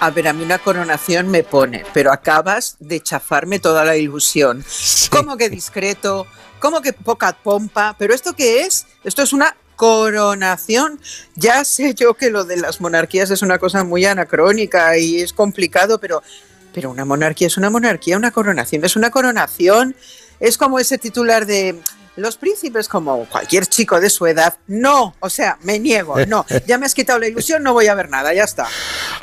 [0.00, 4.64] A ver, a mí una coronación me pone, pero acabas de chafarme toda la ilusión.
[5.10, 6.26] ¿Cómo que discreto?
[6.58, 7.94] ¿Cómo que poca pompa?
[7.98, 8.86] ¿Pero esto qué es?
[9.04, 11.00] Esto es una coronación.
[11.34, 15.32] Ya sé yo que lo de las monarquías es una cosa muy anacrónica y es
[15.32, 16.22] complicado, pero,
[16.72, 19.96] pero una monarquía es una monarquía, una coronación es una coronación.
[20.42, 21.76] Es como ese titular de
[22.16, 24.54] los príncipes, como cualquier chico de su edad.
[24.66, 26.44] No, o sea, me niego, no.
[26.66, 28.66] Ya me has quitado la ilusión, no voy a ver nada, ya está.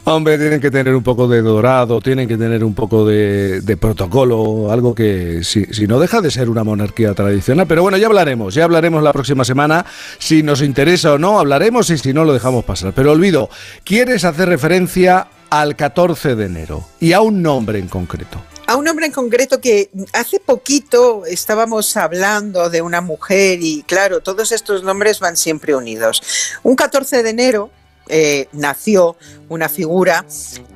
[0.06, 3.76] Hombre, tienen que tener un poco de dorado, tienen que tener un poco de, de
[3.76, 7.68] protocolo, algo que si, si no deja de ser una monarquía tradicional.
[7.68, 9.86] Pero bueno, ya hablaremos, ya hablaremos la próxima semana.
[10.20, 12.94] Si nos interesa o no, hablaremos y si no, lo dejamos pasar.
[12.94, 13.50] Pero olvido,
[13.84, 18.41] ¿quieres hacer referencia al 14 de enero y a un nombre en concreto?
[18.70, 24.22] A un hombre en concreto que hace poquito estábamos hablando de una mujer y claro,
[24.22, 26.22] todos estos nombres van siempre unidos.
[26.62, 27.72] Un 14 de enero
[28.10, 29.15] eh, nació
[29.49, 30.26] una figura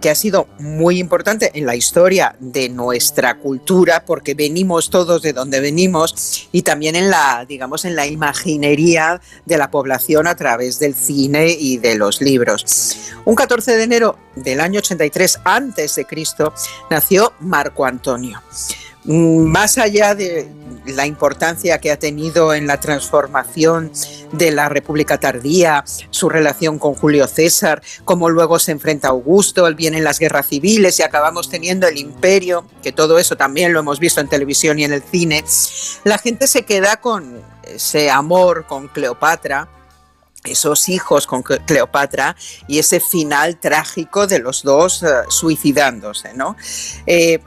[0.01, 5.33] que ha sido muy importante en la historia de nuestra cultura porque venimos todos de
[5.33, 10.79] donde venimos y también en la digamos en la imaginería de la población a través
[10.79, 13.13] del cine y de los libros.
[13.25, 16.53] Un 14 de enero del año 83 antes de Cristo
[16.89, 18.41] nació Marco Antonio.
[19.05, 20.47] Mm, Más allá de
[20.85, 23.91] la importancia que ha tenido en la transformación
[24.33, 29.73] de la República tardía, su relación con Julio César, cómo luego se enfrenta a Augusto,
[29.75, 33.99] vienen las guerras civiles y acabamos teniendo el imperio, que todo eso también lo hemos
[33.99, 35.43] visto en televisión y en el cine,
[36.03, 39.69] la gente se queda con ese amor con Cleopatra,
[40.43, 42.35] esos hijos con Cle- Cleopatra
[42.67, 46.55] y ese final trágico de los dos eh, suicidándose, ¿no?
[47.05, 47.39] Eh,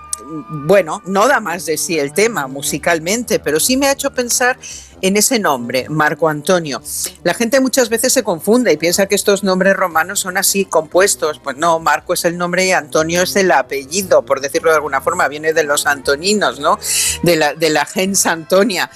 [0.48, 4.58] bueno, no da más de sí el tema musicalmente, pero sí me ha hecho pensar
[5.02, 6.82] en ese nombre, Marco Antonio.
[7.22, 11.38] La gente muchas veces se confunde y piensa que estos nombres romanos son así compuestos.
[11.38, 15.02] Pues no, Marco es el nombre y Antonio es el apellido, por decirlo de alguna
[15.02, 16.78] forma, viene de los antoninos, ¿no?
[17.22, 18.90] De la, de la gens Antonia.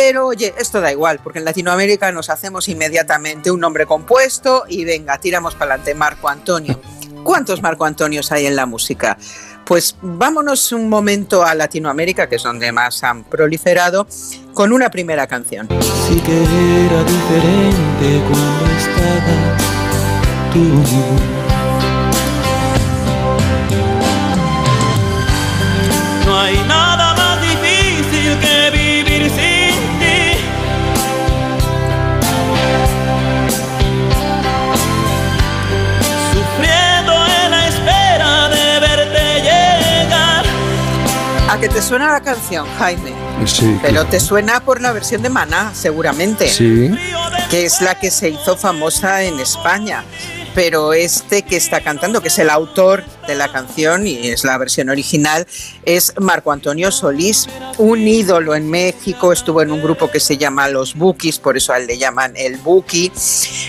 [0.00, 4.84] Pero oye, esto da igual, porque en Latinoamérica nos hacemos inmediatamente un nombre compuesto y
[4.84, 6.80] venga, tiramos para adelante, Marco Antonio.
[7.24, 9.18] ¿Cuántos Marco Antonios hay en la música?
[9.64, 14.06] Pues vámonos un momento a Latinoamérica, que es donde más han proliferado,
[14.54, 15.66] con una primera canción.
[16.06, 19.62] Sí que era diferente cuando estabas
[20.52, 20.60] tú.
[26.24, 26.87] No hay nada
[41.48, 43.14] ¿A que te suena la canción, Jaime?
[43.46, 43.78] Sí.
[43.80, 46.46] Pero te suena por la versión de Maná, seguramente.
[46.46, 46.90] Sí.
[47.50, 50.04] Que es la que se hizo famosa en España.
[50.54, 54.58] Pero este que está cantando, que es el autor de la canción y es la
[54.58, 55.46] versión original,
[55.86, 57.48] es Marco Antonio Solís,
[57.78, 59.32] un ídolo en México.
[59.32, 62.34] Estuvo en un grupo que se llama Los Bukis, por eso a él le llaman
[62.36, 63.10] el Buki.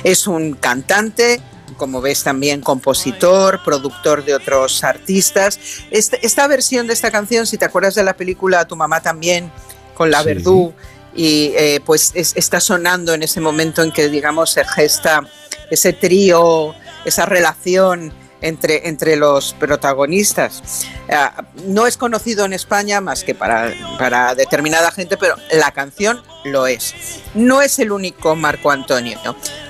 [0.04, 1.42] Es un cantante,
[1.78, 5.60] como ves también compositor, productor de otros artistas.
[5.92, 9.52] Este- esta versión de esta canción, si te acuerdas de la película Tu mamá también,
[9.96, 10.26] con la Sí.
[10.26, 10.74] Verdú,
[11.16, 15.22] y eh, pues es- está sonando en ese momento en que, digamos, se gesta
[15.70, 16.74] ese trío,
[17.06, 20.86] esa relación entre, entre los protagonistas.
[21.12, 26.22] Ah, no es conocido en España más que para, para determinada gente, pero la canción
[26.46, 26.94] lo es.
[27.34, 29.20] No es el único Marco Antonio.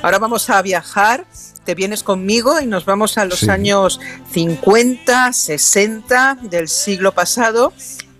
[0.04, 1.26] Ahora vamos a viajar
[1.70, 3.50] te vienes conmigo y nos vamos a los Sí.
[3.52, 4.00] años
[4.34, 7.74] 50, 60 del siglo pasado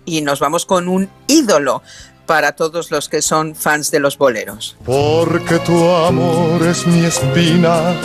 [0.06, 1.82] y nos vamos con un ídolo
[2.28, 4.78] para todos los que son fans de los boleros.
[4.86, 7.96] Porque tu amor es mi espina,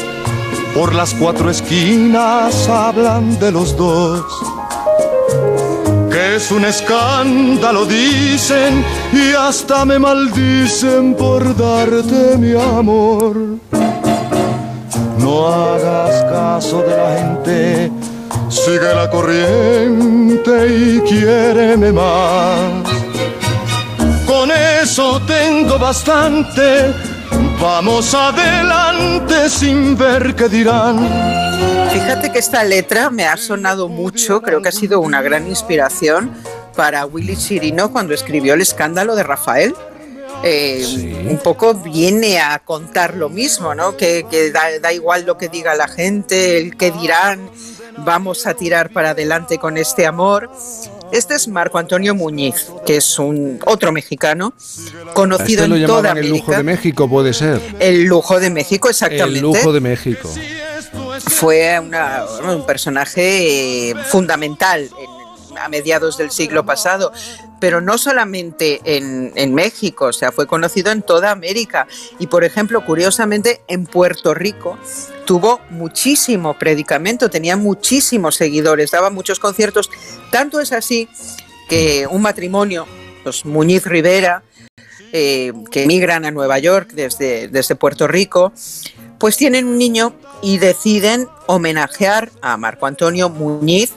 [0.75, 4.25] por las cuatro esquinas hablan de los dos.
[6.11, 13.59] Que es un escándalo, dicen, y hasta me maldicen por darte mi amor.
[15.19, 17.93] No hagas caso de la gente,
[18.49, 22.85] sigue la corriente y quiéreme más.
[24.27, 26.93] Con eso tengo bastante.
[27.61, 30.99] Vamos adelante sin ver qué dirán.
[31.91, 36.33] Fíjate que esta letra me ha sonado mucho, creo que ha sido una gran inspiración
[36.77, 39.75] para Willy Chirino cuando escribió El escándalo de Rafael.
[40.45, 43.97] Eh, Un poco viene a contar lo mismo, ¿no?
[43.97, 47.51] Que, que da, da igual lo que diga la gente, el que dirán,
[47.99, 50.51] vamos a tirar para adelante con este amor.
[51.13, 54.53] Este es Marco Antonio Muñiz, que es un otro mexicano,
[55.15, 56.57] conocido este lo en toda llamaban el lujo América.
[56.59, 57.61] de México, puede ser.
[57.79, 60.29] El lujo de México, exactamente El lujo de México.
[61.29, 65.14] fue una- un personaje eh, fundamental en-
[65.59, 67.13] a mediados del siglo pasado,
[67.61, 71.87] pero no solamente en, en México, o sea, fue conocido en toda América.
[72.19, 74.79] Y, por ejemplo, curiosamente, en Puerto Rico
[75.25, 79.91] tuvo muchísimo predicamento, tenía muchísimos seguidores, daba muchos conciertos.
[80.31, 81.09] Tanto es así
[81.69, 82.87] que un matrimonio,
[83.25, 84.43] los Muñiz Rivera,
[85.13, 88.53] eh, que emigran a Nueva York desde, desde Puerto Rico,
[89.19, 93.93] pues tienen un niño y deciden homenajear a Marco Antonio Muñiz,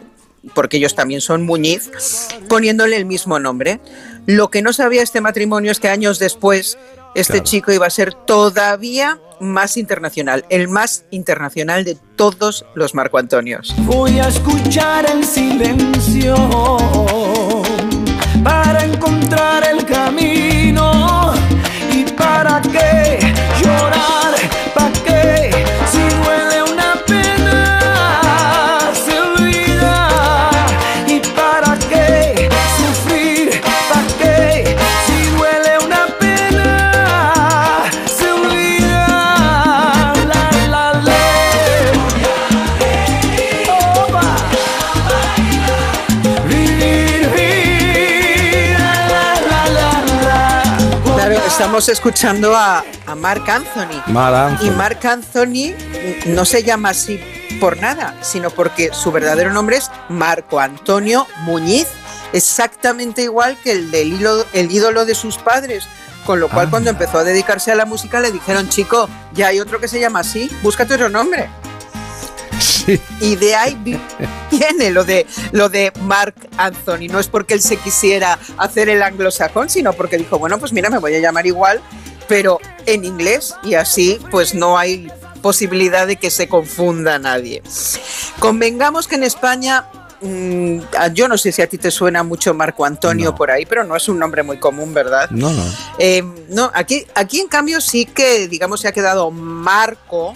[0.54, 1.90] porque ellos también son Muñiz,
[2.50, 3.80] poniéndole el mismo nombre.
[4.26, 6.78] Lo que no sabía este matrimonio es que años después
[7.16, 7.46] este Claro.
[7.46, 13.74] chico iba a ser todavía más internacional, el más internacional de todos los Marco Antonios.
[13.80, 16.36] Voy a escuchar en silencio
[18.44, 21.34] para encontrar el camino
[21.94, 23.20] y para qué
[23.64, 24.36] llorar,
[51.60, 54.02] estamos escuchando a, a Marc Anthony.
[54.62, 55.74] Y Marc Anthony
[56.28, 57.20] no se llama así
[57.60, 61.88] por nada, sino porque su verdadero nombre es Marco Antonio Muñiz,
[62.34, 65.86] exactamente igual que el del hilo- el ídolo de sus padres.
[66.26, 66.70] Con lo cual, Ah.
[66.70, 70.00] cuando empezó a dedicarse a la música, le dijeron, chico, ya hay otro que se
[70.00, 71.50] llama así, búscate otro nombre.
[73.22, 74.00] Y de ahí vi-
[74.52, 77.08] viene lo de, lo de Mark Anthony.
[77.10, 80.90] No es porque él se quisiera hacer el anglosajón, sino porque dijo, bueno, pues mira,
[80.90, 81.82] me voy a llamar igual,
[82.28, 85.12] pero en inglés y así pues no hay
[85.42, 87.62] posibilidad de que se confunda nadie.
[88.40, 89.86] Convengamos que en España,
[90.22, 90.80] mm,
[91.14, 93.96] yo no sé si a ti te suena mucho Marco Antonio por ahí, pero no
[93.96, 95.30] es un nombre muy común, ¿verdad?
[95.32, 95.64] No, no.
[96.00, 100.34] Eh, no, aquí, aquí en cambio sí que, digamos, se ha quedado Marco,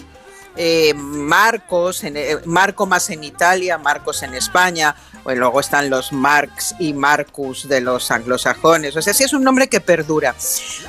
[0.56, 6.12] eh, Marcos, en, eh, Marco más en Italia, Marcos en España, o luego están los
[6.12, 10.36] Marx y Marcus de los anglosajones, o sea, sí es un nombre que perdura.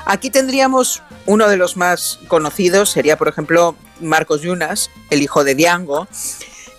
[0.07, 5.55] Aquí tendríamos uno de los más conocidos, sería por ejemplo Marcos Yunas, el hijo de
[5.55, 6.09] Diango.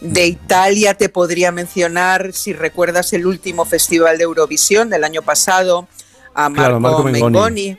[0.02, 5.88] De Italia te podría mencionar, si recuerdas el último festival de Eurovisión del año pasado,
[6.34, 7.32] a Marco, Claro, Marco Mengoni.
[7.32, 7.78] Mengoni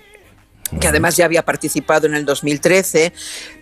[0.80, 3.12] que además ya había participado en el 2013,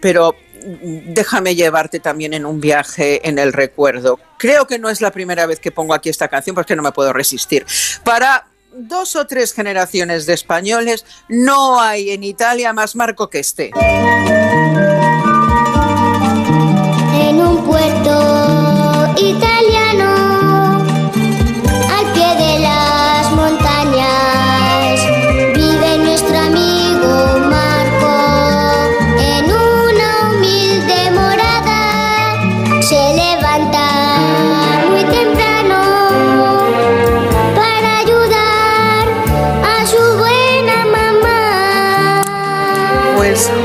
[0.01, 4.19] pero déjame llevarte también en un viaje en el recuerdo.
[4.39, 6.93] Creo que no es la primera vez que pongo aquí esta canción porque no me
[6.93, 7.67] puedo resistir.
[8.05, 13.71] Para dos o tres generaciones de españoles no hay en Italia más Marco que este.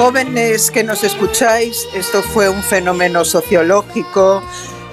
[0.07, 4.41] Jóvenes que nos escucháis, esto fue un fenómeno sociológico,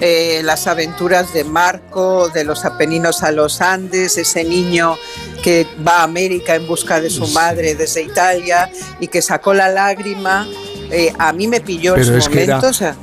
[0.01, 4.97] eh, las aventuras de Marco, de los Apeninos a los Andes, ese niño
[5.41, 8.69] que va a América en busca de su madre desde Italia
[8.99, 10.49] y que sacó la lágrima.
[10.91, 12.67] Eh, a mí me pilló en Pero su es que era- momento.
[12.71, 12.97] o sea,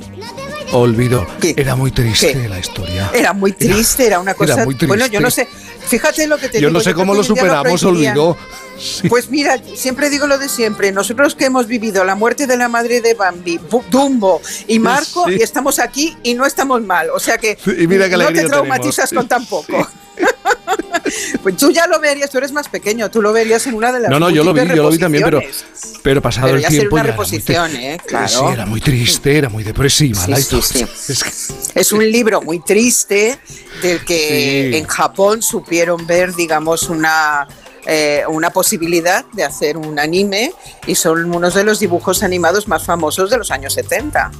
[0.71, 1.25] Olvido.
[1.41, 3.09] Era muy triste la historia.
[3.13, 4.65] Era muy triste, era una cosa.
[4.65, 5.47] muy Bueno, yo no sé.
[5.87, 6.71] Fíjate lo que te Yo digo.
[6.71, 8.15] no sé creo cómo que lo hoy en día superamos, prohibirían.
[9.09, 10.91] Pues mira, siempre digo lo de siempre.
[10.91, 13.59] Nosotros que hemos vivido la muerte de la madre de Bambi,
[13.89, 15.37] Dumbo y Marco, Sí.
[15.39, 17.09] y estamos aquí y no estamos mal.
[17.11, 19.23] O sea que Y mira qué no te traumatizas tenemos.
[19.23, 19.87] con tan poco.
[21.43, 23.99] pues tú ya lo verías, tú eres más pequeño, tú lo verías en una de
[24.01, 25.41] las No, no, yo lo vi, yo lo vi también, pero,
[26.01, 26.95] pero pasado Pero el tiempo.
[26.95, 27.97] una ya era muy ¿eh?
[28.05, 28.27] Claro.
[28.27, 30.85] Sí, era muy triste, era muy depresiva Sí, la sí.
[31.75, 33.39] Es un libro muy triste
[33.81, 37.47] del que en Japón supieron ver, digamos, una,
[37.85, 40.51] eh, una posibilidad de hacer un anime
[40.87, 44.31] y son unos de los dibujos animados más famosos de los años 70.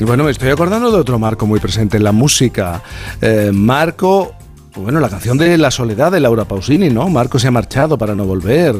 [0.00, 2.82] Y bueno, me estoy acordando de otro Marco muy presente en la música.
[3.20, 4.34] Eh, Marco,
[4.74, 7.08] bueno, la canción de La Soledad de Laura Pausini, ¿no?
[7.08, 8.74] Marco se ha marchado para no volver.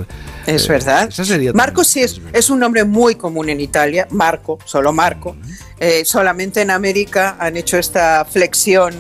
[0.45, 1.07] Es Eh, verdad.
[1.09, 5.37] Esa sería Marco sí es, es un nombre muy común en Italia, Marco, solo Marco.
[5.79, 8.93] Eh, solamente en América han hecho esta flexión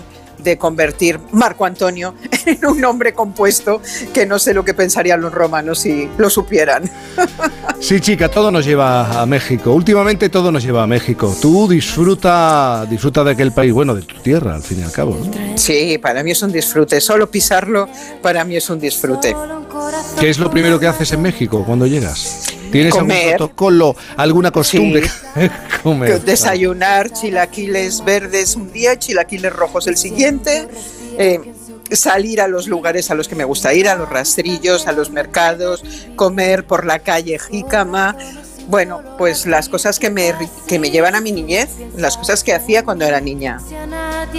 [0.44, 2.14] de convertir Marco Antonio
[2.46, 3.80] en un nombre compuesto
[4.12, 6.88] que no sé lo que pensarían los romanos si lo supieran.
[7.80, 9.72] Sí, chica, todo nos lleva a México.
[9.72, 11.36] Últimamente todo nos lleva a México.
[11.42, 15.18] Tú disfruta, disfruta de aquel país, bueno, de tu tierra, al fin y al cabo.
[15.22, 15.58] ¿no?
[15.58, 16.98] Sí, para mí es un disfrute.
[17.02, 17.86] Solo pisarlo
[18.22, 19.36] para mí es un disfrute.
[20.18, 22.46] ¿Qué es lo primero que haces en México cuando llegas?
[22.74, 23.18] ¿Tienes Comer.
[23.18, 25.08] algún protocolo, alguna costumbre?
[25.84, 26.20] Comer.
[26.22, 30.66] Desayunar chilaquiles verdes un día, chilaquiles rojos el siguiente.
[31.16, 31.38] eh,
[31.92, 35.10] salir a los lugares a los que me gusta ir, a los rastrillos, a los
[35.10, 35.84] mercados,
[36.16, 38.16] comer por la calle jícama.
[38.66, 40.34] Bueno, pues las cosas que me,
[40.66, 43.58] que me llevan a mi niñez, las cosas que hacía cuando era niña.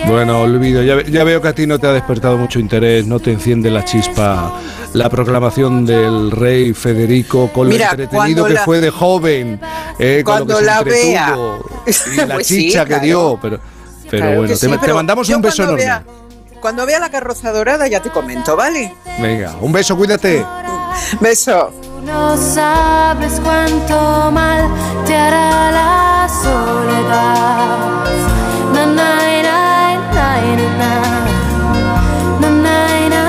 [0.07, 3.19] Bueno, olvido, ya, ya veo que a ti no te ha despertado mucho interés, no
[3.19, 4.51] te enciende la chispa
[4.93, 9.59] la proclamación del rey Federico con Mira, lo entretenido que la- fue de joven,
[9.99, 11.35] eh, con lo Cuando se la vea.
[12.13, 13.59] y la Pues sí, chicha que dio, pero,
[14.09, 16.05] pero Claro bueno, te, pero mandamos un beso cuando enorme.
[16.05, 18.91] vea- cuando vea la carroza dorada ya te comento, ¿vale?
[19.21, 20.43] Venga, un beso, cuídate.
[21.19, 21.71] Beso.
[22.05, 24.69] No sabes cuánto mal
[25.05, 28.05] te hará la soledad.
[28.73, 30.37] Na, na, na, na,
[30.77, 30.91] na,
[32.39, 33.25] na, na, na.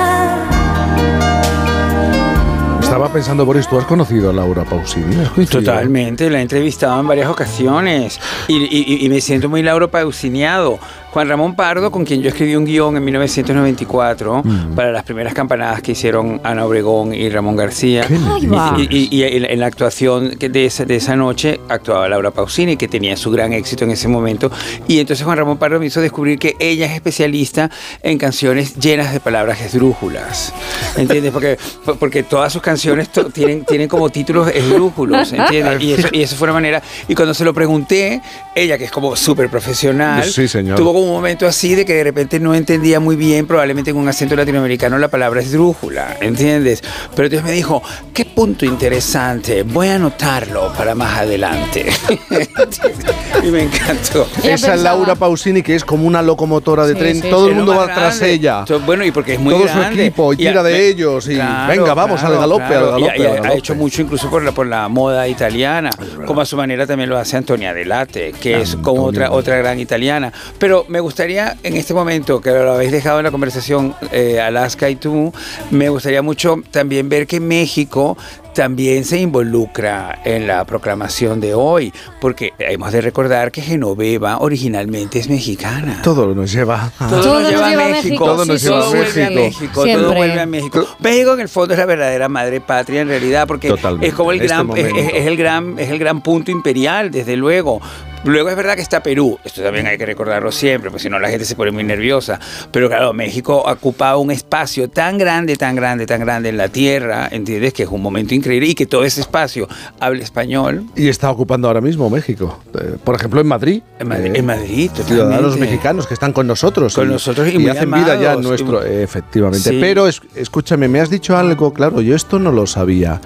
[2.83, 5.17] Estaba pensando, Boris, ¿tú has conocido a Laura Pausini?
[5.51, 10.79] Totalmente, la he entrevistado en varias ocasiones y, y- y me siento muy Lauro Pausiniado.
[11.17, 14.43] Juan Ramón Pardo, con quien yo escribí un guion en 1994
[14.75, 18.07] para las primeras campanadas que hicieron Ana Obregón y Ramón García.
[18.53, 18.77] Va.
[18.79, 22.87] Y, y- y en, la actuación de esa, de esa noche actuaba Laura Pausini, que
[22.87, 24.51] tenía su gran éxito en ese momento.
[24.89, 27.71] Y entonces Juan Ramón Pardo me hizo descubrir que ella es especialista
[28.03, 30.53] en canciones llenas de palabras esdrújulas.
[30.99, 31.33] ¿Entiendes?
[31.33, 31.57] Porque,
[31.99, 35.83] porque todas sus canciones to- tienen, tienen como títulos esdrújulos, ¿entiendes?
[35.83, 36.83] Y eso, y eso fue una manera.
[37.09, 38.21] Y cuando se lo pregunté,
[38.55, 40.77] ella, que es como súper profesional, Sí, señor.
[40.77, 43.97] tuvo como un momento así de que de repente no entendía muy bien, probablemente en
[43.97, 46.83] un acento latinoamericano, la palabra esdrújula, ¿entiendes?
[47.15, 51.87] Pero entonces me dijo, qué punto interesante, voy a anotarlo para más adelante.
[53.43, 54.27] y me encantó.
[54.43, 57.73] Esa Laura Pausini que es como una locomotora de Sí, tren, sí, todo el mundo
[57.73, 58.35] Es va más tras grande.
[58.35, 58.65] ella.
[58.85, 59.95] Bueno, y porque es muy Todo grande.
[59.97, 62.87] su equipo y tira a- de ellos y Claro, venga, vamos claro, al galope, claro.
[62.87, 63.49] al galope, Y- y al ha- galope.
[63.49, 65.91] ha hecho mucho incluso por la, por la moda italiana,
[66.27, 69.79] como a su manera también lo hace Antonia Delate, que es como otra, otra gran
[69.79, 70.33] italiana.
[70.59, 74.89] Pero me gustaría en este momento, que lo habéis dejado en la conversación eh, Alaska
[74.91, 75.33] y tú,
[75.71, 78.17] me gustaría mucho también ver que México
[78.55, 81.93] también se involucra en la proclamación de hoy,
[82.23, 86.01] porque hemos de recordar que Genoveva originalmente es mexicana.
[86.03, 88.25] Todo nos lleva a Todo, nos lleva a México.
[88.25, 89.41] Todo nos Sí, lleva a todo vuelve a México.
[89.43, 89.73] México.
[89.75, 90.17] Todo Siempre.
[90.17, 90.87] vuelve a México.
[91.01, 94.33] México en el fondo es la verdadera madre patria en realidad, porque Totalmente, es como
[94.33, 94.97] el este gran, es, momento.
[95.01, 97.83] es- es el gran, es el gran punto imperial, desde luego.
[98.27, 101.19] Luego es verdad que está Perú, esto también hay que recordarlo siempre, porque si no
[101.19, 102.39] la gente se pone muy nerviosa.
[102.71, 107.29] Pero claro, México ocupaba un espacio tan grande, tan grande, tan grande en la tierra,
[107.31, 107.73] ¿entiendes?
[107.73, 109.69] Que es un momento increíble y que todo ese espacio
[110.01, 110.85] habla español.
[110.97, 112.61] Y está ocupando ahora mismo México.
[112.75, 113.83] Eh, Por ejemplo, en Madrid.
[113.99, 115.61] En Madrid, eh, en Madrid, Ciudadanos totalmente.
[115.61, 116.95] mexicanos que están con nosotros.
[116.95, 118.83] Con nosotros y muy hacen vida ya en amados, nuestro.
[118.87, 119.71] y- eh, efectivamente.
[119.71, 119.79] Sí.
[119.81, 123.21] Pero es- escúchame, me has dicho algo, claro, yo esto no lo sabía.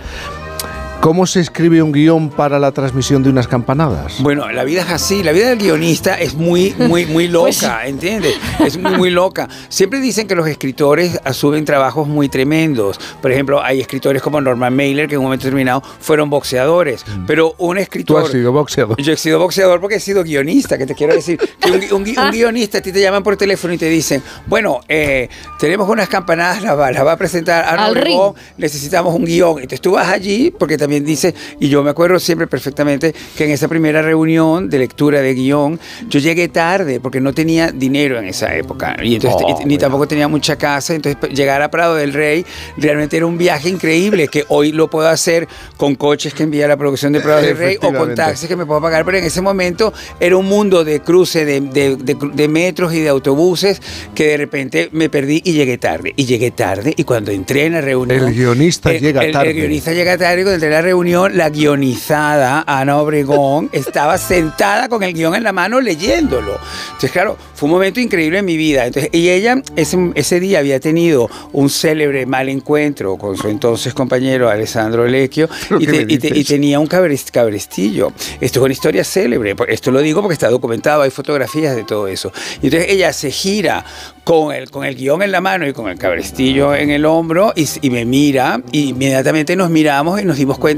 [1.01, 4.17] ¿Cómo se escribe un guion para la transmisión de unas campanadas?
[4.21, 8.35] Bueno, la vida es así, la vida del guionista es muy, muy, muy loca, ¿entiendes?
[8.63, 9.49] Es muy, muy loca.
[9.71, 13.01] Siempre dicen que los escritores asumen trabajos muy tremendos.
[13.23, 17.55] Por ejemplo, hay escritores como Norman Mailer que en un momento determinado fueron boxeadores, pero
[17.57, 18.25] un Tú escritor...
[18.25, 19.01] has sido boxeador.
[19.01, 21.41] Yo he sido boxeador porque he sido guionista, que te quiero decir.
[21.59, 24.81] Que un, un un guionista, a ti te llaman por teléfono y te dicen, bueno,
[24.87, 29.53] eh, tenemos unas campanadas, las va, las va a presentar Obregón, necesitamos un guion.
[29.63, 33.45] Entonces tú vas allí, porque también también dice, y yo me acuerdo siempre perfectamente que
[33.45, 38.19] en esa primera reunión de lectura de guion, yo llegué tarde porque no tenía dinero
[38.19, 41.71] en esa época y entonces Oh, ni tampoco tenía mucha casa, entonces pues, llegar a
[41.71, 42.45] Prado del Rey
[42.77, 45.47] realmente era un viaje increíble que hoy lo puedo hacer
[45.77, 48.67] con coches que envía la producción de Prado del Rey o con taxis que me
[48.67, 52.33] puedo pagar, pero en ese momento era un mundo de cruce de, de- de cru-
[52.33, 53.81] de metros y de autobuses
[54.13, 56.13] que de repente me perdí y llegué tarde.
[56.17, 58.19] Y llegué tarde y cuando entré en la reunión...
[58.29, 59.51] El guionista el- llega tarde.
[59.51, 64.89] El guionista llega tarde cuando entré en la reunión, la guionizada Ana Obregón estaba sentada
[64.89, 66.59] con el guion en la mano leyéndolo.
[66.87, 68.87] Entonces, claro, fue un momento increíble en mi vida.
[68.87, 73.93] Entonces, y ella ese, ese día había tenido un célebre mal encuentro con su entonces
[73.95, 78.13] compañero Alessandro Lecchio ¿Pero y, te- y te- y tenía un cabrest- cabrestillo.
[78.41, 79.55] Esto es una historia célebre.
[79.69, 82.33] Esto lo digo porque está documentado, hay fotografías de todo eso.
[82.63, 83.85] Y entonces ella se gira
[84.25, 87.53] con el, con el guion en la mano y con el cabrestillo en el hombro
[87.57, 90.70] y, y me mira y inmediatamente nos miramos y nos dimos cuenta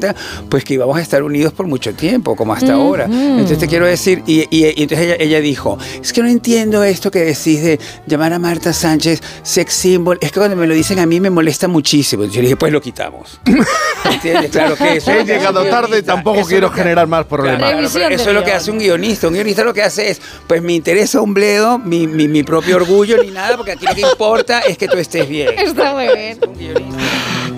[0.49, 3.07] pues que íbamos a estar unidos por mucho tiempo, como hasta ahora.
[3.07, 3.15] Ujú.
[3.15, 6.83] Entonces te quiero decir, y, y- y entonces ella, ella dijo, es que no entiendo
[6.85, 10.75] esto que decís de llamar a Marta Sánchez sex symbol, es que cuando me lo
[10.75, 12.25] dicen a mí me molesta muchísimo.
[12.25, 13.41] Yo le dije, pues lo quitamos.
[14.11, 14.51] ¿Entiendes?
[14.51, 17.59] Claro que eso He llegado tarde y tampoco Eso quiero es generar más problemas.
[17.61, 19.29] Claro, eso es lo que hace un guionista.
[19.29, 22.77] Un guionista lo que hace es, pues me interesa un bledo, mi, mi- mi propio
[22.77, 25.51] orgullo ni nada, porque aquí lo que importa es que tú estés bien.
[25.57, 26.39] Está muy bien.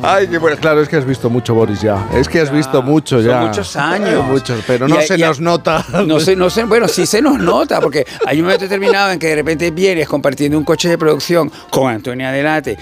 [0.06, 0.56] Ay, qué bueno.
[0.60, 2.08] Claro, es que has visto mucho, Boris, ya.
[2.14, 3.40] Es que has visto mucho son ya.
[3.40, 4.24] muchos años.
[4.26, 5.84] Muchos, pero no se y nos nota.
[6.06, 9.18] No sé, no sé, bueno, sí se nos nota, porque hay un momento determinado en
[9.18, 12.76] que de repente vienes compartiendo un coche de producción con Antonia Delate.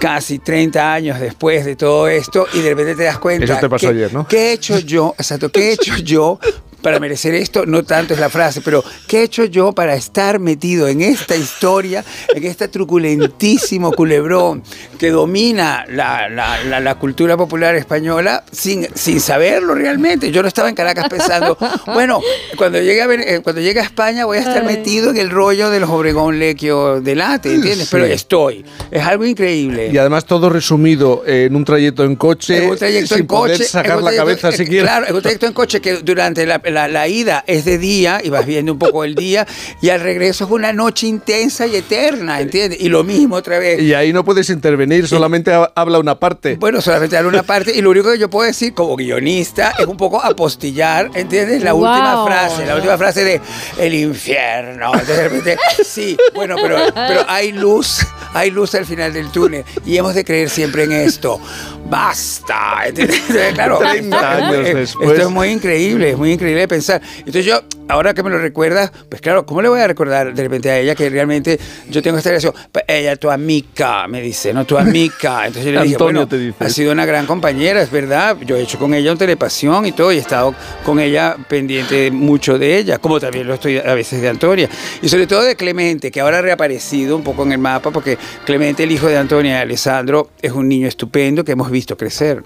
[0.00, 3.44] Casi 30 años después de todo esto, y de repente te das cuenta.
[3.44, 4.26] Eso te pasó que- ayer, ¿no?
[4.26, 5.14] ¿Qué he hecho yo?
[5.16, 6.38] Exacto, ¿qué he hecho yo
[6.84, 7.66] para merecer esto?
[7.66, 11.34] No tanto es la frase, pero ¿qué he hecho yo para estar metido en esta
[11.34, 12.04] historia,
[12.34, 14.62] en este truculentísimo culebrón
[14.98, 20.30] que domina la, la- la- la cultura popular española sin, sin saberlo realmente?
[20.30, 21.56] Yo no estaba en Caracas pensando,
[21.86, 22.20] bueno,
[22.56, 25.70] cuando llegue a, eh, cuando llegue a España voy a estar metido en el rollo
[25.70, 27.88] de los Obregón Lequio Delate, ¿entiendes?
[27.88, 27.92] Sí.
[27.92, 28.64] Pero estoy.
[28.90, 29.90] Es algo increíble.
[29.92, 33.54] Y además todo resumido en un trayecto en coche, En un trayecto sin en coche.
[33.54, 34.84] poder sacar en un la trayecto- cabeza eh, siquiera.
[34.86, 38.20] Claro, en un trayecto en coche que durante la, la- la ida es de día
[38.22, 39.46] y vas viendo un poco el día
[39.80, 42.80] y al regreso es una noche intensa y eterna, ¿entiendes?
[42.80, 43.80] Y lo mismo otra vez.
[43.80, 46.56] Y ahí no puedes intervenir, solamente ha- habla una parte.
[46.56, 49.86] Bueno, solamente dar una parte y lo único que yo puedo decir como guionista es
[49.86, 51.62] un poco apostillar, ¿entiendes?
[51.62, 51.82] La Wow.
[51.84, 53.40] última frase, la última frase de
[53.78, 54.86] el infierno.
[54.92, 59.64] Entonces, de repente, sí, bueno, pero, pero hay luz, hay luz al final del túnel
[59.86, 61.40] y hemos de creer siempre en esto.
[61.88, 62.84] Basta.
[63.54, 65.18] Claro, 30 esto- años esto después.
[65.20, 67.00] es muy increíble, es muy increíble de pensar.
[67.18, 70.42] Entonces yo, ahora que me lo recuerdas, pues claro, ¿cómo le voy a recordar de
[70.42, 71.58] repente a ella que realmente
[71.88, 72.54] yo tengo esta relación?
[72.72, 75.46] Pues ella, tu amiga, me dice, no, tu amiga.
[75.46, 76.64] Entonces yo le dije, Antonio bueno, te dice.
[76.64, 78.36] ha sido una gran compañera, es verdad.
[78.44, 80.54] Yo he hecho con ella un telepasión y todo, y he estado
[80.84, 84.68] con ella pendiente mucho de ella, como también lo estoy a veces de Antonia.
[85.02, 88.18] Y sobre todo de Clemente, que ahora ha reaparecido un poco en el mapa, porque
[88.44, 92.42] Clemente, el hijo de Antonia y Alessandro, es un niño estupendo que hemos visto crecer.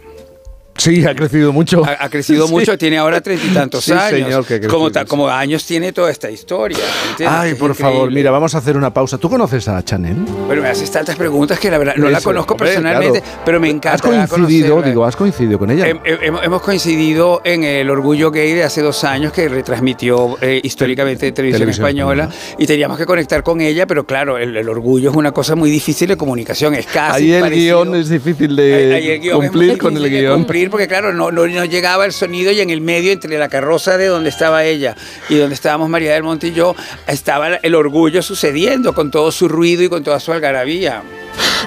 [0.78, 1.84] Sí, ha crecido mucho.
[1.84, 2.52] Ha, ha crecido Sí.
[2.52, 4.10] mucho, tiene ahora treinta y tantos Sí, años.
[4.10, 6.78] señor, que como, como años tiene toda esta historia.
[7.10, 7.38] ¿entiendes?
[7.38, 8.14] Ay, por favor, increíble.
[8.20, 9.18] mira, vamos a hacer una pausa.
[9.18, 10.14] ¿Tú conoces a Chanel?
[10.46, 13.42] Bueno, me haces tantas preguntas que la verdad no la Eso, conozco hombre, personalmente, claro.
[13.44, 13.94] pero me encanta.
[13.94, 14.88] ¿Has coincidido, conocerla.
[14.88, 15.86] digo, has coincidido con ella?
[15.88, 20.60] Hem- hem- hemos, coincidido en el Orgullo Gay de hace dos años que retransmitió eh,
[20.62, 22.28] históricamente Televisión, Televisión Española
[22.58, 25.70] y teníamos que conectar con ella, pero claro, el, el orgullo es una cosa muy
[25.70, 29.40] difícil de comunicación, es casi Ahí el parecido- guion es difícil de Ahí el guion
[29.40, 30.34] cumplir con el de guion.
[30.34, 33.48] cumplir porque claro, no, no, no llegaba el sonido y en el medio entre la
[33.48, 34.96] carroza de donde estaba ella
[35.28, 36.74] y donde estábamos María del Monte y yo,
[37.06, 41.02] estaba el orgullo sucediendo con todo su ruido y con toda su algarabía.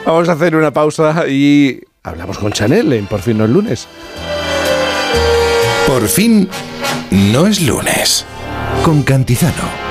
[0.05, 3.87] Vamos a hacer una pausa y hablamos con Chanel en Por fin no es lunes.
[5.87, 6.47] Por fin,
[7.11, 8.25] no es lunes.
[8.83, 9.90] Con Cantizano.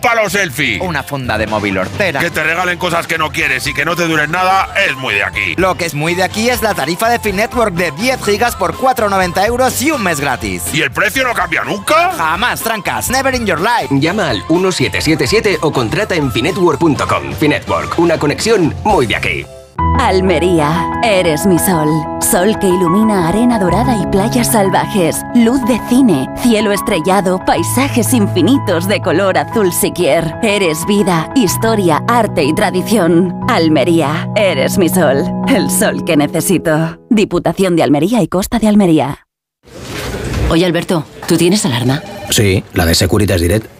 [0.00, 0.80] Un palo selfie.
[0.80, 2.20] Una funda de móvil hortera.
[2.20, 5.12] Que te regalen cosas que no quieres y que no te duren nada es muy
[5.12, 5.54] de aquí.
[5.56, 8.74] Lo que es muy de aquí es la tarifa de Finetwork de 10 gigas por
[8.74, 10.62] 4,90 euros y un mes gratis.
[10.72, 12.12] ¿Y el precio no cambia nunca?
[12.16, 13.88] Jamás, trancas, never in your life.
[13.90, 17.34] Llama al 1777 o contrata en finetwork.com.
[17.38, 19.46] Finetwork, una conexión muy de aquí.
[19.98, 21.88] Almería, eres mi sol.
[22.20, 25.22] Sol que ilumina arena dorada y playas salvajes.
[25.34, 30.34] Luz de cine, cielo estrellado, paisajes infinitos de color azul siquier.
[30.42, 33.34] Eres vida, historia, arte y tradición.
[33.48, 35.24] Almería, eres mi sol.
[35.48, 36.98] El sol que necesito.
[37.10, 39.26] Diputación de Almería y Costa de Almería.
[40.50, 42.02] Oye, Alberto, ¿tú tienes alarma?
[42.30, 43.79] Sí, la de Securitas Direct.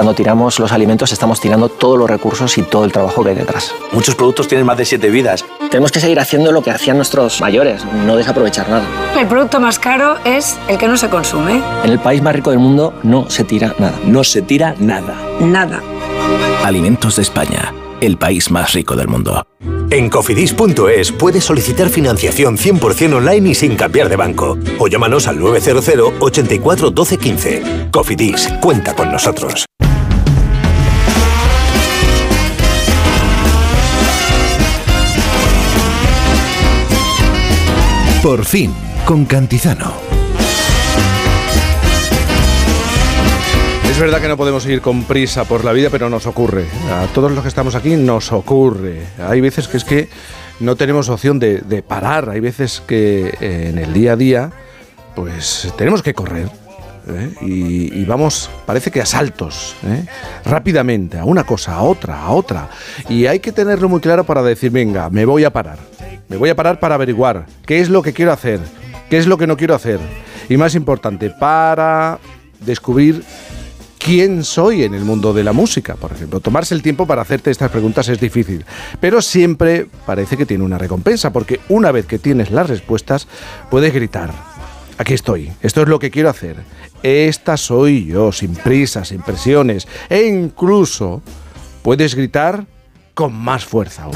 [0.00, 3.36] Cuando tiramos los alimentos estamos tirando todos los recursos y todo el trabajo que hay
[3.36, 3.74] detrás.
[3.92, 5.44] Muchos productos tienen más de siete vidas.
[5.70, 8.86] Tenemos que seguir haciendo lo que hacían nuestros mayores, no desaprovechar nada.
[9.20, 11.62] El producto más caro es el que no se consume.
[11.84, 13.92] En el país más rico del mundo no se tira nada.
[14.06, 15.16] No se tira nada.
[15.38, 15.82] Nada.
[16.64, 19.46] Alimentos de España, el país más rico del mundo.
[19.90, 24.56] En cofidis.es puedes solicitar financiación 100% online y sin cambiar de banco.
[24.78, 27.62] O llámanos al 900 84 12 15.
[27.90, 29.66] Cofidis, cuenta con nosotros.
[38.22, 38.74] Por fin,
[39.06, 39.94] con Cantizano.
[43.90, 46.66] Es verdad que no podemos ir con prisa por la vida, pero nos ocurre.
[46.92, 49.00] A todos los que estamos aquí nos ocurre.
[49.18, 50.08] Hay veces que es que
[50.60, 52.28] no tenemos opción de, de parar.
[52.28, 54.52] Hay veces que eh, en el día a día,
[55.16, 56.59] pues tenemos que correr.
[57.16, 57.34] ¿Eh?
[57.40, 60.04] Y, vamos, parece que a saltos, ¿eh?
[60.44, 62.68] rápidamente, a una cosa, a otra, a otra.
[63.08, 65.78] Y hay que tenerlo muy claro para decir, venga, me voy a parar.
[66.28, 68.60] Me voy a parar para averiguar qué es lo que quiero hacer,
[69.08, 69.98] qué es lo que no quiero hacer.
[70.48, 72.18] Y más importante, para
[72.60, 73.24] descubrir
[74.00, 76.40] quién soy en el mundo de la música, por ejemplo.
[76.40, 78.64] Tomarse el tiempo para hacerte estas preguntas es difícil,
[78.98, 83.28] pero siempre parece que tiene una recompensa, porque una vez que tienes las respuestas,
[83.70, 84.32] puedes gritar.
[84.98, 86.56] Aquí estoy, esto es lo que quiero hacer.
[87.02, 91.22] Esta soy yo, sin prisas, sin presiones, e incluso
[91.82, 92.66] puedes gritar
[93.14, 94.04] con más fuerza.
[94.04, 94.14] aún.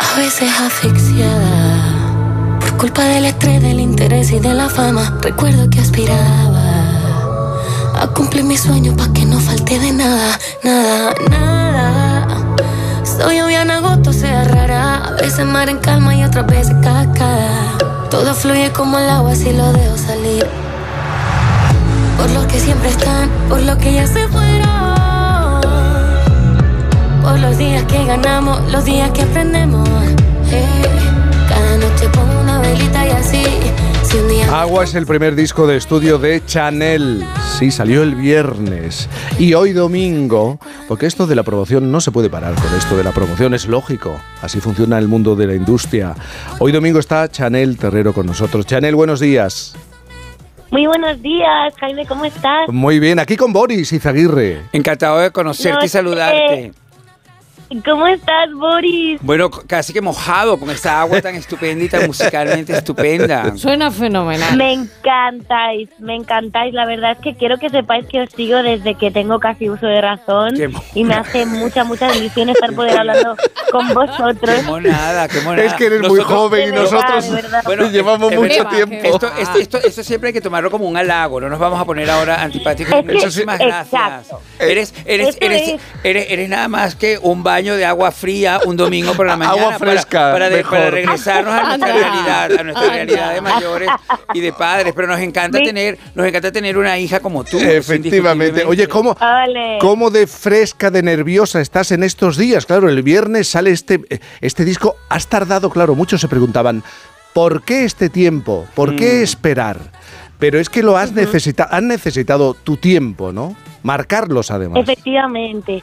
[0.00, 5.18] A veces asfixiada por culpa del estrés, del interés y de la fama.
[5.22, 6.56] Recuerdo que aspiraba
[8.00, 12.05] a cumplir mis sueños para que no falte de nada, nada, nada.
[13.06, 14.96] Soy lluvia en agosto, sea rara.
[14.96, 17.78] A veces mar en calma y otras veces cascada.
[18.10, 20.44] Todo fluye como el agua si lo dejo salir.
[22.18, 25.60] Por los que siempre están, por los que ya se fueron.
[27.22, 29.88] Por los días que ganamos, los días que aprendemos.
[30.50, 30.64] Eh,
[31.48, 33.44] cada noche pongo una velita y así.
[34.02, 37.24] Si un día Agua es el primer disco de estudio de Chanel.
[37.58, 39.08] Sí, salió el viernes.
[39.38, 43.02] Y hoy domingo, porque esto de la promoción no se puede parar con esto de
[43.02, 44.20] la promoción, es lógico.
[44.42, 46.14] Así funciona el mundo de la industria.
[46.58, 48.66] Hoy domingo está Chanel Terrero con nosotros.
[48.66, 49.74] Chanel, buenos días.
[50.70, 52.68] Muy buenos días, Jaime, ¿cómo estás?
[52.68, 54.60] Muy bien, aquí con Boris Izaguirre.
[54.72, 56.72] Encantado de conocerte No y saludarte.
[57.84, 59.18] ¿Cómo estás, Boris?
[59.22, 63.56] Bueno, casi que mojado con esta agua tan estupenda y tan musicalmente estupenda.
[63.56, 64.56] Suena fenomenal.
[64.56, 66.72] Me encantáis, me encantáis.
[66.72, 69.86] La verdad es que quiero que sepáis que os sigo desde que tengo casi uso
[69.86, 73.36] de razón Qué y me hace mucha, mucha ilusión estar poder hablando
[73.72, 74.54] con vosotros.
[74.54, 75.66] Qué monada, qué monada.
[75.66, 77.90] Es que eres muy joven y verdad, nosotros verdad.
[77.90, 78.94] llevamos es mucho verdad, tiempo.
[78.94, 81.84] Esto, esto, esto, esto siempre hay que tomarlo como un halago, no nos vamos a
[81.84, 83.04] poner ahora antipáticos.
[83.04, 84.28] Muchísimas gracias.
[84.60, 85.80] Eres, eres, eres, es.
[86.04, 89.46] eres, eres nada más que un baño de agua fría un domingo por la Agua
[89.46, 89.78] mañana.
[89.78, 93.88] para- fresca, Para, para regresarnos a nuestra realidad, a nuestra realidad de mayores
[94.34, 94.92] y de padres.
[94.94, 97.58] Pero nos encanta tener, nos encanta tener una hija como tú.
[97.58, 98.64] Efectivamente.
[98.64, 99.78] Oye, ¿cómo, Ole.
[99.80, 102.66] ¿cómo de fresca, de nerviosa estás en estos días?
[102.66, 104.00] Claro, el viernes sale este,
[104.42, 104.96] este disco.
[105.08, 106.82] Has tardado, claro, muchos se preguntaban,
[107.32, 108.66] ¿por qué este tiempo?
[108.74, 108.96] ¿Por Mm.
[108.96, 109.78] qué esperar?
[110.38, 113.56] Pero es que lo has necesitado, has necesitado tu tiempo, ¿no?
[113.82, 114.78] Marcarlos además.
[114.82, 115.82] Efectivamente.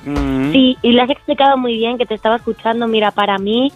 [0.51, 2.87] Sí, y lo has explicado muy bien, que te estaba escuchando.
[2.87, 3.71] Mira, para mí,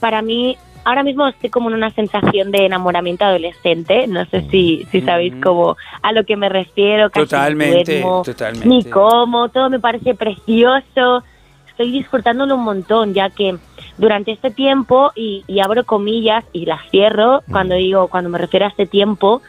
[0.00, 4.06] para mí, ahora mismo estoy como en una sensación de enamoramiento adolescente.
[4.06, 7.10] No sé si, si sabéis cómo a lo que me refiero.
[7.10, 8.68] Casi Totalmente, duermo, totalmente.
[8.68, 11.22] Ni como, todo me parece precioso.
[11.68, 13.56] Estoy disfrutándolo un montón, ya que
[13.96, 18.66] durante este tiempo, y, y abro comillas y las cierro cuando digo, cuando me refiero
[18.66, 19.42] a este tiempo,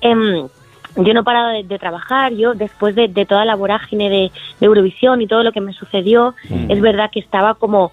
[0.00, 0.48] em,
[0.96, 4.32] yo no he parado de, de trabajar, yo después de, de toda la vorágine de,
[4.60, 6.34] de Eurovisión y todo lo que me sucedió,
[6.68, 7.92] es verdad que estaba como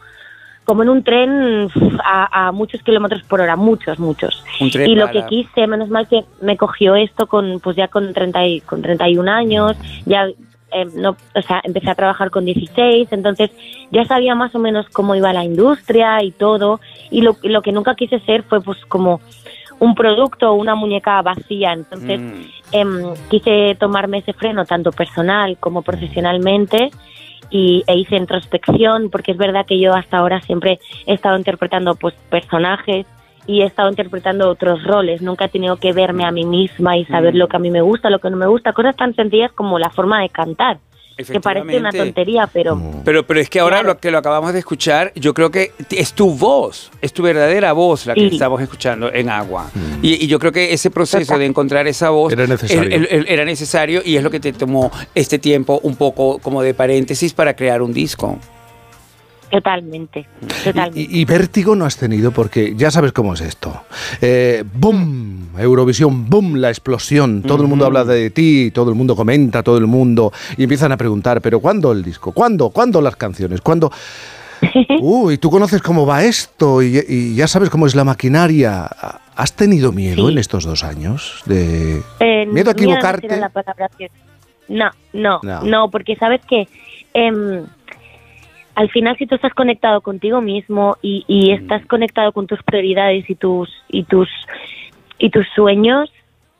[0.68, 1.70] como en un tren
[2.04, 4.44] a, a muchos kilómetros por hora, muchos, muchos.
[4.60, 7.88] Un tren y lo que quise, menos mal que me cogió esto con pues ya
[7.88, 10.28] con 30 y, con 31 años, ya
[10.74, 13.50] eh, no, o sea, empecé a trabajar con 16, entonces
[13.92, 17.72] ya sabía más o menos cómo iba la industria y todo, y lo, lo que
[17.72, 19.22] nunca quise ser fue pues como
[19.80, 22.41] un producto o una muñeca vacía, entonces Mm.
[22.72, 26.90] em, quise tomarme ese freno tanto personal como profesionalmente
[27.49, 31.95] y, e hice introspección porque es verdad que yo hasta ahora siempre he estado interpretando
[31.95, 33.06] pues personajes
[33.45, 37.06] y he estado interpretando otros roles, nunca he tenido que verme a mí misma y
[37.06, 37.38] saber Mm.
[37.38, 39.80] lo que a mí me gusta, lo que no me gusta, cosas tan sencillas como
[39.80, 40.80] la forma de cantar,
[41.18, 44.60] que parece una tontería, pero Pero, pero es que ahora lo que lo acabamos de
[44.60, 48.35] escuchar, yo creo que es tu voz, es tu verdadera voz la que Sí.
[48.35, 49.69] estamos escuchando en agua.
[50.02, 53.07] Y, y yo creo que ese proceso de encontrar esa voz Era necesario.
[53.10, 57.34] era necesario y es lo que te tomó este tiempo un poco como de paréntesis
[57.34, 58.38] para crear un disco.
[59.49, 60.28] Totalmente,
[60.64, 60.99] totalmente.
[60.99, 63.84] Y, y vértigo no has tenido porque ya sabes cómo es esto.
[64.22, 65.49] Eh, ¡Boom!
[65.57, 66.56] Eurovisión, ¡boom!
[66.56, 67.41] La explosión.
[67.44, 70.32] Todo el mundo habla de ti, todo el mundo comenta, todo el mundo.
[70.57, 72.32] Y empiezan a preguntar, ¿pero cuándo el disco?
[72.32, 72.69] ¿Cuándo?
[72.69, 73.61] ¿Cuándo las canciones?
[73.61, 73.91] ¿Cuándo?
[75.02, 78.90] Uy, tú conoces cómo va esto y, y ya sabes cómo es la maquinaria.
[79.36, 80.32] ¿Has tenido miedo Sí.
[80.32, 81.44] en estos dos años?
[81.45, 82.02] De...
[82.19, 83.28] Eh, ¿Miedo a equivocarte?
[83.38, 83.52] la
[85.14, 85.61] no, No.
[85.61, 86.68] no, porque sabes que
[87.14, 87.65] em,
[88.78, 93.28] al final si tú estás conectado contigo mismo y, y estás conectado con tus prioridades
[93.28, 94.30] y tus y tus
[95.18, 96.14] y tus sueños,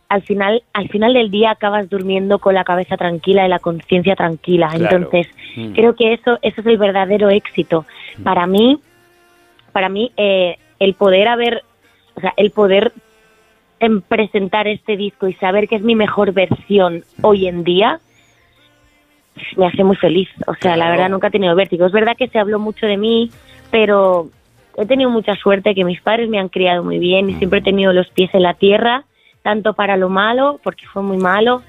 [0.10, 4.16] al final al final del día acabas durmiendo con la cabeza tranquila y la conciencia
[4.16, 4.70] tranquila.
[4.74, 4.98] Claro.
[4.98, 5.28] Entonces
[5.58, 5.74] Mm.
[5.74, 7.86] creo que eso eso es el verdadero éxito
[8.24, 8.80] para mí.
[9.72, 11.64] Para mí eh, el poder haber,
[12.16, 12.94] o sea, el poder
[13.80, 18.00] en presentar este disco y saber que es mi mejor versión hoy en día
[19.56, 20.30] me hace muy feliz.
[20.48, 21.86] O sea, la verdad nunca he tenido vértigo.
[21.86, 23.32] Es verdad que se habló mucho de mí,
[23.72, 24.30] pero
[24.76, 27.64] he tenido mucha suerte que mis padres me han criado muy bien y siempre he
[27.64, 29.06] tenido los pies en la tierra,
[29.42, 31.62] tanto para lo malo, porque fue muy malo,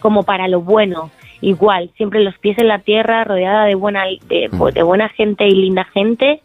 [0.00, 1.10] como para lo bueno.
[1.40, 5.52] Igual, siempre los pies en la tierra, rodeada de buena, de, de buena gente y
[5.52, 6.40] linda gente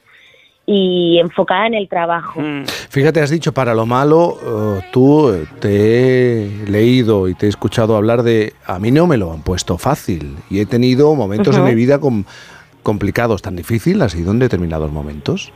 [0.66, 2.42] y enfocada en el trabajo.
[2.90, 4.38] Fíjate, has dicho para lo malo,
[4.80, 9.08] eh, tú eh, te he leído y te he escuchado hablar de, a mí no
[9.08, 11.64] me lo han puesto fácil y he tenido momentos Ujú.
[11.66, 12.24] en mi vida com-
[12.84, 15.52] complicados, tan difícil ha sido en determinados momentos.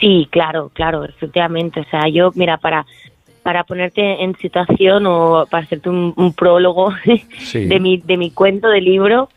[0.00, 1.80] Sí, claro, claro, efectivamente.
[1.80, 2.84] O sea, yo, mira, para,
[3.42, 6.92] para ponerte en situación o para hacerte un, un prólogo
[7.38, 7.64] Sí.
[7.66, 9.28] de, mi, de mi cuento, de libro,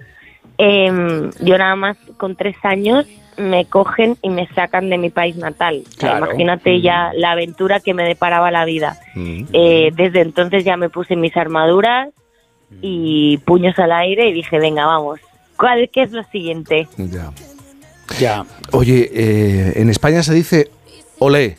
[0.57, 3.05] em, yo nada más con tres años
[3.37, 5.83] me cogen y me sacan de mi país natal.
[5.87, 8.99] O sea, imagínate ya la aventura que me deparaba la vida.
[9.15, 12.09] Eh, desde entonces ya me puse mis armaduras
[12.81, 15.19] y puños al aire y dije, venga, vamos.
[15.57, 16.87] ¿Cuál, ¿Qué es lo siguiente?
[16.97, 17.31] Ya.
[18.19, 18.45] Ya.
[18.71, 20.69] Oye, eh, en España se dice
[21.19, 21.57] olé.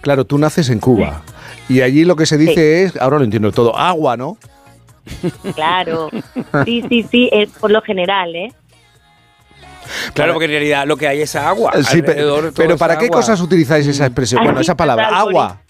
[0.00, 1.22] Claro, tú naces en Cuba
[1.68, 4.38] y allí lo que se dice es, ahora lo entiendo todo, agua, ¿no?
[5.54, 6.08] Claro.
[6.64, 8.52] Sí, sí, sí, es por lo general, ¿eh?
[10.14, 11.72] Claro, porque en realidad lo que hay es agua.
[11.82, 13.16] Sí, alrededor todo pero es ¿para qué agua.
[13.18, 14.42] cosas utilizáis esa expresión?
[14.44, 15.60] Bueno, esa palabra, agua.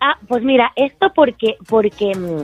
[0.00, 2.42] Ah, pues mira, esto porque porque mm,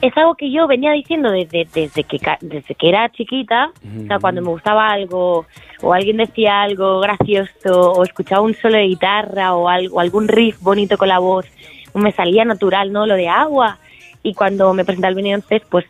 [0.00, 3.70] es algo que yo venía diciendo desde desde que ca- desde que era chiquita,
[4.04, 5.46] o sea, cuando me gustaba algo
[5.82, 10.56] o alguien decía algo gracioso o escuchaba un solo de guitarra o algo algún riff
[10.60, 11.46] bonito con la voz,
[11.94, 13.06] me salía natural, ¿no?
[13.06, 13.78] Lo de agua.
[14.22, 15.84] Y cuando me presenté al Beyoncé, pues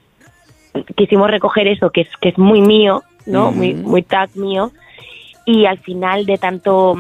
[0.97, 3.53] quisimos recoger eso que es que es muy mío, ¿no?
[3.53, 4.73] Muy muy tag mío
[5.45, 6.97] y al final de tanto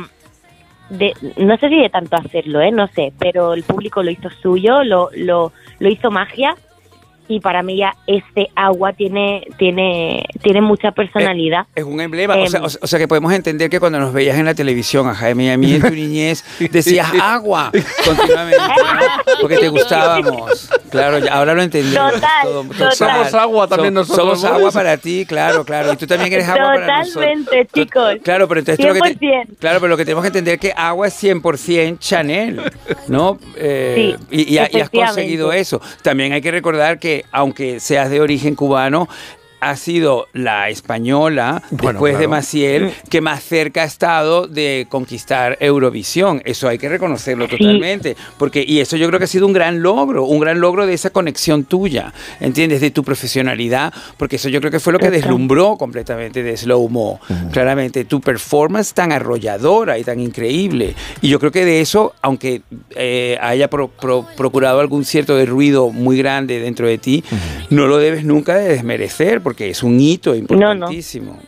[0.90, 2.70] de, no sé si de tanto hacerlo, ¿eh?
[2.70, 6.54] no sé, pero el público lo hizo suyo, lo, lo, lo hizo magia
[7.36, 11.66] y para mí ya este agua tiene tiene tiene mucha personalidad.
[11.74, 13.98] Es un emblema, o, sea, Em, o sea- o sea que podemos entender que cuando
[13.98, 17.70] nos veías en la televisión, a Jaime y a mí en tu niñez, decías agua
[18.04, 19.40] continuamente, ¿no?
[19.40, 20.70] porque te gustábamos.
[20.90, 22.12] Claro, ya- ahora lo entendemos.
[22.14, 22.94] Total.
[22.94, 25.92] Somos agua también nosotros, Somos agua para ti, claro, claro.
[25.92, 27.14] Y tú también eres agua para nosotros.
[27.44, 28.14] Totalmente, chicos.
[28.22, 29.46] Claro, pero entonces lo que te- 100%.
[29.58, 32.60] claro, pero lo que tenemos que entender es que agua es 100% Chanel,
[33.08, 33.38] ¿no?
[33.56, 35.80] Eh, Sí, y, y ha- y has conseguido eso.
[36.02, 39.08] También hay que recordar que aunque seas de origen cubano,
[39.64, 42.30] ha sido la española, Bueno, después de claro.
[42.30, 46.42] Maciel, que más cerca ha estado de conquistar Eurovisión.
[46.44, 47.58] Eso hay que reconocerlo Sí.
[47.58, 48.16] totalmente.
[48.38, 50.94] Porque, y eso yo creo que ha sido un gran logro, un gran logro de
[50.94, 52.80] esa conexión tuya, ¿entiendes?
[52.80, 56.88] De tu profesionalidad, porque eso yo creo que fue lo que deslumbró completamente de Slow
[56.88, 57.20] Mo.
[57.52, 60.96] Claramente, tu performance tan arrolladora y tan increíble.
[61.20, 62.62] Y yo creo que de eso, aunque
[62.96, 67.22] eh, haya pro- pro- procurado algún cierto de ruido muy grande dentro de ti,
[67.70, 71.38] no lo debes nunca de desmerecer, porque es un hito importantísimo.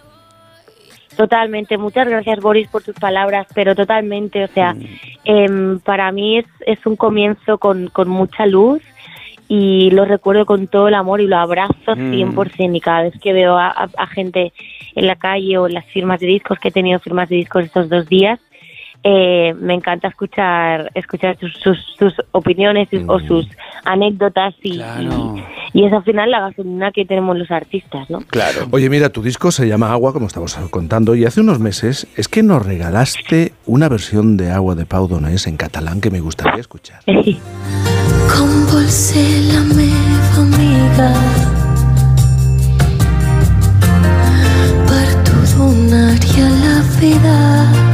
[1.16, 4.84] Totalmente, muchas gracias Boris por tus palabras, pero totalmente, o sea, Mm.
[5.24, 8.82] em, para mí es, es un comienzo con, con mucha luz
[9.46, 12.10] y lo recuerdo con todo el amor y lo abrazo Mm.
[12.14, 14.52] 100% y cada vez que veo a, a- a gente
[14.96, 17.64] en la calle o en las firmas de discos, que he tenido firmas de discos
[17.64, 18.40] estos dos días,
[19.04, 23.46] eh, me encanta escuchar escuchar sus, sus, sus opiniones o sus
[23.84, 25.44] anécdotas y, y,
[25.74, 28.20] y es al final la gasolina que tenemos los artistas, ¿no?
[28.20, 28.66] Claro.
[28.70, 32.28] Oye, mira, tu disco se llama Agua, como estamos contando, y hace unos meses es
[32.28, 36.60] que nos regalaste una versión de Agua de Pau Donés en catalán que me gustaría
[36.60, 37.00] escuchar.
[45.56, 47.93] Donaria la vida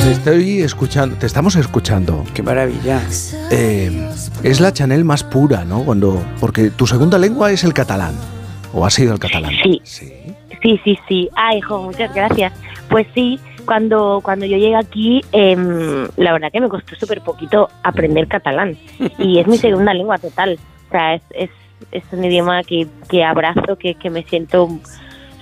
[0.00, 2.24] te estoy escuchando, te estamos escuchando.
[2.34, 3.00] Qué maravilla.
[3.50, 4.08] Eh,
[4.42, 5.84] es la Chanel más pura, ¿no?
[5.84, 8.14] Cuando, porque tu segunda lengua es el catalán,
[8.72, 9.52] o ha sido el catalán.
[9.62, 9.82] Sí.
[9.84, 11.28] Sí, sí, sí.
[11.34, 12.52] Ay, hijo, muchas gracias.
[12.88, 17.68] Pues sí, cuando, cuando yo llegué aquí, em, la verdad que me costó súper poquito
[17.82, 18.76] aprender catalán.
[19.18, 20.58] Y es mi segunda lengua total.
[20.88, 21.50] O sea, es, es,
[21.90, 24.68] es un idioma que, que abrazo, que, que me siento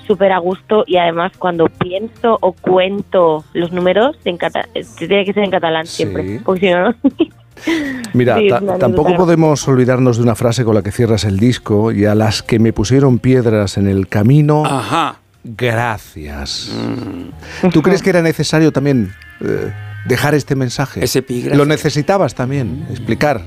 [0.06, 5.24] súper a gusto y además cuando pienso o cuento los números en cata- eh, tiene
[5.24, 6.94] que ser en catalán siempre, porque si no.
[8.14, 8.48] Mira, Sí,
[8.78, 12.42] tampoco podemos olvidarnos de una frase con la que cierras el disco y a las
[12.42, 14.62] que me pusieron piedras en el camino.
[15.44, 16.70] Gracias.
[17.72, 19.72] ¿Tú crees que era necesario también eh,
[20.06, 21.04] dejar este mensaje?
[21.04, 21.56] Ese epígrafe.
[21.56, 23.42] Lo necesitabas también, explicar.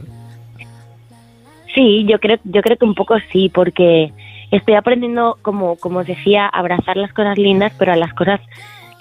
[1.74, 4.14] Sí, yo creo, yo creo que un poco sí, porque
[4.58, 8.40] estoy aprendiendo, como, como os decía, a abrazar las cosas lindas, pero a las cosas,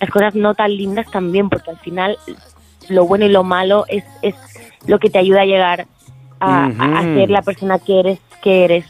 [0.01, 2.19] las cosas no tan lindas también, porque al final
[2.89, 4.35] lo bueno y lo malo es, es
[4.87, 5.87] lo que te ayuda a llegar
[6.41, 8.85] a, a- ser la persona que eres, que eres.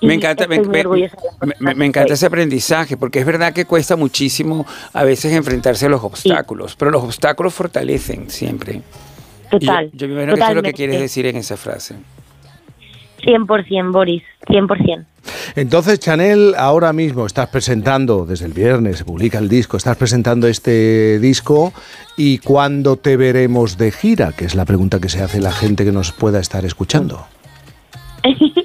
[0.00, 5.02] Me encanta, me, me- me- encanta ese aprendizaje, porque es verdad que cuesta muchísimo a
[5.02, 8.82] veces enfrentarse a los obstáculos, pero los obstáculos fortalecen siempre.
[9.50, 11.56] Total, Y yo, yo me imagino que eso es lo que quieres decir en esa
[11.56, 11.94] frase.
[13.24, 15.04] 100%, Boris, 100%.
[15.56, 20.46] Entonces, Chanel, ahora mismo estás presentando, desde el viernes se publica el disco, estás presentando
[20.46, 21.72] este disco
[22.16, 24.32] y ¿cuándo te veremos de gira?
[24.32, 27.26] Que es la pregunta que se hace la gente que nos pueda estar escuchando.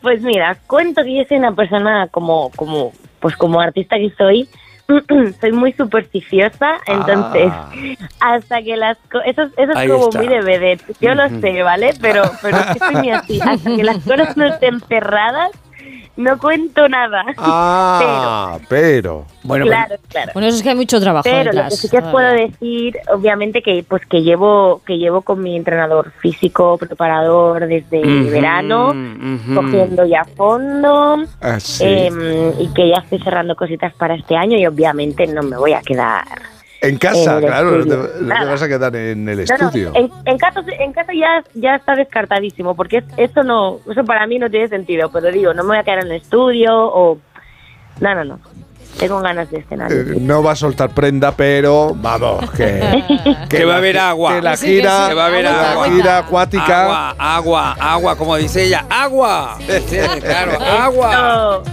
[0.00, 4.48] Pues mira, cuento que yo soy una persona como, como, pues como artista que soy,
[5.40, 7.52] soy muy supersticiosa, entonces
[8.20, 10.18] hasta que las cosas, eso, es- eso es como está.
[10.18, 11.90] muy de vedette, yo lo sé, ¿vale?
[12.00, 15.50] Pero, pero es que soy muy así, hasta que las cosas no estén cerradas,
[16.20, 17.24] no cuento nada.
[17.38, 19.24] Ah, pero.
[19.42, 20.30] Bueno, claro, claro.
[20.34, 22.98] Bueno, eso es que hay mucho trabajo Pero lo que sí que os puedo decir,
[23.12, 28.94] obviamente que pues que llevo que llevo con mi entrenador físico preparador desde Ujú, verano,
[29.54, 31.84] cogiendo ya fondo Ah, sí.
[31.84, 35.72] em, y que ya estoy cerrando cositas para este año y obviamente no me voy
[35.72, 36.24] a quedar.
[36.82, 39.92] En casa, en claro, no te, no vas a quedar en el No, no, estudio.
[39.94, 44.26] en, en casa, en casa ya, ya está descartadísimo, porque es- eso no, eso para
[44.26, 47.18] mí no tiene sentido, pero digo, no me voy a quedar en el estudio o...
[48.00, 48.38] No, no, no.
[48.98, 50.00] Tengo ganas de escenario.
[50.00, 53.04] Eh, no va a soltar prenda, pero vamos, que,
[53.48, 54.34] Que va a haber agua.
[54.34, 55.08] Que la Sí, que gira, sí.
[55.10, 55.88] Que va a haber la agua.
[55.90, 56.82] gira acuática.
[56.82, 59.58] Agua, agua, agua, como dice ella, agua.
[59.86, 61.62] Sí, claro, agua.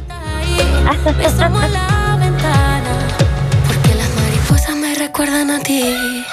[5.17, 6.23] recuerdan a ti.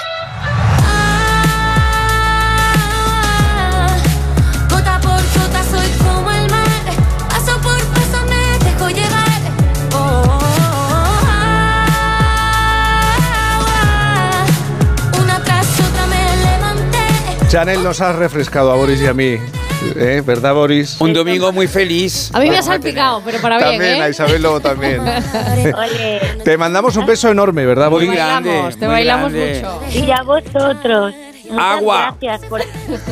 [17.49, 19.64] Chanel nos has refrescado a Boris y a mí.
[19.95, 20.21] ¿Eh?
[20.25, 20.97] ¿Verdad, Boris?
[20.99, 22.29] Un domingo muy feliz.
[22.33, 24.01] A mí me ha salpicado, pero para bien, También, ¿eh?
[24.03, 25.01] a Isabel luego también.
[26.43, 28.19] Te mandamos un beso enorme, ¿verdad, Muy Boris?
[28.19, 28.49] grande.
[28.49, 29.65] bailamos, te muy bailamos grande.
[29.91, 30.05] mucho.
[30.05, 31.13] y a vosotros.
[31.49, 32.17] Muchas Agua.
[32.19, 32.61] gracias por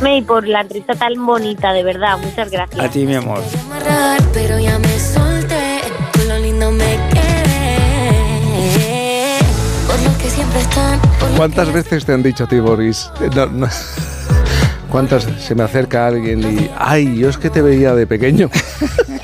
[0.10, 2.18] y por la entrevista tan bonita, de verdad.
[2.18, 2.84] Muchas gracias.
[2.84, 3.42] A ti, mi amor.
[3.66, 5.82] amarrar, pero ya me solté.
[6.14, 7.78] Con lo lindo me quedé.
[9.86, 11.00] Por lo que siempre están.
[11.20, 13.12] por lo ¿Cuántas veces te han dicho a ti, Boris?
[13.36, 13.68] No, no.
[14.94, 18.52] ¿Cuántas se me acerca alguien y, ay, yo es que te veía de pequeño?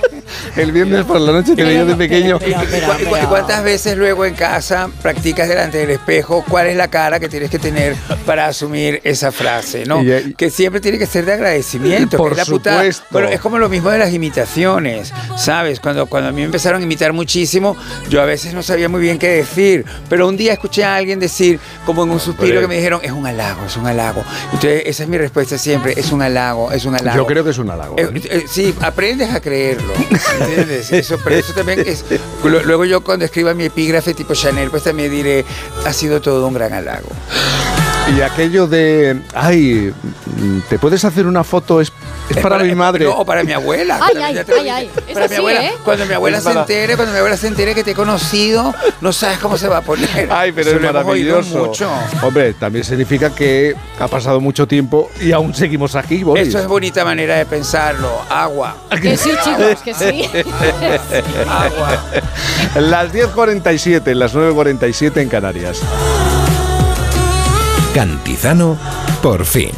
[0.61, 2.39] el viernes por la noche te veía de pequeño.
[2.45, 6.87] ¿Y cu- y cuántas veces luego en casa practicas delante del espejo cuál es la
[6.89, 7.95] cara que tienes que tener
[8.25, 10.03] para asumir esa frase, ¿no?
[10.03, 12.17] Y ahí- que siempre tiene que ser de agradecimiento.
[12.17, 13.03] Por la supuesto.
[13.11, 15.79] Bueno, es como lo mismo de las imitaciones, ¿sabes?
[15.79, 17.75] Cuando, cuando a mí me empezaron a imitar muchísimo,
[18.09, 21.19] yo a veces no sabía muy bien qué decir, pero un día escuché a alguien
[21.19, 22.61] decir, como en un suspiro, Hombre.
[22.61, 24.23] que me dijeron, es un halago, es un halago.
[24.53, 27.17] Entonces, esa es mi respuesta siempre, es un halago, es un halago.
[27.17, 27.95] Yo creo que es un halago.
[27.97, 29.93] Eh, eh, sí, aprendes a creerlo.
[30.49, 30.91] ¿Entiendes?
[30.91, 32.03] Eso, pero eso también es.
[32.43, 35.45] Lu- Luego yo cuando escriba mi epígrafe tipo Chanel, pues también diré,
[35.85, 37.09] ha sido todo un gran halago.
[38.15, 39.93] Y aquello de, ay,
[40.67, 41.79] ¿te puedes hacer una foto?
[41.79, 41.91] Es,
[42.29, 43.05] es para, mi madre.
[43.05, 43.99] No, o para mi abuela.
[44.01, 44.91] Ay, Para- ay, ay, ay.
[45.07, 45.65] Es Para así, mi abuela.
[45.65, 45.73] ¿eh?
[45.85, 47.95] Cuando mi abuela Es se para- entere, cuando mi abuela se entere que te he
[47.95, 50.27] conocido, no sabes cómo se va a poner.
[50.31, 51.65] Ay, pero es maravilloso.
[51.67, 51.89] mucho.
[52.23, 56.47] Hombre, también significa que ha pasado mucho tiempo y aún seguimos aquí, Boris.
[56.47, 58.09] Eso es bonita manera de pensarlo.
[58.29, 58.75] Agua.
[59.01, 60.23] Que sí, chicos, que sí.
[61.47, 62.03] Agua.
[62.75, 65.81] Las 10.47, las 9.47 en Canarias.
[67.99, 68.77] Cantizano,
[69.21, 69.71] por fin.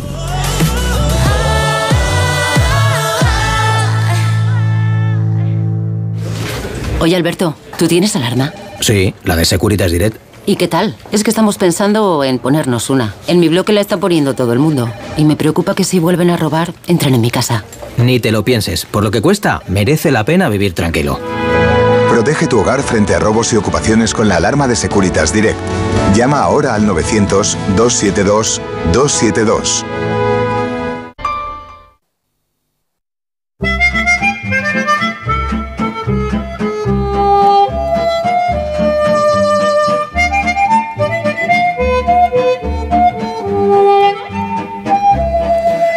[7.00, 8.54] Oye, Alberto, ¿tú tienes alarma?
[8.80, 10.18] Sí, la de Securitas Direct.
[10.46, 10.96] ¿Y qué tal?
[11.12, 13.16] Es que estamos pensando en ponernos una.
[13.26, 14.94] En mi bloque la está poniendo todo el mundo.
[15.18, 17.64] Y me preocupa que si vuelven a robar, entren en mi casa.
[17.98, 18.86] Ni te lo pienses.
[18.86, 21.20] Por lo que cuesta, merece la pena vivir tranquilo.
[22.22, 25.58] Protege tu hogar frente a robos y ocupaciones con la alarma de Securitas Direct.
[26.14, 29.84] Llama ahora al 900-272-272.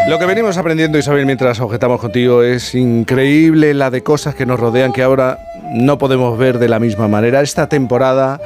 [0.08, 4.58] Lo que venimos aprendiendo, Isabel, mientras objetamos contigo, es increíble la de cosas que nos
[4.58, 5.36] rodean que ahora
[5.72, 7.40] no podemos ver de la misma manera.
[7.40, 8.40] Esta temporada,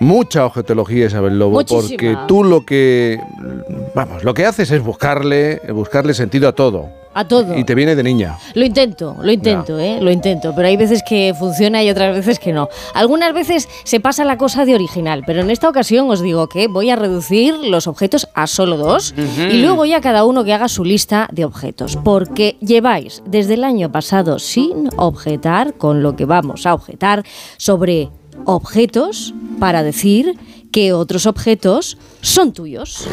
[0.00, 1.88] mucha objetología, Isabel Lobo, Muchísima.
[1.88, 3.20] porque tú lo que,
[3.94, 6.88] vamos, lo que haces es buscarle, buscarle sentido a todo.
[7.12, 7.58] A todo.
[7.58, 8.38] Y te viene de niña.
[8.54, 9.98] Lo intento, lo intento, ¿eh?
[10.00, 12.68] Lo intento, pero hay veces que funciona y otras veces que no.
[12.94, 16.68] Algunas veces se pasa la cosa de original, pero en esta ocasión os digo que
[16.68, 20.68] voy a reducir los objetos a solo dos y luego ya cada uno que haga
[20.68, 26.26] su lista de objetos, porque lleváis desde el año pasado sin objetar con lo que
[26.26, 27.24] vamos a objetar
[27.56, 28.08] sobre
[28.44, 30.36] objetos para decir
[30.72, 33.06] que otros objetos son tuyos.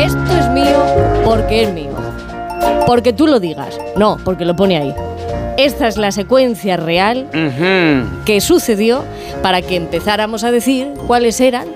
[0.00, 0.82] Esto es mío
[1.24, 1.90] porque es mío.
[2.86, 3.78] Porque tú lo digas.
[3.96, 4.94] No, porque lo pone ahí.
[5.64, 7.28] Esta es la secuencia real
[8.24, 9.04] que sucedió
[9.42, 11.68] para que empezáramos a decir cuáles eran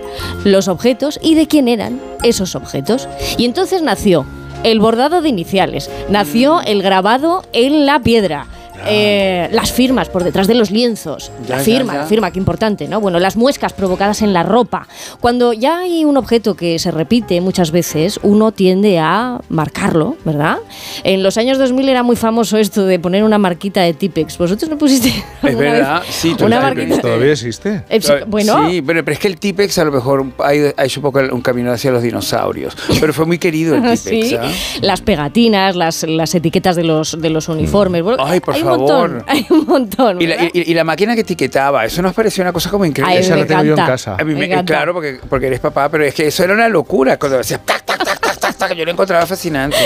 [0.42, 3.06] los objetos y de quién eran esos objetos.
[3.36, 4.24] Y entonces nació
[4.62, 8.46] el bordado de iniciales, nació el grabado en la piedra.
[8.86, 11.98] Eh, las firmas por detrás de los lienzos, Ya, la ya, firma, ya.
[12.00, 13.00] la firma, qué importante, ¿no?
[13.00, 14.86] Bueno, las muescas provocadas en la ropa.
[15.20, 20.58] Cuando ya hay un objeto que se repite muchas veces, uno tiende a marcarlo, ¿verdad?
[21.02, 24.38] En los años 2000 era muy famoso esto de poner una marquita de Tipex.
[24.38, 25.12] ¿Vosotros no pusiste
[25.42, 27.00] Es verdad, vez sí, una marquita?
[27.00, 27.84] ¿Todavía existe?
[27.88, 28.68] Eh, sí, bueno.
[28.68, 30.54] Sí, pero, pero es que el Tipex a lo mejor ha,
[30.84, 32.76] hecho un poco un camino hacia los dinosaurios.
[33.00, 34.28] Pero fue muy querido el Tipex.
[34.28, 34.50] Sí, ¿ah?
[34.80, 38.02] las pegatinas, las, las etiquetas de los, de los uniformes.
[38.02, 39.10] Bueno, Ay, por hay favor.
[39.10, 40.22] un montón, hay un montón.
[40.22, 43.14] Y la, y- y la máquina que etiquetaba, eso nos pareció una cosa como increíble.
[43.16, 44.14] Ay, Esa la tengo yo en casa.
[44.18, 44.64] A mí me me- encanta.
[44.74, 47.16] claro, porque, porque eres papá, pero es que eso era una locura.
[47.18, 49.76] Cuando decía tac, tac, tac, tac, tac, tac, yo lo encontraba fascinante.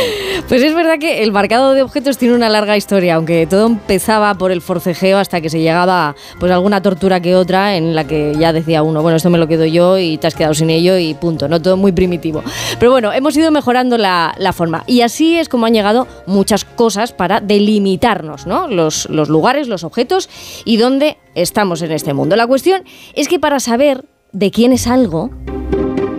[0.49, 4.35] Pues es verdad que el marcado de objetos tiene una larga historia, aunque todo empezaba
[4.35, 8.05] por el forcejeo hasta que se llegaba pues a alguna tortura que otra en la
[8.05, 10.71] que ya decía uno, bueno, esto me lo quedo yo y te has quedado sin
[10.71, 12.43] ello y punto, no todo muy primitivo.
[12.79, 17.13] Pero bueno, hemos ido mejorando la, forma y así es como han llegado muchas cosas
[17.13, 18.67] para delimitarnos, ¿no?
[18.69, 20.29] Los lugares, los objetos
[20.65, 22.37] y dónde estamos en este mundo.
[22.37, 22.83] La cuestión
[23.15, 25.31] es que para saber de quién es algo,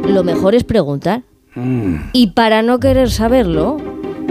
[0.08, 1.24] lo mejor es preguntar.
[2.14, 3.78] Y para no querer saberlo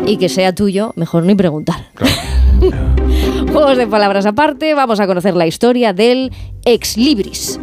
[0.07, 1.87] y que sea tuyo, mejor ni preguntar.
[3.53, 6.33] Juegos de palabras aparte, vamos a conocer la historia del
[6.65, 7.59] ex libris.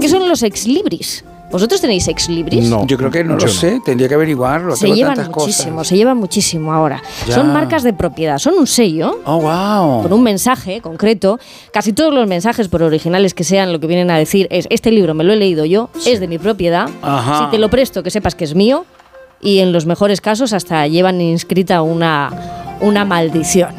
[0.00, 1.24] ¿Qué son los ex libris?
[1.50, 2.68] ¿Vosotros tenéis ex libris?
[2.86, 3.58] Yo creo que no yo lo no.
[3.58, 4.74] sé, tendría que averiguarlo.
[4.74, 5.88] Se tengo llevan muchísimo, cosas.
[5.88, 7.02] se llevan muchísimo ahora.
[7.26, 7.34] Ya.
[7.36, 9.20] Son marcas de propiedad, son un sello.
[9.24, 10.02] Oh, wow.
[10.02, 11.38] Con un mensaje concreto.
[11.72, 14.90] Casi todos los mensajes, por originales que sean, lo que vienen a decir es: Este
[14.90, 16.88] libro me lo he leído yo, es de mi propiedad.
[17.00, 17.44] Ajá.
[17.44, 18.84] Si te lo presto, que sepas que es mío.
[19.46, 22.30] Y en los mejores casos, hasta llevan inscrita una,
[22.80, 23.70] una maldición.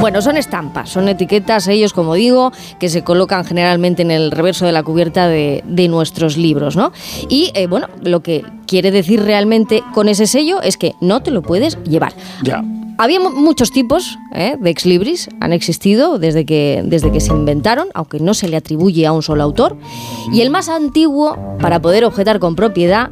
[0.00, 4.64] Bueno, son estampas, son etiquetas, ellos, como digo, que se colocan generalmente en el reverso
[4.66, 6.92] de la cubierta de, de nuestros libros, ¿no?
[7.28, 11.30] Y eh, bueno, lo que quiere decir realmente con ese sello es que no te
[11.30, 12.12] lo puedes llevar.
[12.42, 12.62] Ya.
[12.98, 14.56] Había mu- muchos tipos ¿eh?
[14.58, 18.56] de ex libris, han existido desde que, desde que se inventaron, aunque no se le
[18.56, 19.76] atribuye a un solo autor.
[20.32, 23.10] Y el más antiguo, para poder objetar con propiedad,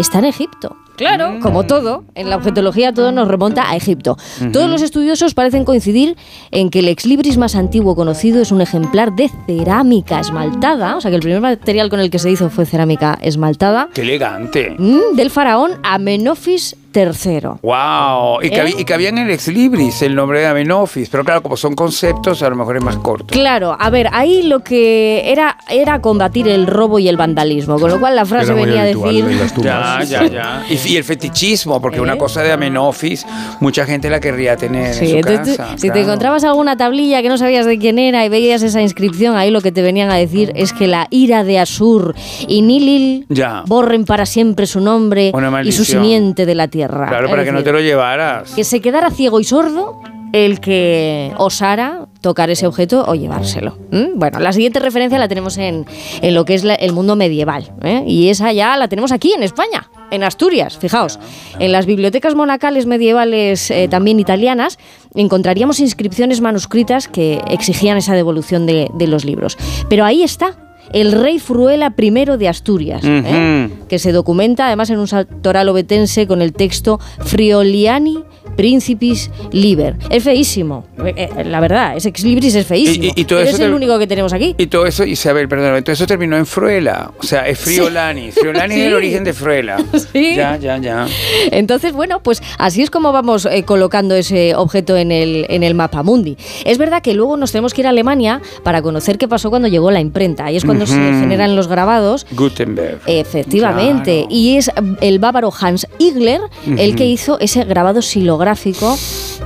[0.00, 0.76] está en Egipto.
[0.96, 4.18] Claro, como todo, en la objetología todo nos remonta a Egipto.
[4.52, 6.14] Todos los estudiosos parecen coincidir
[6.50, 11.00] en que el ex libris más antiguo conocido es un ejemplar de cerámica esmaltada, o
[11.00, 14.74] sea que el primer material con el que se hizo fue cerámica esmaltada, Qué elegante.
[14.78, 17.40] mm, del faraón Amenofis III.
[17.62, 18.40] Wow.
[18.42, 18.50] Y, ¿Eh?
[18.52, 21.74] cabi- y cabía en el ex libris el nombre de Amenofis, pero claro, como son
[21.74, 23.26] conceptos, a lo mejor es más corto.
[23.28, 27.90] Claro, a ver, ahí lo que era era combatir el robo y el vandalismo, con
[27.90, 29.24] lo cual la frase venía a decir
[29.62, 30.64] Ya, ya, ya.
[30.68, 33.26] Y, y el fetichismo, porque una cosa de Amenofis,
[33.60, 35.76] mucha gente la querría tener Sí, en su entonces, casa.
[35.78, 39.36] si te encontrabas alguna tablilla que no sabías de quién era y veías esa inscripción,
[39.36, 42.14] ahí lo que te venían a decir es que la ira de Asur
[42.48, 43.62] y Nilil Ya.
[43.66, 45.32] borren para siempre su nombre
[45.64, 46.79] y su simiente de la tierra.
[46.88, 48.52] Claro, Es para que no te lo llevaras.
[48.52, 50.00] que se quedara ciego y sordo
[50.32, 53.76] el que osara tocar ese objeto o llevárselo.
[53.90, 54.16] ¿Mm?
[54.16, 55.86] Bueno, la siguiente referencia la tenemos en,
[56.22, 57.72] en lo que es la- el mundo medieval.
[57.82, 58.04] ¿eh?
[58.06, 60.78] Y esa ya la tenemos aquí, en España, en Asturias.
[60.78, 61.18] Fijaos,
[61.58, 64.78] en las bibliotecas monacales medievales, eh, también italianas,
[65.16, 69.58] encontraríamos inscripciones manuscritas que exigían esa devolución de, de los libros.
[69.88, 70.54] Pero ahí está.
[70.92, 73.70] El rey Fruela I de Asturias, ¿eh?
[73.88, 78.24] Que se documenta además en un santoral obetense con el texto Frioliani
[78.56, 79.96] Principis Liber.
[80.10, 83.04] Es feísimo, eh, eh, la verdad, ese ex libris es feísimo.
[83.04, 84.54] Y- y- y todo Pero eso es el único que tenemos aquí.
[84.58, 87.10] Y todo eso, Isabel, perdón, todo eso terminó en Fruela.
[87.18, 88.30] O sea, es Friolani.
[88.32, 88.94] Friolani es el Sí.
[88.94, 89.76] origen de Fruela.
[90.12, 90.34] Sí.
[90.36, 91.06] Ya, ya, ya.
[91.52, 95.74] Entonces, bueno, pues así es como vamos eh, colocando ese objeto en el, en el
[95.74, 96.36] mapa mundi.
[96.64, 99.68] Es verdad que luego nos tenemos que ir a Alemania para conocer qué pasó cuando
[99.68, 100.46] llegó la imprenta.
[100.46, 102.26] Ahí es cuando se generan los grabados.
[102.32, 103.00] Gutenberg.
[103.06, 104.70] Efectivamente, y es
[105.00, 106.40] el bávaro Hans Igler
[106.76, 108.39] el que hizo ese grabado silográfico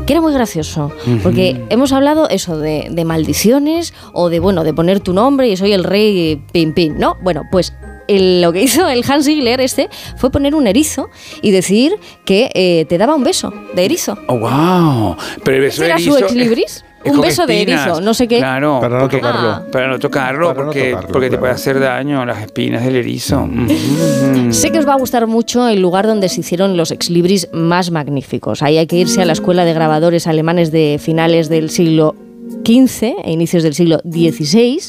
[0.07, 0.91] que era muy gracioso,
[1.23, 5.57] porque hemos hablado eso de, de maldiciones o de bueno de poner tu nombre y
[5.57, 7.17] soy el rey pin pin, ¿no?
[7.23, 7.73] Bueno, pues
[8.09, 11.09] el- lo que hizo el Hans Igler este fue poner un erizo
[11.43, 11.95] y decir
[12.27, 14.19] que eh, te daba un beso de erizo.
[14.29, 15.17] Oh, wow.
[15.43, 16.85] Pero el beso ¿Ese era de su erizo ex libris?
[17.07, 18.39] Un beso de erizo, no sé qué.
[18.39, 18.79] Claro.
[18.81, 19.49] Para no porque- tocarlo.
[19.51, 19.63] Ah.
[19.71, 22.97] Para no tocarlo, Para no porque, tocarlo, porque te puede hacer daño las espinas del
[22.97, 23.47] erizo.
[23.47, 24.53] Mm.
[24.53, 27.91] Sé que os va a gustar mucho el lugar donde se hicieron los exlibris más
[27.91, 28.63] magníficos.
[28.63, 32.15] Ahí hay que irse a la escuela de grabadores alemanes de finales del siglo
[32.65, 34.81] XV e inicios del siglo XVI.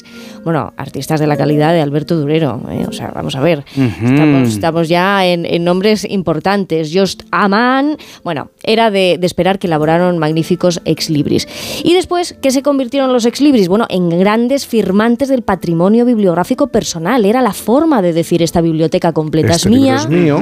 [0.43, 2.61] Bueno, artistas de la calidad de Alberto Durero.
[2.69, 2.85] ¿eh?
[2.87, 3.65] O sea, vamos a ver.
[3.75, 6.91] Estamos, estamos ya en, en nombres importantes.
[6.93, 7.97] Jost Amann.
[8.23, 11.47] Bueno, era de, de esperar que elaboraron magníficos exlibris.
[11.83, 13.67] Y después, ¿qué se convirtieron los exlibris?
[13.67, 17.25] Bueno, en grandes firmantes del patrimonio bibliográfico personal.
[17.25, 19.95] Era la forma de decir esta biblioteca completa Este es mía.
[19.95, 20.39] es mío.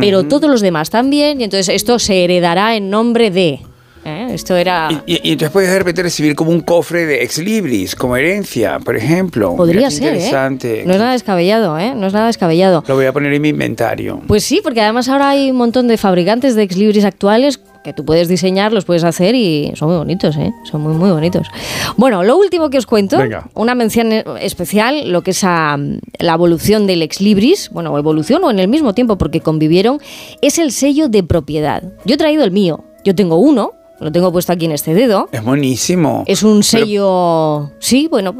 [0.00, 1.40] Pero todos los demás también.
[1.40, 3.60] Y entonces esto se heredará en nombre de.
[4.04, 4.28] ¿Eh?
[4.30, 4.88] Esto era.
[5.06, 8.78] Y, y entonces puedes de repente recibir como un cofre de ex libris, como herencia,
[8.80, 9.56] por ejemplo.
[9.56, 10.16] Podría Mira ser, ¿eh?
[10.16, 10.82] Interesante.
[10.86, 11.94] No es nada descabellado, ¿eh?
[11.94, 12.84] No es nada descabellado.
[12.86, 14.20] Lo voy a poner en mi inventario.
[14.26, 18.04] Pues sí, porque además ahora hay un montón de fabricantes de exlibris actuales que tú
[18.04, 20.52] puedes diseñar, los puedes hacer y son muy bonitos, ¿eh?
[20.64, 21.48] Son muy, muy bonitos.
[21.96, 23.48] Bueno, lo último que os cuento, Venga.
[23.54, 25.76] una mención especial, lo que es a,
[26.18, 29.98] la evolución del exlibris, bueno, evolución o en el mismo tiempo porque convivieron,
[30.40, 31.82] es el sello de propiedad.
[32.04, 33.72] Yo he traído el mío, yo tengo uno,
[34.02, 35.28] lo tengo puesto aquí en este dedo.
[35.32, 36.24] Es buenísimo.
[36.26, 38.34] Es un sello, sí, bueno,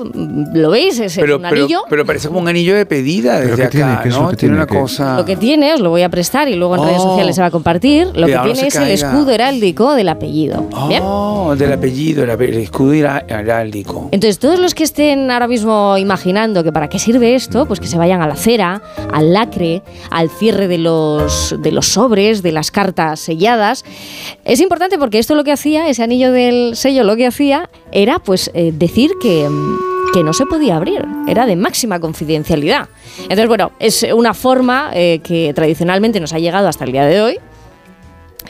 [0.55, 0.99] ¿lo veis?
[1.01, 1.81] Es Pero, un pero, anillo.
[1.89, 3.93] pero parece como un anillo de pedida ¿Pero desde tiene?
[3.93, 4.29] acá, ¿Qué es lo ¿no?
[4.31, 4.65] que tiene tiene?
[4.73, 5.17] una cosa.
[5.17, 7.11] Lo que tiene, os lo voy a prestar y luego en redes Oh.
[7.11, 8.09] sociales se va a compartir.
[8.15, 10.65] Lo que tiene es el escudo heráldico del apellido.
[10.89, 11.03] ¿Bien?
[11.05, 14.09] Oh, del apellido, el, escudo heráldico.
[14.13, 17.87] Entonces, todos los que estén ahora mismo imaginando que para qué sirve esto, pues que
[17.87, 18.83] se vayan a la cera,
[19.13, 23.85] al lacre, al cierre de los, de los sobres, de las cartas selladas.
[24.45, 28.19] Es importante porque esto lo que hacía, ese anillo del sello lo que hacía, era
[28.19, 29.49] pues eh, decir que,
[30.13, 31.05] que no se podía abrir.
[31.27, 32.89] Era de máxima confidencialidad.
[33.23, 37.21] Entonces, bueno, es una forma eh, que tradicionalmente nos ha llegado hasta el día de
[37.21, 37.39] hoy,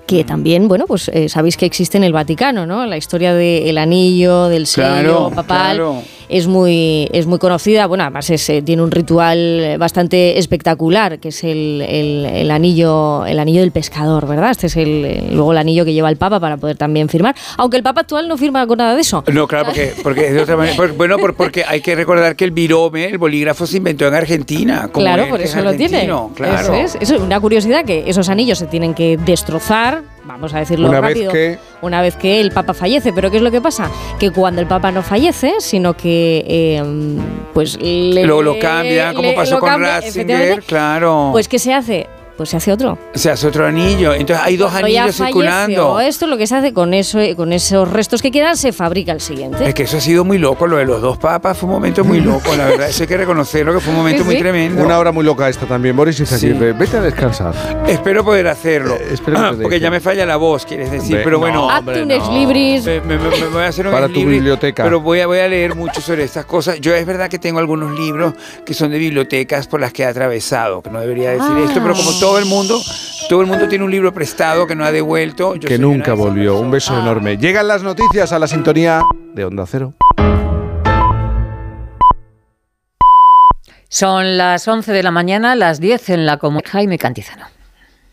[0.07, 2.87] que también, bueno, pues eh, sabéis que existe en el Vaticano, ¿no?
[2.87, 6.03] La historia del anillo, del sello Claro, papal claro.
[6.33, 7.87] Es muy es muy conocida.
[7.87, 13.25] Bueno, además es, eh, tiene un ritual bastante espectacular, que es el, el- el anillo
[13.27, 14.51] el anillo del pescador, ¿verdad?
[14.51, 17.35] Este es el, el- luego el anillo que lleva el Papa para poder también firmar,
[17.57, 19.23] aunque el Papa actual no firma con nada de eso.
[19.33, 20.77] No, claro, porque, porque de otra manera.
[20.77, 24.15] por- bueno, por- porque hay que recordar que el virome, el bolígrafo, se inventó en
[24.15, 24.89] Argentina.
[24.93, 26.07] como Claro, por es eso lo tiene.
[26.35, 26.61] Claro.
[26.61, 26.99] Eso es.
[27.01, 31.01] Eso es una curiosidad que esos anillos se tienen que destrozar Vamos a decirlo Una
[31.01, 31.33] vez rápido.
[31.33, 33.13] que- Una vez que el Papa fallece.
[33.13, 33.91] Pero ¿qué es lo que pasa?
[34.21, 36.83] Que cuando el Papa no fallece, sino que eh,
[37.53, 41.31] pues le, Luego lo cambian, como pasó con cambia, Ratzinger, claro.
[41.33, 42.07] Pues ¿qué se hace?
[42.43, 42.99] Pues se hace otro.
[43.15, 44.13] se hace otro anillo.
[44.15, 46.01] Entonces hay dos Cuando ya anillos circulando.
[46.01, 49.21] esto lo que se hace con eso, con esos restos que quedan, se fabrica el
[49.21, 49.65] siguiente.
[49.69, 52.03] Es que eso ha sido muy loco, lo de los dos papas fue un momento
[52.03, 52.89] muy loco, la verdad.
[52.89, 54.41] Eso hay que reconocerlo, que fue un momento Sí, muy sí.
[54.41, 54.83] tremendo.
[54.85, 56.73] Una hora muy loca esta también, Boris Izaguirre.
[56.73, 57.55] Vete a descansar.
[57.87, 58.97] Espero poder hacerlo.
[58.97, 61.19] Eh, espero que te porque ya me falla la voz, quieres decir.
[61.19, 61.71] Hombre, pero no, bueno.
[61.71, 62.85] Hazte un ex libris.
[62.85, 64.83] Me, me- me- me voy a hacer un Para tu libris, biblioteca.
[64.83, 66.81] Pero voy a, voy a leer mucho sobre estas cosas.
[66.81, 68.35] Yo es verdad que tengo algunos libros
[68.67, 71.95] que son de bibliotecas por las que he atravesado, que no debería decir esto, pero
[71.95, 72.81] como todo el mundo,
[73.29, 75.55] todo el mundo tiene un libro prestado que no ha devuelto.
[75.57, 76.59] Yo que nunca volvió.
[76.59, 77.37] Un beso enorme.
[77.37, 79.03] Llegan las noticias a la sintonía
[79.35, 79.95] de Onda Cero.
[83.89, 86.71] Son las 11 de la mañana, las 10 en la comunidad.
[86.71, 87.47] Jaime Cantizano.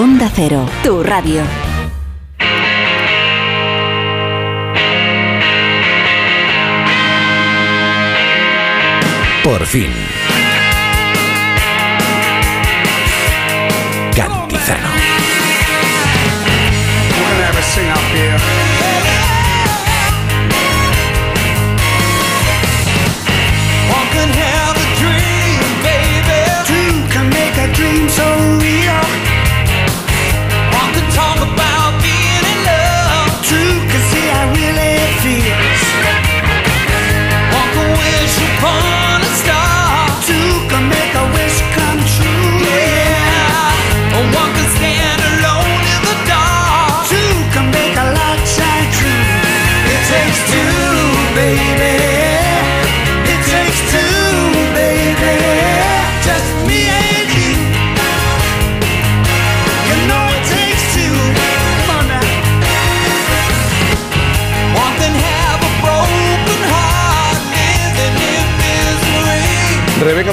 [0.00, 1.42] Onda Cero, tu radio.
[9.44, 10.19] Por fin.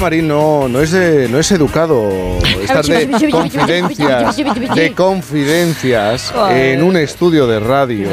[0.00, 2.08] Marín no, no, es, de- no es educado
[2.62, 4.36] estar de confidencias,
[4.74, 8.08] de confidencias en un estudio de radio,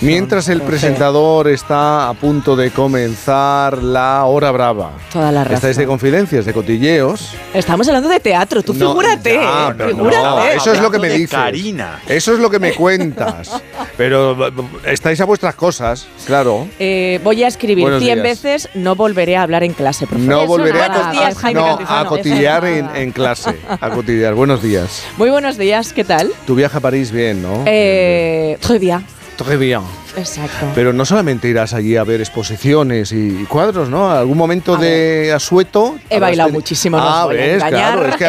[0.00, 4.92] mientras el presentador está a punto de comenzar la hora brava.
[5.12, 5.54] Toda la razón.
[5.56, 7.34] Estáis de confidencias, de cotilleos.
[7.54, 9.34] Estamos hablando de teatro, tú No, figúrate.
[9.36, 10.54] ¿eh?
[10.56, 11.30] eso es lo que me dices.
[11.30, 12.00] Karina.
[12.08, 13.60] Eso es lo que me cuentas.
[13.96, 14.36] Pero
[14.84, 16.68] estáis a vuestras cosas, claro.
[16.78, 18.42] Eh, voy a escribir Buenos 100 días.
[18.42, 20.30] veces, no volveré a hablar en clase, profesor.
[20.30, 21.98] No volveré a, Buenos co- días, Jaime no, Cantizano.
[22.00, 23.56] a cotillear en, en clase.
[23.80, 24.34] A cotillear.
[24.34, 25.04] Buenos días.
[25.16, 26.30] Muy buenos días, ¿qué tal?
[26.46, 27.62] Tu viaje a París, bien, ¿no?
[27.66, 29.04] Eh, très bien.
[29.36, 29.82] Très bien.
[30.16, 30.66] Exacto.
[30.74, 34.10] Pero no solamente irás allí a ver exposiciones y cuadros, ¿no?
[34.10, 35.96] ¿Algún momento de asueto?
[36.10, 38.26] He bailado muchísimo, no os Ah, voy a ves, engañar, claro, es que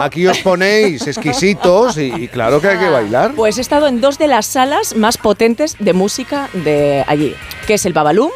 [0.00, 3.32] aquí, os ponéis exquisitos y, y claro que hay que bailar.
[3.34, 7.34] Pues he estado en dos de las salas más potentes de música de allí,
[7.66, 8.30] que es el Babalum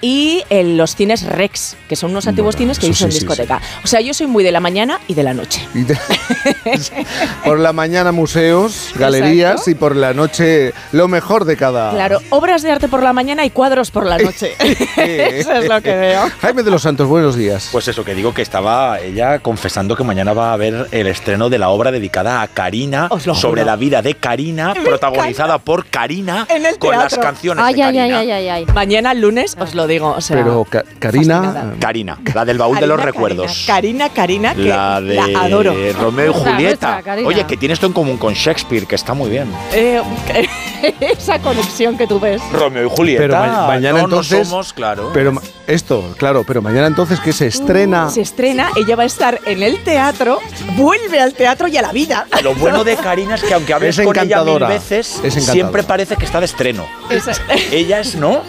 [0.00, 3.24] y en los cines Rex, que son unos antiguos cines que hizo en sí, sí,
[3.24, 3.60] discoteca.
[3.82, 5.66] O sea, yo soy muy de la mañana y de la noche.
[7.44, 9.70] Por la mañana museos, galerías Exacto.
[9.70, 11.90] y por la noche lo mejor de cada...
[11.90, 14.54] Claro, obras de arte por la mañana y cuadros por la noche.
[14.96, 16.30] Eso es lo que veo.
[16.40, 17.68] Jaime de los Santos, buenos días.
[17.72, 21.48] Pues eso, que digo que estaba ella confesando que mañana va a haber el estreno
[21.50, 23.64] de la obra dedicada a Karina, sobre juro.
[23.64, 27.94] la vida de Karina, protagonizada por Karina, En el con las canciones Ay, de ay,
[27.96, 28.18] Karina.
[28.18, 28.66] ay, ay, ay.
[28.74, 29.93] Mañana lunes os lo digo.
[30.02, 31.74] O sea, Pero Ca- Karina...
[31.80, 33.64] Karina, la del baúl de los Karina, recuerdos.
[33.66, 35.74] Karina, Karina, que La de la adoro.
[36.00, 36.92] Romeo y Julieta.
[37.02, 37.14] nuestra.
[37.26, 39.48] Oye, que tiene esto en común con Shakespeare, que está muy bien.
[39.72, 40.00] Eh,
[41.00, 42.40] esa conexión que tú ves.
[42.52, 43.22] Romeo y Julieta.
[43.22, 44.48] Pero ma- mañana no, no entonces...
[44.48, 45.10] somos, claro.
[45.12, 45.32] Pero
[45.66, 48.10] esto, claro, pero mañana entonces que se estrena...
[48.10, 50.40] Se estrena, ella va a estar en el teatro,
[50.76, 52.26] vuelve al teatro y a la vida.
[52.42, 56.16] Lo bueno de Karina es que aunque hables Es con ella mil veces, siempre parece
[56.16, 56.86] que está de estreno.
[57.10, 57.32] Esa-
[57.70, 58.42] Ella es, ¿no?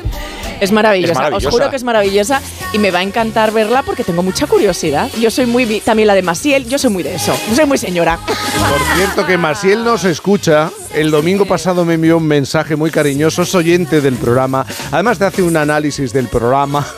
[0.60, 1.48] Es maravillosa, Es maravillosa.
[1.48, 2.42] os juro que es maravillosa
[2.74, 5.10] y me va a encantar verla porque tengo mucha curiosidad.
[5.20, 7.78] Yo soy muy, también la de Masiel, yo soy muy de eso, yo soy muy
[7.78, 8.20] señora.
[8.26, 10.72] Por cierto, que Masiel nos escucha.
[10.94, 13.42] El domingo pasado me envió un mensaje muy cariñoso.
[13.42, 14.66] Es oyente del programa.
[14.92, 16.86] Además, te hace un análisis del programa.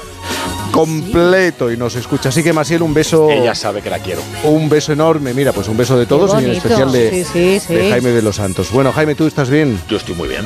[0.71, 2.29] completo y nos escucha.
[2.29, 3.31] Así que Masiel, un beso.
[3.31, 4.21] Ella sabe que la quiero.
[4.43, 5.33] Un beso enorme.
[5.33, 7.73] Mira, pues un beso de todos y en especial de, Sí, sí, sí.
[7.73, 8.69] de Jaime de los Santos.
[8.71, 9.79] Bueno, Jaime, ¿tú estás bien?
[9.89, 10.45] Yo estoy muy bien.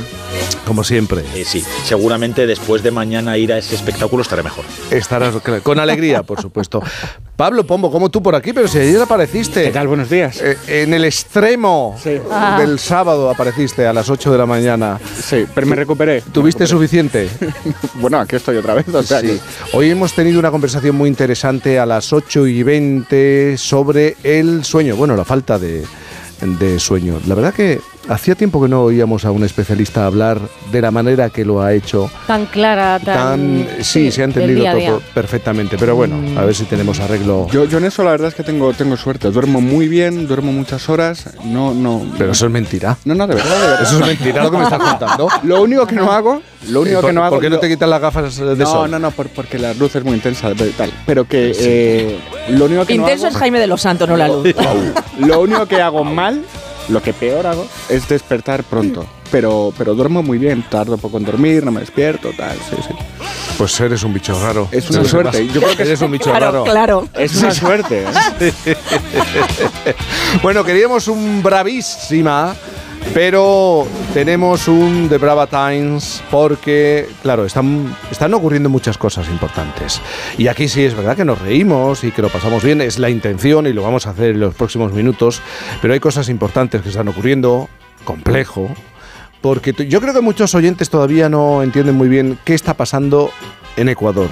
[0.66, 1.24] Como siempre.
[1.36, 4.66] Eh, sí, seguramente después de mañana ir a ese espectáculo estaré mejor.
[4.90, 6.82] Estarás con alegría, por supuesto.
[7.36, 9.64] Pablo Pombo, como tú por aquí, pero si ayer apareciste.
[9.64, 9.88] ¿Qué tal?
[9.88, 10.42] Buenos días.
[10.68, 11.96] en el extremo
[12.32, 12.58] Ah.
[12.60, 15.00] del sábado apareciste a las 8 de la mañana.
[15.24, 16.22] Sí, pero me recuperé.
[16.32, 17.28] ¿Tuviste suficiente?
[17.96, 18.88] bueno, aquí estoy otra vez.
[18.90, 19.28] O sea Sí.
[19.28, 19.40] que-
[19.74, 24.96] Hoy hemos tenido una conversación muy interesante a las 8 y 20 sobre el sueño,
[24.96, 25.84] bueno, la falta de,
[26.42, 27.20] de sueño.
[27.28, 30.40] La verdad que hacía tiempo que no oíamos a un especialista hablar
[30.72, 32.10] de la manera que lo ha hecho.
[32.28, 33.66] Tan clara, tan.
[33.66, 37.48] Tan, sí, se ha entendido día todo perfectamente, pero bueno, a ver si tenemos arreglo.
[37.52, 39.30] Yo, yo en eso la verdad es que tengo, tengo suerte.
[39.32, 41.30] Duermo muy bien, duermo muchas horas.
[41.44, 42.04] No, no.
[42.18, 42.98] Pero eso es mentira.
[43.06, 43.84] No, no, de verdad, de verdad.
[43.84, 45.28] Eso es mentira lo que me estás contando.
[45.44, 47.36] Lo único que no hago, lo único ¿Por- que no hago.
[47.36, 48.92] ¿Por qué no lo- te quitas las gafas de no, sol?
[48.92, 50.92] no, no, por- porque la luz es muy intensa tal.
[51.06, 54.18] Pero que eh, lo único que no Intenso hago- es Jaime de los Santos, no
[54.18, 54.48] la luz.
[55.20, 56.42] Lo único que hago mal,
[56.90, 59.06] lo que peor hago, es despertar pronto.
[59.32, 62.94] Pero, pero duermo muy bien, tardo poco en dormir, no me despierto, tal, sí, sí.
[63.58, 64.68] Pues eres un bicho raro.
[64.72, 65.48] Es una suerte.
[65.48, 66.64] Yo creo que eres un bicho Claro, raro.
[66.64, 67.08] claro.
[67.18, 68.04] Es una suerte,
[68.40, 68.76] ¿eh?
[70.44, 72.56] bueno, queríamos un bravísima,
[73.14, 80.02] pero tenemos un de Brava Times porque, claro, están, están ocurriendo muchas cosas importantes.
[80.38, 83.10] Y aquí sí es verdad que nos reímos y que lo pasamos bien, es la
[83.10, 85.42] intención y lo vamos a hacer en los próximos minutos,
[85.82, 87.70] pero hay cosas importantes que están ocurriendo,
[88.06, 88.70] complejo,
[89.42, 93.32] porque yo creo que muchos oyentes todavía no entienden muy bien qué está pasando
[93.76, 94.30] en Ecuador.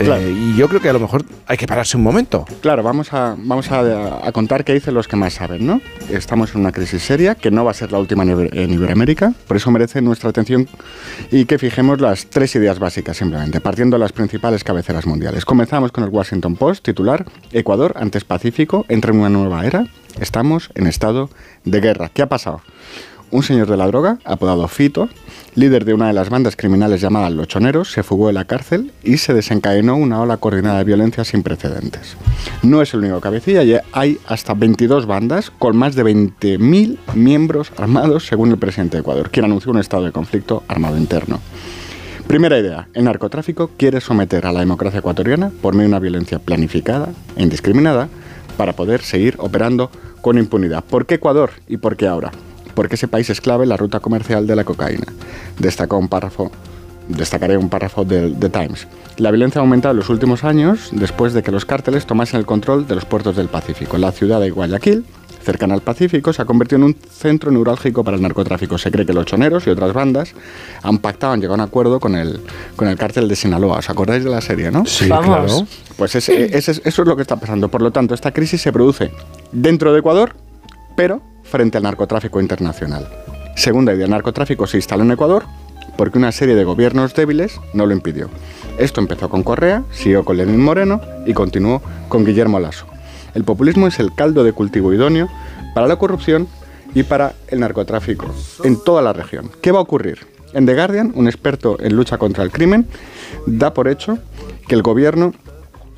[0.00, 0.28] Eh, Claro.
[0.28, 2.46] y yo creo que a lo mejor hay que pararse un momento.
[2.62, 5.80] Claro, vamos a, vamos a, a contar qué dicen los que más saben, ¿no?
[6.08, 8.70] Estamos en una crisis seria que no va a ser la última en, Iber- en
[8.72, 10.68] Iberoamérica, por eso merece nuestra atención
[11.30, 15.44] y que fijemos las tres ideas básicas simplemente, partiendo de las principales cabeceras mundiales.
[15.44, 19.84] Comenzamos con el Washington Post, titular, Ecuador, antes Pacífico, entra en una nueva era,
[20.18, 21.28] estamos en estado
[21.64, 22.10] de guerra.
[22.12, 22.62] ¿Qué ha pasado?
[23.32, 25.08] Un señor de la droga, apodado Fito,
[25.54, 28.90] líder de una de las bandas criminales llamadas Los Choneros, se fugó de la cárcel
[29.04, 32.16] y se desencadenó una ola coordinada de violencia sin precedentes.
[32.62, 38.26] No es el único cabecilla, hay hasta 22 bandas con más de 20.000 miembros armados,
[38.26, 41.40] según el presidente de Ecuador, quien anunció un estado de conflicto armado interno.
[42.26, 46.40] Primera idea, el narcotráfico quiere someter a la democracia ecuatoriana por medio de una violencia
[46.40, 48.08] planificada e indiscriminada
[48.56, 50.84] para poder seguir operando con impunidad.
[50.84, 52.30] ¿Por qué Ecuador y por qué ahora?
[52.74, 55.06] Porque ese país es clave en la ruta comercial de la cocaína.
[55.58, 56.50] Destacó un párrafo,
[57.08, 58.86] destacaré un párrafo del The Times.
[59.18, 62.46] La violencia ha aumentado en los últimos años después de que los cárteles tomasen el
[62.46, 63.98] control de los puertos del Pacífico.
[63.98, 65.04] La ciudad de Guayaquil,
[65.42, 68.78] cercana al Pacífico, se ha convertido en un centro neurálgico para el narcotráfico.
[68.78, 70.32] Se cree que los choneros y otras bandas
[70.82, 72.40] han pactado, han llegado a un acuerdo con el,
[72.76, 73.78] con el cártel de Sinaloa.
[73.78, 74.86] ¿Os acordáis de la serie, no?
[74.86, 75.26] Sí, Vamos.
[75.26, 75.66] claro.
[75.96, 77.68] Pues ese- ese- eso es lo que está pasando.
[77.68, 79.10] Por lo tanto, esta crisis se produce
[79.52, 80.34] dentro de Ecuador,
[80.96, 83.08] pero frente al narcotráfico internacional.
[83.56, 85.44] Segunda idea, el narcotráfico se instaló en Ecuador
[85.96, 88.30] porque una serie de gobiernos débiles no lo impidió.
[88.78, 92.86] Esto empezó con Correa, siguió con Lenín Moreno y continuó con Guillermo Lasso.
[93.34, 95.28] El populismo es el caldo de cultivo idóneo
[95.74, 96.48] para la corrupción
[96.94, 98.26] y para el narcotráfico
[98.64, 99.50] en toda la región.
[99.60, 100.26] ¿Qué va a ocurrir?
[100.52, 102.86] En The Guardian, un experto en lucha contra el crimen
[103.46, 104.18] da por hecho
[104.66, 105.32] que el gobierno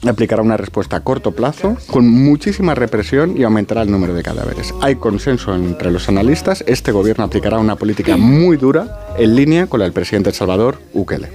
[0.06, 4.74] aplicará una respuesta a corto plazo con muchísima represión y aumentará el número de cadáveres.
[4.80, 9.80] Hay consenso entre los analistas, este gobierno aplicará una política muy dura en línea con
[9.80, 11.28] la del presidente de El Salvador, Ukele.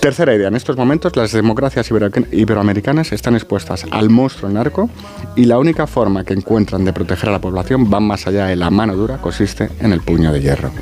[0.00, 4.90] Tercera idea, en estos momentos las democracias ibero- iberoamericanas están expuestas al monstruo narco
[5.36, 8.56] y la única forma que encuentran de proteger a la población va más allá de
[8.56, 10.72] la mano dura, consiste en el puño de hierro.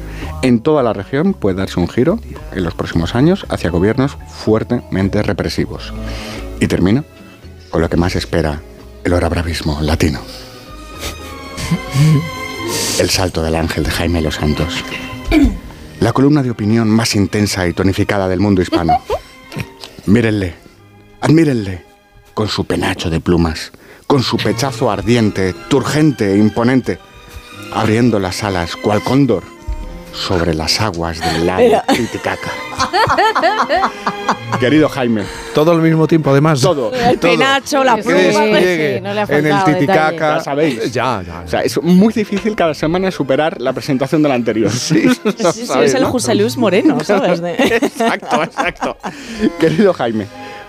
[0.40, 2.18] En toda la región puede darse un giro
[2.54, 5.92] en los próximos años hacia gobiernos fuertemente represivos.
[6.60, 7.04] Y termino
[7.70, 8.60] con lo que más espera
[9.02, 10.20] el hora bravismo latino.
[12.98, 14.84] El salto del ángel de Jaime Los Santos.
[16.00, 19.02] La columna de opinión más intensa y tonificada del mundo hispano.
[20.06, 20.54] Mírenle,
[21.20, 21.84] admírenle,
[22.34, 23.72] con su penacho de plumas,
[24.06, 26.98] con su pechazo ardiente, turgente e imponente,
[27.72, 29.44] abriendo las alas cual cóndor
[30.12, 32.50] sobre las aguas del lago Pero- Titicaca.
[34.60, 35.22] Querido Jaime.
[35.54, 36.60] Todo al mismo tiempo, además.
[36.60, 36.92] Todo.
[36.94, 38.16] El penacho, la pluma.
[38.18, 40.10] despliegue Sí, no le ha en el Titicaca.
[40.10, 40.18] detalle.
[40.18, 40.92] Ya sabéis.
[40.92, 41.40] Ya, ya.
[41.44, 44.70] O sea, es muy difícil cada semana superar la presentación de la anterior.
[44.90, 47.40] Sí, Sí, sí, es el José Luis Moreno, ¿sabes?
[47.42, 48.96] Exacto, exacto.
[49.58, 50.26] Querido Jaime,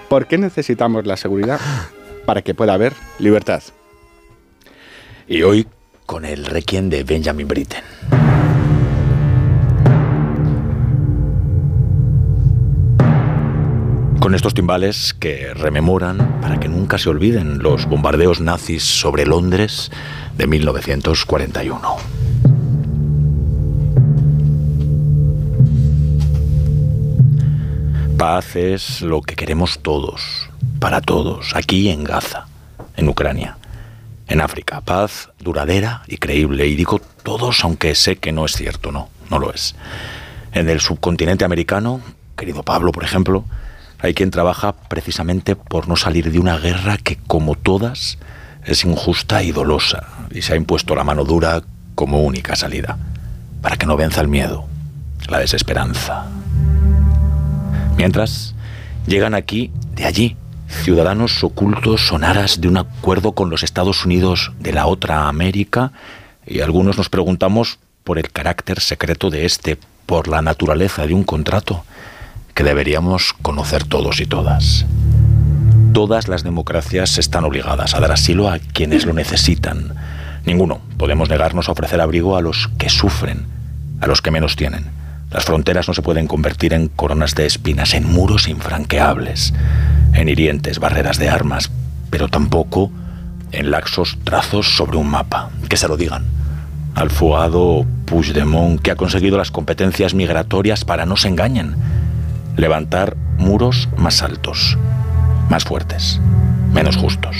[0.10, 1.60] ¿por qué necesitamos la seguridad
[2.26, 3.62] para que pueda haber libertad?
[5.28, 5.68] Y hoy
[6.06, 7.82] con el requiem de Benjamin Britten.
[14.22, 19.90] Con estos timbales que rememoran, para que nunca se olviden, los bombardeos nazis sobre Londres
[20.38, 21.98] de 1941.
[28.16, 32.46] Paz es lo que queremos todos, para todos, aquí en Gaza,
[32.98, 33.58] en Ucrania,
[34.28, 34.82] en África.
[34.82, 36.68] Paz duradera y creíble.
[36.68, 39.74] Y digo todos, aunque sé que no es cierto, no, no lo es.
[40.52, 42.02] En el subcontinente americano,
[42.38, 43.46] querido Pablo, por ejemplo,
[44.02, 48.18] hay quien trabaja precisamente por no salir de una guerra que, como todas,
[48.66, 51.62] es injusta y dolosa, y se ha impuesto la mano dura
[51.94, 52.98] como única salida,
[53.62, 54.66] para que no venza el miedo,
[55.28, 56.26] la desesperanza.
[57.96, 58.56] Mientras,
[59.06, 60.36] llegan aquí, de allí,
[60.68, 65.92] ciudadanos ocultos sonaras de un acuerdo con los Estados Unidos de la otra América,
[66.48, 71.24] y algunos nos preguntamos por el carácter secreto de este, por la naturaleza de un
[71.24, 71.86] contrato
[72.54, 74.86] que deberíamos conocer todos y todas.
[75.94, 79.96] Todas las democracias están obligadas a dar asilo a quienes lo necesitan.
[80.46, 83.46] Ninguno podemos negarnos a ofrecer abrigo a los que sufren,
[84.00, 84.86] a los que menos tienen.
[85.32, 89.54] Las fronteras no se pueden convertir en coronas de espinas, en muros infranqueables,
[90.14, 91.72] en hirientes barreras de armas,
[92.10, 92.92] pero tampoco
[93.52, 95.50] en laxos trazos sobre un mapa.
[95.70, 96.26] Que se lo digan
[96.96, 101.76] al fugado Puigdemont, que ha conseguido las competencias migratorias para no se engañen.
[102.58, 104.78] Levantar muros más altos,
[105.50, 106.20] más fuertes,
[106.74, 107.36] menos justos.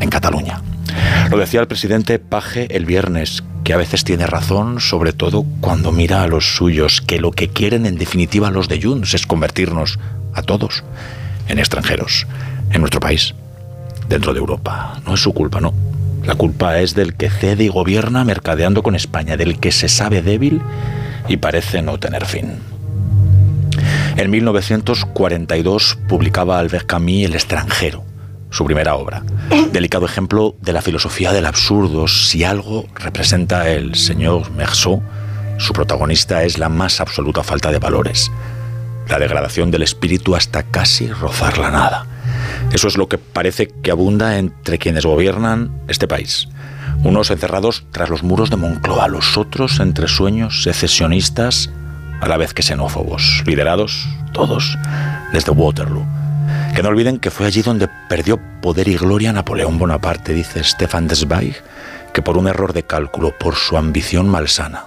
[0.00, 0.62] En Cataluña.
[1.30, 5.92] Lo decía el presidente Paje el viernes, que a veces tiene razón, sobre todo cuando
[5.92, 9.98] mira a los suyos, que lo que quieren en definitiva los de Junts es convertirnos
[10.34, 10.84] a todos
[11.48, 12.26] en extranjeros,
[12.70, 13.34] en nuestro país,
[14.08, 15.00] dentro de Europa.
[15.04, 15.74] No es su culpa, no.
[16.24, 20.22] La culpa es del que cede y gobierna mercadeando con España, del que se sabe
[20.22, 20.60] débil
[21.26, 22.58] y parece no tener fin.
[24.16, 28.04] En 1942 publicaba Albert Camus El extranjero,
[28.50, 29.22] su primera obra.
[29.72, 32.08] Delicado ejemplo de la filosofía del absurdo.
[32.08, 35.02] Si algo representa el señor Meursault,
[35.58, 38.30] su protagonista es la más absoluta falta de valores.
[39.08, 42.06] La degradación del espíritu hasta casi rozar la nada.
[42.72, 46.48] Eso es lo que parece que abunda entre quienes gobiernan este país.
[47.04, 51.70] Unos encerrados tras los muros de Moncloa, los otros entre sueños secesionistas
[52.20, 54.78] a la vez que xenófobos, liderados todos
[55.32, 56.06] desde Waterloo.
[56.74, 61.08] Que no olviden que fue allí donde perdió poder y gloria Napoleón Bonaparte, dice Stefan
[61.08, 61.56] Zweig,
[62.12, 64.84] que por un error de cálculo, por su ambición malsana.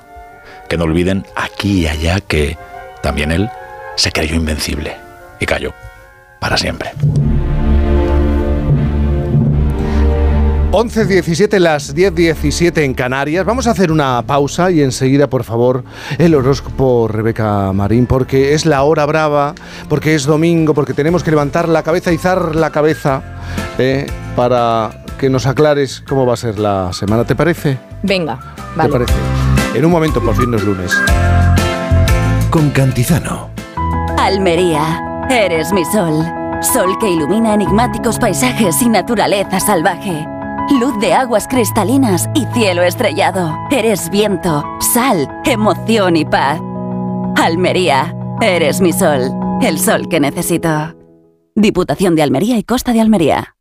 [0.70, 2.58] Que no olviden aquí y allá que
[3.02, 3.50] también él
[3.96, 4.96] se creyó invencible
[5.40, 5.74] y cayó
[6.40, 6.92] para siempre.
[10.72, 13.46] 11.17, las 10.17 en Canarias.
[13.46, 15.84] Vamos a hacer una pausa y enseguida, por favor,
[16.18, 19.54] el horóscopo Rebeca Marín, porque es la hora brava,
[19.90, 23.22] porque es domingo, porque tenemos que levantar la cabeza, izar la cabeza,
[23.78, 27.26] eh, para que nos aclares cómo va a ser la semana.
[27.26, 27.78] ¿Te parece?
[28.02, 28.92] Venga, ¿Te vale.
[28.92, 29.14] parece?
[29.74, 30.98] En un momento, por fin no es lunes.
[32.50, 33.50] Con Cantizano.
[34.18, 36.26] Almería, eres mi sol.
[36.62, 40.26] Sol que ilumina enigmáticos paisajes y naturaleza salvaje.
[40.70, 43.58] Luz de aguas cristalinas y cielo estrellado.
[43.70, 46.60] Eres viento, sal, emoción y paz.
[47.36, 49.32] Almería, eres mi sol.
[49.62, 50.96] El sol que necesito.
[51.56, 53.56] Diputación de Almería y Costa de Almería.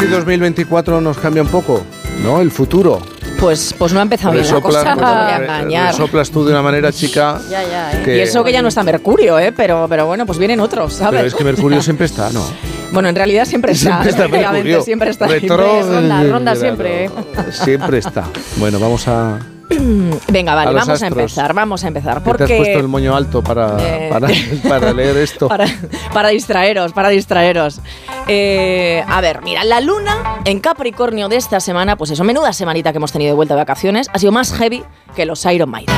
[0.00, 1.82] Si 2024 nos cambia un poco,
[2.22, 2.40] ¿no?
[2.40, 3.00] El futuro.
[3.38, 6.44] Pues, pues no ha empezado bien la cosa, no te voy a re- resoplas tú
[6.44, 7.40] de una manera, chica.
[7.50, 8.02] Ya, ya, ¿eh?
[8.04, 9.52] que- Y eso que ya no está Mercurio, ¿eh?
[9.52, 11.18] Pero, pero bueno, pues vienen otros, ¿sabes?
[11.20, 12.44] Pero es que Mercurio siempre está, ¿no?
[12.92, 14.82] Bueno, en realidad siempre está, Siempre está Mercurio.
[14.82, 15.26] siempre está.
[15.28, 16.60] Retro- ronda, ronda Verano.
[16.60, 17.04] siempre.
[17.06, 17.10] ¿eh?
[17.52, 18.24] Siempre está.
[18.56, 19.38] Bueno, vamos a.
[20.28, 22.18] Venga, vale, A vamos a empezar, vamos a empezar.
[22.18, 24.08] que Te has Porque puesto el moño alto para, Eh.
[24.12, 24.28] para,
[24.68, 25.48] para leer esto.
[25.48, 25.66] para,
[26.12, 27.80] para distraeros, para distraeros.
[28.26, 32.92] Eh, a ver, mira, la luna en Capricornio de esta semana, pues eso, menuda semanita
[32.92, 34.84] que hemos tenido de vuelta de vacaciones, ha sido más heavy
[35.14, 35.94] que los Iron Maiden.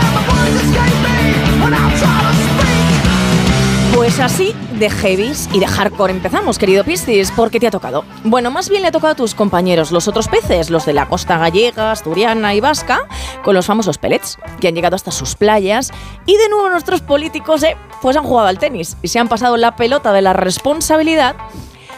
[4.02, 8.04] Pues así de heavies y de hardcore empezamos, querido Piscis, porque te ha tocado.
[8.24, 11.06] Bueno, más bien le ha tocado a tus compañeros, los otros peces, los de la
[11.06, 13.06] costa gallega, asturiana y vasca,
[13.44, 15.92] con los famosos pellets, que han llegado hasta sus playas.
[16.26, 19.56] Y de nuevo nuestros políticos, eh, pues han jugado al tenis y se han pasado
[19.56, 21.36] la pelota de la responsabilidad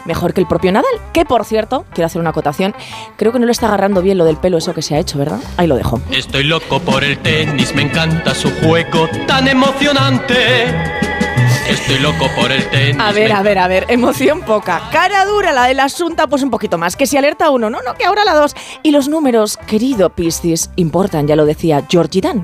[0.05, 0.93] mejor que el propio Nadal.
[1.11, 2.75] Que por cierto, quiero hacer una acotación,
[3.17, 5.17] creo que no le está agarrando bien lo del pelo, eso que se ha hecho,
[5.17, 5.39] ¿verdad?
[5.57, 5.99] Ahí lo dejo.
[6.11, 11.04] Estoy loco por el tenis, me encanta su juego tan emocionante.
[11.67, 12.97] Estoy loco por el tenis.
[12.99, 14.89] A ver, a ver, a ver, emoción poca.
[14.91, 16.95] Cara dura la del asunto, pues un poquito más.
[16.95, 18.55] Que si alerta uno, no, no, que ahora la dos.
[18.83, 22.43] Y los números, querido Piscis, importan, ya lo decía Georgie Dan.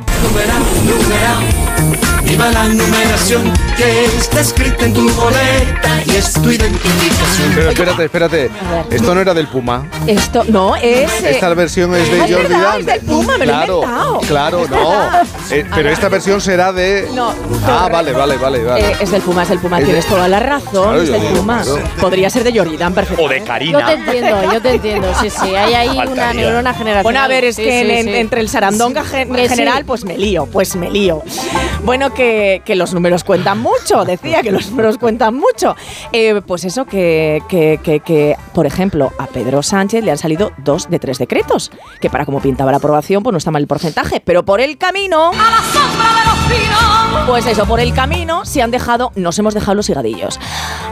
[2.32, 7.52] Viva la numeración que está escrita en tu boleta y es tu identificación.
[7.56, 8.50] Pero espérate, espérate.
[8.90, 9.86] Esto no era del Puma.
[10.08, 11.12] Esto, no, es...
[11.24, 12.80] eh, Esta versión es de es Jordi verdad, Dan.
[12.80, 14.20] es del Puma, me lo he claro.
[14.28, 14.94] Claro, no.
[15.50, 17.10] Eh, pero esta versión será de.
[17.14, 17.34] No,
[17.68, 18.64] Ah, vale, vale, vale.
[18.64, 18.92] vale.
[18.92, 21.08] Eh, es del Puma, es del Puma, Es de- tienes toda la razón, Claro, es
[21.10, 21.62] yo del digo, Puma.
[21.64, 21.84] claro.
[22.00, 23.24] Podría ser de Jordan, perfecto.
[23.24, 23.86] O de Yo Karina.
[23.86, 25.54] te entiendo, yo te entiendo, sí, sí.
[25.56, 27.04] Hay ahí una neurona generacional.
[27.04, 28.16] Bueno, a ver, es Sí, que sí, en- sí.
[28.16, 31.24] entre el sarandonga general, pues me lío, pues me lío.
[31.84, 32.21] Bueno, que,
[32.64, 35.76] que los números cuentan mucho, decía que los números cuentan mucho.
[36.12, 40.52] Eh, pues eso, que, que, que, que, por ejemplo, a Pedro Sánchez le han salido
[40.58, 43.68] dos de tres decretos, que para como pintaba la aprobación, pues no está mal el
[43.68, 45.32] porcentaje, pero por el camino...
[47.28, 50.40] Pues eso, por el camino se han dejado, nos hemos dejado los higadillos.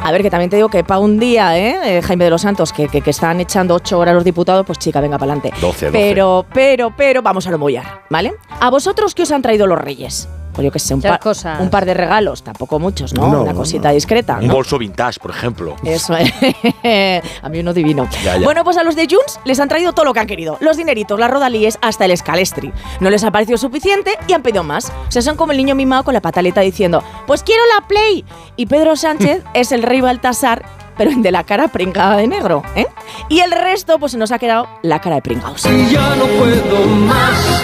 [0.04, 1.98] A ver, que también te digo que para un día, ¿eh?
[1.98, 4.80] Eh, Jaime de los Santos, que, que, que están echando ocho horas los diputados, pues
[4.80, 5.60] chica, venga para adelante.
[5.60, 5.92] 12, 12.
[5.92, 8.36] Pero, pero, pero, vamos a lo mollar, ¿vale?
[8.60, 10.30] ¿A vosotros qué os han traído los reyes?
[10.60, 11.58] Pues yo que sé, un, par- cosas.
[11.62, 13.28] un par de regalos, tampoco muchos, ¿no?
[13.32, 14.40] No, Una no, cosita discreta.
[14.42, 14.56] Un ¿no?
[14.56, 15.78] bolso vintage, por ejemplo.
[15.86, 16.30] Eso es.
[17.42, 18.10] a mí uno divino.
[18.26, 18.44] Ya, ya.
[18.44, 20.58] Bueno, pues a los de Junts les han traído todo lo que han querido.
[20.60, 22.74] Los dineritos, las rodalíes, hasta el escalestri.
[23.00, 24.92] No les ha parecido suficiente y han pedido más.
[25.08, 28.26] O sea, son como el niño mimado con la pataleta diciendo, pues quiero la Play.
[28.58, 30.66] Y Pedro Sánchez es el rey Baltasar,
[30.98, 32.86] pero de la cara pringada de negro, ¿eh?
[33.30, 35.64] Y el resto, pues se nos ha quedado la cara de pringados.
[35.64, 37.64] Ya no puedo más,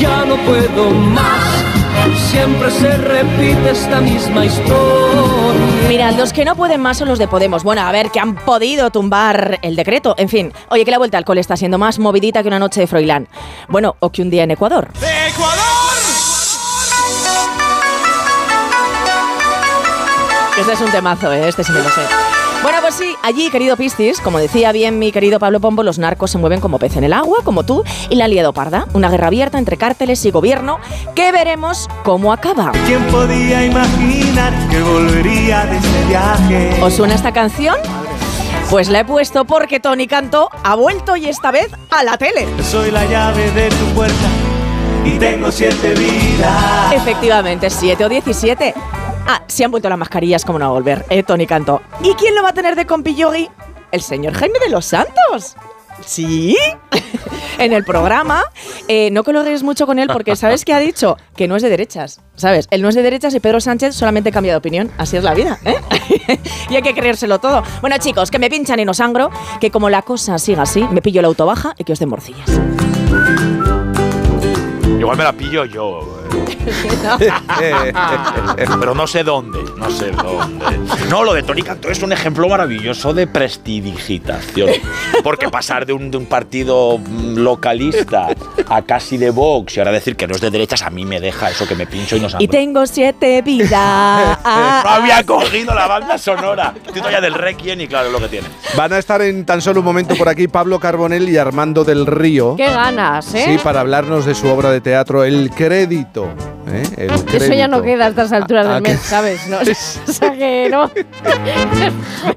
[0.00, 1.71] ya no puedo más.
[2.16, 5.88] Siempre se repite esta misma historia.
[5.88, 7.62] Mirad, los que no pueden más son los de Podemos.
[7.62, 10.14] Bueno, a ver, que han podido tumbar el decreto.
[10.18, 12.80] En fin, oye, que la vuelta al cole está siendo más movidita que una noche
[12.80, 13.28] de Froilán.
[13.68, 14.88] Bueno, o que un día en Ecuador.
[20.58, 21.48] Este es un temazo, ¿eh?
[21.48, 22.21] Este sí me lo sé.
[22.62, 26.30] Bueno, pues sí, allí, querido Piscis, como decía bien mi querido Pablo Pombo, los narcos
[26.30, 28.86] se mueven como pez en el agua, como tú, y la han liado parda.
[28.92, 30.78] Una guerra abierta entre cárteles y gobierno
[31.16, 32.70] que veremos cómo acaba.
[32.86, 36.82] ¿Quién podía imaginar que volvería de ese viaje?
[36.82, 37.76] ¿Os suena esta canción?
[38.70, 42.46] Pues la he puesto porque Tony Cantó ha vuelto y esta vez a la tele.
[42.62, 44.28] Soy la llave de tu puerta
[45.04, 46.92] y tengo siete vidas.
[46.92, 48.74] Efectivamente, 7 o 17.
[49.26, 51.82] Ah, se han vuelto las mascarillas, como no a volver, eh, Tony Cantó.
[52.02, 53.48] ¿Y quién lo va a tener de compillogui?
[53.90, 55.56] El señor Jaime de los Santos.
[56.04, 56.56] ¿Sí?
[57.58, 58.42] en el programa.
[58.88, 61.16] Eh, no cologues mucho con él porque ¿sabes qué ha dicho?
[61.36, 62.66] Que no es de derechas, ¿sabes?
[62.70, 64.90] Él no es de derechas y Pedro Sánchez solamente cambia de opinión.
[64.98, 65.76] Así es la vida, ¿eh?
[66.70, 67.62] y hay que creérselo todo.
[67.80, 71.02] Bueno, chicos, que me pinchan y no sangro, que como la cosa siga así, me
[71.02, 72.50] pillo la autobaja y que os den morcillas.
[75.02, 76.21] Igual me la pillo yo.
[78.80, 80.64] Pero no sé dónde, no sé dónde.
[81.08, 84.70] No, lo de Tony Cantó es un ejemplo maravilloso de prestidigitación.
[85.22, 88.28] Porque pasar de un, de un partido mm, localista
[88.68, 91.20] a casi de Vox y ahora decir que no es de derechas, a mí me
[91.20, 94.38] deja eso que me pincho y no Y tengo siete vidas.
[94.44, 96.74] Ah, No había cogido la banda sonora.
[96.76, 98.48] Estoy todavía del Requiem y claro, es lo que tiene.
[98.76, 102.06] Van a estar en tan solo un momento por aquí Pablo Carbonell y Armando del
[102.06, 102.56] Río.
[102.56, 103.44] Qué ganas, ¿eh?
[103.46, 106.21] Sí, para hablarnos de su obra de teatro El Crédito.
[106.68, 106.82] ¿Eh?
[106.96, 108.90] El Eso ya no queda a estas alturas ¿A del qué?
[108.92, 109.48] mes, ¿sabes?
[109.48, 110.90] No, o sea que no.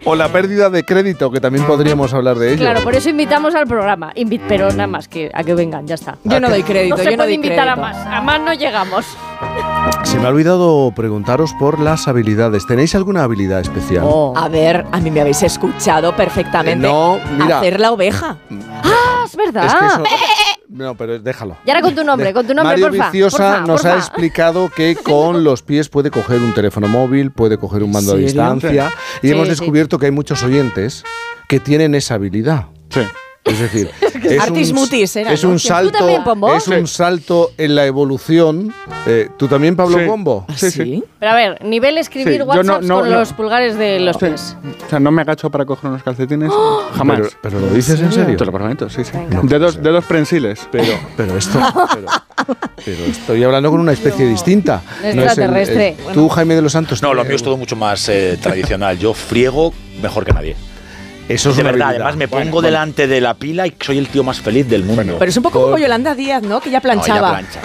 [0.05, 2.61] O la pérdida de crédito, que también podríamos hablar de ello.
[2.64, 4.14] Claro, por eso invitamos al programa.
[4.15, 6.17] Invi- pero nada más que a que vengan, ya está.
[6.23, 7.97] Yo no doy crédito, No se yo no puede doy invitar a más.
[8.07, 9.05] A más no llegamos.
[10.03, 12.65] Se me ha olvidado preguntaros por las habilidades.
[12.65, 14.03] ¿Tenéis alguna habilidad especial?
[14.07, 14.33] Oh.
[14.35, 16.88] A ver, a mí me habéis escuchado perfectamente.
[16.88, 17.59] Eh, no, mira.
[17.59, 18.38] Hacer la oveja.
[18.83, 19.65] Ah, es verdad.
[19.65, 20.03] Es que eso-
[20.67, 21.55] No, pero déjalo.
[21.65, 23.11] Y ahora con tu nombre, con tu nombre, Mario porfa.
[23.11, 23.95] Viciosa porfa, nos porfa.
[23.95, 28.14] ha explicado que con los pies puede coger un teléfono móvil, puede coger un mando
[28.14, 28.91] a distancia.
[29.22, 29.51] Y Sí, hemos sí.
[29.51, 31.03] descubierto que hay muchos oyentes
[31.47, 32.65] que tienen esa habilidad.
[32.89, 33.01] Sí.
[33.45, 33.90] Es decir,
[34.24, 35.49] es Artis un, mutis era, es ¿no?
[35.51, 36.09] un ¿Tú salto,
[36.57, 38.74] es un salto en la evolución.
[39.06, 40.06] Eh, ¿Tú también, Pablo Sí.
[40.07, 40.45] Pombo?
[40.56, 41.03] Sí, sí.
[41.19, 43.19] Pero a ver, nivel escribir Sí, WhatsApp no- no- con no.
[43.19, 44.25] los pulgares de los Sí.
[44.25, 44.57] pies.
[44.85, 46.51] O sea, no me agacho para coger unos calcetines.
[46.98, 47.17] Jamás.
[47.19, 48.35] Pero, pero lo dices en serio.
[48.35, 49.11] Te lo prometo, sí, sí.
[49.14, 49.41] Venga.
[49.43, 50.67] Dedos, dedos prensiles.
[50.72, 51.59] Pero, pero esto,
[51.93, 52.07] pero,
[52.83, 54.82] pero estoy hablando con una especie distinta.
[55.03, 55.90] Extraterrestre.
[55.90, 57.01] eh, tú, Jaime de los Santos.
[57.03, 58.98] No, lo eh, mío es todo mucho más eh, tradicional.
[58.98, 60.56] Yo friego mejor que nadie.
[61.27, 62.07] Eso es de una verdad, habilidad.
[62.07, 62.67] además me pongo Bueno, bueno.
[62.67, 65.15] delante de la pila y soy el tío más feliz del mundo.
[65.17, 66.59] Pero es un poco como Yolanda Díaz, ¿no?
[66.61, 67.29] Que ya No, planchaba.
[67.39, 67.61] plancha.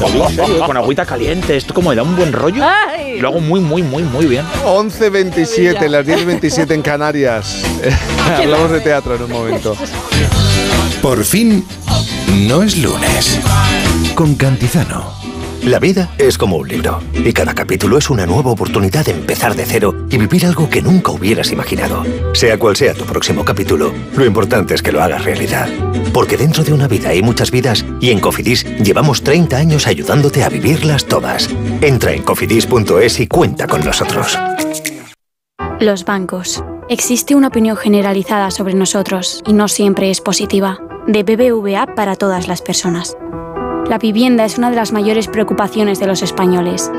[0.00, 2.62] En serio, con agüita caliente, esto como me da un buen rollo.
[2.64, 3.18] Ay.
[3.20, 4.44] Lo hago muy, muy, muy, muy bien.
[4.64, 7.62] 11.27, las 10.27 en Canarias.
[8.38, 9.76] Hablamos de teatro en un momento.
[11.02, 11.64] Por fin,
[12.46, 13.40] no es lunes.
[14.14, 15.12] Con Cantizano.
[15.64, 19.54] La vida es como un libro y cada capítulo es una nueva oportunidad de empezar
[19.54, 22.04] de cero y vivir algo que nunca hubieras imaginado.
[22.34, 25.70] Sea cual sea tu próximo capítulo, lo importante es que lo hagas realidad.
[26.12, 30.44] Porque dentro de una vida hay muchas vidas y en Cofidis llevamos 30 años ayudándote
[30.44, 31.48] a vivirlas todas.
[31.80, 34.38] Entra en cofidis.es y cuenta con nosotros.
[35.80, 36.62] Los bancos.
[36.90, 40.78] Existe una opinión generalizada sobre nosotros y no siempre es positiva.
[41.06, 43.16] De BBVA para todas las personas.
[43.88, 46.90] La vivienda es una de las mayores preocupaciones de los españoles.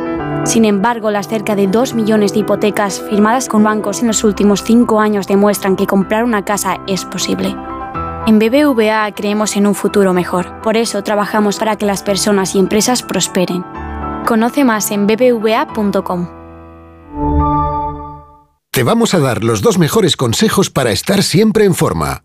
[0.45, 4.63] Sin embargo, las cerca de 2 millones de hipotecas firmadas con bancos en los últimos
[4.63, 7.55] 5 años demuestran que comprar una casa es posible.
[8.27, 10.61] En BBVA creemos en un futuro mejor.
[10.61, 13.63] Por eso trabajamos para que las personas y empresas prosperen.
[14.27, 16.27] Conoce más en bbva.com.
[18.71, 22.24] Te vamos a dar los dos mejores consejos para estar siempre en forma.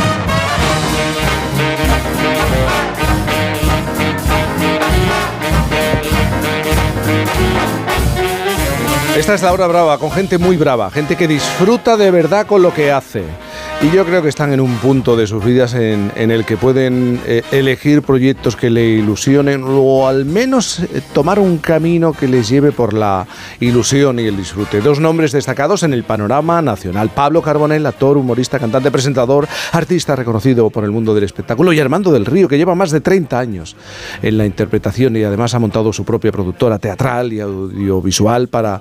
[9.17, 12.61] Esta es la hora brava, con gente muy brava, gente que disfruta de verdad con
[12.61, 13.25] lo que hace.
[13.83, 17.19] Y yo creo que están en un punto de sus vidas en, el que pueden
[17.25, 22.47] eh, elegir proyectos que le ilusionen o al menos eh, tomar un camino que les
[22.47, 23.25] lleve por la
[23.59, 24.81] ilusión y el disfrute.
[24.81, 27.09] Dos nombres destacados en el panorama nacional.
[27.09, 31.73] Pablo Carbonell, actor, humorista, cantante, presentador, artista reconocido por el mundo del espectáculo.
[31.73, 33.75] Y Armando del Río, que lleva más de 30 años
[34.21, 38.79] en la interpretación y además ha montado su propia productora teatral y audiovisual para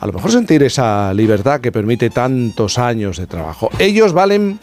[0.00, 3.70] a lo mejor sentir esa libertad que permite tantos años de trabajo.
[3.78, 4.58] Ellos valen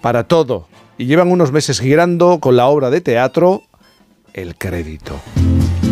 [0.00, 3.62] para todo y llevan unos meses girando con la obra de teatro
[4.34, 5.20] El Crédito.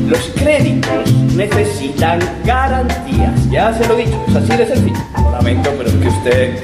[0.09, 3.51] Los créditos necesitan garantías.
[3.51, 4.99] Ya se lo he dicho, es así de sencillo.
[5.23, 6.59] Lo lamento, pero es que usted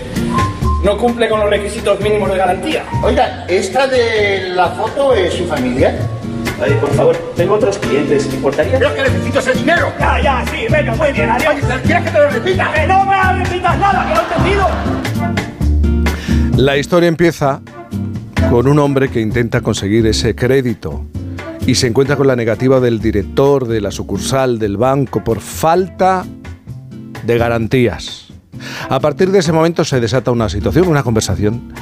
[0.84, 2.84] no cumple con los requisitos mínimos de garantía.
[3.02, 5.96] Oiga, ¿esta de la foto es su familia?
[6.58, 8.80] Ay, por favor, tengo otros clientes, ¿te importaría?
[8.80, 9.92] Yo que necesito ese dinero.
[9.98, 11.54] Ya, ya, sí, venga, muy bien, adiós.
[11.84, 12.72] ¿Quieres que te lo repita?
[12.72, 14.66] ¡Que no me repitas nada, que no he entendido!
[16.56, 17.60] La historia empieza
[18.48, 21.04] con un hombre que intenta conseguir ese crédito
[21.66, 26.24] y se encuentra con la negativa del director de la sucursal del banco por falta
[27.24, 28.25] de garantías.
[28.88, 31.72] A partir de ese momento se desata una situación, una conversación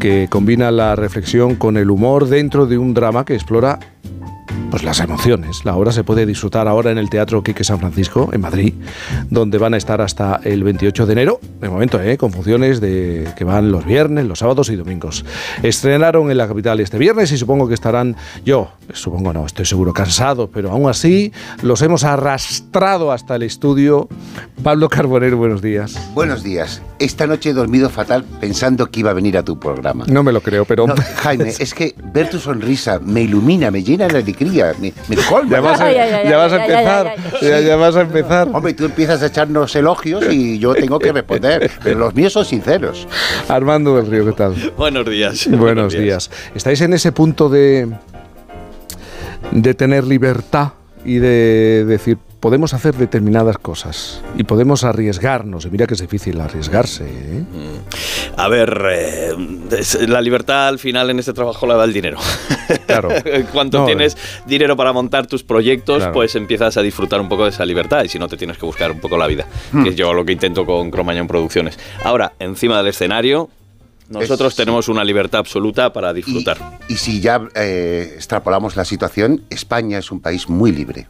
[0.00, 3.78] que combina la reflexión con el humor dentro de un drama que explora
[4.70, 5.64] pues las emociones.
[5.64, 8.74] La obra se puede disfrutar ahora en el Teatro Quique San Francisco, en Madrid,
[9.30, 12.16] donde van a estar hasta el 28 de enero, de momento, ¿eh?
[12.16, 15.24] con funciones de, que van los viernes, los sábados y domingos.
[15.62, 19.92] Estrenaron en la capital este viernes y supongo que estarán, yo, supongo no, estoy seguro,
[19.92, 21.32] cansados, pero aún así
[21.62, 24.08] los hemos arrastrado hasta el estudio.
[24.62, 25.98] Pablo Carbonero, buenos días.
[26.14, 26.82] Buenos días.
[26.98, 30.04] Esta noche he dormido fatal pensando que iba a venir a tu programa.
[30.08, 30.86] No me lo creo, pero...
[30.86, 35.16] No, Jaime, es que ver tu sonrisa me ilumina, me llena de alegría, me, me
[35.28, 35.50] colma.
[35.50, 35.92] Ya vas a,
[36.24, 38.48] ya vas empezar, ya, ya vas a empezar.
[38.52, 42.44] Hombre, tú empiezas a echarnos elogios y yo tengo que responder, pero los míos son
[42.44, 43.06] sinceros.
[43.48, 44.54] Armando del Río, ¿qué tal?
[44.76, 45.48] Buenos días.
[45.50, 46.30] Buenos días.
[46.54, 47.88] ¿Estáis en ese punto de
[49.52, 50.72] de tener libertad
[51.04, 55.64] y de decir, podemos hacer determinadas cosas y podemos arriesgarnos.
[55.64, 57.04] Y mira que es difícil arriesgarse.
[57.08, 57.44] ¿eh?
[58.36, 59.30] A ver, eh,
[59.78, 62.18] es- la libertad al final en este trabajo la da el dinero.
[62.86, 63.10] Claro.
[63.52, 66.12] Cuando No, tienes dinero para montar tus proyectos, Claro.
[66.12, 68.66] pues empiezas a disfrutar un poco de esa libertad y si no te tienes que
[68.66, 69.84] buscar un poco la vida, Hmm.
[69.84, 71.78] que es yo lo que intento con Cromañón Producciones.
[72.04, 73.48] Ahora, encima del escenario,
[74.08, 76.58] nosotros tenemos una libertad absoluta para disfrutar.
[76.88, 81.06] Y si ya eh, extrapolamos la situación, España es un país muy libre.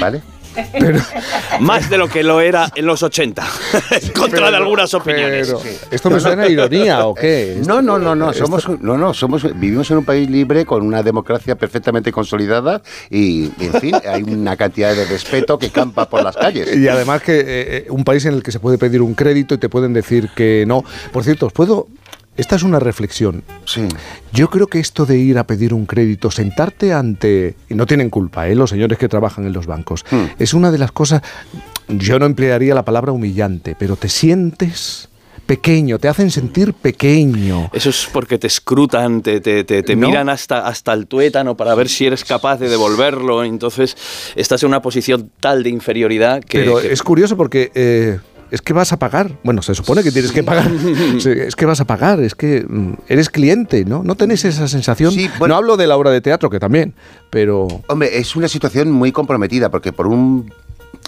[0.00, 0.22] ¿Vale?
[1.60, 3.46] Más de lo que lo era en los 80,
[4.02, 5.54] en contra de algunas opiniones.
[5.90, 7.60] ¿Esto me suena a ironía o qué?
[7.66, 11.02] No, no, no, no, somos, no, no, somos, vivimos en un país libre con una
[11.02, 16.36] democracia perfectamente consolidada y, en fin, hay una cantidad de respeto que campa por las
[16.36, 16.74] calles.
[16.76, 19.58] Y además que eh, un país en el que se puede pedir un crédito y
[19.58, 20.84] te pueden decir que no.
[21.12, 21.88] Por cierto, os puedo...
[22.34, 23.44] Esta es una reflexión.
[23.66, 23.86] Sí.
[24.32, 27.54] Yo creo que esto de ir a pedir un crédito, sentarte ante...
[27.68, 28.54] Y no tienen culpa, ¿eh?
[28.54, 30.04] los señores que trabajan en los bancos.
[30.10, 30.24] Hmm.
[30.38, 31.22] Es una de las cosas...
[31.88, 35.08] Yo no emplearía la palabra humillante, pero te sientes
[35.44, 37.68] pequeño, te hacen sentir pequeño.
[37.74, 40.06] Eso es porque te escrutan, te, te- te- te No.
[40.08, 43.44] miran hasta, hasta el tuétano para ver si eres capaz de devolverlo.
[43.44, 43.96] Entonces
[44.36, 46.60] estás en una posición tal de inferioridad que...
[46.60, 48.18] Pero que- es curioso porque eh,
[48.52, 49.38] es que vas a pagar.
[49.42, 50.70] Bueno, se supone que tienes que pagar.
[51.22, 54.02] Es que vas a pagar, es que mm, eres cliente, ¿no?
[54.04, 55.14] ¿No tenés esa sensación?
[55.46, 56.94] No hablo de la obra de teatro, que también,
[57.30, 57.66] pero...
[57.88, 60.52] Hombre, es una situación muy comprometida porque por un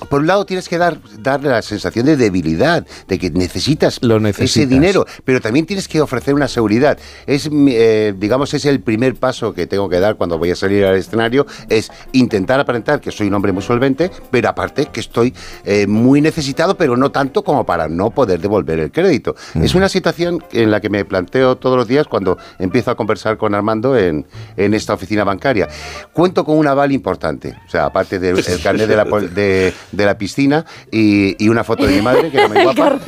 [0.06, 4.20] por un lado tienes que dar darle la sensación de debilidad, de que necesitas, ese
[4.20, 4.68] necesitas.
[4.68, 6.98] dinero, pero también tienes que ofrecer una seguridad.
[7.26, 10.84] Es, eh, digamos, es el primer paso que tengo que dar cuando voy a salir
[10.84, 15.34] al escenario, es intentar aparentar que soy un hombre muy solvente, pero aparte que estoy
[15.64, 19.34] eh, muy necesitado, pero no tanto como para no poder devolver el crédito.
[19.54, 23.36] Es una situación en la que me planteo todos los días cuando empiezo a conversar
[23.36, 24.26] con Armando en,
[24.56, 25.68] en esta oficina bancaria.
[26.12, 30.04] Cuento con un aval importante, o sea, aparte del el carnet de la, de, de
[30.06, 32.98] la piscina y, y una foto de mi madre, que era muy guapa.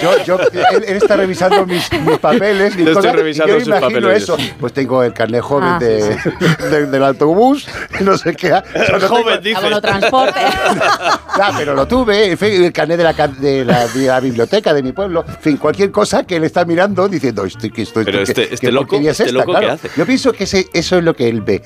[0.00, 3.54] Yo, yo, él, él está revisando mis, mis papeles, mis Yo estoy cosas, revisando y
[3.54, 4.22] yo sus imagino papeles.
[4.22, 4.36] eso.
[4.60, 6.16] Pues tengo el carnet joven Ah, de,
[6.70, 7.66] de- del autobús,
[8.00, 8.48] no sé qué.
[8.74, 9.56] El joven, dice.
[9.56, 10.40] Abono transporte.
[11.36, 14.72] Ya, pero lo tuve, en fin, el carnet de la, de, la, de la biblioteca
[14.74, 18.04] de mi pueblo, en fin, cualquier cosa que él está mirando diciendo, estoy que estoy...
[18.04, 19.32] Pero que- este- que este loco- es este esta?".
[19.38, 19.90] loco, ¿qué Claro, hace?
[19.96, 21.62] Yo pienso que ese- eso es lo que él ve.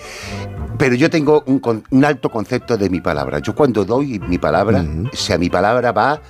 [0.78, 3.40] Pero yo tengo un, con- un alto concepto de mi palabra.
[3.40, 6.20] Yo cuando doy mi palabra, o sea, mi palabra va a,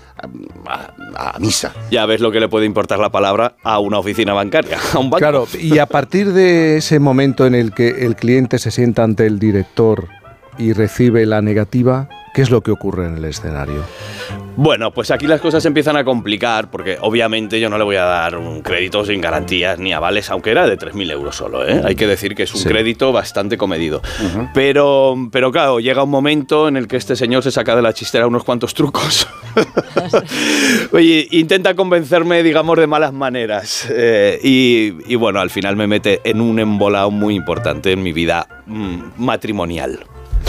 [0.67, 1.73] a- a misa.
[1.91, 5.11] Ya ves lo que le puede importar la palabra a una oficina bancaria, a un
[5.11, 5.19] banco.
[5.19, 9.27] Claro, y a partir de ese momento en el que el cliente se sienta ante
[9.27, 10.09] el director
[10.57, 13.83] y recibe la negativa, ¿qué es lo que ocurre en el escenario?
[14.57, 17.95] Bueno, pues aquí las cosas se empiezan a complicar porque obviamente yo no le voy
[17.95, 21.65] a dar un crédito sin garantías ni avales, aunque era de 3.000 euros solo.
[21.67, 21.81] ¿eh?
[21.85, 22.69] Hay que decir que es un Sí.
[22.69, 24.03] crédito bastante comedido.
[24.55, 27.93] pero, pero claro, llega un momento en el que este señor se saca de la
[27.93, 29.29] chistera unos cuantos trucos.
[30.93, 33.87] Oye, intenta convencerme, digamos, de malas maneras.
[33.91, 38.13] eh, y, y bueno, al final me mete en un embolado muy importante en mi
[38.13, 40.01] vida mm, matrimonial.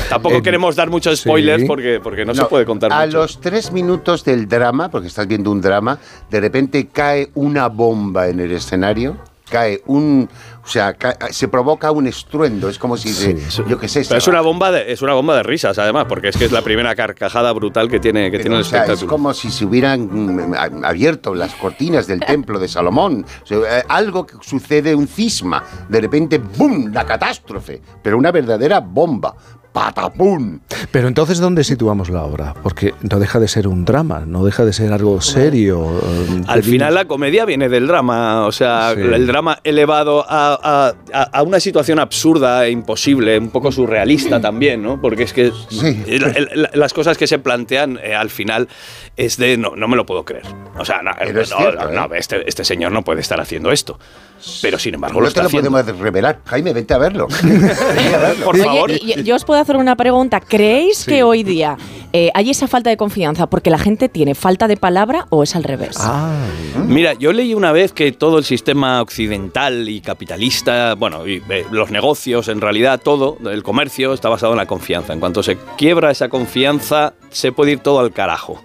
[0.09, 1.67] Tampoco Eh, queremos dar muchos spoilers sí.
[1.67, 3.19] porque, porque no, se puede contar A mucho.
[3.19, 8.27] los tres minutos del drama, porque estás viendo un drama, de repente cae una bomba
[8.27, 9.17] en el escenario,
[9.49, 10.29] cae un...
[10.63, 14.27] O sea, ca- se provoca un estruendo, es como si, de- yo qué sé, es
[14.27, 16.93] una bomba de, es una bomba de risas, además, porque es que es la primera
[16.93, 19.09] carcajada brutal que tiene, que Pero, tiene el o sea, es espectáculo.
[19.09, 23.25] como si se hubieran mm, a- abierto las cortinas del templo de Salomón.
[23.43, 25.63] O sea, eh, algo que sucede, un cisma.
[25.87, 26.91] De repente, ¡bum!
[26.93, 27.81] La catástrofe.
[28.03, 29.33] Pero una verdadera bomba.
[29.71, 30.59] ¡Patapum!
[30.91, 32.55] Pero entonces, ¿dónde situamos la obra?
[32.63, 36.01] Porque no deja de ser un drama, no deja de ser algo serio.
[36.03, 39.01] eh, Al final la comedia viene del drama, o sea, Sí.
[39.01, 44.41] el drama elevado a, a- a- a una situación absurda e imposible, un poco surrealista
[44.41, 44.99] también, ¿no?
[44.99, 45.51] Porque es que
[46.07, 48.67] el- el- las cosas que se plantean eh, al final
[49.17, 50.45] es de no, no me lo puedo creer.
[50.79, 51.11] O sea, no,
[51.45, 53.99] cierto, no, este, este señor no puede estar haciendo esto.
[54.61, 55.69] Pero sin embargo lo No está te lo haciendo.
[55.71, 56.39] podemos revelar.
[56.45, 57.27] Jaime, vente a verlo.
[58.43, 58.89] Por favor.
[58.89, 60.39] Oye, y- yo os puedo hacer una pregunta.
[60.39, 61.77] ¿Creéis que hoy día
[62.13, 65.55] eh, hay esa falta de confianza porque la gente tiene falta de palabra o es
[65.55, 65.97] al revés?
[65.99, 66.45] Ah.
[66.87, 71.65] Mira, yo leí una vez que todo el sistema occidental y capitalista, bueno, y eh,
[71.71, 75.13] los negocios, en realidad todo, el comercio está basado en la confianza.
[75.13, 78.61] En cuanto se quiebra esa confianza, se puede ir todo al carajo.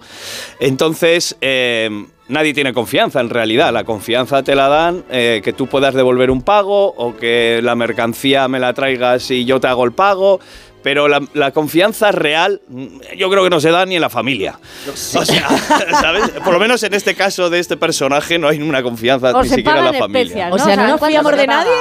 [0.59, 1.89] Entonces, eh,
[2.27, 3.71] nadie tiene confianza en realidad.
[3.73, 7.75] La confianza te la dan eh, que tú puedas devolver un pago o que la
[7.75, 10.39] mercancía me la traigas y yo te hago el pago.
[10.85, 12.85] Pero la, la confianza real mm,
[13.17, 14.59] yo creo que no se da ni en la familia.
[14.87, 15.23] O sea,
[15.99, 16.29] ¿sabes?
[16.43, 19.49] Por lo menos en este caso de este personaje no hay una confianza O ni
[19.49, 20.21] siquiera en la familia.
[20.21, 21.71] especias, O sea, no nos ¿cuánto fiamos se de nadie?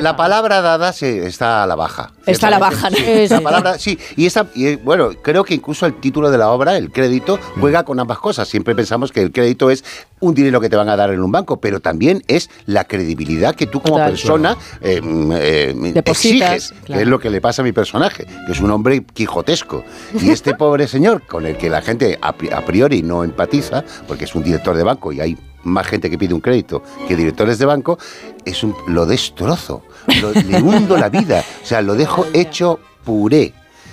[0.00, 2.12] La, palabra dada se, está a la baja.
[2.26, 2.96] Está a la baja, ¿no?
[2.96, 3.42] Sí, sí, La sí.
[3.42, 3.98] palabra, sí.
[4.14, 7.40] Y, esta, y eh, bueno, creo que incluso el título de la obra, el crédito,
[7.58, 8.46] juega con ambas cosas.
[8.46, 9.84] Siempre pensamos que el crédito es
[10.20, 13.54] un dinero que te van a dar en un banco, pero también es la credibilidad
[13.54, 14.10] que tú como Total.
[14.10, 17.02] persona eh, mm, eh, exiges, que claro.
[17.02, 19.84] es lo que le pasa a mi personaje, que es un hombre quijotesco.
[20.20, 23.84] Y este pobre señor, con el que la gente a pri- a priori no empatiza,
[24.06, 27.16] porque es un director de banco y hay más gente que pide un crédito que
[27.16, 27.98] directores de banco,
[28.44, 29.82] es un, lo destrozo,
[30.20, 33.52] lo- le hundo la vida, o sea, lo dejo hecho puré.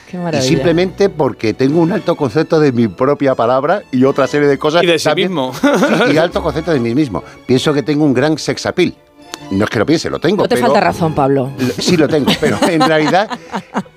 [0.09, 4.45] Qué Y simplemente porque tengo un alto concepto de mi propia palabra y otra serie
[4.49, 4.83] de cosas.
[4.83, 5.53] Y de sí también- mismo.
[6.13, 7.23] Y alto concepto de mí mismo.
[7.45, 8.93] Pienso que tengo un gran sex appeal.
[9.51, 10.43] No es que lo piense, lo tengo.
[10.43, 11.51] No te pero- falta razón, Pablo.
[11.57, 13.29] Lo- Sí lo tengo, pero en realidad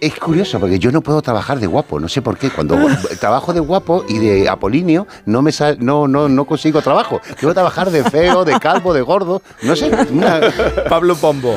[0.00, 2.50] es curioso porque yo no puedo trabajar de guapo, no sé por qué.
[2.50, 2.76] Cuando
[3.20, 7.20] trabajo de guapo y de apolinio no me sal- no, no, no consigo trabajo.
[7.39, 9.91] Quiero trabajar de feo, de calvo, de gordo, no sé.
[10.10, 10.41] una-
[10.89, 11.57] Pablo Pombo.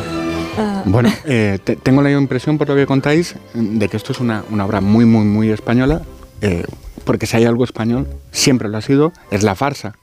[0.86, 4.44] Bueno, eh, te- tengo la impresión, por lo que contáis, de que esto es una,
[4.50, 6.02] una obra muy, muy, muy española,
[6.42, 6.64] eh,
[7.04, 9.94] porque si hay algo español, siempre lo ha sido, es la farsa.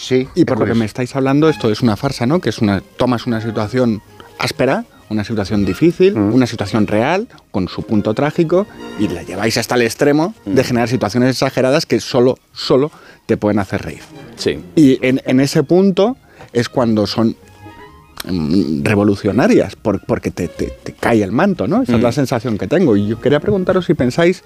[0.00, 0.28] Sí.
[0.34, 2.40] Y por lo que me estáis hablando, esto es una farsa, ¿no?
[2.40, 4.00] Que es una, tomas una situación
[4.38, 6.34] áspera, una situación difícil, Mm.
[6.34, 8.66] una situación real, con su punto trágico,
[9.00, 10.54] y la lleváis hasta el extremo Mm.
[10.54, 12.90] de generar situaciones exageradas que solo, solo
[13.26, 14.02] te pueden hacer reír.
[14.36, 14.58] Sí.
[14.76, 16.16] Y en, en ese punto
[16.52, 17.36] es cuando son
[18.24, 21.82] mm, revolucionarias, por- porque te, te- te cae el manto, ¿no?
[21.82, 22.12] Esa es la Mm.
[22.12, 22.96] sensación que tengo.
[22.96, 24.42] Y yo quería preguntaros si pensáis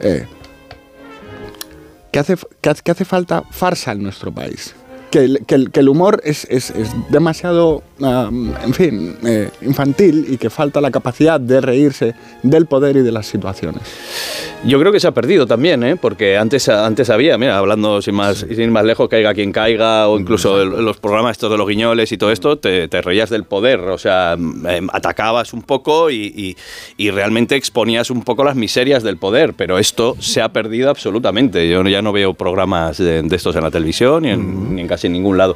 [0.00, 0.26] eh,
[2.12, 2.36] que, hace,
[2.90, 4.74] hace falta farsa en nuestro país.
[5.10, 10.24] Que el, que el- que el humor es, es- es demasiado, en fin, eh, infantil
[10.28, 12.14] y que falta la capacidad de reírse
[12.44, 13.82] del poder y de las situaciones.
[14.64, 15.96] Yo creo que se ha perdido también, ¿eh?
[15.96, 20.06] porque antes, antes había, mira, hablando sin más, sin ir más lejos, caiga quien caiga,
[20.06, 23.30] o incluso el- los programas estos de los guiñoles y todo esto, te, te reías
[23.30, 26.56] del poder, o sea, em, atacabas un poco y, y-
[26.98, 31.68] y realmente exponías un poco las miserias del poder, pero esto se ha perdido absolutamente.
[31.68, 34.86] Yo ya no veo programas de, de estos en la televisión ni en, ni en
[35.00, 35.54] casi ningún lado.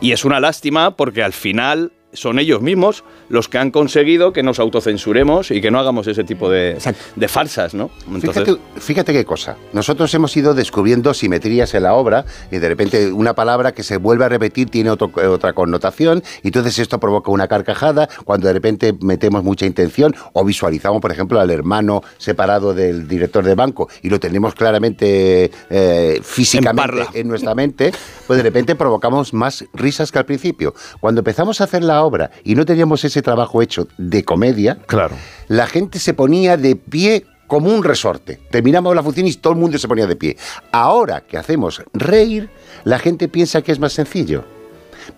[0.00, 4.42] Y es una lástima porque al final son ellos mismos los que han conseguido que
[4.42, 6.76] nos autocensuremos y que no hagamos ese tipo de,
[7.16, 7.90] de farsas, ¿no?
[8.06, 9.56] Entonces- Fíjate, fíjate qué cosa.
[9.72, 13.96] Nosotros hemos ido descubriendo simetrías en la obra y de repente una palabra que se
[13.96, 18.52] vuelve a repetir tiene otro- otra connotación y entonces esto provoca una carcajada cuando de
[18.52, 23.88] repente metemos mucha intención o visualizamos, por ejemplo, al hermano separado del director de banco
[24.02, 27.92] y lo tenemos claramente eh, físicamente en nuestra mente,
[28.26, 30.74] pues de repente provocamos más risas que al principio.
[31.00, 35.16] Cuando empezamos a hacer la obra y no teníamos ese trabajo hecho de comedia, claro.
[35.48, 38.40] la gente se ponía de pie como un resorte.
[38.50, 40.36] Terminamos la función y todo el mundo se ponía de pie.
[40.70, 42.48] Ahora que hacemos reír,
[42.84, 44.44] la gente piensa que es más sencillo.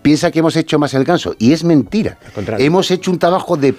[0.01, 2.17] Piensa que hemos hecho más el ganso y es mentira.
[2.59, 3.73] Hemos hecho un trabajo de,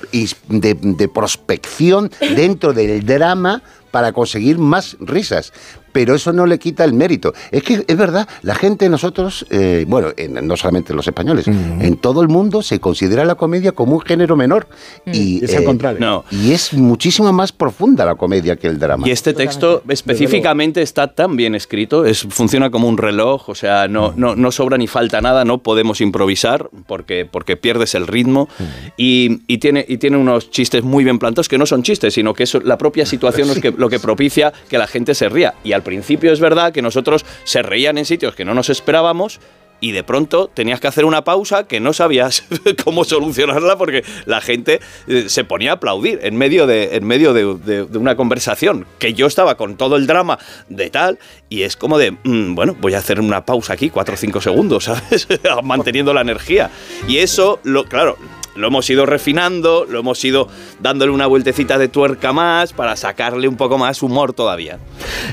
[0.48, 3.60] de- de prospección dentro del drama
[3.90, 5.52] para conseguir más risas.
[5.96, 7.32] Pero eso no le quita el mérito.
[7.50, 11.96] Es que es verdad, la gente, nosotros, eh, bueno, en- no solamente los españoles, en
[11.96, 14.68] todo el mundo se considera la comedia como un género menor.
[15.10, 15.98] Y, Es al eh, contrario.
[15.98, 16.24] No.
[16.30, 19.08] y es muchísimo más profunda la comedia que el drama.
[19.08, 23.88] Y este texto específicamente está tan bien escrito, es, funciona como un reloj, o sea,
[23.88, 28.50] no, no, no sobra ni falta nada, no podemos improvisar porque, porque pierdes el ritmo
[28.98, 32.34] y, y tiene, y tiene unos chistes muy bien plantados que no son chistes, sino
[32.34, 35.54] que es la propia situación lo que, lo que propicia que la gente se ría.
[35.64, 39.40] Y al principio es verdad que nosotros se reían en sitios que no nos esperábamos.
[39.78, 42.44] Y de pronto tenías que hacer una pausa que no sabías
[42.84, 47.34] cómo solucionarla porque la gente eh, se ponía a aplaudir en medio, de, en medio
[47.34, 50.38] de, una conversación que yo estaba con todo el drama
[50.70, 51.18] de tal
[51.50, 54.40] y es como de, mm, bueno, voy a hacer una pausa aquí, cuatro o cinco
[54.40, 55.28] segundos, ¿sabes?
[55.62, 56.70] Manteniendo la energía.
[57.06, 58.16] Y eso, lo, claro,
[58.56, 60.48] lo hemos ido refinando, lo hemos ido
[60.80, 64.78] dándole una vueltecita de tuerca más para sacarle un poco más humor todavía.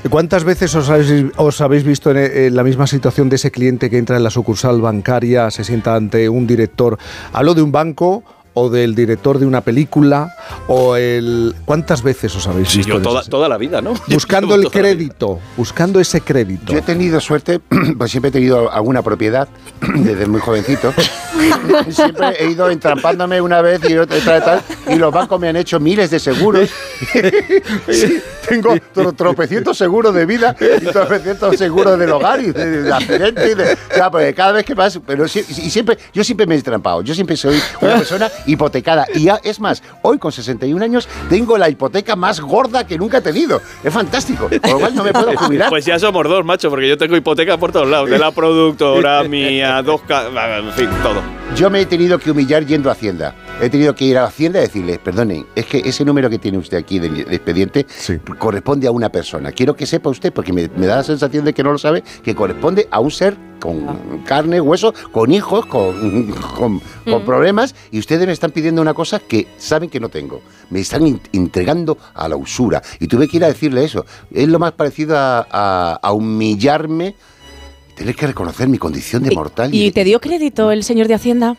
[0.09, 0.89] ¿Cuántas veces os
[1.61, 4.81] habéis, visto en, en la misma situación de ese cliente que entra en la sucursal
[4.81, 6.97] bancaria, se sienta ante un director?
[7.31, 8.23] Hablo de un banco
[8.55, 10.33] o del director de una película
[10.67, 13.93] o el ¿cuántas veces os habéis visto Yo toda, toda la vida, ¿no?
[14.07, 16.71] buscando el crédito, buscando ese crédito?
[16.73, 17.59] Yo he tenido suerte,
[17.97, 19.47] pues siempre he tenido alguna propiedad
[19.95, 20.93] desde muy jovencito
[21.89, 25.55] Siempre he ido entrampándome una vez y otra y tal, y los bancos me han
[25.55, 26.69] hecho miles de seguros.
[27.89, 32.93] Sí, tengo tro- tropecientos seguros de vida y tropecientos seguros del hogar y de, de
[32.93, 33.51] accidente.
[33.51, 36.55] Y de, ya, pues cada vez que pasa, pero sí- y siempre, yo siempre me
[36.55, 37.01] he trampado.
[37.01, 39.05] Yo siempre soy una persona hipotecada.
[39.13, 43.21] Y es más, hoy con 61 años tengo la hipoteca más gorda que nunca he
[43.21, 43.61] tenido.
[43.83, 44.49] Es fantástico.
[44.49, 45.69] Por lo cual no me puedo jubilar.
[45.69, 48.09] Pues ya somos dos, macho, porque yo tengo hipoteca por todos lados.
[48.09, 50.01] De la productora mía, dos...
[50.09, 51.21] En fin, todo.
[51.55, 53.35] Yo me he tenido que humillar yendo a Hacienda.
[53.61, 56.57] He tenido que ir a Hacienda y decirle, perdone, es que ese número que tiene
[56.57, 57.85] usted aquí del expediente
[58.37, 59.51] corresponde a una persona.
[59.53, 62.03] Quiero que sepa usted, porque me, me da la sensación de que no lo sabe,
[62.23, 67.25] que corresponde a un ser con carne, hueso, con hijos, con, con- con Mm.
[67.25, 70.41] problemas, y ustedes me están pidiendo una cosa que saben que no tengo.
[70.69, 72.81] Me están in- entregando a la usura.
[72.99, 74.05] Y tuve que ir a decirle eso.
[74.33, 77.15] Es lo más parecido a, a- a humillarme,
[77.95, 79.73] tener que reconocer mi condición de mortal.
[79.73, 81.55] ¿Y te dio crédito el señor de Hacienda?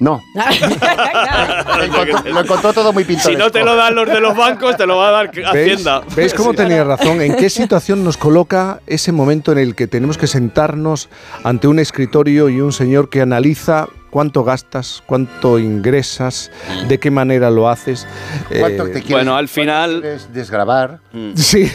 [0.00, 0.22] No.
[0.34, 3.44] lo, encontró, lo encontró todo muy Si pintoresco.
[3.44, 6.02] no te lo dan los de los bancos, te lo va a dar Hacienda.
[6.14, 6.56] ¿Veis cómo Sí.
[6.56, 7.20] tenía razón?
[7.20, 11.08] ¿En qué situación nos coloca ese momento en el que tenemos que sentarnos
[11.44, 16.50] ante un escritorio y un señor que analiza cuánto gastas, cuánto ingresas,
[16.88, 18.06] de qué manera lo haces?
[18.58, 20.00] ¿Cuánto Eh, te quieres, Bueno, al final...
[20.00, 21.00] quieres desgravar?
[21.34, 21.70] Sí.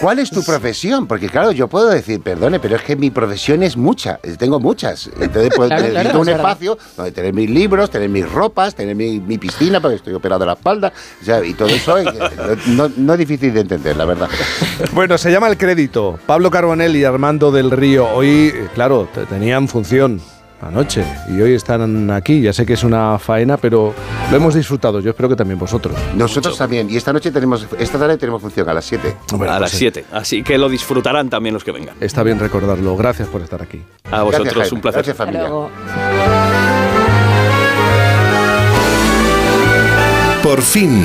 [0.00, 1.08] ¿Cuál es tu profesión?
[1.08, 5.10] Porque claro, yo puedo decir, perdone, pero es que mi profesión es mucha, tengo muchas.
[5.20, 8.94] Entonces pues, Claro, necesito claro, un espacio donde tener mis libros, tener mis ropas, tener
[8.94, 12.06] mi, mi piscina, porque estoy operado de la espalda, o sea, y todo eso eh,
[12.66, 14.28] no, no es difícil de entender, la verdad.
[14.92, 16.16] Bueno, se llama el crédito.
[16.26, 18.08] Pablo Carbonell y Armando del Río.
[18.08, 20.20] Hoy, claro, te- tenían función
[20.60, 22.40] anoche y hoy están aquí.
[22.40, 23.94] Ya sé que es una faena, pero
[24.30, 25.00] lo hemos disfrutado.
[25.00, 25.96] Yo espero que también vosotros.
[26.14, 29.16] Nosotros también, y esta noche tenemos, esta tarde tenemos función a las 7.
[29.32, 30.04] Bueno, a pues, las 7.
[30.12, 31.96] Así que lo disfrutarán también los que vengan.
[32.00, 32.96] Está bien recordarlo.
[32.96, 33.82] Gracias por estar aquí.
[34.10, 34.74] A vosotros, Jaime.
[34.74, 35.04] un placer.
[35.04, 35.48] Gracias, familia.
[40.42, 41.04] Por fin.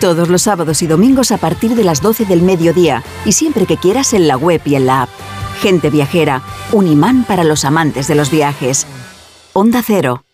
[0.00, 3.76] Todos los sábados y domingos a partir de las 12 del mediodía y siempre que
[3.76, 5.10] quieras en la web y en la app.
[5.60, 6.42] Gente viajera.
[6.72, 8.86] Un imán para los amantes de los viajes.
[9.52, 10.24] Onda Cero.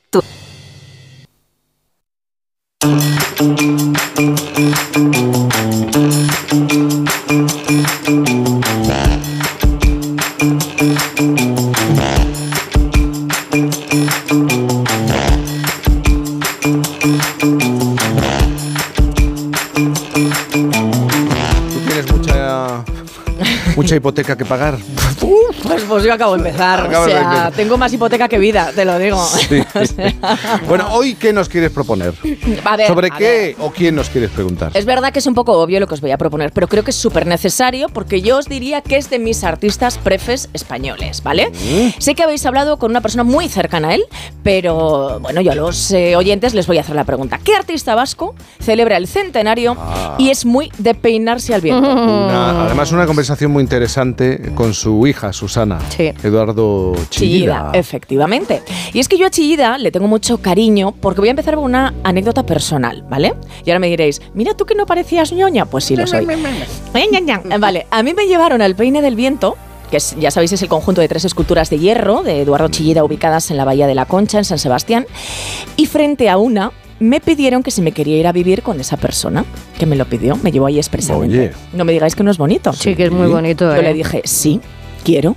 [23.76, 24.76] Mucha hipoteca que pagar.
[25.62, 26.94] Pues, pues yo acabo de empezar.
[26.94, 29.24] O sea, tengo más hipoteca que vida, te lo digo.
[29.26, 29.62] Sí.
[30.68, 32.12] Bueno, hoy, ¿qué nos quieres proponer?
[32.64, 34.70] A ver, ¿Sobre a qué o quién nos quieres preguntar?
[34.74, 36.84] Es verdad que es un poco obvio lo que os voy a proponer, pero creo
[36.84, 41.22] que es súper necesario porque yo os diría que es de mis artistas prefes españoles,
[41.22, 41.50] ¿vale?
[41.98, 44.04] Sé que habéis hablado con una persona muy cercana a él,
[44.42, 47.38] pero bueno, yo a los eh, oyentes les voy a hacer la pregunta.
[47.42, 49.76] ¿Qué artista vasco celebra el centenario
[50.18, 51.88] y es muy de peinarse al viento?
[51.90, 55.80] Una- además, una conversación muy interesante con su hija, Susana.
[56.22, 57.10] Eduardo Chillida.
[57.10, 58.62] Chillida, efectivamente.
[58.92, 61.64] Y es que yo a Chillida le tengo mucho cariño porque voy a empezar con
[61.64, 63.34] una anécdota personal, ¿vale?
[63.64, 65.66] Y ahora me diréis, mira tú que no parecías ñoña.
[65.66, 66.26] Pues sí lo soy.
[67.58, 69.56] Vale, a mí me llevaron al Peine del Viento,
[69.90, 73.02] que es, ya sabéis es el conjunto de tres esculturas de hierro de Eduardo Chillida
[73.02, 75.06] ubicadas en la Bahía de la Concha, en San Sebastián,
[75.76, 78.96] y frente a una me pidieron que si me quería ir a vivir con esa
[78.96, 79.44] persona,
[79.78, 81.38] que me lo pidió, me llevó ahí expresamente.
[81.38, 81.50] Oye.
[81.72, 82.72] No me digáis que no es bonito.
[82.72, 83.82] Sí, que es muy bonito, Yo ¿eh?
[83.82, 84.60] le dije, sí,
[85.04, 85.36] quiero.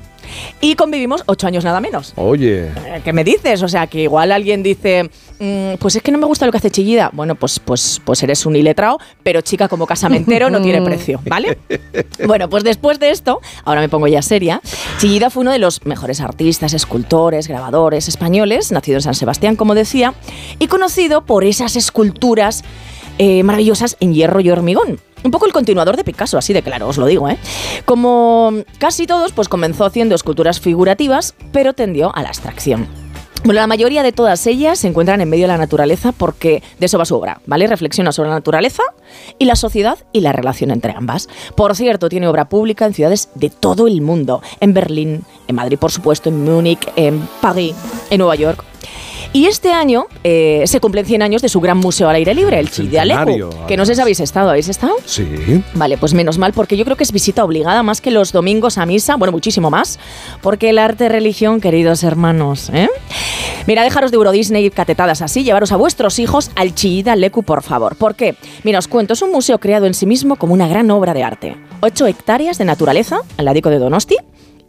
[0.61, 2.13] Y convivimos ocho años nada menos.
[2.15, 2.65] Oye.
[2.67, 3.61] Eh, ¿Qué me dices?
[3.63, 5.09] O sea, que igual alguien dice,
[5.39, 7.09] "Mm, pues es que no me gusta lo que hace Chillida.
[7.13, 11.57] Bueno, pues, pues, pues eres un iletrao, pero chica como casamentero no tiene precio, ¿vale?
[12.25, 14.61] Bueno, pues después de esto, ahora me pongo ya seria,
[14.99, 19.75] Chillida fue uno de los mejores artistas, escultores, grabadores españoles, nacido en San Sebastián, como
[19.75, 20.13] decía,
[20.59, 22.63] y conocido por esas esculturas
[23.19, 24.99] eh, maravillosas en hierro y hormigón.
[25.23, 27.37] Un poco el continuador de Picasso, así de claro, os lo digo, ¿eh?
[27.85, 32.87] Como casi todos, pues comenzó haciendo esculturas figurativas, pero tendió a la abstracción.
[33.43, 36.85] Bueno, la mayoría de todas ellas se encuentran en medio de la naturaleza porque de
[36.85, 37.67] eso va su obra, ¿vale?
[37.67, 38.83] Reflexiona sobre la naturaleza
[39.37, 41.29] y la sociedad y la relación entre ambas.
[41.55, 45.77] Por cierto, tiene obra pública en ciudades de todo el mundo, en Berlín, en Madrid,
[45.79, 47.75] por supuesto, en Múnich, en París,
[48.09, 48.63] en Nueva York.
[49.31, 52.59] Y este año eh, se cumplen 100 años de su gran museo al aire libre,
[52.59, 54.95] el Chidi Centenario, Alecu, que no sé si habéis estado, ¿habéis estado?
[55.05, 55.63] Sí.
[55.75, 58.79] Vale, pues menos mal, porque yo creo que es visita obligada más que los domingos
[58.79, 59.99] a misa, bueno, muchísimo más,
[60.41, 62.89] porque el arte religión, queridos hermanos, ¿eh?
[63.67, 67.43] Mira, dejaros de Euro Disney y catetadas así, llevaros a vuestros hijos al Chillida Leku,
[67.43, 67.95] por favor.
[67.97, 68.35] ¿Por qué?
[68.63, 71.23] Mira, os cuento, es un museo creado en sí mismo como una gran obra de
[71.23, 71.55] arte.
[71.81, 74.17] 8 hectáreas de naturaleza, al ladico de Donosti,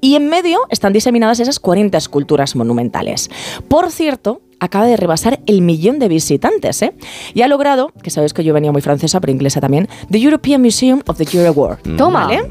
[0.03, 3.31] y en medio están diseminadas esas 40 esculturas monumentales.
[3.69, 6.93] Por cierto, acaba de rebasar el millón de visitantes, ¿eh?
[7.35, 10.63] Y ha logrado, que sabéis que yo venía muy francesa, pero inglesa también, The European
[10.63, 11.97] Museum of the Euro Award.
[11.97, 12.27] Toma.
[12.27, 12.51] ¿Vale?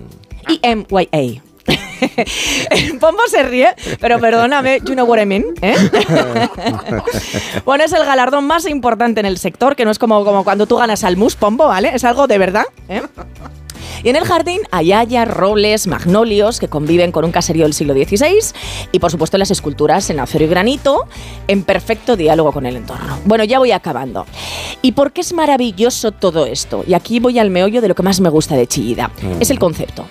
[0.62, 1.42] EMYA.
[3.00, 5.76] Pombo se ríe, pero perdóname, you know what I mean, ¿eh?
[7.66, 10.66] bueno, es el galardón más importante en el sector, que no es como, como cuando
[10.66, 11.92] tú ganas al mus, Pombo, ¿vale?
[11.94, 13.02] Es algo de verdad, ¿eh?
[14.04, 17.94] Y en el jardín hay hayas, robles, magnolios que conviven con un caserío del siglo
[17.94, 18.40] XVI
[18.92, 21.06] y por supuesto las esculturas en acero y granito
[21.48, 23.20] en perfecto diálogo con el entorno.
[23.26, 24.26] Bueno, ya voy acabando.
[24.82, 26.84] ¿Y por qué es maravilloso todo esto?
[26.88, 29.12] Y aquí voy al meollo de lo que más me gusta de Chillida.
[29.22, 29.42] Mm.
[29.42, 30.08] Es el concepto.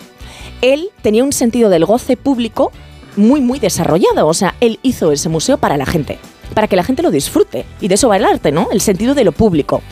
[0.60, 2.73] Él tenía un sentido del goce público
[3.17, 4.26] muy, muy desarrollado.
[4.26, 6.18] O sea, él hizo ese museo para la gente,
[6.55, 7.65] para que la gente lo disfrute.
[7.81, 8.68] Y de eso va el arte, ¿no?
[8.73, 9.83] El sentido de lo público.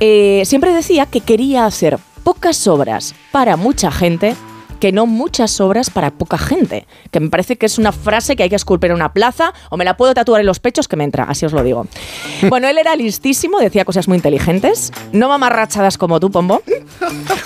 [0.00, 4.34] Eh, siempre decía que quería hacer pocas obras para mucha gente
[4.80, 6.86] que no muchas obras para poca gente.
[7.10, 9.76] Que me parece que es una frase que hay que esculpir en una plaza o
[9.76, 11.86] me la puedo tatuar en los pechos que me entra, así os lo digo.
[12.48, 16.62] Bueno, él era listísimo, decía cosas muy inteligentes, no mamarrachadas como tú, Pombo.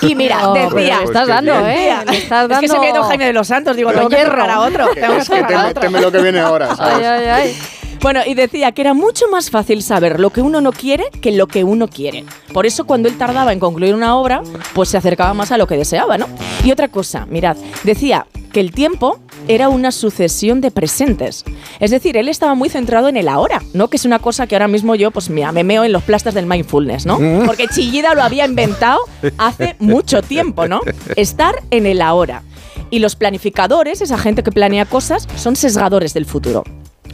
[0.03, 0.99] Y mira, No, decía...
[0.99, 1.95] le estás dando, ¿eh?
[2.07, 4.11] Le estás Es que se dando me ha ido Jaime de los Santos, digo, tengo
[4.11, 4.89] que cerrar a otro.
[4.95, 5.81] Tengo que Es que a otro.
[5.81, 6.77] teme lo que viene ahora.
[6.77, 6.97] ¿sabes?
[6.99, 7.57] Ay, ay, ay.
[8.03, 11.31] Bueno, y decía que era mucho más fácil saber lo que uno no quiere que
[11.31, 12.25] lo que uno quiere.
[12.53, 14.43] Por eso cuando él tardaba en concluir una obra,
[14.75, 16.27] pues se acercaba más a lo que deseaba, ¿no?
[16.65, 21.45] Y otra cosa, mirad, decía que el tiempo era una sucesión de presentes.
[21.79, 23.87] Es decir, él estaba muy centrado en el ahora, ¿no?
[23.87, 26.35] Que es una cosa que ahora mismo yo, pues mira, me meo en los plastas
[26.35, 27.21] del mindfulness, ¿no?
[27.21, 27.47] Mm.
[27.47, 28.99] Porque Chillida lo había inventado
[29.39, 30.81] hace mucho tiempo, ¿no?
[31.15, 32.43] Estar en el ahora.
[32.91, 36.65] Y los planificadores, esa gente que planea cosas, son sesgadores del futuro.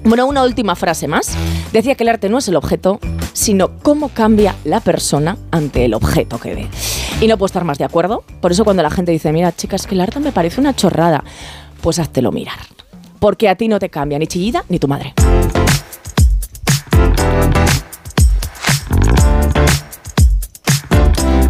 [0.04, 1.36] Bueno, una última frase más.
[1.72, 2.98] Decía que el arte no es el objeto,
[3.32, 6.68] sino cómo cambia la persona ante el objeto que ve.
[7.20, 8.24] Y no puedo estar más de acuerdo.
[8.40, 11.24] Por eso cuando la gente dice, mira, chicas, que el arte me parece una chorrada,
[11.80, 12.58] pues háztelo mirar.
[13.18, 15.14] Porque a ti no te cambia ni chillida ni tu madre.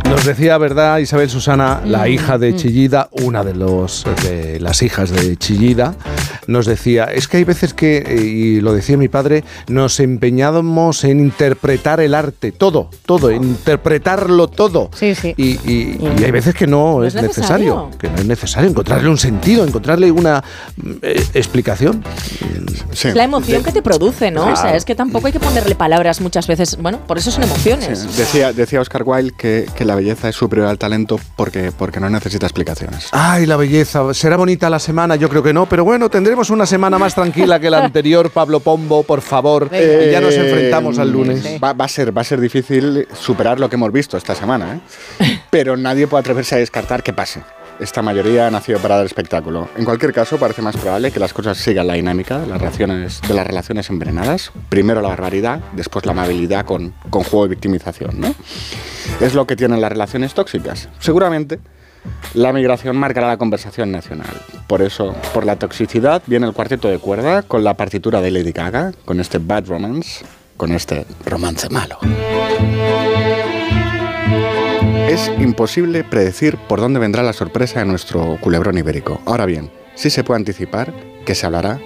[0.09, 5.11] Nos decía, ¿verdad, Isabel Susana, la hija de Chillida, una de, los, de las hijas
[5.11, 5.95] de Chillida,
[6.47, 11.05] nos decía, es que hay veces que, eh, y lo decía mi padre, nos empeñábamos
[11.05, 14.91] en interpretar el arte, todo, todo, en interpretarlo todo.
[14.95, 15.35] Sí, sí.
[15.37, 17.99] Y, y- y hay veces que no, No es es necesario, necesario.
[17.99, 20.43] que no es necesario encontrarle un sentido, encontrarle una
[21.03, 22.03] eh, explicación.
[22.93, 23.09] Sí.
[23.09, 24.53] Es la emoción que te produce, ¿no?
[24.53, 26.79] O sea, es que tampoco hay que ponerle palabras muchas veces.
[26.81, 27.99] Bueno, por eso son emociones.
[28.11, 32.01] Sí, Decía, decía Oscar Wilde que, que la belleza es superior al talento porque, porque
[32.01, 33.09] no necesita explicaciones.
[33.13, 34.15] Ay, la belleza.
[34.15, 35.17] ¿Será bonita la semana?
[35.17, 38.61] Yo creo que no, pero bueno, tendremos una semana más tranquila que la anterior, Pablo
[38.61, 39.69] Pombo, por favor.
[39.73, 41.45] Y ya nos Eh, enfrentamos al lunes.
[41.63, 44.81] Va, va a ser, va a ser difícil superar lo que hemos visto esta semana,
[45.21, 45.41] ¿eh?
[45.51, 47.43] pero nadie puede atreverse a descartar que pase.
[47.81, 49.69] Esta mayoría ha nacido para dar espectáculo.
[49.77, 53.21] En cualquier caso, parece más probable que las cosas sigan la dinámica de las relaciones,
[53.23, 54.51] de envenenadas.
[54.69, 58.21] Primero la barbaridad, después la amabilidad con, con juego de victimización.
[58.21, 58.35] ¿no?
[59.21, 60.89] Es lo que tienen las relaciones tóxicas.
[60.99, 61.61] Seguramente
[62.35, 64.35] la migración marcará la conversación nacional.
[64.67, 68.53] Por eso, por la toxicidad, viene el cuarteto de cuerda con la partitura de Lady
[68.53, 70.25] Gaga, con este Bad Romance,
[70.57, 71.99] con este romance malo.
[75.09, 79.23] Es imposible predecir por dónde vendrá la sorpresa de nuestro culebrón ibérico.
[79.25, 80.93] Ahora bien, sí se puede anticipar
[81.25, 81.81] que se hablará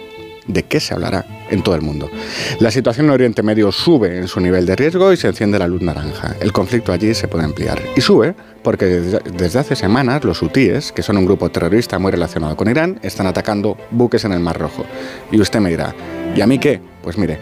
[0.48, 2.10] de qué se hablará en todo el mundo.
[2.58, 5.68] La situación en Oriente Medio sube en su nivel de riesgo y se enciende la
[5.68, 6.34] luz naranja.
[6.40, 7.80] El conflicto allí se puede ampliar.
[7.94, 8.34] Y sube
[8.64, 12.98] porque desde, hace semanas los hutíes, que son un grupo terrorista muy relacionado con Irán,
[13.04, 14.84] están atacando buques en el Mar Rojo.
[15.30, 15.94] Y usted me dirá,
[16.34, 16.80] ¿y a mí qué?
[17.04, 17.38] Pues mire,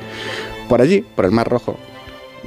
[0.69, 1.79] por allí, por el Mar Rojo,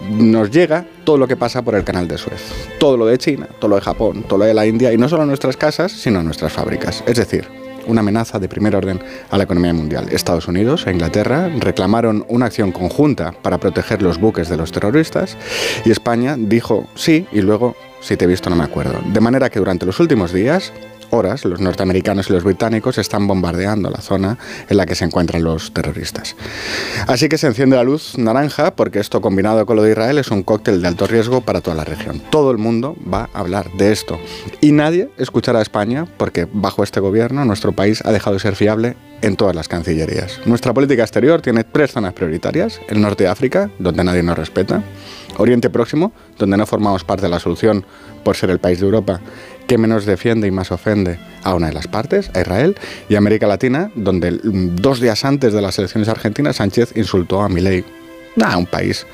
[0.09, 2.41] nos llega todo lo que pasa por el canal de Suez.
[2.79, 5.09] Todo lo de China, todo lo de Japón, todo lo de la India, y no
[5.09, 7.03] solo nuestras casas, sino nuestras fábricas.
[7.05, 7.47] Es decir,
[7.87, 8.99] una amenaza de primer orden
[9.29, 10.07] a la economía mundial.
[10.09, 15.37] Estados Unidos e Inglaterra reclamaron una acción conjunta para proteger los buques de los terroristas
[15.85, 18.99] y España dijo sí y luego si te he visto no me acuerdo.
[19.05, 20.73] De manera que durante los últimos días
[21.13, 25.43] horas los norteamericanos y los británicos están bombardeando la zona en la que se encuentran
[25.43, 26.35] los terroristas.
[27.07, 30.31] Así que se enciende la luz naranja porque esto combinado con lo de Israel es
[30.31, 32.21] un cóctel de alto riesgo para toda la región.
[32.31, 34.19] Todo el mundo va a hablar de esto
[34.59, 38.55] y nadie escuchará a España porque bajo este gobierno nuestro país ha dejado de ser
[38.55, 40.41] fiable en todas las cancillerías.
[40.45, 42.81] Nuestra política exterior tiene tres zonas prioritarias.
[42.89, 44.83] El norte de África, donde nadie nos respeta.
[45.37, 47.85] Oriente Próximo, donde no formamos parte de la solución
[48.23, 49.21] por ser el país de Europa
[49.67, 52.75] que menos defiende y más ofende a una de las partes, a Israel.
[53.09, 57.49] Y América Latina, donde mm, dos días antes de las elecciones argentinas Sánchez insultó a
[57.49, 57.83] Milei.
[58.41, 59.05] Ah, un país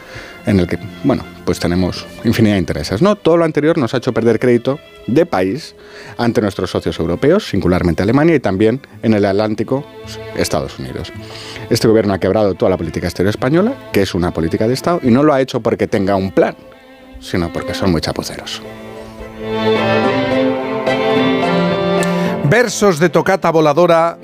[0.45, 3.01] en el que, bueno, pues tenemos infinidad de intereses.
[3.01, 3.15] ¿no?
[3.15, 5.75] Todo lo anterior nos ha hecho perder crédito de país
[6.17, 9.85] ante nuestros socios europeos, singularmente Alemania, y también en el Atlántico,
[10.35, 11.11] Estados Unidos.
[11.69, 14.99] Este gobierno ha quebrado toda la política exterior española, que es una política de Estado,
[15.03, 16.55] y no lo ha hecho porque tenga un plan,
[17.19, 18.61] sino porque son muy chapuceros.
[22.49, 24.17] Versos de tocata voladora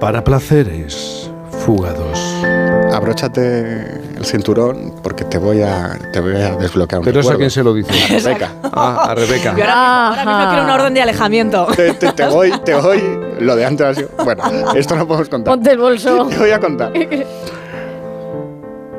[0.00, 1.30] para placeres
[1.64, 2.18] fugados.
[2.92, 7.36] Abróchate el cinturón porque te voy a, te voy a desbloquear un ¿Pero eso a
[7.36, 7.92] quién se lo dice?
[7.92, 8.50] A Rebeca.
[8.64, 9.54] Ah, a Rebeca.
[9.56, 11.66] Yo ahora, ahora mismo quiero una orden de alejamiento.
[11.74, 13.02] Te, te- te voy, te voy.
[13.40, 14.10] Lo de antes ha sido.
[14.22, 14.42] Bueno,
[14.74, 15.54] esto no podemos contar.
[15.54, 16.26] Ponte el bolso.
[16.28, 16.92] Te voy a contar.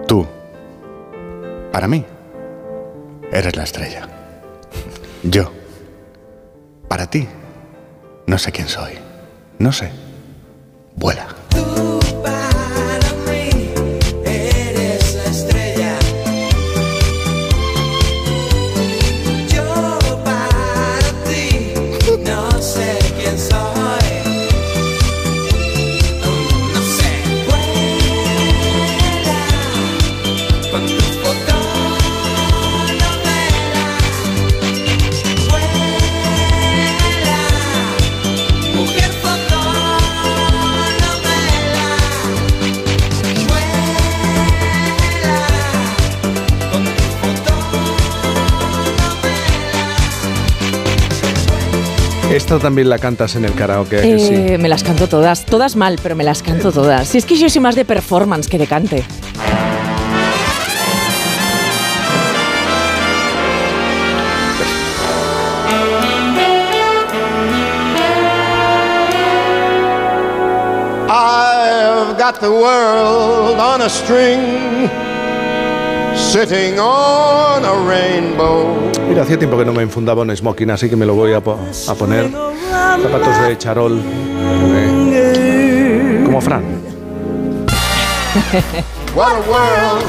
[0.07, 0.25] Tú,
[1.71, 2.03] para mí,
[3.31, 4.07] eres la estrella.
[5.23, 5.51] Yo,
[6.87, 7.27] para ti,
[8.27, 8.93] no sé quién soy.
[9.59, 9.91] No sé.
[10.95, 11.27] Vuela.
[52.33, 54.33] Esta también la cantas en el karaoke, ¿a que sí?
[54.33, 57.07] Eh, Me las canto todas, todas mal, pero me las canto todas.
[57.07, 59.03] Si es que yo soy más de performance que de cante.
[71.09, 74.89] I've got the world on a string,
[76.15, 78.75] sitting on a rainbow.
[79.07, 81.41] Mira, hacía tiempo que no me enfundaba un smoking, así que me lo voy a,
[81.41, 82.29] po- a poner.
[82.31, 84.01] Zapatos de charol.
[85.13, 86.63] eh, como Fran.
[89.15, 90.03] What a world,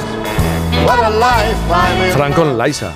[0.86, 2.12] what a life I'm in.
[2.12, 2.92] Fran con Liza.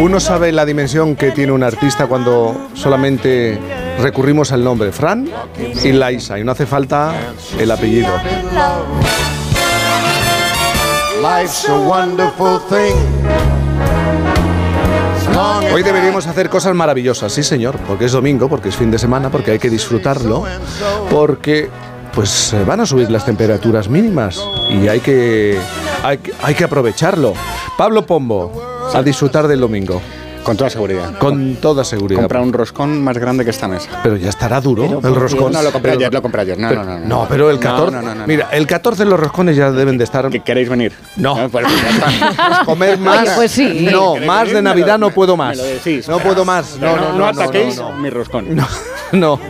[0.00, 3.58] Uno sabe la dimensión que tiene un artista cuando solamente
[4.02, 5.28] recurrimos al nombre Fran
[5.84, 7.12] y Liza y no hace falta
[7.58, 8.10] el apellido.
[15.72, 19.30] Hoy deberíamos hacer cosas maravillosas, sí señor, porque es domingo, porque es fin de semana,
[19.30, 20.44] porque hay que disfrutarlo,
[21.10, 21.68] porque
[22.14, 25.56] pues van a subir las temperaturas mínimas y hay que,
[26.02, 27.34] hay, que- hay que aprovecharlo.
[27.78, 28.50] Pablo Pombo,
[28.92, 30.00] a disfrutar del domingo.
[30.44, 31.18] Con toda seguridad.
[31.18, 32.20] Con toda seguridad.
[32.20, 34.00] Compra un roscón más grande que esta mesa.
[34.02, 35.52] Pero ya estará duro Pero, el roscón.
[35.52, 36.58] No, lo compré Pero- ayer, lo compré ayer.
[36.58, 37.06] No, pero- no, no, no.
[37.06, 37.96] No, pero el No, 14.
[37.96, 40.28] no, no, no, mira, el 14 los roscones ya deben de estar.
[40.30, 40.92] ¿Queréis venir?
[41.16, 41.48] No.
[41.50, 41.66] pues.
[42.64, 43.20] Comer más.
[43.22, 43.88] Oye, pues sí.
[43.90, 44.54] No, ¿Queréis más venir?
[44.56, 45.56] de Me lo- Navidad no puedo me más.
[45.58, 46.76] lo decís, No puedo más.
[46.80, 47.98] No, no, no, no, ataquéis no, no.
[47.98, 48.46] mi roscón.
[48.54, 48.66] No,
[49.12, 49.40] no.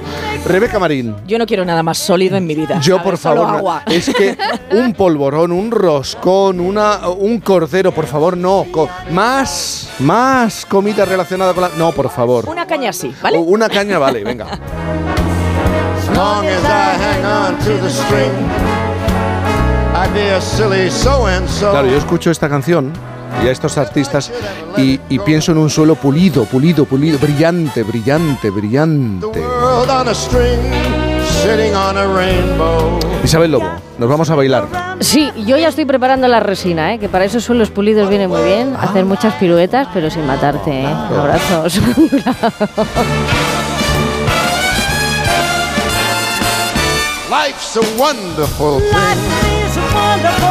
[0.46, 1.14] Rebeca Marín.
[1.26, 2.80] Yo no quiero nada más sólido en mi vida.
[2.80, 3.58] Yo, por favor, no.
[3.58, 3.82] agua.
[3.86, 4.36] es que
[4.72, 8.66] un polvorón, un roscón, una, un cordero, por favor, no.
[8.72, 11.70] Co- más, más comida relacionada con la.
[11.76, 12.48] No, por favor.
[12.48, 13.38] Una caña sí, ¿vale?
[13.38, 14.46] O Una caña, vale, venga.
[16.00, 18.32] As long as I hang on to the string,
[19.94, 21.70] I'd be a silly so and so.
[21.70, 22.92] Claro, yo escucho esta canción
[23.44, 24.30] y a estos artistas
[24.76, 29.42] y, y pienso en un suelo pulido, pulido, pulido, brillante, brillante, brillante.
[33.24, 34.66] Isabel Lobo, nos vamos a bailar.
[35.00, 36.98] Sí, yo ya estoy preparando la resina, ¿eh?
[36.98, 38.74] que para esos suelos pulidos viene muy bien.
[38.76, 40.82] Hacer muchas piruetas, pero sin matarte.
[40.82, 40.86] ¿eh?
[40.86, 41.80] Abrazos.
[47.30, 50.49] Life's a wonderful thing.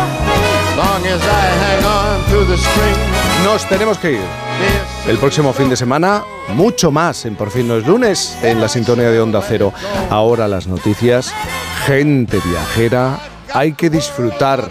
[3.43, 4.21] Nos tenemos que ir.
[5.07, 8.67] El próximo fin de semana, mucho más en Por fin no es lunes, en la
[8.67, 9.73] sintonía de Onda Cero.
[10.09, 11.33] Ahora las noticias,
[11.85, 13.19] gente viajera,
[13.53, 14.69] hay que disfrutar.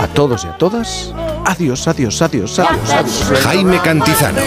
[0.00, 1.12] A todos y a todas,
[1.44, 3.42] Adiós, adiós, adiós, adiós, adiós.
[3.42, 4.40] Jaime Cantizano.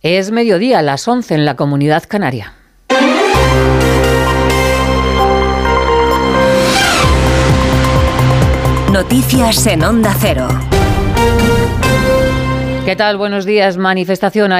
[0.00, 2.52] Es mediodía, las 11 en la comunidad canaria.
[8.92, 10.46] Noticias en Onda Cero.
[12.84, 13.18] ¿Qué tal?
[13.18, 13.76] Buenos días.
[13.76, 14.52] Manifestación